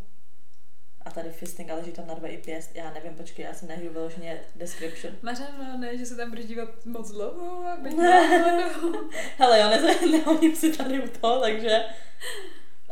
A 1.00 1.10
tady 1.10 1.30
fisting, 1.30 1.70
ale 1.70 1.84
že 1.84 1.92
tam 1.92 2.06
na 2.06 2.14
dva 2.14 2.28
i 2.28 2.38
pěst. 2.38 2.70
Já 2.74 2.92
nevím, 2.92 3.14
počkej, 3.14 3.44
já 3.44 3.54
jsem 3.54 3.68
nehýbu 3.68 3.92
vyloženě 3.92 4.40
description. 4.56 5.14
Mařeno, 5.22 5.78
ne, 5.78 5.98
že 5.98 6.06
se 6.06 6.16
tam 6.16 6.28
budeš 6.28 6.46
dívat 6.46 6.86
moc 6.86 7.10
dlouho, 7.10 7.68
aby 7.68 7.90
Hele, 9.38 9.60
jo, 9.60 9.68
ne, 9.68 10.06
nehodím 10.10 10.56
si 10.56 10.76
tady 10.76 11.02
u 11.02 11.08
toho, 11.08 11.40
takže... 11.40 11.84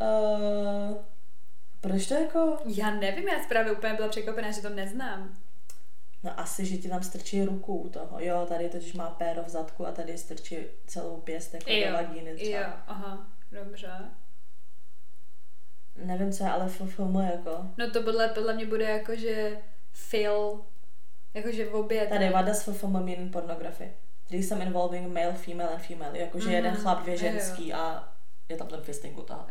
Uh, 0.01 0.97
proč 1.81 2.07
to 2.07 2.15
jako... 2.15 2.59
Já 2.67 2.91
nevím, 2.91 3.29
já 3.29 3.39
právě 3.49 3.73
úplně 3.73 3.95
byla 3.95 4.09
překvapená, 4.09 4.51
že 4.51 4.63
to 4.63 4.69
neznám. 4.69 5.37
No 6.23 6.41
asi, 6.41 6.67
že 6.67 6.77
ti 6.77 6.89
tam 6.89 7.03
strčí 7.03 7.45
ruku 7.45 7.77
u 7.77 7.89
toho. 7.89 8.21
Jo, 8.21 8.47
tady 8.49 8.69
totiž 8.69 8.93
má 8.93 9.11
péro 9.11 9.43
v 9.43 9.49
zadku 9.49 9.87
a 9.87 9.93
tady 9.93 10.19
strčí 10.19 10.57
celou 10.87 11.17
pěst 11.17 11.55
jako 11.55 11.71
jo, 11.71 11.87
do 11.87 11.93
vagíny 11.93 12.35
třeba. 12.35 12.59
Jo, 12.59 12.67
aha, 12.87 13.27
dobře. 13.53 13.91
Nevím, 15.97 16.33
co 16.33 16.45
je 16.45 16.51
ale 16.51 16.69
FFM 16.69 17.17
jako. 17.17 17.67
No 17.79 17.91
to 17.91 18.03
podle, 18.03 18.29
podle 18.29 18.55
mě 18.55 18.67
bude 18.67 18.85
jako, 18.85 19.17
že 19.17 19.59
Phil, 20.11 20.61
jakože 21.35 21.65
v 21.65 21.75
obě. 21.75 22.07
Tady, 22.07 22.33
does 22.45 22.63
FFM 22.63 22.93
mean 22.93 23.09
in 23.09 23.31
pornography? 23.31 23.93
Threesome 24.29 24.65
involving 24.65 25.13
male, 25.13 25.33
female 25.33 25.71
and 25.71 25.83
female. 25.83 26.19
Jakože 26.19 26.49
mm, 26.49 26.55
jeden 26.55 26.77
chlap, 26.77 27.03
dvě 27.03 27.17
ženský 27.17 27.69
jo. 27.69 27.77
a 27.77 28.13
je 28.49 28.57
tam 28.57 28.69
ten 28.69 28.81
fisting 28.81 29.19
u 29.19 29.23
toho. 29.23 29.47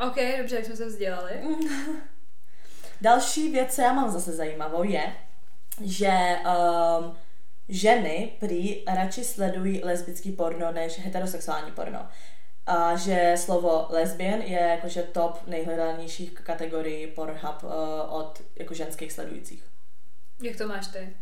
OK, 0.00 0.16
dobře, 0.38 0.56
jak 0.56 0.64
jsme 0.64 0.76
se 0.76 0.86
vzdělali. 0.86 1.42
Další 3.00 3.52
věc, 3.52 3.74
co 3.74 3.82
já 3.82 3.92
mám 3.92 4.10
zase 4.10 4.32
zajímavou, 4.32 4.82
je, 4.82 5.12
že 5.84 6.36
um, 6.98 7.16
ženy 7.68 8.32
prý 8.40 8.84
radši 8.94 9.24
sledují 9.24 9.84
lesbický 9.84 10.32
porno 10.32 10.72
než 10.72 10.98
heterosexuální 10.98 11.72
porno 11.72 12.06
a 12.66 12.96
že 12.96 13.34
slovo 13.36 13.86
lesbian 13.90 14.40
je 14.40 14.58
jakože 14.58 15.02
top 15.02 15.46
nejhledanějších 15.46 16.30
kategorií 16.32 17.06
Pornhub 17.06 17.62
uh, 17.62 17.70
od 18.08 18.42
jako 18.56 18.74
ženských 18.74 19.12
sledujících. 19.12 19.64
Jak 20.42 20.56
to 20.56 20.68
máš 20.68 20.86
ty? 20.86 21.16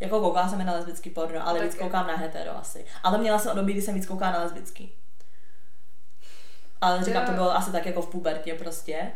Jako 0.00 0.20
koukala 0.20 0.48
jsem 0.48 0.66
na 0.66 0.72
lesbický 0.72 1.10
porno, 1.10 1.48
ale 1.48 1.64
víc 1.64 1.74
koukám 1.74 2.06
na 2.06 2.16
hetero 2.16 2.56
asi. 2.56 2.84
Ale 3.02 3.18
měla 3.18 3.38
jsem 3.38 3.50
období, 3.50 3.72
kdy 3.72 3.82
jsem 3.82 3.94
víc 3.94 4.06
koukala 4.06 4.32
na 4.32 4.42
lesbický. 4.42 4.92
Ale 6.80 7.04
říkám, 7.04 7.26
to 7.26 7.32
bylo 7.32 7.56
asi 7.56 7.72
tak 7.72 7.86
jako 7.86 8.02
v 8.02 8.10
pubertě 8.10 8.54
prostě. 8.54 9.12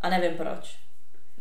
A 0.00 0.08
nevím 0.08 0.36
proč. 0.36 0.78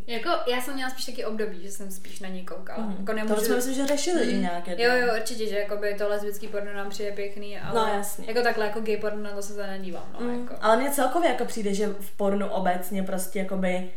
Jako, 0.08 0.30
já 0.48 0.62
jsem 0.62 0.74
měla 0.74 0.90
spíš 0.90 1.06
taky 1.06 1.26
období, 1.26 1.62
že 1.62 1.72
jsem 1.72 1.92
spíš 1.92 2.20
na 2.20 2.30
něj 2.30 2.44
koukala. 2.44 2.84
Mm. 2.84 2.96
Jako 3.00 3.14
nemůžu... 3.14 3.36
To 3.36 3.42
jsme 3.42 3.56
myslím, 3.56 3.74
že 3.74 3.88
řešili 3.88 4.26
mm. 4.26 4.30
i 4.30 4.42
nějaké. 4.42 4.84
Jo, 4.84 4.96
jo, 4.96 5.14
určitě, 5.16 5.48
že 5.48 5.60
jakoby 5.60 5.96
to 5.96 6.10
lesbický 6.10 6.48
porno 6.48 6.74
nám 6.74 6.90
přijde 6.90 7.12
pěkný, 7.12 7.60
ale 7.60 7.80
no, 7.80 7.94
jasně. 7.98 8.26
jako 8.28 8.42
takhle 8.42 8.66
jako 8.66 8.80
gay 8.82 8.98
porno 8.98 9.24
na 9.24 9.32
to 9.32 9.42
se 9.42 9.68
nedívám. 9.68 10.10
No, 10.14 10.20
mm. 10.20 10.42
jako. 10.42 10.56
Ale 10.62 10.78
mně 10.78 10.92
celkově 10.92 11.30
jako 11.30 11.46
přijde, 11.46 11.74
že 11.74 11.88
v 11.88 12.18
pornu 12.18 12.48
obecně 12.48 13.04
prostě 13.04 13.40
jakoby 13.40 13.92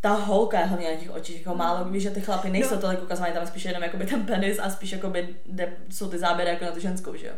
ta 0.00 0.12
holka 0.12 0.60
je 0.60 0.64
hlavně 0.64 0.90
na 0.90 1.00
těch 1.00 1.10
očích, 1.10 1.38
jako 1.38 1.54
málo 1.54 1.84
víš, 1.84 2.02
že 2.02 2.10
ty 2.10 2.20
chlapy 2.20 2.50
nejsou 2.50 2.74
no. 2.74 2.80
tolik 2.80 3.02
ukazovaný, 3.02 3.34
tam 3.34 3.46
spíš 3.46 3.64
jenom 3.64 3.82
jakoby 3.82 4.06
ten 4.06 4.26
penis 4.26 4.58
a 4.58 4.70
spíš 4.70 4.92
jakoby, 4.92 5.36
kde 5.46 5.72
jsou 5.90 6.10
ty 6.10 6.18
záběry 6.18 6.50
jako 6.50 6.64
na 6.64 6.70
tu 6.70 6.80
ženskou, 6.80 7.16
že 7.16 7.26
jo? 7.26 7.32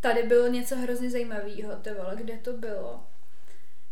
Tady 0.00 0.22
bylo 0.22 0.48
něco 0.48 0.76
hrozně 0.76 1.10
zajímavého, 1.10 1.76
ty 1.82 1.90
vole, 1.90 2.16
kde 2.16 2.34
to 2.34 2.52
bylo? 2.52 3.00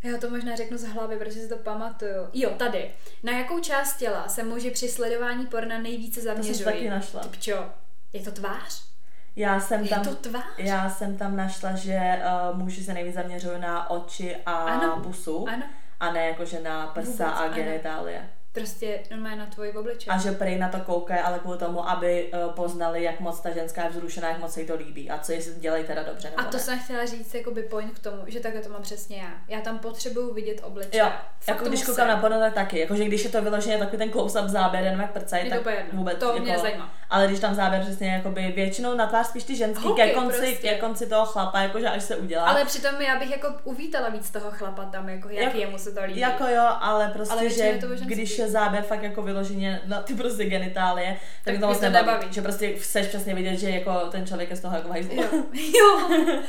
Já 0.02 0.18
to 0.18 0.30
možná 0.30 0.56
řeknu 0.56 0.78
z 0.78 0.84
hlavy, 0.84 1.16
protože 1.16 1.40
si 1.40 1.48
to 1.48 1.56
pamatuju. 1.56 2.28
Jo, 2.32 2.50
tady. 2.50 2.90
Na 3.22 3.32
jakou 3.32 3.60
část 3.60 3.96
těla 3.96 4.28
se 4.28 4.42
muži 4.42 4.70
při 4.70 4.88
sledování 4.88 5.46
porna 5.46 5.78
nejvíce 5.78 6.20
zaměřují? 6.20 6.52
To 6.52 6.64
jsem 6.64 6.72
taky 6.72 6.90
našla. 6.90 7.22
Typčo, 7.22 7.66
je 8.12 8.20
to 8.20 8.30
tvář? 8.30 8.88
Já 9.36 9.60
jsem 9.60 9.82
je 9.82 9.88
tam, 9.88 10.04
to 10.04 10.14
tvář? 10.14 10.44
Já 10.58 10.90
jsem 10.90 11.16
tam 11.16 11.36
našla, 11.36 11.76
že 11.76 12.22
uh, 12.50 12.58
muži 12.58 12.84
se 12.84 12.94
nejvíc 12.94 13.14
zaměřují 13.14 13.60
na 13.60 13.90
oči 13.90 14.36
a 14.46 14.52
ano. 14.52 15.00
pusu. 15.02 15.48
Ano. 15.48 15.62
A 16.00 16.12
ne 16.12 16.26
jakože 16.26 16.60
na 16.60 16.86
prsa 16.86 17.24
Vůbec, 17.24 17.40
a 17.40 17.48
genitálie. 17.48 18.18
Ano 18.18 18.28
prostě 18.58 19.00
normálně 19.10 19.36
na 19.36 19.46
tvoji 19.46 19.72
obličej. 19.72 20.14
A 20.14 20.18
že 20.18 20.32
prej 20.32 20.58
na 20.58 20.68
to 20.68 20.78
koukají, 20.78 21.20
ale 21.20 21.38
kvůli 21.38 21.58
tomu, 21.58 21.88
aby 21.88 22.32
uh, 22.32 22.52
poznali, 22.52 23.02
jak 23.04 23.20
moc 23.20 23.40
ta 23.40 23.50
ženská 23.50 23.84
je 23.84 23.90
vzrušená, 23.90 24.28
jak 24.28 24.38
moc 24.38 24.52
se 24.52 24.60
jí 24.60 24.66
to 24.66 24.74
líbí 24.74 25.10
a 25.10 25.18
co 25.18 25.32
jestli 25.32 25.54
dělají 25.54 25.84
teda 25.84 26.02
dobře. 26.02 26.30
Nebo 26.30 26.40
a 26.40 26.44
to 26.44 26.56
ne. 26.56 26.62
jsem 26.62 26.78
chtěla 26.78 27.06
říct 27.06 27.34
jako 27.34 27.50
by 27.50 27.62
point 27.62 27.94
k 27.94 27.98
tomu, 27.98 28.22
že 28.26 28.40
takhle 28.40 28.62
to 28.62 28.68
mám 28.68 28.82
přesně 28.82 29.16
já. 29.16 29.32
Já 29.48 29.60
tam 29.60 29.78
potřebuju 29.78 30.34
vidět 30.34 30.60
obličej. 30.64 31.00
Jo, 31.00 31.06
Fakt 31.40 31.48
jako 31.48 31.68
když 31.68 31.84
koukám 31.84 32.08
na 32.08 32.16
porno, 32.16 32.40
tak 32.40 32.54
taky. 32.54 32.78
Jakože 32.78 33.04
když 33.04 33.24
je 33.24 33.30
to 33.30 33.42
vyloženě 33.42 33.78
takový 33.78 33.98
ten 33.98 34.10
close-up 34.10 34.48
záběr, 34.48 34.84
jenom 34.84 35.00
jak 35.00 35.12
prcají, 35.12 35.50
tak 35.50 35.62
to 35.62 35.70
vůbec. 35.92 36.18
To 36.18 36.26
jako, 36.26 36.38
mě 36.38 36.58
zajímá. 36.58 36.94
Ale 37.10 37.26
když 37.26 37.40
tam 37.40 37.54
záběr 37.54 37.82
přesně 37.82 38.08
jakoby 38.08 38.52
většinou 38.56 38.94
na 38.94 39.06
tvář 39.06 39.26
spíš 39.26 39.44
ty 39.44 39.56
ženský 39.56 39.88
ke, 39.96 40.10
konci, 40.10 40.38
prostě. 40.38 40.68
ke 40.68 40.78
konci 40.78 41.06
toho 41.06 41.26
chlapa, 41.26 41.60
jakože 41.60 41.88
až 41.88 42.02
se 42.02 42.16
udělá. 42.16 42.44
Ale 42.44 42.64
přitom 42.64 43.00
já 43.00 43.18
bych 43.18 43.30
jako 43.30 43.54
uvítala 43.64 44.08
víc 44.08 44.30
toho 44.30 44.50
chlapa 44.50 44.84
tam, 44.84 45.08
jako 45.08 45.28
jak, 45.28 45.44
jak 45.44 45.54
jemu 45.54 45.78
se 45.78 45.92
to 45.92 46.04
líbí. 46.04 46.20
Jako 46.20 46.44
jo, 46.44 46.68
ale 46.80 47.08
prostě, 47.08 47.34
ale 47.34 47.50
že 47.50 47.62
je 47.62 47.80
když 48.04 48.38
je 48.38 48.47
záběr 48.48 48.82
fakt 48.82 49.02
jako 49.02 49.22
vyloženě 49.22 49.80
na 49.84 50.02
ty 50.02 50.14
prostě 50.14 50.44
genitálie, 50.44 51.16
tak, 51.44 51.54
tak 51.54 51.60
to 51.60 51.66
moc 51.66 51.80
nebaví. 51.80 52.06
nebaví. 52.06 52.32
Že 52.32 52.42
prostě 52.42 52.72
chceš 52.72 53.06
přesně 53.06 53.34
vidět, 53.34 53.56
že 53.56 53.70
jako 53.70 54.06
ten 54.10 54.26
člověk 54.26 54.50
je 54.50 54.56
z 54.56 54.60
toho 54.60 54.76
jako 54.76 54.88
hajzl. 54.88 55.12
Jo. 55.12 55.28
jo. 55.78 56.42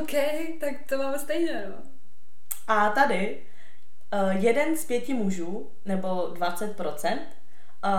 OK, 0.00 0.12
tak 0.60 0.74
to 0.88 0.98
máme 0.98 1.18
stejně, 1.18 1.64
no. 1.68 1.76
A 2.66 2.88
tady 2.88 3.40
uh, 4.12 4.44
jeden 4.44 4.76
z 4.76 4.84
pěti 4.84 5.14
mužů, 5.14 5.70
nebo 5.84 6.08
20%, 6.08 7.12
uh, 7.12 7.90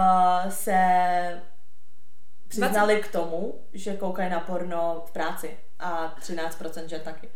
eh, 0.46 0.52
se 0.52 1.42
přiznali 2.48 2.94
20? 2.94 3.10
k 3.10 3.12
tomu, 3.12 3.62
že 3.74 3.98
koukají 3.98 4.30
na 4.30 4.40
porno 4.40 5.04
v 5.08 5.12
práci 5.12 5.58
a 5.80 6.16
13% 6.20 6.86
že 6.86 7.00
taky. 7.00 7.30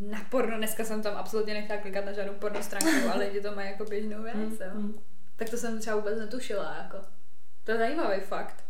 Na 0.00 0.18
porno, 0.30 0.56
dneska 0.56 0.84
jsem 0.84 1.02
tam 1.02 1.16
absolutně 1.16 1.54
nechtěla 1.54 1.80
klikat 1.80 2.04
na 2.04 2.12
žádnou 2.12 2.32
porno 2.32 2.62
stránku, 2.62 3.10
ale 3.12 3.24
lidi 3.24 3.40
to 3.40 3.54
mají 3.54 3.70
jako 3.70 3.84
běžnou 3.84 4.22
věc, 4.22 4.36
mm. 4.36 4.82
Mm. 4.82 5.00
Tak 5.40 5.50
to 5.50 5.56
jsem 5.56 5.80
třeba 5.80 5.96
vůbec 5.96 6.18
netušila, 6.18 6.76
jako. 6.82 6.96
To 7.64 7.70
je 7.70 7.78
zajímavý 7.78 8.20
fakt. 8.20 8.64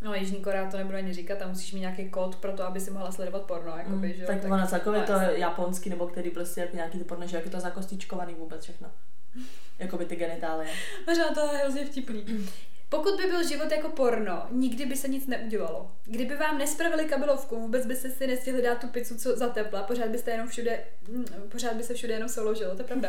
No, 0.00 0.14
Jižní 0.14 0.40
Korea 0.40 0.70
to 0.70 0.76
nebudu 0.76 0.96
ani 0.96 1.14
říkat, 1.14 1.38
tam 1.38 1.48
musíš 1.48 1.72
mít 1.72 1.80
nějaký 1.80 2.10
kód 2.10 2.36
pro 2.36 2.52
to, 2.52 2.64
aby 2.64 2.80
si 2.80 2.90
mohla 2.90 3.12
sledovat 3.12 3.42
porno, 3.42 3.76
jakoby, 3.76 4.08
mm, 4.08 4.14
že 4.14 4.26
Tak, 4.26 4.40
tak 4.40 4.52
ono 4.52 4.66
celkově 4.66 5.02
to 5.02 5.12
japonský, 5.12 5.90
nebo 5.90 6.06
který 6.06 6.30
prostě 6.30 6.60
jako 6.60 6.76
nějaký 6.76 6.98
ty 6.98 7.04
porno, 7.04 7.26
že 7.26 7.36
jak 7.36 7.44
je 7.44 7.50
to 7.50 7.60
zakostičkovaný 7.60 8.34
vůbec 8.34 8.62
všechno. 8.62 8.90
Jakoby 9.78 10.04
ty 10.04 10.16
genitálie. 10.16 10.70
Možná 11.06 11.28
to 11.34 11.52
je 11.52 11.58
hrozně 11.58 11.86
vtipný. 11.86 12.48
Pokud 12.88 13.16
by 13.16 13.26
byl 13.26 13.48
život 13.48 13.72
jako 13.72 13.88
porno, 13.88 14.46
nikdy 14.50 14.86
by 14.86 14.96
se 14.96 15.08
nic 15.08 15.26
neudělalo. 15.26 15.90
Kdyby 16.04 16.36
vám 16.36 16.58
nespravili 16.58 17.04
kabelovku, 17.04 17.60
vůbec 17.60 17.86
byste 17.86 18.10
si 18.10 18.26
nestihli 18.26 18.62
dát 18.62 18.78
tu 18.78 18.88
pizzu 18.88 19.18
co 19.18 19.36
za 19.36 19.48
tepla, 19.48 19.82
pořád 19.82 20.08
byste 20.08 20.30
jenom 20.30 20.48
všude, 20.48 20.80
mm, 21.08 21.24
pořád 21.52 21.74
by 21.74 21.82
se 21.82 21.94
všude 21.94 22.14
jenom 22.14 22.28
souložilo, 22.28 22.76
to 22.76 22.82
je 22.82 22.86
pravda. 22.86 23.08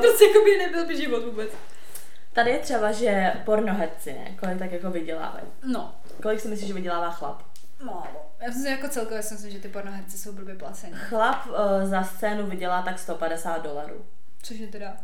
prostě 0.00 0.24
jako 0.28 0.44
by 0.44 0.58
nebyl 0.58 0.86
by 0.86 0.96
život 0.96 1.24
vůbec. 1.24 1.50
Tady 2.32 2.50
je 2.50 2.58
třeba, 2.58 2.92
že 2.92 3.32
pornoherci, 3.44 4.12
ne? 4.12 4.36
Kolik 4.40 4.58
tak 4.58 4.72
jako 4.72 4.90
vydělávají? 4.90 5.46
No. 5.64 5.94
Kolik 6.22 6.40
si 6.40 6.48
myslíš, 6.48 6.68
že 6.68 6.74
vydělává 6.74 7.10
chlap? 7.10 7.42
Málo. 7.82 8.30
Já 8.40 8.46
myslím, 8.46 8.66
jako 8.66 8.88
celkově 8.88 9.22
si 9.22 9.34
myslím, 9.34 9.50
že 9.50 9.58
ty 9.58 9.68
pornoherci 9.68 10.18
jsou 10.18 10.32
blbě 10.32 10.54
placení. 10.54 10.92
Chlap 10.94 11.46
uh, 11.46 11.54
za 11.84 12.04
scénu 12.04 12.46
vydělá 12.46 12.82
tak 12.82 12.98
150 12.98 13.62
dolarů. 13.62 14.04
Což 14.42 14.58
je 14.58 14.66
teda? 14.66 14.96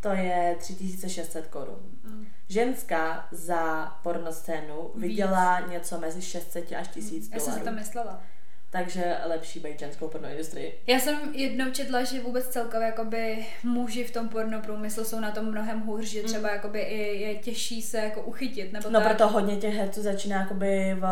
To 0.00 0.08
je 0.08 0.56
3600 0.58 1.46
korun. 1.46 1.78
Mm. 2.04 2.26
Ženská 2.48 3.28
za 3.30 3.86
pornoscénu 4.02 4.90
vydělá 4.94 5.60
něco 5.60 5.98
mezi 5.98 6.22
600 6.22 6.72
až 6.72 6.88
1000 6.88 7.28
dolarů. 7.28 7.30
Já 7.32 7.40
jsem 7.40 7.54
si 7.54 7.60
to 7.60 7.72
myslela 7.72 8.22
takže 8.70 9.16
lepší 9.24 9.60
být 9.60 9.78
ženskou 9.78 10.08
pornoindustrii. 10.08 10.80
Já 10.86 10.98
jsem 10.98 11.34
jednou 11.34 11.70
četla, 11.70 12.04
že 12.04 12.20
vůbec 12.20 12.48
celkově 12.48 12.86
jakoby 12.86 13.46
muži 13.62 14.04
v 14.04 14.10
tom 14.10 14.28
porno 14.28 14.60
průmyslu 14.60 15.04
jsou 15.04 15.20
na 15.20 15.30
tom 15.30 15.44
mnohem 15.44 15.80
hůř, 15.80 16.04
že 16.04 16.22
třeba 16.22 16.48
mm. 16.48 16.54
jakoby 16.54 16.80
i 16.80 17.20
je 17.20 17.34
těžší 17.34 17.82
se 17.82 17.98
jako 17.98 18.22
uchytit. 18.22 18.72
Nebo 18.72 18.90
no 18.90 19.00
tak. 19.00 19.08
proto 19.08 19.28
hodně 19.28 19.56
těch 19.56 19.74
herců 19.74 20.02
začíná 20.02 20.40
jakoby 20.40 20.96
v 21.00 21.06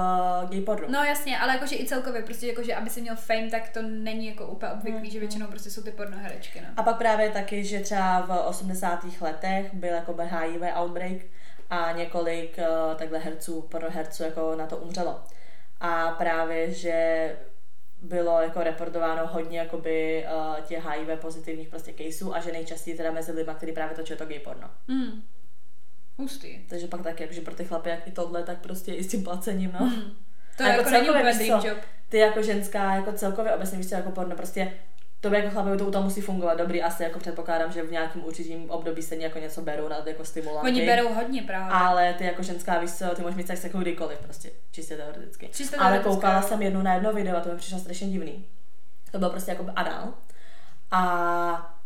gay 0.50 0.60
pornu. 0.60 0.86
No 0.90 1.04
jasně, 1.04 1.38
ale 1.38 1.52
jakože 1.52 1.76
i 1.76 1.86
celkově 1.86 2.22
prostě 2.22 2.46
jakože 2.46 2.74
aby 2.74 2.90
si 2.90 3.00
měl 3.00 3.16
fame, 3.16 3.50
tak 3.50 3.68
to 3.68 3.82
není 3.82 4.26
jako 4.26 4.46
úplně 4.46 4.72
obvyklý, 4.72 5.00
mm. 5.00 5.10
že 5.10 5.20
většinou 5.20 5.46
prostě 5.46 5.70
jsou 5.70 5.82
ty 5.82 5.90
pornoherečky. 5.90 6.60
No. 6.60 6.66
A 6.76 6.82
pak 6.82 6.98
právě 6.98 7.30
taky, 7.30 7.64
že 7.64 7.80
třeba 7.80 8.20
v 8.20 8.46
80. 8.48 9.04
letech 9.20 9.74
byl 9.74 9.94
jako 9.94 10.16
HIV 10.18 10.62
outbreak 10.82 11.16
a 11.70 11.92
několik 11.92 12.58
uh, 12.58 12.96
takhle 12.96 13.18
herců, 13.18 13.62
pornoherců 13.62 14.22
jako 14.22 14.54
na 14.56 14.66
to 14.66 14.76
umřelo. 14.76 15.20
A 15.80 16.10
právě, 16.10 16.72
že 16.72 17.36
bylo 18.02 18.42
jako 18.42 18.62
reportováno 18.62 19.26
hodně 19.26 19.58
jakoby 19.58 20.26
uh, 20.34 20.64
těch 20.64 20.84
HIV 20.84 21.20
pozitivních 21.20 21.68
prostě 21.68 21.92
caseů 21.92 22.34
a 22.34 22.40
že 22.40 22.52
nejčastěji 22.52 22.96
teda 22.96 23.10
mezi 23.10 23.32
lidmi, 23.32 23.52
kteří 23.56 23.72
právě 23.72 23.96
točí 23.96 24.14
to 24.14 24.26
gay 24.26 24.38
porno. 24.38 24.70
Mm. 24.88 25.22
Hustý. 26.18 26.58
Takže 26.68 26.86
pak 26.86 27.02
taky, 27.02 27.22
jakože 27.22 27.40
pro 27.40 27.54
ty 27.54 27.64
chlapy, 27.64 27.90
jak 27.90 28.08
i 28.08 28.10
tohle, 28.10 28.42
tak 28.42 28.58
prostě 28.60 28.94
i 28.94 29.04
s 29.04 29.08
tím 29.08 29.24
placením, 29.24 29.76
no. 29.80 29.86
Mm. 29.86 30.16
To 30.56 30.62
je 30.62 30.68
jako, 30.68 30.90
jako 30.90 30.90
není 30.90 31.36
dream 31.38 31.66
job. 31.66 31.78
Ty 32.08 32.18
jako 32.18 32.42
ženská, 32.42 32.94
jako 32.94 33.12
celkově 33.12 33.54
obecně 33.54 33.78
víš 33.78 33.88
co, 33.88 33.94
jako 33.94 34.10
porno, 34.10 34.36
prostě 34.36 34.72
to 35.20 35.30
by 35.30 35.36
jako 35.36 35.50
chlapovi 35.50 35.76
to 35.76 35.90
tam 35.90 36.04
musí 36.04 36.20
fungovat 36.20 36.58
dobrý, 36.58 36.82
asi 36.82 37.02
jako 37.02 37.18
předpokládám, 37.18 37.72
že 37.72 37.82
v 37.82 37.92
nějakém 37.92 38.24
určitým 38.24 38.70
období 38.70 39.02
se 39.02 39.16
jako 39.16 39.38
něco 39.38 39.62
berou 39.62 39.88
na 39.88 39.96
jako 40.06 40.24
stimulanty. 40.24 40.70
Oni 40.70 40.86
berou 40.86 41.14
hodně 41.14 41.42
právě. 41.42 41.72
Ale 41.72 42.14
ty 42.14 42.24
jako 42.24 42.42
ženská 42.42 42.78
víš 42.78 42.92
co, 42.92 43.04
ty 43.14 43.22
můžeš 43.22 43.36
mít 43.36 43.46
sex 43.46 43.64
jako 43.64 43.78
kdykoliv 43.78 44.18
prostě, 44.18 44.50
čistě 44.70 44.96
teoreticky. 44.96 45.48
Čistě 45.52 45.76
teoreticky. 45.76 46.06
Ale 46.06 46.14
koukala 46.14 46.42
jsem 46.42 46.62
jednu 46.62 46.82
na 46.82 46.94
jedno 46.94 47.12
video 47.12 47.36
a 47.36 47.40
to 47.40 47.48
mi 47.48 47.56
přišlo 47.56 47.78
strašně 47.78 48.08
divný. 48.08 48.44
To 49.10 49.18
bylo 49.18 49.30
prostě 49.30 49.50
jako 49.50 49.66
anal. 49.76 50.14
A 50.90 51.77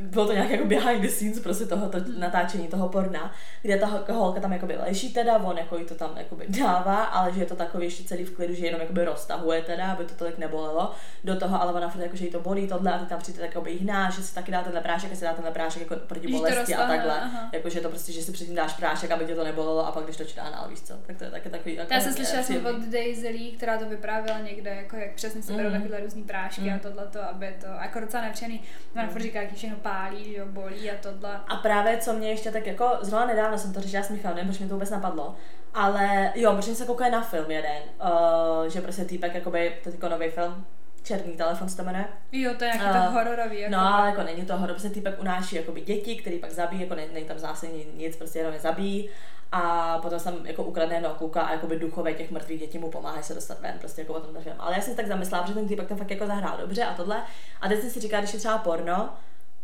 bylo 0.00 0.26
to 0.26 0.32
nějak 0.32 0.50
jako 0.50 0.64
behind 0.64 1.02
the 1.02 1.08
scenes 1.08 1.40
prostě 1.40 1.66
tohoto 1.66 1.98
natáčení 2.18 2.68
toho 2.68 2.88
porna, 2.88 3.32
kde 3.62 3.76
ta 3.78 3.86
holka 4.12 4.40
tam 4.40 4.52
jakoby 4.52 4.76
leží 4.76 5.12
teda, 5.12 5.38
on 5.38 5.58
jako 5.58 5.78
jí 5.78 5.84
to 5.84 5.94
tam 5.94 6.10
jakoby 6.16 6.44
dává, 6.48 7.04
ale 7.04 7.32
že 7.32 7.40
je 7.40 7.46
to 7.46 7.56
takový 7.56 7.84
ještě 7.86 8.04
celý 8.04 8.24
v 8.24 8.36
klidu, 8.36 8.54
že 8.54 8.66
jenom 8.66 8.80
jakoby 8.80 9.04
roztahuje 9.04 9.62
teda, 9.62 9.92
aby 9.92 10.04
to 10.04 10.14
tolik 10.14 10.38
nebolelo. 10.38 10.92
Do 11.24 11.36
toho 11.36 11.62
ale 11.62 11.72
ona 11.72 11.88
furt 11.88 12.02
jako, 12.02 12.16
že 12.16 12.24
jí 12.24 12.30
to 12.30 12.40
bolí 12.40 12.68
tohle 12.68 12.92
a 12.92 12.98
ty 12.98 13.06
tam 13.06 13.18
přijde 13.18 13.40
tak 13.40 13.48
jakoby 13.48 13.78
hná, 13.78 14.10
že 14.10 14.22
si 14.22 14.34
taky 14.34 14.52
dá 14.52 14.62
tenhle 14.62 14.80
prášek 14.80 15.12
a 15.12 15.16
si 15.16 15.24
dá 15.24 15.32
tenhle 15.32 15.52
prášek 15.52 15.82
jako 15.82 15.96
proti 15.96 16.28
bolesti 16.32 16.74
a 16.74 16.86
takhle. 16.86 17.30
Jako, 17.52 17.68
že 17.68 17.80
to 17.80 17.88
prostě, 17.88 18.12
že 18.12 18.22
si 18.22 18.32
předtím 18.32 18.54
dáš 18.54 18.72
prášek, 18.72 19.10
aby 19.10 19.24
tě 19.24 19.34
to 19.34 19.44
nebolelo 19.44 19.86
a 19.86 19.92
pak 19.92 20.04
když 20.04 20.16
to 20.16 20.24
čítá 20.24 20.42
anál, 20.42 20.68
víš 20.68 20.80
co. 20.80 20.94
Tak 21.06 21.16
to 21.16 21.24
je 21.24 21.30
taky 21.30 21.48
takový. 21.48 21.74
Jako, 21.74 21.94
Já 21.94 22.00
jsem 22.00 22.12
slyšela 22.12 22.42
jsem 22.42 22.66
od 22.66 22.82
Daisy 22.82 23.28
Lee, 23.28 23.52
která 23.52 23.78
to 23.78 23.88
vyprávěla 23.88 24.38
někde, 24.40 24.70
jako 24.70 24.96
jak 24.96 25.14
přesně 25.14 25.42
se 25.42 25.52
berou 25.52 25.68
mm. 25.68 25.80
takové 25.80 26.00
různé 26.00 26.22
prášky 26.22 26.60
mm. 26.60 26.74
a 26.74 26.78
tohle 26.78 27.06
to, 27.06 27.22
aby 27.22 27.54
to, 27.60 27.66
jako 27.66 28.00
docela 28.00 28.22
nepříjemný. 28.22 28.62
Ona 28.94 29.04
mm. 29.04 29.18
říká, 29.18 29.44
všechno 29.62 29.78
pálí, 29.82 30.34
jo, 30.34 30.46
bolí 30.46 30.90
a 30.90 30.94
tohle. 31.02 31.40
A 31.48 31.56
právě 31.56 31.98
co 31.98 32.12
mě 32.12 32.28
ještě 32.28 32.50
tak 32.50 32.66
jako, 32.66 32.98
zrovna 33.00 33.26
nedávno 33.26 33.58
jsem 33.58 33.72
to 33.72 33.80
řešila 33.80 34.02
s 34.02 34.10
Michalem, 34.10 34.36
nevím, 34.36 34.50
proč 34.50 34.60
mi 34.60 34.68
to 34.68 34.74
vůbec 34.74 34.90
napadlo, 34.90 35.36
ale 35.74 36.32
jo, 36.34 36.56
protože 36.56 36.74
se 36.74 36.86
koukali 36.86 37.10
na 37.10 37.22
film 37.22 37.50
jeden, 37.50 37.82
uh, 38.04 38.68
že 38.68 38.80
prostě 38.80 39.04
týpek, 39.04 39.34
jakoby, 39.34 39.76
to 39.82 39.88
je 39.88 39.94
jako 39.94 40.08
nový 40.08 40.30
film, 40.30 40.66
Černý 41.02 41.32
telefon 41.32 41.68
se 41.68 41.76
to 41.76 41.82
jmenuje. 41.82 42.04
Jo, 42.32 42.54
to 42.58 42.64
je 42.64 42.70
nějaký 42.70 42.84
uh, 42.84 42.92
tak 42.92 43.10
hororový. 43.10 43.60
Jako. 43.60 43.72
No, 43.72 43.94
ale 43.94 44.08
jako 44.08 44.22
není 44.22 44.46
to 44.46 44.56
horor, 44.56 44.74
prostě 44.74 44.90
týpek 44.90 45.20
unáší 45.20 45.56
jakoby 45.56 45.80
děti, 45.80 46.16
který 46.16 46.38
pak 46.38 46.50
zabíjí, 46.50 46.82
jako 46.82 46.94
není, 46.94 47.14
není 47.14 47.26
tam 47.26 47.38
zásadně 47.38 47.84
nic, 47.94 48.16
prostě 48.16 48.38
jenom 48.38 48.54
je 48.54 48.60
zabíjí. 48.60 49.10
A 49.52 49.98
potom 50.02 50.18
se 50.18 50.24
tam 50.24 50.46
jako 50.46 50.62
ukradne 50.62 50.94
jedno 50.94 51.10
kouka 51.10 51.40
a 51.42 51.52
jakoby 51.52 51.78
duchové 51.78 52.12
těch 52.12 52.30
mrtvých 52.30 52.60
dětí 52.60 52.78
mu 52.78 52.90
pomáhají 52.90 53.22
se 53.22 53.34
dostat 53.34 53.60
ven, 53.60 53.78
prostě 53.78 54.00
jako 54.00 54.14
o 54.14 54.20
tom 54.20 54.42
film. 54.42 54.56
Ale 54.58 54.74
já 54.74 54.80
jsem 54.80 54.96
tak 54.96 55.06
zamyslela, 55.06 55.46
že 55.46 55.54
ten 55.54 55.68
týpek 55.68 55.88
tam 55.88 55.98
fakt 55.98 56.10
jako 56.10 56.26
zahrál 56.26 56.56
dobře 56.56 56.84
a 56.84 56.94
tohle. 56.94 57.22
A 57.60 57.68
teď 57.68 57.80
si 57.80 58.00
říká, 58.00 58.18
když 58.18 58.32
je 58.32 58.38
třeba 58.38 58.58
porno, 58.58 59.10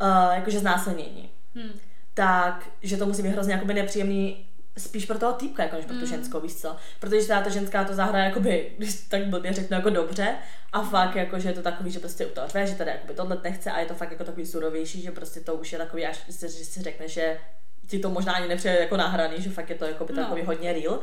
uh, 0.01 0.34
jakože 0.34 0.59
znásilnění. 0.59 1.30
Hmm. 1.55 1.70
Tak, 2.14 2.68
že 2.82 2.96
to 2.96 3.07
musí 3.07 3.22
být 3.22 3.28
hrozně 3.28 3.53
jakoby 3.53 3.74
nepříjemný 3.74 4.49
spíš 4.78 5.07
pro 5.07 5.18
toho 5.18 5.32
týpka, 5.32 5.62
jako 5.62 5.76
než 5.76 5.84
pro 5.84 5.94
tu 5.94 6.01
hmm. 6.01 6.09
ženskou, 6.09 6.40
víš 6.40 6.55
co? 6.55 6.76
Protože 7.01 7.26
teda 7.26 7.42
ta 7.42 7.51
ženská 7.51 7.84
to 7.84 7.94
zahraje, 7.94 8.24
jakoby, 8.24 8.72
když 8.78 8.94
tak 8.94 9.26
blbě 9.26 9.53
řeknu, 9.53 9.76
jako 9.76 9.90
dobře 9.90 10.34
a 10.72 10.82
fakt 10.82 11.16
jako, 11.16 11.38
že 11.38 11.49
je 11.49 11.53
to 11.53 11.62
takový, 11.62 11.90
že 11.90 11.99
prostě 11.99 12.26
u 12.26 12.30
toho 12.30 12.49
řve, 12.49 12.66
že 12.66 12.74
tady 12.74 12.90
jakoby 12.90 13.14
tohle 13.14 13.38
nechce 13.44 13.70
a 13.70 13.80
je 13.80 13.86
to 13.86 13.94
fakt 13.94 14.11
jako 14.11 14.24
takový 14.24 14.46
surovější, 14.46 15.03
že 15.03 15.11
prostě 15.11 15.40
to 15.40 15.55
už 15.55 15.72
je 15.72 15.78
takový, 15.78 16.07
až 16.07 16.24
že 16.28 16.49
si 16.49 16.82
řekne, 16.82 17.09
že 17.09 17.38
ti 17.86 17.99
to 17.99 18.11
možná 18.11 18.32
ani 18.32 18.49
nepřijde 18.49 18.78
jako 18.78 18.96
nahraný, 18.96 19.42
že 19.42 19.51
fakt 19.51 19.70
je 19.70 19.76
to 19.76 19.84
jako 19.84 20.05
by 20.05 20.12
no. 20.12 20.22
takový 20.22 20.42
hodně 20.42 20.72
real, 20.72 21.01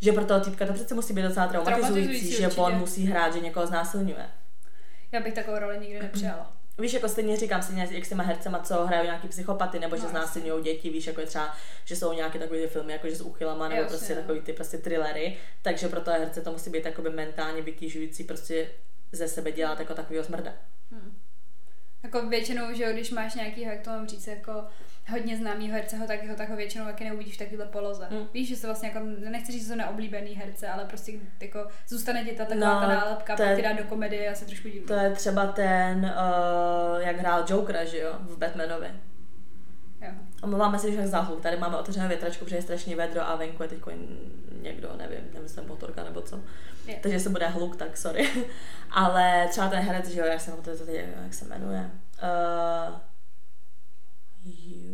že 0.00 0.12
pro 0.12 0.24
toho 0.24 0.40
týpka 0.40 0.66
to 0.66 0.72
přece 0.72 0.94
musí 0.94 1.14
být 1.14 1.22
docela 1.22 1.46
traumatizující, 1.46 1.92
traumatizující 1.92 2.36
že 2.36 2.48
on 2.48 2.78
musí 2.78 3.06
hrát, 3.06 3.34
že 3.34 3.40
někoho 3.40 3.66
znásilňuje. 3.66 4.26
Já 5.12 5.20
bych 5.20 5.34
takovou 5.34 5.58
roli 5.58 5.78
nikdy 5.78 6.02
nepřijala. 6.02 6.52
Víš, 6.82 6.92
jako 6.92 7.08
stejně 7.08 7.36
říkám, 7.36 7.62
stejně 7.62 7.88
jak 7.90 8.04
s 8.04 8.08
těma 8.08 8.22
hercema, 8.22 8.58
co 8.58 8.86
hrají 8.86 9.04
nějaký 9.06 9.28
psychopaty, 9.28 9.78
nebo 9.78 9.96
že 9.96 10.02
no, 10.02 10.08
znásilňují 10.08 10.64
děti, 10.64 10.90
víš, 10.90 11.06
jako 11.06 11.20
je 11.20 11.26
třeba, 11.26 11.56
že 11.84 11.96
jsou 11.96 12.12
nějaké 12.12 12.38
takové 12.38 12.66
filmy, 12.66 12.92
jako 12.92 13.08
že 13.08 13.16
s 13.16 13.20
úchylama, 13.20 13.68
nebo 13.68 13.82
Jasně, 13.82 13.96
prostě 13.96 14.14
takový 14.14 14.40
ty 14.40 14.52
prostě 14.52 14.78
thrillery, 14.78 15.38
takže 15.62 15.88
pro 15.88 16.00
toho 16.00 16.18
herce 16.18 16.40
to 16.40 16.52
musí 16.52 16.70
být 16.70 16.84
jakoby 16.84 17.10
mentálně 17.10 17.62
vytížující, 17.62 18.24
prostě 18.24 18.70
ze 19.12 19.28
sebe 19.28 19.52
dělat 19.52 19.78
jako 19.78 19.94
takového 19.94 20.24
smrda. 20.24 20.52
Hmm. 20.90 21.21
Jako 22.02 22.26
většinou, 22.28 22.72
že 22.72 22.92
když 22.92 23.10
máš 23.10 23.34
nějaký, 23.34 23.60
jak 23.60 23.80
to 23.80 23.90
mám 23.90 24.06
říct, 24.06 24.26
jako 24.26 24.64
hodně 25.10 25.36
známý 25.36 25.70
herce, 25.70 25.96
ho 25.96 26.06
tak, 26.06 26.28
ho 26.28 26.36
tak 26.36 26.50
ho 26.50 26.56
většinou 26.56 26.84
taky 26.84 27.04
neuvidíš 27.04 27.34
v 27.34 27.38
takovéhle 27.38 27.66
poloze. 27.66 28.06
Hmm. 28.10 28.26
Víš, 28.34 28.48
že 28.48 28.56
se 28.56 28.66
vlastně 28.66 28.88
jako, 28.88 29.06
nechci 29.30 29.52
říct, 29.52 29.62
že 29.62 29.68
jsou 29.68 29.78
neoblíbený 29.78 30.34
herce, 30.34 30.68
ale 30.68 30.84
prostě 30.84 31.12
jako 31.40 31.66
zůstane 31.88 32.24
ti 32.24 32.30
ta 32.30 32.44
taková 32.44 32.74
no, 32.74 32.80
ta 32.80 32.86
nálepka, 32.86 33.36
pak 33.36 33.56
ty 33.56 33.62
dá 33.62 33.72
do 33.72 33.84
komedie, 33.84 34.24
já 34.24 34.34
se 34.34 34.44
trošku 34.44 34.68
divím. 34.68 34.86
To 34.86 34.94
je 34.94 35.10
třeba 35.10 35.46
ten, 35.46 36.14
uh, 36.16 37.00
jak 37.02 37.16
hrál 37.16 37.44
Jokera, 37.48 37.84
že 37.84 37.98
jo, 37.98 38.12
v 38.20 38.38
Batmanovi. 38.38 38.90
Omlouváme 40.42 40.78
se, 40.78 40.92
že 40.92 41.06
za 41.06 41.20
hluk. 41.20 41.40
Tady 41.40 41.56
máme 41.56 41.76
otevřenou 41.76 42.08
větračku, 42.08 42.44
protože 42.44 42.56
je 42.56 42.62
strašně 42.62 42.96
vedro 42.96 43.28
a 43.28 43.36
venku 43.36 43.62
je 43.62 43.68
teď 43.68 43.78
někdo, 44.62 44.92
nevím, 44.96 45.24
nevím, 45.34 45.68
motorka 45.68 46.04
nebo 46.04 46.20
co. 46.20 46.40
Je. 46.86 46.98
Takže 47.02 47.20
se 47.20 47.30
bude 47.30 47.46
hluk, 47.46 47.76
tak 47.76 47.96
sorry. 47.96 48.28
Ale 48.90 49.46
třeba 49.50 49.68
ten 49.68 49.78
herec, 49.78 50.08
že 50.08 50.20
jo, 50.20 50.26
jak 50.26 50.40
se, 50.40 50.52
jak 51.22 51.34
se 51.34 51.44
jmenuje. 51.44 51.90
Uh, 52.22 52.98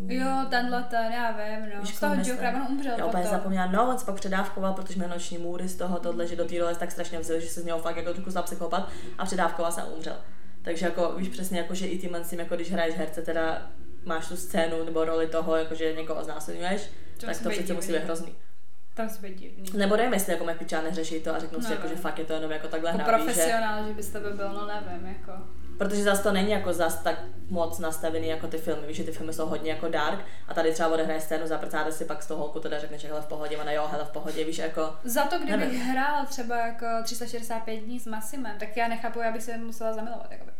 Jo, 0.08 0.46
tenhle 0.50 0.82
ten, 0.82 1.12
já 1.12 1.30
vím, 1.30 1.70
no. 1.74 1.80
Víš, 1.80 1.96
z 1.96 2.00
toho 2.00 2.14
Jokera, 2.24 2.66
on 2.66 2.72
umřel 2.72 2.94
Já 2.98 3.06
úplně 3.06 3.26
zapomněla, 3.26 3.66
no, 3.66 3.88
on 3.88 3.98
se 3.98 4.06
pak 4.06 4.14
předávkoval, 4.14 4.74
protože 4.74 4.96
měl 4.96 5.08
noční 5.08 5.38
můry 5.38 5.68
z 5.68 5.76
toho, 5.76 5.98
tohle, 5.98 6.26
že 6.26 6.36
do 6.36 6.44
té 6.44 6.58
role 6.58 6.74
tak 6.74 6.92
strašně 6.92 7.18
vzal, 7.18 7.40
že 7.40 7.48
se 7.48 7.60
z 7.60 7.64
něho 7.64 7.78
fakt 7.78 7.96
jako 7.96 8.14
trochu 8.14 8.42
psychopat 8.42 8.88
a 9.18 9.24
předávkoval 9.24 9.72
se 9.72 9.82
a 9.82 9.84
umřel. 9.84 10.16
Takže 10.62 10.86
jako 10.86 11.12
víš 11.16 11.28
přesně, 11.28 11.58
jako, 11.58 11.74
že 11.74 11.86
i 11.86 11.98
tím 11.98 12.16
tím, 12.30 12.38
jako 12.38 12.56
když 12.56 12.72
hraješ 12.72 12.94
herce, 12.94 13.22
teda 13.22 13.70
máš 14.04 14.28
tu 14.28 14.36
scénu 14.36 14.84
nebo 14.84 15.04
roli 15.04 15.26
toho, 15.26 15.56
jako, 15.56 15.74
že 15.74 15.92
někoho 15.92 16.24
znásilňuješ, 16.24 16.90
tak 17.20 17.42
to 17.42 17.50
přece 17.50 17.74
musí 17.74 17.92
být 17.92 18.04
hrozný. 18.04 18.34
Musí 19.02 19.22
být 19.22 19.38
divný. 19.38 19.70
Nebo 19.74 19.96
nevím, 19.96 20.12
jestli 20.12 20.32
jako 20.32 20.44
Mac 20.44 20.56
neřeší 20.84 21.20
to 21.20 21.34
a 21.34 21.38
řeknou 21.38 21.58
no, 21.58 21.66
si, 21.66 21.72
jako, 21.72 21.88
že 21.88 21.96
fakt 21.96 22.18
je 22.18 22.24
to 22.24 22.32
jenom 22.32 22.50
jako 22.50 22.68
takhle 22.68 22.90
jako 22.90 23.02
profesionál, 23.04 23.82
že... 23.82 23.88
že 23.88 23.94
byste 23.94 24.20
by 24.20 24.30
byl, 24.30 24.52
no 24.52 24.66
nevím, 24.66 25.06
jako. 25.06 25.32
Protože 25.78 26.02
zase 26.02 26.22
to 26.22 26.32
není 26.32 26.50
jako 26.50 26.72
zas 26.72 27.02
tak 27.02 27.22
moc 27.48 27.78
nastavený 27.78 28.28
jako 28.28 28.46
ty 28.46 28.58
filmy, 28.58 28.86
víš, 28.86 28.96
že 28.96 29.04
ty 29.04 29.12
filmy 29.12 29.32
jsou 29.32 29.46
hodně 29.46 29.70
jako 29.70 29.88
dark 29.88 30.20
a 30.48 30.54
tady 30.54 30.72
třeba 30.72 30.88
odehraje 30.88 31.20
scénu, 31.20 31.46
zaprcáte 31.46 31.92
si 31.92 32.04
pak 32.04 32.22
z 32.22 32.26
toho 32.26 32.40
holku 32.40 32.60
teda 32.60 32.78
řekne, 32.78 32.98
že 32.98 33.08
hele 33.08 33.22
v 33.22 33.26
pohodě, 33.26 33.56
ona 33.56 33.72
jo, 33.72 33.88
hele 33.92 34.04
v 34.04 34.10
pohodě, 34.10 34.44
víš, 34.44 34.58
jako... 34.58 34.94
Za 35.04 35.24
to, 35.24 35.38
kdybych 35.38 35.58
nevím. 35.58 35.80
hrála 35.80 36.24
třeba 36.24 36.56
jako 36.56 36.86
365 37.04 37.76
dní 37.76 38.00
s 38.00 38.06
Masimem, 38.06 38.58
tak 38.58 38.76
já 38.76 38.88
nechápu, 38.88 39.20
já 39.20 39.32
bych 39.32 39.42
se 39.42 39.56
musela 39.56 39.92
zamilovat, 39.92 40.32
jakoby. 40.32 40.57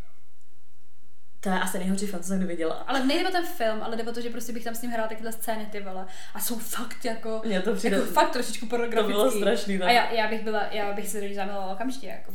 To 1.41 1.49
je 1.49 1.61
asi 1.61 1.79
nejhorší 1.79 2.07
film, 2.07 2.23
co 2.23 2.29
jsem 2.29 2.39
kdy 2.39 2.47
viděla. 2.47 2.75
Ale 2.75 3.07
nejde 3.07 3.29
o 3.29 3.33
ten 3.33 3.47
film, 3.47 3.83
ale 3.83 3.97
jde 3.97 4.03
o 4.03 4.13
to, 4.13 4.21
že 4.21 4.31
prostě 4.31 4.53
bych 4.53 4.65
tam 4.65 4.75
s 4.75 4.83
ním 4.83 4.91
hrála 4.91 5.09
takové 5.09 5.33
scény, 5.33 5.67
ty 5.67 5.81
vole. 5.81 6.07
A 6.35 6.41
jsou 6.41 6.59
fakt 6.59 7.05
jako, 7.05 7.43
Mě 7.45 7.61
to 7.61 7.75
přijde, 7.75 7.97
jako 7.97 8.09
fakt 8.09 8.31
trošičku 8.31 8.67
pornografický. 8.67 9.13
to 9.13 9.19
bylo 9.19 9.31
strašný. 9.31 9.83
A 9.83 9.91
já, 9.91 10.11
já, 10.13 10.29
bych 10.29 10.43
byla, 10.45 10.63
já 10.71 10.93
bych 10.93 11.09
se 11.09 11.21
do 11.21 11.27
ní 11.27 11.35
zamilovala 11.35 11.73
okamžitě, 11.73 12.07
jako. 12.07 12.33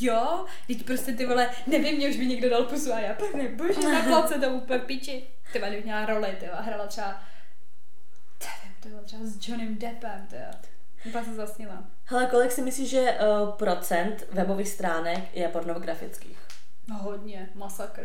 Jo, 0.00 0.44
teď 0.66 0.82
prostě 0.84 1.12
ty 1.12 1.26
vole, 1.26 1.50
nevím, 1.66 1.96
mě 1.96 2.08
už 2.08 2.16
by 2.16 2.26
někdo 2.26 2.50
dal 2.50 2.62
pusu 2.64 2.92
a 2.92 3.00
já 3.00 3.14
pane 3.14 3.48
bože, 3.48 3.88
na 3.92 4.02
place 4.02 4.34
to 4.40 4.48
úplně 4.48 4.78
piči. 4.78 5.24
Ty 5.52 5.58
vole, 5.58 5.68
kdybych 5.70 5.84
měla 5.84 6.06
roli, 6.06 6.36
ty 6.40 6.46
vole, 6.46 6.62
hrála 6.62 6.86
třeba, 6.86 7.22
nevím, 8.40 8.76
ty 8.80 8.88
vole, 8.88 9.02
třeba 9.04 9.22
s 9.24 9.48
Johnnym 9.48 9.78
Deppem, 9.78 10.26
ty 10.30 10.36
vole. 10.36 10.50
Úplně 11.06 11.24
se 11.24 11.34
zasnila. 11.34 11.84
Hele, 12.04 12.26
kolik 12.26 12.52
si 12.52 12.62
myslíš, 12.62 12.90
že 12.90 13.00
uh, 13.42 13.50
procent 13.50 14.26
webových 14.32 14.68
stránek 14.68 15.36
je 15.36 15.48
pornografických? 15.48 16.38
No 16.88 16.94
hodně, 16.98 17.48
masakr. 17.54 18.02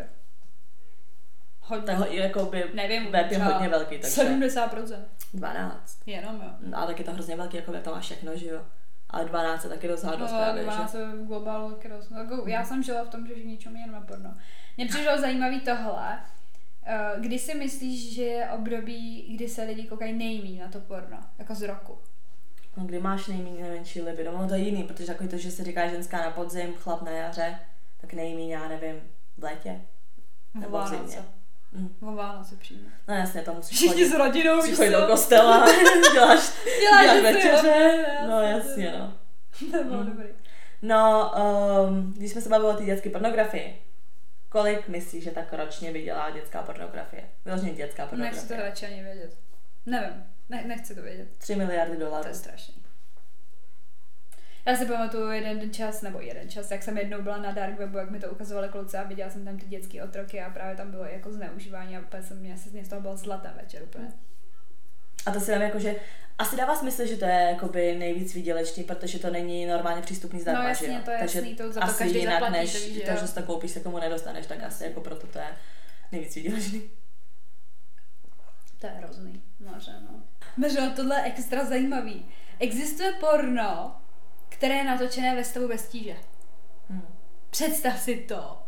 Hodně. 1.67 1.93
Toho 1.93 2.13
i 2.13 2.17
jako 2.17 2.45
by 2.45 2.63
Nevím, 2.73 3.11
web 3.11 3.31
je 3.31 3.37
hodně 3.43 3.69
velký, 3.69 3.97
takže 3.99 4.21
70%. 4.21 4.97
12. 5.33 5.99
Jenom 6.05 6.35
jo. 6.35 6.49
No, 6.59 6.77
ale 6.77 6.87
tak 6.87 6.99
je 6.99 7.05
to 7.05 7.11
hrozně 7.13 7.35
velký, 7.35 7.57
jako 7.57 7.71
web 7.71 7.83
to 7.83 7.91
má 7.91 7.99
všechno, 7.99 8.37
že 8.37 8.47
jo. 8.47 8.61
Ale 9.09 9.25
12 9.25 9.63
je 9.63 9.69
taky 9.69 9.87
dost 9.87 10.03
hádost 10.03 10.33
No, 10.33 10.39
právě, 10.39 10.65
má 10.65 10.81
že? 10.81 10.87
se 10.87 11.05
v 11.05 11.25
globálu 11.25 11.71
taky 11.71 11.89
dost. 11.89 12.09
No, 12.09 12.19
Jako, 12.19 12.43
já 12.47 12.65
jsem 12.65 12.83
žila 12.83 13.03
v 13.05 13.09
tom, 13.09 13.27
že 13.27 13.33
v 13.33 13.45
ničem 13.45 13.75
jenom 13.75 13.91
na 13.91 14.01
porno. 14.01 14.33
Mně 14.77 14.85
přišlo 14.85 15.17
zajímavý 15.17 15.59
tohle, 15.61 16.19
eh, 16.85 17.11
kdy 17.19 17.39
si 17.39 17.55
myslíš, 17.55 18.15
že 18.15 18.23
je 18.23 18.49
období, 18.49 19.33
kdy 19.35 19.49
se 19.49 19.63
lidi 19.63 19.83
koukají 19.83 20.13
nejmí 20.13 20.59
na 20.59 20.67
to 20.67 20.79
porno? 20.79 21.17
Jako 21.39 21.55
z 21.55 21.61
roku. 21.61 21.97
No, 22.77 22.85
kdy 22.85 22.99
máš 22.99 23.27
nejméně 23.27 23.61
nejmenší 23.61 24.01
libido, 24.01 24.31
no 24.31 24.47
to 24.47 24.53
je 24.53 24.61
jiný, 24.61 24.83
protože 24.83 25.05
takový 25.07 25.29
to, 25.29 25.37
že 25.37 25.51
se 25.51 25.63
říká 25.63 25.87
ženská 25.87 26.17
na 26.17 26.31
podzim, 26.31 26.73
chlap 26.73 27.01
na 27.01 27.11
jaře, 27.11 27.59
tak 28.01 28.13
nejméně, 28.13 28.55
já 28.55 28.67
nevím, 28.67 28.95
v 29.37 29.43
létě. 29.43 29.81
Nebo 30.53 30.77
v 30.81 30.87
zimě. 30.87 31.17
Mm. 31.75 31.95
V 32.01 32.15
Vánoce 32.15 32.55
přijde. 32.55 32.81
No 33.07 33.15
jasně, 33.15 33.41
to 33.41 33.53
musíš 33.53 33.77
Všichni 33.77 33.93
chodit, 33.93 34.09
s 34.09 34.13
rodinou, 34.13 34.55
musíš 34.55 34.75
chodit 34.77 34.91
do 34.91 35.07
kostela, 35.07 35.65
děláš, 36.13 36.39
Děláš 36.79 37.05
děláš 37.05 37.21
večeře, 37.21 38.05
no 38.27 38.41
jasně, 38.41 38.95
no. 38.99 39.13
To 39.71 39.83
bylo 39.83 40.03
Mm. 40.03 40.05
dobrý. 40.09 40.27
No, 40.81 41.31
um, 41.89 42.13
když 42.17 42.31
jsme 42.31 42.41
se 42.41 42.49
bavili 42.49 42.73
o 42.73 42.77
té 42.77 42.83
dětské 42.85 43.09
pornografii, 43.09 43.81
kolik 44.49 44.87
myslíš, 44.87 45.23
že 45.23 45.31
tak 45.31 45.53
ročně 45.53 45.91
vydělá 45.91 46.29
dětská 46.29 46.61
pornografie? 46.63 47.23
Vyloženě 47.45 47.73
dětská 47.73 48.03
Nechci 48.03 48.15
to 48.41 48.47
pornografie. 48.47 48.69
radši 48.69 48.85
ani 48.85 49.03
vědět. 49.03 49.37
Nevím, 49.85 50.23
ne, 50.49 50.63
nechci 50.67 50.95
to 50.95 51.01
vědět. 51.01 51.27
3 51.37 51.55
miliardy 51.55 51.97
To 51.97 52.03
dolarů. 52.05 52.27
je 52.27 52.33
strašný. 52.33 52.73
Já 54.65 54.75
si 54.75 54.85
pamatuju 54.85 55.31
jeden 55.31 55.73
čas, 55.73 56.01
nebo 56.01 56.19
jeden 56.21 56.49
čas, 56.49 56.71
jak 56.71 56.83
jsem 56.83 56.97
jednou 56.97 57.21
byla 57.21 57.37
na 57.37 57.51
dark 57.51 57.77
webu, 57.77 57.97
jak 57.97 58.09
mi 58.09 58.19
to 58.19 58.31
ukazovali 58.31 58.69
kluci 58.69 58.97
a 58.97 59.03
viděla 59.03 59.29
jsem 59.29 59.45
tam 59.45 59.57
ty 59.57 59.65
dětské 59.65 60.03
otroky 60.03 60.41
a 60.41 60.49
právě 60.49 60.75
tam 60.75 60.91
bylo 60.91 61.05
jako 61.05 61.33
zneužívání 61.33 61.97
a 61.97 61.99
úplně 61.99 62.23
jsem, 62.23 62.39
mě 62.39 62.57
se 62.57 62.69
z 62.83 62.89
toho 62.89 63.01
byla 63.01 63.15
zlatá 63.15 63.53
večer 63.61 63.83
úplně. 63.83 64.13
A 65.25 65.31
to 65.31 65.39
si 65.39 65.51
vím 65.51 65.61
jako, 65.61 65.79
že 65.79 65.95
asi 66.37 66.55
dává 66.55 66.75
smysl, 66.75 67.05
že 67.05 67.17
to 67.17 67.25
je 67.25 67.47
jakoby 67.51 67.95
nejvíc 67.95 68.33
výdělečný, 68.33 68.83
protože 68.83 69.19
to 69.19 69.29
není 69.29 69.65
normálně 69.65 70.01
přístupný 70.01 70.39
zdarma, 70.39 70.59
No 70.59 70.65
že 70.65 70.69
jasně, 70.69 71.01
to 71.05 71.11
je 71.11 71.17
Takže 71.19 71.39
jasný, 71.39 71.55
to 71.55 71.71
za 71.71 71.81
to 71.81 71.87
asi 71.87 71.97
každý 71.97 72.19
jinak, 72.19 72.33
zaplatí, 72.33 72.53
než 72.57 72.73
to 72.73 72.79
víš, 72.79 72.93
že 72.95 73.01
to, 73.01 73.25
že 73.25 73.33
to 73.33 73.43
koupíš, 73.43 73.71
se 73.71 73.79
tomu 73.79 73.99
nedostaneš, 73.99 74.45
tak 74.45 74.63
asi 74.63 74.83
jako 74.83 75.01
proto 75.01 75.27
to 75.27 75.39
je 75.39 75.47
nejvíc 76.11 76.35
výdělečný. 76.35 76.81
To 78.79 78.87
je 78.87 78.93
hrozný, 78.93 79.43
Maře, 79.59 79.91
no. 80.01 80.23
Maře, 80.57 80.93
tohle 80.95 81.15
je 81.19 81.23
extra 81.23 81.65
zajímavý. 81.65 82.25
Existuje 82.59 83.11
porno, 83.11 84.01
které 84.49 84.75
je 84.75 84.83
natočené 84.83 85.35
ve 85.35 85.43
stavu 85.43 85.67
bez 85.67 85.87
tíže. 85.87 86.15
Hmm. 86.89 87.01
Představ 87.49 87.99
si 87.99 88.15
to. 88.17 88.61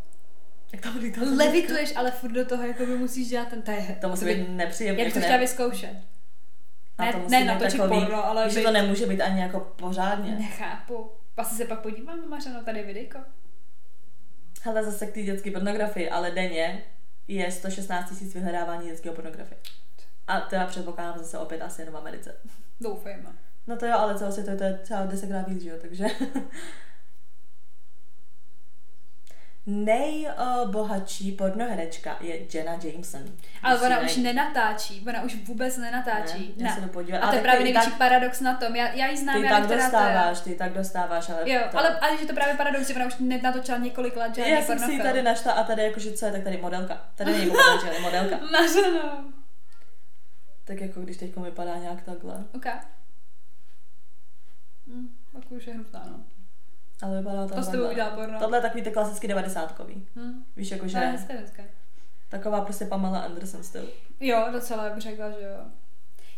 Jak 0.73 0.81
to 0.81 0.91
bude 0.91 1.11
to? 1.11 1.19
Levituješ, 1.35 1.93
ale 1.95 2.11
furt 2.11 2.31
do 2.31 2.45
toho 2.45 2.63
jako 2.67 2.85
by 2.85 2.97
musíš 2.97 3.27
dělat 3.29 3.47
ten, 3.47 3.61
to 3.61 3.71
je, 3.71 3.97
To 4.01 4.09
musí 4.09 4.25
být 4.25 4.49
nepříjemné. 4.49 5.01
Já 5.01 5.05
bych 5.05 5.13
to 5.13 5.19
jako 5.19 5.25
chtěla 5.25 5.37
ne- 5.37 5.43
vyzkoušet. 5.43 5.97
a 6.97 7.05
Ne, 7.05 7.11
to 7.13 7.19
musí 7.19 7.31
ne 7.31 7.45
natočit 7.45 7.77
takový- 7.81 7.99
porno, 7.99 8.25
ale 8.25 8.45
Víš, 8.45 8.53
že 8.53 8.59
být- 8.59 8.65
to 8.65 8.71
nemůže 8.71 9.05
být 9.05 9.21
ani 9.21 9.41
jako 9.41 9.59
pořádně. 9.59 10.31
Nechápu. 10.35 11.11
Asi 11.37 11.55
se 11.55 11.65
pak 11.65 11.79
podívám, 11.81 12.29
Mařeno, 12.29 12.63
tady 12.63 12.79
je 12.79 12.85
videjko. 12.85 13.19
Hele, 14.63 14.83
zase 14.83 15.05
k 15.07 15.13
té 15.13 15.21
dětské 15.23 15.51
pornografii, 15.51 16.09
ale 16.09 16.31
denně 16.31 16.83
je 17.27 17.51
116 17.51 18.09
tisíc 18.09 18.33
vyhledávání 18.33 18.87
dětského 18.89 19.15
pornografie. 19.15 19.57
A 20.27 20.39
to 20.41 20.55
já 20.55 20.65
předpokládám 20.67 21.17
zase 21.17 21.37
opět 21.37 21.61
asi 21.61 21.81
jenom 21.81 21.93
v 21.93 21.97
Americe. 21.97 22.35
Doufejme. 22.81 23.29
No 23.67 23.77
to 23.77 23.85
jo, 23.85 23.93
ale 23.97 24.17
celosvětově 24.17 24.57
to 24.57 24.63
je 24.63 24.73
třeba 24.73 25.05
desetkrát 25.05 25.47
víc, 25.47 25.63
že 25.63 25.69
jo, 25.69 25.75
takže... 25.81 26.05
Nejbohatší 29.69 31.31
pornoherečka 31.31 32.17
je 32.19 32.39
Jenna 32.53 32.79
Jameson. 32.83 33.21
Ale 33.63 33.75
Musí 33.75 33.85
ona 33.85 33.95
najít- 33.95 34.11
už 34.11 34.17
nenatáčí, 34.17 35.05
ona 35.07 35.21
už 35.23 35.35
vůbec 35.35 35.77
nenatáčí. 35.77 36.53
Ne, 36.57 36.67
já 36.67 36.75
se 36.75 36.81
ne. 36.81 36.87
jdu 36.87 36.93
podívat. 36.93 37.19
A 37.19 37.29
to 37.29 37.35
je 37.35 37.41
právě 37.41 37.63
největší 37.63 37.89
tak- 37.89 37.97
paradox 37.97 38.41
na 38.41 38.55
tom. 38.55 38.75
Já, 38.75 38.93
já 38.93 39.07
ji 39.07 39.17
znám, 39.17 39.41
Ty 39.41 39.45
já 39.47 39.59
tak 39.59 39.69
dostáváš, 39.69 40.39
ty 40.39 40.55
tak 40.55 40.73
dostáváš, 40.73 41.29
ale... 41.29 41.39
To. 41.43 41.49
Jo, 41.49 41.61
to... 41.71 41.77
ale, 41.77 41.99
ale 41.99 42.17
že 42.17 42.25
to 42.25 42.33
právě 42.33 42.55
paradox, 42.55 42.87
že 42.87 42.95
ona 42.95 43.05
už 43.05 43.15
nenatočila 43.19 43.77
několik 43.77 44.15
let 44.15 44.35
žádný 44.35 44.51
Já 44.51 44.61
jsem 44.61 44.79
si 44.79 44.91
ji 44.91 45.01
tady 45.01 45.23
našla 45.23 45.51
a 45.51 45.63
tady 45.63 45.83
jakože 45.83 46.11
co 46.11 46.25
je, 46.25 46.31
tak 46.31 46.43
tady 46.43 46.57
modelka. 46.57 47.01
Tady 47.15 47.31
není 47.31 47.45
modelka, 47.45 47.87
ale 47.89 47.99
modelka. 47.99 48.37
Mařeno. 48.51 49.23
Tak 50.63 50.81
jako 50.81 51.01
když 51.01 51.17
teď 51.17 51.37
vypadá 51.37 51.77
nějak 51.77 52.01
takhle. 52.01 52.43
OK. 52.55 52.65
Hm, 54.87 55.09
tak 55.33 55.51
už 55.51 55.67
je 55.67 55.73
hnusná, 55.73 56.03
no. 56.11 56.19
Ale 57.01 57.17
vypadá 57.17 57.47
to 57.47 57.55
To 57.55 57.63
s 57.63 57.67
tebou 57.67 57.89
udělá 57.91 58.09
porno. 58.09 58.39
Tohle 58.39 58.57
je 58.57 58.61
takový 58.61 58.83
ty 58.83 58.91
klasicky 58.91 59.27
devadesátkový. 59.27 60.07
Hm. 60.15 60.43
Víš, 60.55 60.69
To 60.69 60.73
je 60.73 60.77
jakože 60.77 60.99
hezké, 60.99 61.33
hezké. 61.33 61.65
taková 62.29 62.61
prostě 62.61 62.85
Pamela 62.85 63.19
Anderson 63.19 63.63
styl. 63.63 63.89
Jo, 64.19 64.47
docela 64.51 64.89
bych 64.89 65.03
řekla, 65.03 65.29
že 65.31 65.41
jo. 65.41 65.65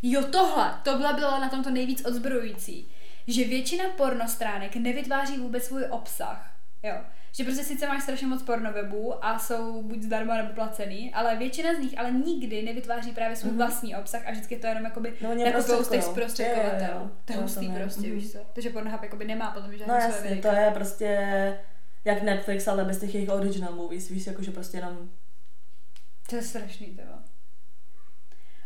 Jo, 0.02 0.24
tohle, 0.24 0.74
tohle 0.84 1.14
bylo 1.14 1.32
na 1.40 1.50
tomto 1.50 1.70
nejvíc 1.70 2.06
odzbrojující. 2.06 2.88
Že 3.28 3.44
většina 3.44 3.84
pornostránek 3.98 4.76
nevytváří 4.76 5.38
vůbec 5.38 5.64
svůj 5.64 5.86
obsah. 5.90 6.52
Jo. 6.84 6.96
Že 7.32 7.44
prostě 7.44 7.64
sice 7.64 7.88
máš 7.88 8.04
strašně 8.04 8.28
moc 8.28 8.44
pornovebů 8.44 9.26
a 9.26 9.40
jsou 9.40 9.84
buď 9.84 10.02
zdarma 10.02 10.38
nebo 10.38 10.54
placený, 10.54 11.14
ale 11.14 11.36
většina 11.36 11.76
z 11.76 11.80
nich 11.80 12.00
ale 12.00 12.12
nikdy 12.12 12.62
nevytváří 12.62 13.12
právě 13.12 13.36
svůj 13.36 13.50
Mhm. 13.52 13.58
vlastní 13.58 13.96
obsah 13.96 14.28
a 14.28 14.32
vždycky 14.32 14.56
je 14.56 14.60
to 14.60 14.68
jenom 14.68 14.84
jakoby 14.86 15.14
No, 15.22 15.34
jako 15.34 15.52
prostě 15.52 15.84
z 15.84 15.90
těch 15.90 16.04
zprostředkovatelů. 16.04 17.12
To 17.26 17.34
je 17.34 17.40
hustý 17.40 17.70
prostě, 17.70 18.08
Mhm. 18.08 18.12
víš 18.12 18.32
co. 18.32 18.38
Takže 18.54 18.70
Pornhub 18.70 19.04
jakoby 19.04 19.26
nemá 19.26 19.52
potom 19.52 19.78
žádné 19.78 19.94
No 19.94 20.02
své 20.02 20.10
jasně, 20.30 20.36
to 20.42 20.48
je 20.48 20.72
prostě 20.74 21.18
jak 22.06 22.22
Netflix, 22.24 22.68
ale 22.68 22.86
bez 22.86 23.00
těch 23.00 23.16
jejich 23.16 23.30
original 23.30 23.76
movies, 23.76 24.10
víš, 24.10 24.28
jakože 24.28 24.52
prostě 24.52 24.78
jenom 24.78 25.10
To 26.30 26.36
je 26.36 26.42
strašný, 26.42 26.86
to. 26.88 27.02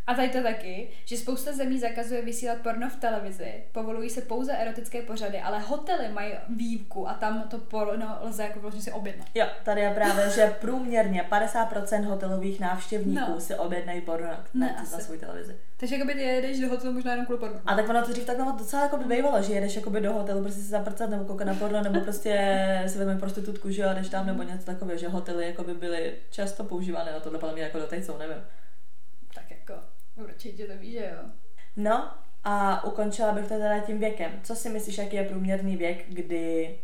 A 0.07 0.13
tady 0.13 0.29
to 0.29 0.43
taky, 0.43 0.89
že 1.05 1.17
spousta 1.17 1.51
zemí 1.53 1.79
zakazuje 1.79 2.21
vysílat 2.21 2.57
porno 2.57 2.89
v 2.89 2.95
televizi, 2.95 3.63
povolují 3.71 4.09
se 4.09 4.21
pouze 4.21 4.53
erotické 4.53 5.01
pořady, 5.01 5.39
ale 5.39 5.59
hotely 5.59 6.09
mají 6.09 6.33
výjimku 6.49 7.09
a 7.09 7.13
tam 7.13 7.43
to 7.49 7.57
porno 7.57 8.17
lze 8.21 8.43
jako 8.43 8.59
vlastně 8.59 8.81
si 8.81 8.91
objednat. 8.91 9.27
Jo, 9.35 9.45
tady 9.63 9.81
je 9.81 9.89
právě, 9.93 10.29
že 10.29 10.55
průměrně 10.61 11.25
50% 11.31 12.03
hotelových 12.03 12.59
návštěvníků 12.59 13.31
No. 13.31 13.39
si 13.39 13.55
objednají 13.55 14.01
porno 14.01 14.27
na, 14.27 14.43
Ne, 14.53 14.75
na, 14.77 14.99
svůj 14.99 15.17
televizi. 15.17 15.55
Takže 15.77 15.95
jakoby 15.95 16.13
ty 16.13 16.21
jedeš 16.21 16.59
do 16.59 16.69
hotelu 16.69 16.93
možná 16.93 17.11
jenom 17.11 17.25
kvůli 17.25 17.39
pornu. 17.39 17.59
A 17.65 17.75
tak 17.75 17.89
ono 17.89 18.01
to 18.05 18.11
dřív 18.11 18.25
takhle 18.25 18.53
docela 18.57 18.83
jako 18.83 18.97
by 18.97 19.15
bývalo, 19.15 19.41
že 19.41 19.53
jedeš 19.53 19.75
jakoby 19.75 20.01
do 20.01 20.13
hotelu 20.13 20.41
prostě 20.41 20.61
si 20.61 20.67
zaprcat 20.67 21.09
nebo 21.09 21.23
koukat 21.25 21.47
na 21.47 21.53
porno, 21.55 21.81
nebo 21.83 21.99
prostě 22.01 22.33
si 22.87 22.97
vezme 22.97 23.17
prostitutku, 23.17 23.69
že 23.71 23.81
jo, 23.81 23.89
a 23.89 23.93
jdeš 23.93 24.09
tam, 24.09 24.25
nebo 24.25 24.43
něco 24.43 24.65
takového, 24.65 24.97
že 24.99 25.07
hotely 25.07 25.45
jako 25.45 25.63
by 25.63 25.73
byly 25.73 26.13
často 26.31 26.63
používané 26.63 27.11
na 27.11 27.19
tohle, 27.19 27.39
podle 27.39 27.53
mě 27.53 27.63
jako 27.63 27.79
doteď 27.79 28.03
jsou, 28.05 28.17
nevím. 28.17 28.37
Jako, 30.17 30.29
určitě 30.29 30.67
to 30.67 30.77
víš, 30.77 30.91
že 30.93 31.11
jo. 31.15 31.29
No 31.75 32.11
a 32.43 32.83
ukončila 32.83 33.31
bych 33.31 33.43
to 33.47 33.53
teda 33.53 33.79
tím 33.79 33.99
věkem. 33.99 34.39
Co 34.43 34.55
si 34.55 34.69
myslíš, 34.69 34.97
jaký 34.97 35.15
je 35.15 35.23
průměrný 35.29 35.77
věk, 35.77 36.05
kdy 36.09 36.79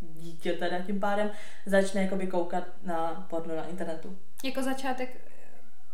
dítě 0.00 0.52
teda 0.52 0.82
tím 0.82 1.00
pádem 1.00 1.30
začne 1.66 2.02
jakoby 2.02 2.26
koukat 2.26 2.64
na 2.82 3.26
porno 3.30 3.56
na 3.56 3.66
internetu? 3.66 4.18
Jako 4.44 4.62
začátek 4.62 5.20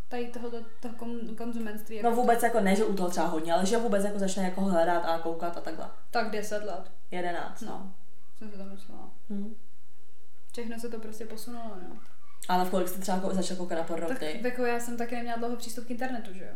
tady 0.08 0.26
tohoto 0.28 0.56
toho 0.80 0.94
kon- 0.94 1.34
konzumentství. 1.36 1.96
Jako 1.96 2.10
No 2.10 2.16
vůbec 2.16 2.42
jako 2.42 2.60
ne, 2.60 2.76
že 2.76 2.84
u 2.84 2.94
toho 2.96 3.10
třeba 3.10 3.26
hodně, 3.26 3.52
ale 3.52 3.66
že 3.66 3.76
vůbec 3.76 4.04
jako 4.04 4.18
začne 4.18 4.42
jako 4.44 4.60
hledat 4.60 5.04
a 5.04 5.18
koukat 5.18 5.56
a 5.56 5.60
takhle. 5.60 5.90
Tak 6.10 6.30
10 6.30 6.64
let. 6.64 6.92
11. 7.10 7.60
No, 7.60 7.94
jsem 8.38 8.50
si 8.50 8.56
to 8.56 8.64
myslela. 8.64 9.10
Hm. 9.30 9.54
Všechno 10.52 10.78
se 10.78 10.88
to 10.88 10.98
prostě 10.98 11.24
posunulo, 11.24 11.76
no. 11.88 11.96
Ale 12.49 12.64
v 12.64 12.70
kolik 12.70 12.89
jste 12.89 13.01
třeba 13.01 13.18
kou- 13.18 13.34
začal 13.34 13.57
koukat 13.57 13.78
na 13.78 13.84
porno 13.84 14.09
Tak 14.09 14.22
jako 14.22 14.66
já 14.66 14.80
jsem 14.80 14.97
taky 14.97 15.14
neměla 15.14 15.39
dlouho 15.39 15.57
přístup 15.57 15.86
k 15.86 15.91
internetu, 15.91 16.32
že 16.34 16.45
jo. 16.45 16.51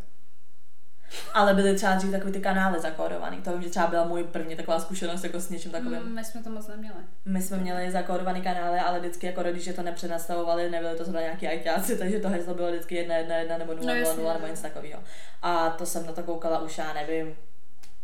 Ale 1.35 1.55
byly 1.55 1.75
třeba 1.77 1.95
dřív 1.95 2.11
takový 2.11 2.33
ty 2.33 2.41
kanály 2.41 2.81
zakódovaný. 2.81 3.37
To 3.43 3.53
vím, 3.53 3.63
že 3.63 3.71
třeba 3.71 3.87
byla 3.87 4.05
můj 4.05 4.25
první 4.25 4.57
taková 4.57 4.81
zkušenost 4.81 5.25
jako 5.25 5.41
s 5.41 5.51
něčím 5.51 5.71
takovým. 5.71 5.99
Mm, 6.03 6.15
my 6.15 6.25
jsme 6.25 6.43
to 6.43 6.51
moc 6.51 6.67
neměli. 6.69 6.95
My 7.25 7.43
jsme 7.43 7.57
měli 7.57 7.91
zakódovaný 7.91 8.43
kanály, 8.43 8.79
ale 8.79 8.99
vždycky 9.01 9.27
jako 9.27 9.43
rodiče 9.43 9.73
to 9.73 9.83
nepřenastavovali, 9.83 10.71
nebyly 10.71 10.97
to 10.97 11.05
zrovna 11.05 11.21
nějaký 11.21 11.49
ajťáci, 11.49 11.99
takže 11.99 12.19
to 12.19 12.29
heslo 12.29 12.55
bylo 12.55 12.69
vždycky 12.71 12.95
1, 12.95 13.17
1, 13.17 13.37
1 13.37 13.59
nebo 13.59 13.75
0, 13.75 13.87
No 13.87 13.95
0, 13.95 13.99
jasně, 13.99 14.23
0 14.23 14.33
nebo 14.33 14.47
no. 14.47 14.51
něco 14.51 14.63
takového. 14.63 15.03
A 15.43 15.71
to 15.71 15.87
jsem 15.87 16.07
na 16.07 16.13
to 16.13 16.23
koukala 16.23 16.59
už, 16.63 16.79
já 16.79 16.93
nevím, 16.93 17.35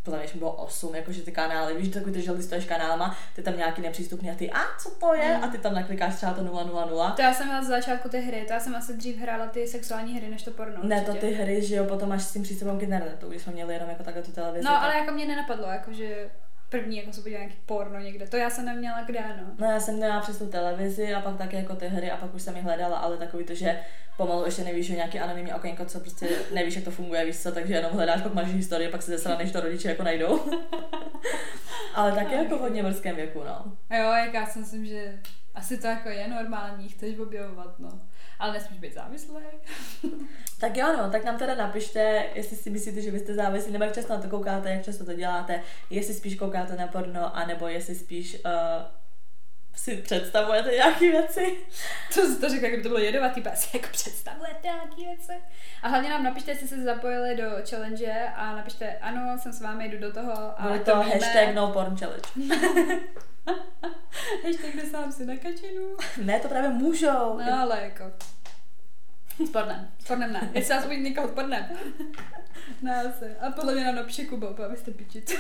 podle 0.09 0.25
mě 0.25 0.29
bylo 0.35 0.53
8, 0.53 0.95
jakože 0.95 1.23
ty 1.23 1.33
kanály, 1.33 1.75
víš, 1.75 1.89
takový 1.89 2.13
ty, 2.13 2.23
že 2.23 2.33
listuješ 2.33 2.65
kanálama, 2.65 3.17
ty 3.35 3.43
tam 3.43 3.57
nějaký 3.57 3.83
nepřístupný 3.83 4.31
a 4.31 4.35
ty, 4.35 4.51
a 4.51 4.61
co 4.79 4.91
to 4.91 5.15
je? 5.15 5.37
Mm. 5.37 5.45
A 5.45 5.49
ty 5.49 5.59
tam 5.59 5.75
naklikáš 5.75 6.15
třeba 6.17 6.33
to 6.33 6.43
000. 6.43 7.11
To 7.17 7.23
já 7.23 7.35
jsem 7.35 7.47
měla 7.47 7.63
z 7.63 7.67
začátku 7.67 8.09
ty 8.09 8.21
hry, 8.21 8.45
to 8.47 8.53
já 8.53 8.61
jsem 8.61 8.77
asi 8.77 8.97
dřív 8.97 9.19
hrála 9.19 9.47
ty 9.47 9.69
sexuální 9.69 10.17
hry, 10.17 10.29
než 10.29 10.43
to 10.43 10.51
porno. 10.51 10.79
Ne, 10.83 10.97
určitě. 10.97 11.13
to 11.13 11.27
ty 11.27 11.33
hry, 11.33 11.67
že 11.67 11.77
jo, 11.77 11.85
potom 11.85 12.09
máš 12.09 12.23
s 12.23 12.33
tím 12.33 12.43
přístupem 12.43 12.79
k 12.79 12.83
internetu, 12.83 13.29
když 13.29 13.43
jsme 13.43 13.53
měli 13.53 13.75
jenom 13.75 13.89
jako 13.89 14.03
takhle 14.03 14.23
tu 14.23 14.33
televizi. 14.33 14.65
No, 14.65 14.71
tak... 14.71 14.83
ale 14.83 14.95
jako 14.97 15.13
mě 15.13 15.27
nenapadlo, 15.27 15.67
jakože 15.67 16.31
první, 16.69 16.97
jako 16.97 17.13
se 17.13 17.21
podívat 17.21 17.39
nějaký 17.39 17.59
porno 17.67 17.99
někde. 17.99 18.27
To 18.27 18.37
já 18.37 18.51
jsem 18.51 18.65
neměla 18.65 19.03
kde, 19.03 19.21
no. 19.21 19.45
No 19.59 19.73
já 19.73 19.81
jsem 19.81 19.97
měla 19.97 20.21
přes 20.21 20.39
tu 20.39 20.47
televizi 20.47 21.15
a 21.15 21.21
pak 21.21 21.37
také 21.37 21.57
jako 21.57 21.77
ty 21.77 21.89
hry 21.89 22.11
a 22.11 22.17
pak 22.17 22.35
už 22.35 22.43
jsem 22.43 22.57
ji 22.57 22.63
hledala, 22.63 22.99
ale 22.99 23.17
takový 23.17 23.45
to, 23.45 23.55
že 23.55 23.81
pomalu 24.17 24.45
ještě 24.45 24.65
nevíš, 24.65 24.87
že 24.87 24.97
nějaký 24.97 25.21
anonymní 25.21 25.53
okénko, 25.53 25.85
co 25.85 26.01
prostě 26.01 26.29
nevíš, 26.55 26.77
jak 26.77 26.85
to 26.85 26.91
funguje, 26.91 27.25
víš 27.25 27.39
co, 27.39 27.53
takže 27.53 27.75
jenom 27.75 27.93
hledáš, 27.93 28.23
pak 28.23 28.35
máš 28.35 28.49
historii, 28.49 28.89
pak 28.89 29.03
se 29.03 29.11
zesraneš, 29.11 29.53
to 29.53 29.61
rodiče 29.61 29.89
jako 29.89 30.03
najdou. 30.03 30.41
ale 31.95 32.13
taky 32.13 32.35
jako 32.35 32.59
v 32.59 32.61
hodně 32.61 32.83
brzkém 32.83 33.17
věku, 33.17 33.45
no. 33.45 33.77
Jo, 33.99 34.13
jak 34.13 34.35
já 34.35 34.47
si 34.47 34.59
myslím, 34.59 34.87
že 34.87 35.19
asi 35.55 35.79
to 35.79 35.87
jako 35.87 36.09
je 36.09 36.29
normální, 36.29 36.89
chceš 36.89 37.19
objevovat, 37.19 37.79
no 37.79 38.01
ale 38.39 38.53
nesmíš 38.53 38.81
být 38.81 38.95
závislý. 38.95 39.35
tak 40.61 40.77
jo, 40.77 40.97
no, 40.97 41.11
tak 41.11 41.25
nám 41.25 41.39
teda 41.39 41.55
napište, 41.55 42.25
jestli 42.35 42.57
si 42.57 42.71
myslíte, 42.71 43.01
že 43.03 43.13
byste 43.13 43.35
závislí, 43.35 43.73
nebo 43.73 43.85
jak 43.85 43.95
často 43.95 44.13
na 44.13 44.21
to 44.23 44.29
koukáte, 44.29 44.71
jak 44.71 44.85
často 44.85 45.05
to 45.05 45.15
děláte, 45.15 45.61
jestli 45.91 46.15
spíš 46.15 46.35
koukáte 46.35 46.77
na 46.77 46.87
porno, 46.87 47.37
anebo 47.37 47.69
jestli 47.69 47.95
spíš 47.95 48.35
uh, 48.35 48.51
si 49.79 49.97
představujete 49.97 50.71
nějaké 50.71 51.11
věci. 51.11 51.57
To 52.15 52.27
si 52.27 52.41
to 52.41 52.49
říká, 52.49 52.69
kdyby 52.69 52.83
to 52.83 52.89
bylo 52.89 53.01
jedovatý, 53.01 53.41
pes, 53.41 53.75
jak 53.75 53.91
představujete 53.91 54.61
nějaké 54.63 54.97
věci. 54.97 55.33
A 55.83 55.89
hlavně 55.89 56.11
nám 56.11 56.25
napište, 56.25 56.51
jestli 56.51 56.69
se 56.69 56.83
zapojili 56.83 57.37
do 57.37 57.51
challenge 57.71 58.33
a 58.37 58.57
napište, 58.57 58.99
ano, 58.99 59.39
jsem 59.39 59.53
s 59.53 59.61
vámi, 59.61 59.89
jdu 59.89 59.99
do 59.99 60.13
toho. 60.13 60.61
A 60.61 60.63
Bude 60.63 60.79
to, 60.79 60.91
to 60.91 60.97
hashtag 60.97 61.55
no 61.55 61.73
porn 61.73 61.97
challenge. 61.97 62.29
Hashtag 64.45 64.91
sám 64.91 65.13
si 65.13 65.27
na 65.27 65.37
kačinu. 65.37 65.97
ne, 66.17 66.41
to 66.41 66.49
právě 66.49 66.71
můžou. 66.71 67.39
No, 67.47 67.61
ale 67.61 67.81
jako. 67.83 68.05
Spornem. 69.47 69.89
Spornem 69.99 70.33
ne. 70.33 70.51
Jestli 70.55 70.75
vás 70.75 70.85
uvidí 70.87 71.03
někoho 71.03 71.29
spornem. 71.29 71.65
Ne, 72.83 73.15
se. 73.19 73.37
A 73.41 73.51
podle 73.51 73.75
mě 73.75 73.85
nám 73.85 73.95
napíše 73.95 74.25
Kuba, 74.25 74.51
úplně 74.51 74.67
abyste 74.67 74.91
pičit. 74.91 75.33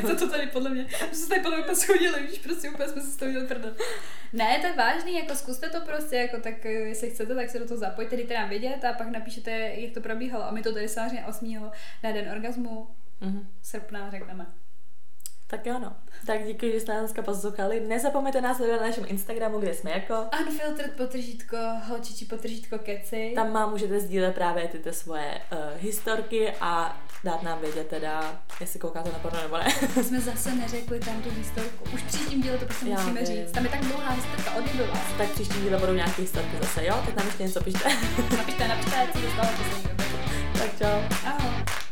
to, 0.00 0.16
to 0.18 0.28
tady 0.30 0.46
podle 0.46 0.70
mě, 0.70 0.86
my 1.10 1.14
jsme 1.16 1.28
tady 1.28 1.40
podle 1.40 1.62
mě 1.62 1.74
schodili, 1.74 2.22
víš, 2.22 2.38
prostě 2.38 2.70
úplně 2.70 2.88
jsme 2.88 3.02
se 3.02 3.10
z 3.10 3.16
toho 3.16 3.30
měli 3.30 3.46
prdel. 3.46 3.76
Ne, 4.32 4.58
to 4.60 4.66
je 4.66 4.72
vážný, 4.72 5.18
jako 5.18 5.34
zkuste 5.34 5.70
to 5.70 5.80
prostě, 5.80 6.16
jako 6.16 6.40
tak, 6.40 6.66
eh, 6.66 6.70
jestli 6.70 7.10
chcete, 7.10 7.34
tak 7.34 7.50
se 7.50 7.58
do 7.58 7.68
toho 7.68 7.78
zapojte, 7.78 8.16
dejte 8.16 8.34
nám 8.34 8.48
vědět 8.48 8.84
a 8.84 8.92
pak 8.92 9.08
napíšete, 9.08 9.50
jak 9.50 9.94
to 9.94 10.00
probíhalo. 10.00 10.44
A 10.44 10.50
my 10.50 10.62
to 10.62 10.72
tady 10.72 10.88
samozřejmě 10.88 11.26
8. 11.26 11.70
na 12.02 12.12
den 12.12 12.30
orgasmu 12.32 12.88
mm-hmm. 13.22 13.46
srpna 13.62 14.10
řekneme. 14.10 14.46
Tak 15.54 15.66
jo, 15.66 15.78
no. 15.78 15.92
Tak 16.26 16.44
díky, 16.46 16.72
že 16.72 16.80
jste 16.80 16.92
nás 16.92 17.00
dneska 17.00 17.22
poslouchali. 17.22 17.80
Nezapomeňte 17.80 18.40
nás 18.40 18.56
sledovat 18.56 18.80
na 18.80 18.86
našem 18.86 19.04
Instagramu, 19.08 19.58
kde 19.58 19.74
jsme 19.74 19.90
jako 19.90 20.14
Unfiltered 20.46 20.92
potržítko, 20.96 21.56
holčiči 21.88 22.24
potržítko 22.24 22.78
keci. 22.78 23.32
Tam 23.34 23.52
má 23.52 23.66
můžete 23.66 24.00
sdílet 24.00 24.34
právě 24.34 24.68
tyto 24.68 24.92
svoje 24.92 25.40
uh, 25.52 25.58
historky 25.80 26.52
a 26.60 27.02
dát 27.24 27.42
nám 27.42 27.60
vědět 27.60 27.86
teda, 27.86 28.40
jestli 28.60 28.78
koukáte 28.80 29.12
na 29.12 29.18
porno 29.18 29.40
nebo 29.42 29.56
ne. 29.58 29.70
jsme 30.02 30.20
zase 30.20 30.54
neřekli 30.54 31.00
tam 31.00 31.22
tu 31.22 31.30
historku. 31.30 31.84
Už 31.94 32.02
příštím 32.02 32.42
díle 32.42 32.58
to 32.58 32.66
prostě 32.66 32.84
musíme 32.84 33.20
vím. 33.22 33.26
říct. 33.26 33.52
Tam 33.52 33.64
je 33.64 33.70
tak 33.70 33.80
dlouhá 33.80 34.10
historka 34.10 34.54
od 34.54 34.88
vás. 34.88 35.12
Tak 35.18 35.30
příštím 35.30 35.62
díle 35.62 35.78
budou 35.78 35.92
nějaké 35.92 36.22
historky 36.22 36.56
zase, 36.60 36.86
jo? 36.86 37.02
Tak 37.06 37.16
nám 37.16 37.26
ještě 37.26 37.42
něco 37.42 37.60
pište. 37.64 37.88
napište, 38.36 38.68
napište, 38.68 39.08
co 39.12 39.18
dostalo, 39.20 39.48
Tak 40.58 40.78
čau. 40.78 41.26
Ahoj. 41.26 41.83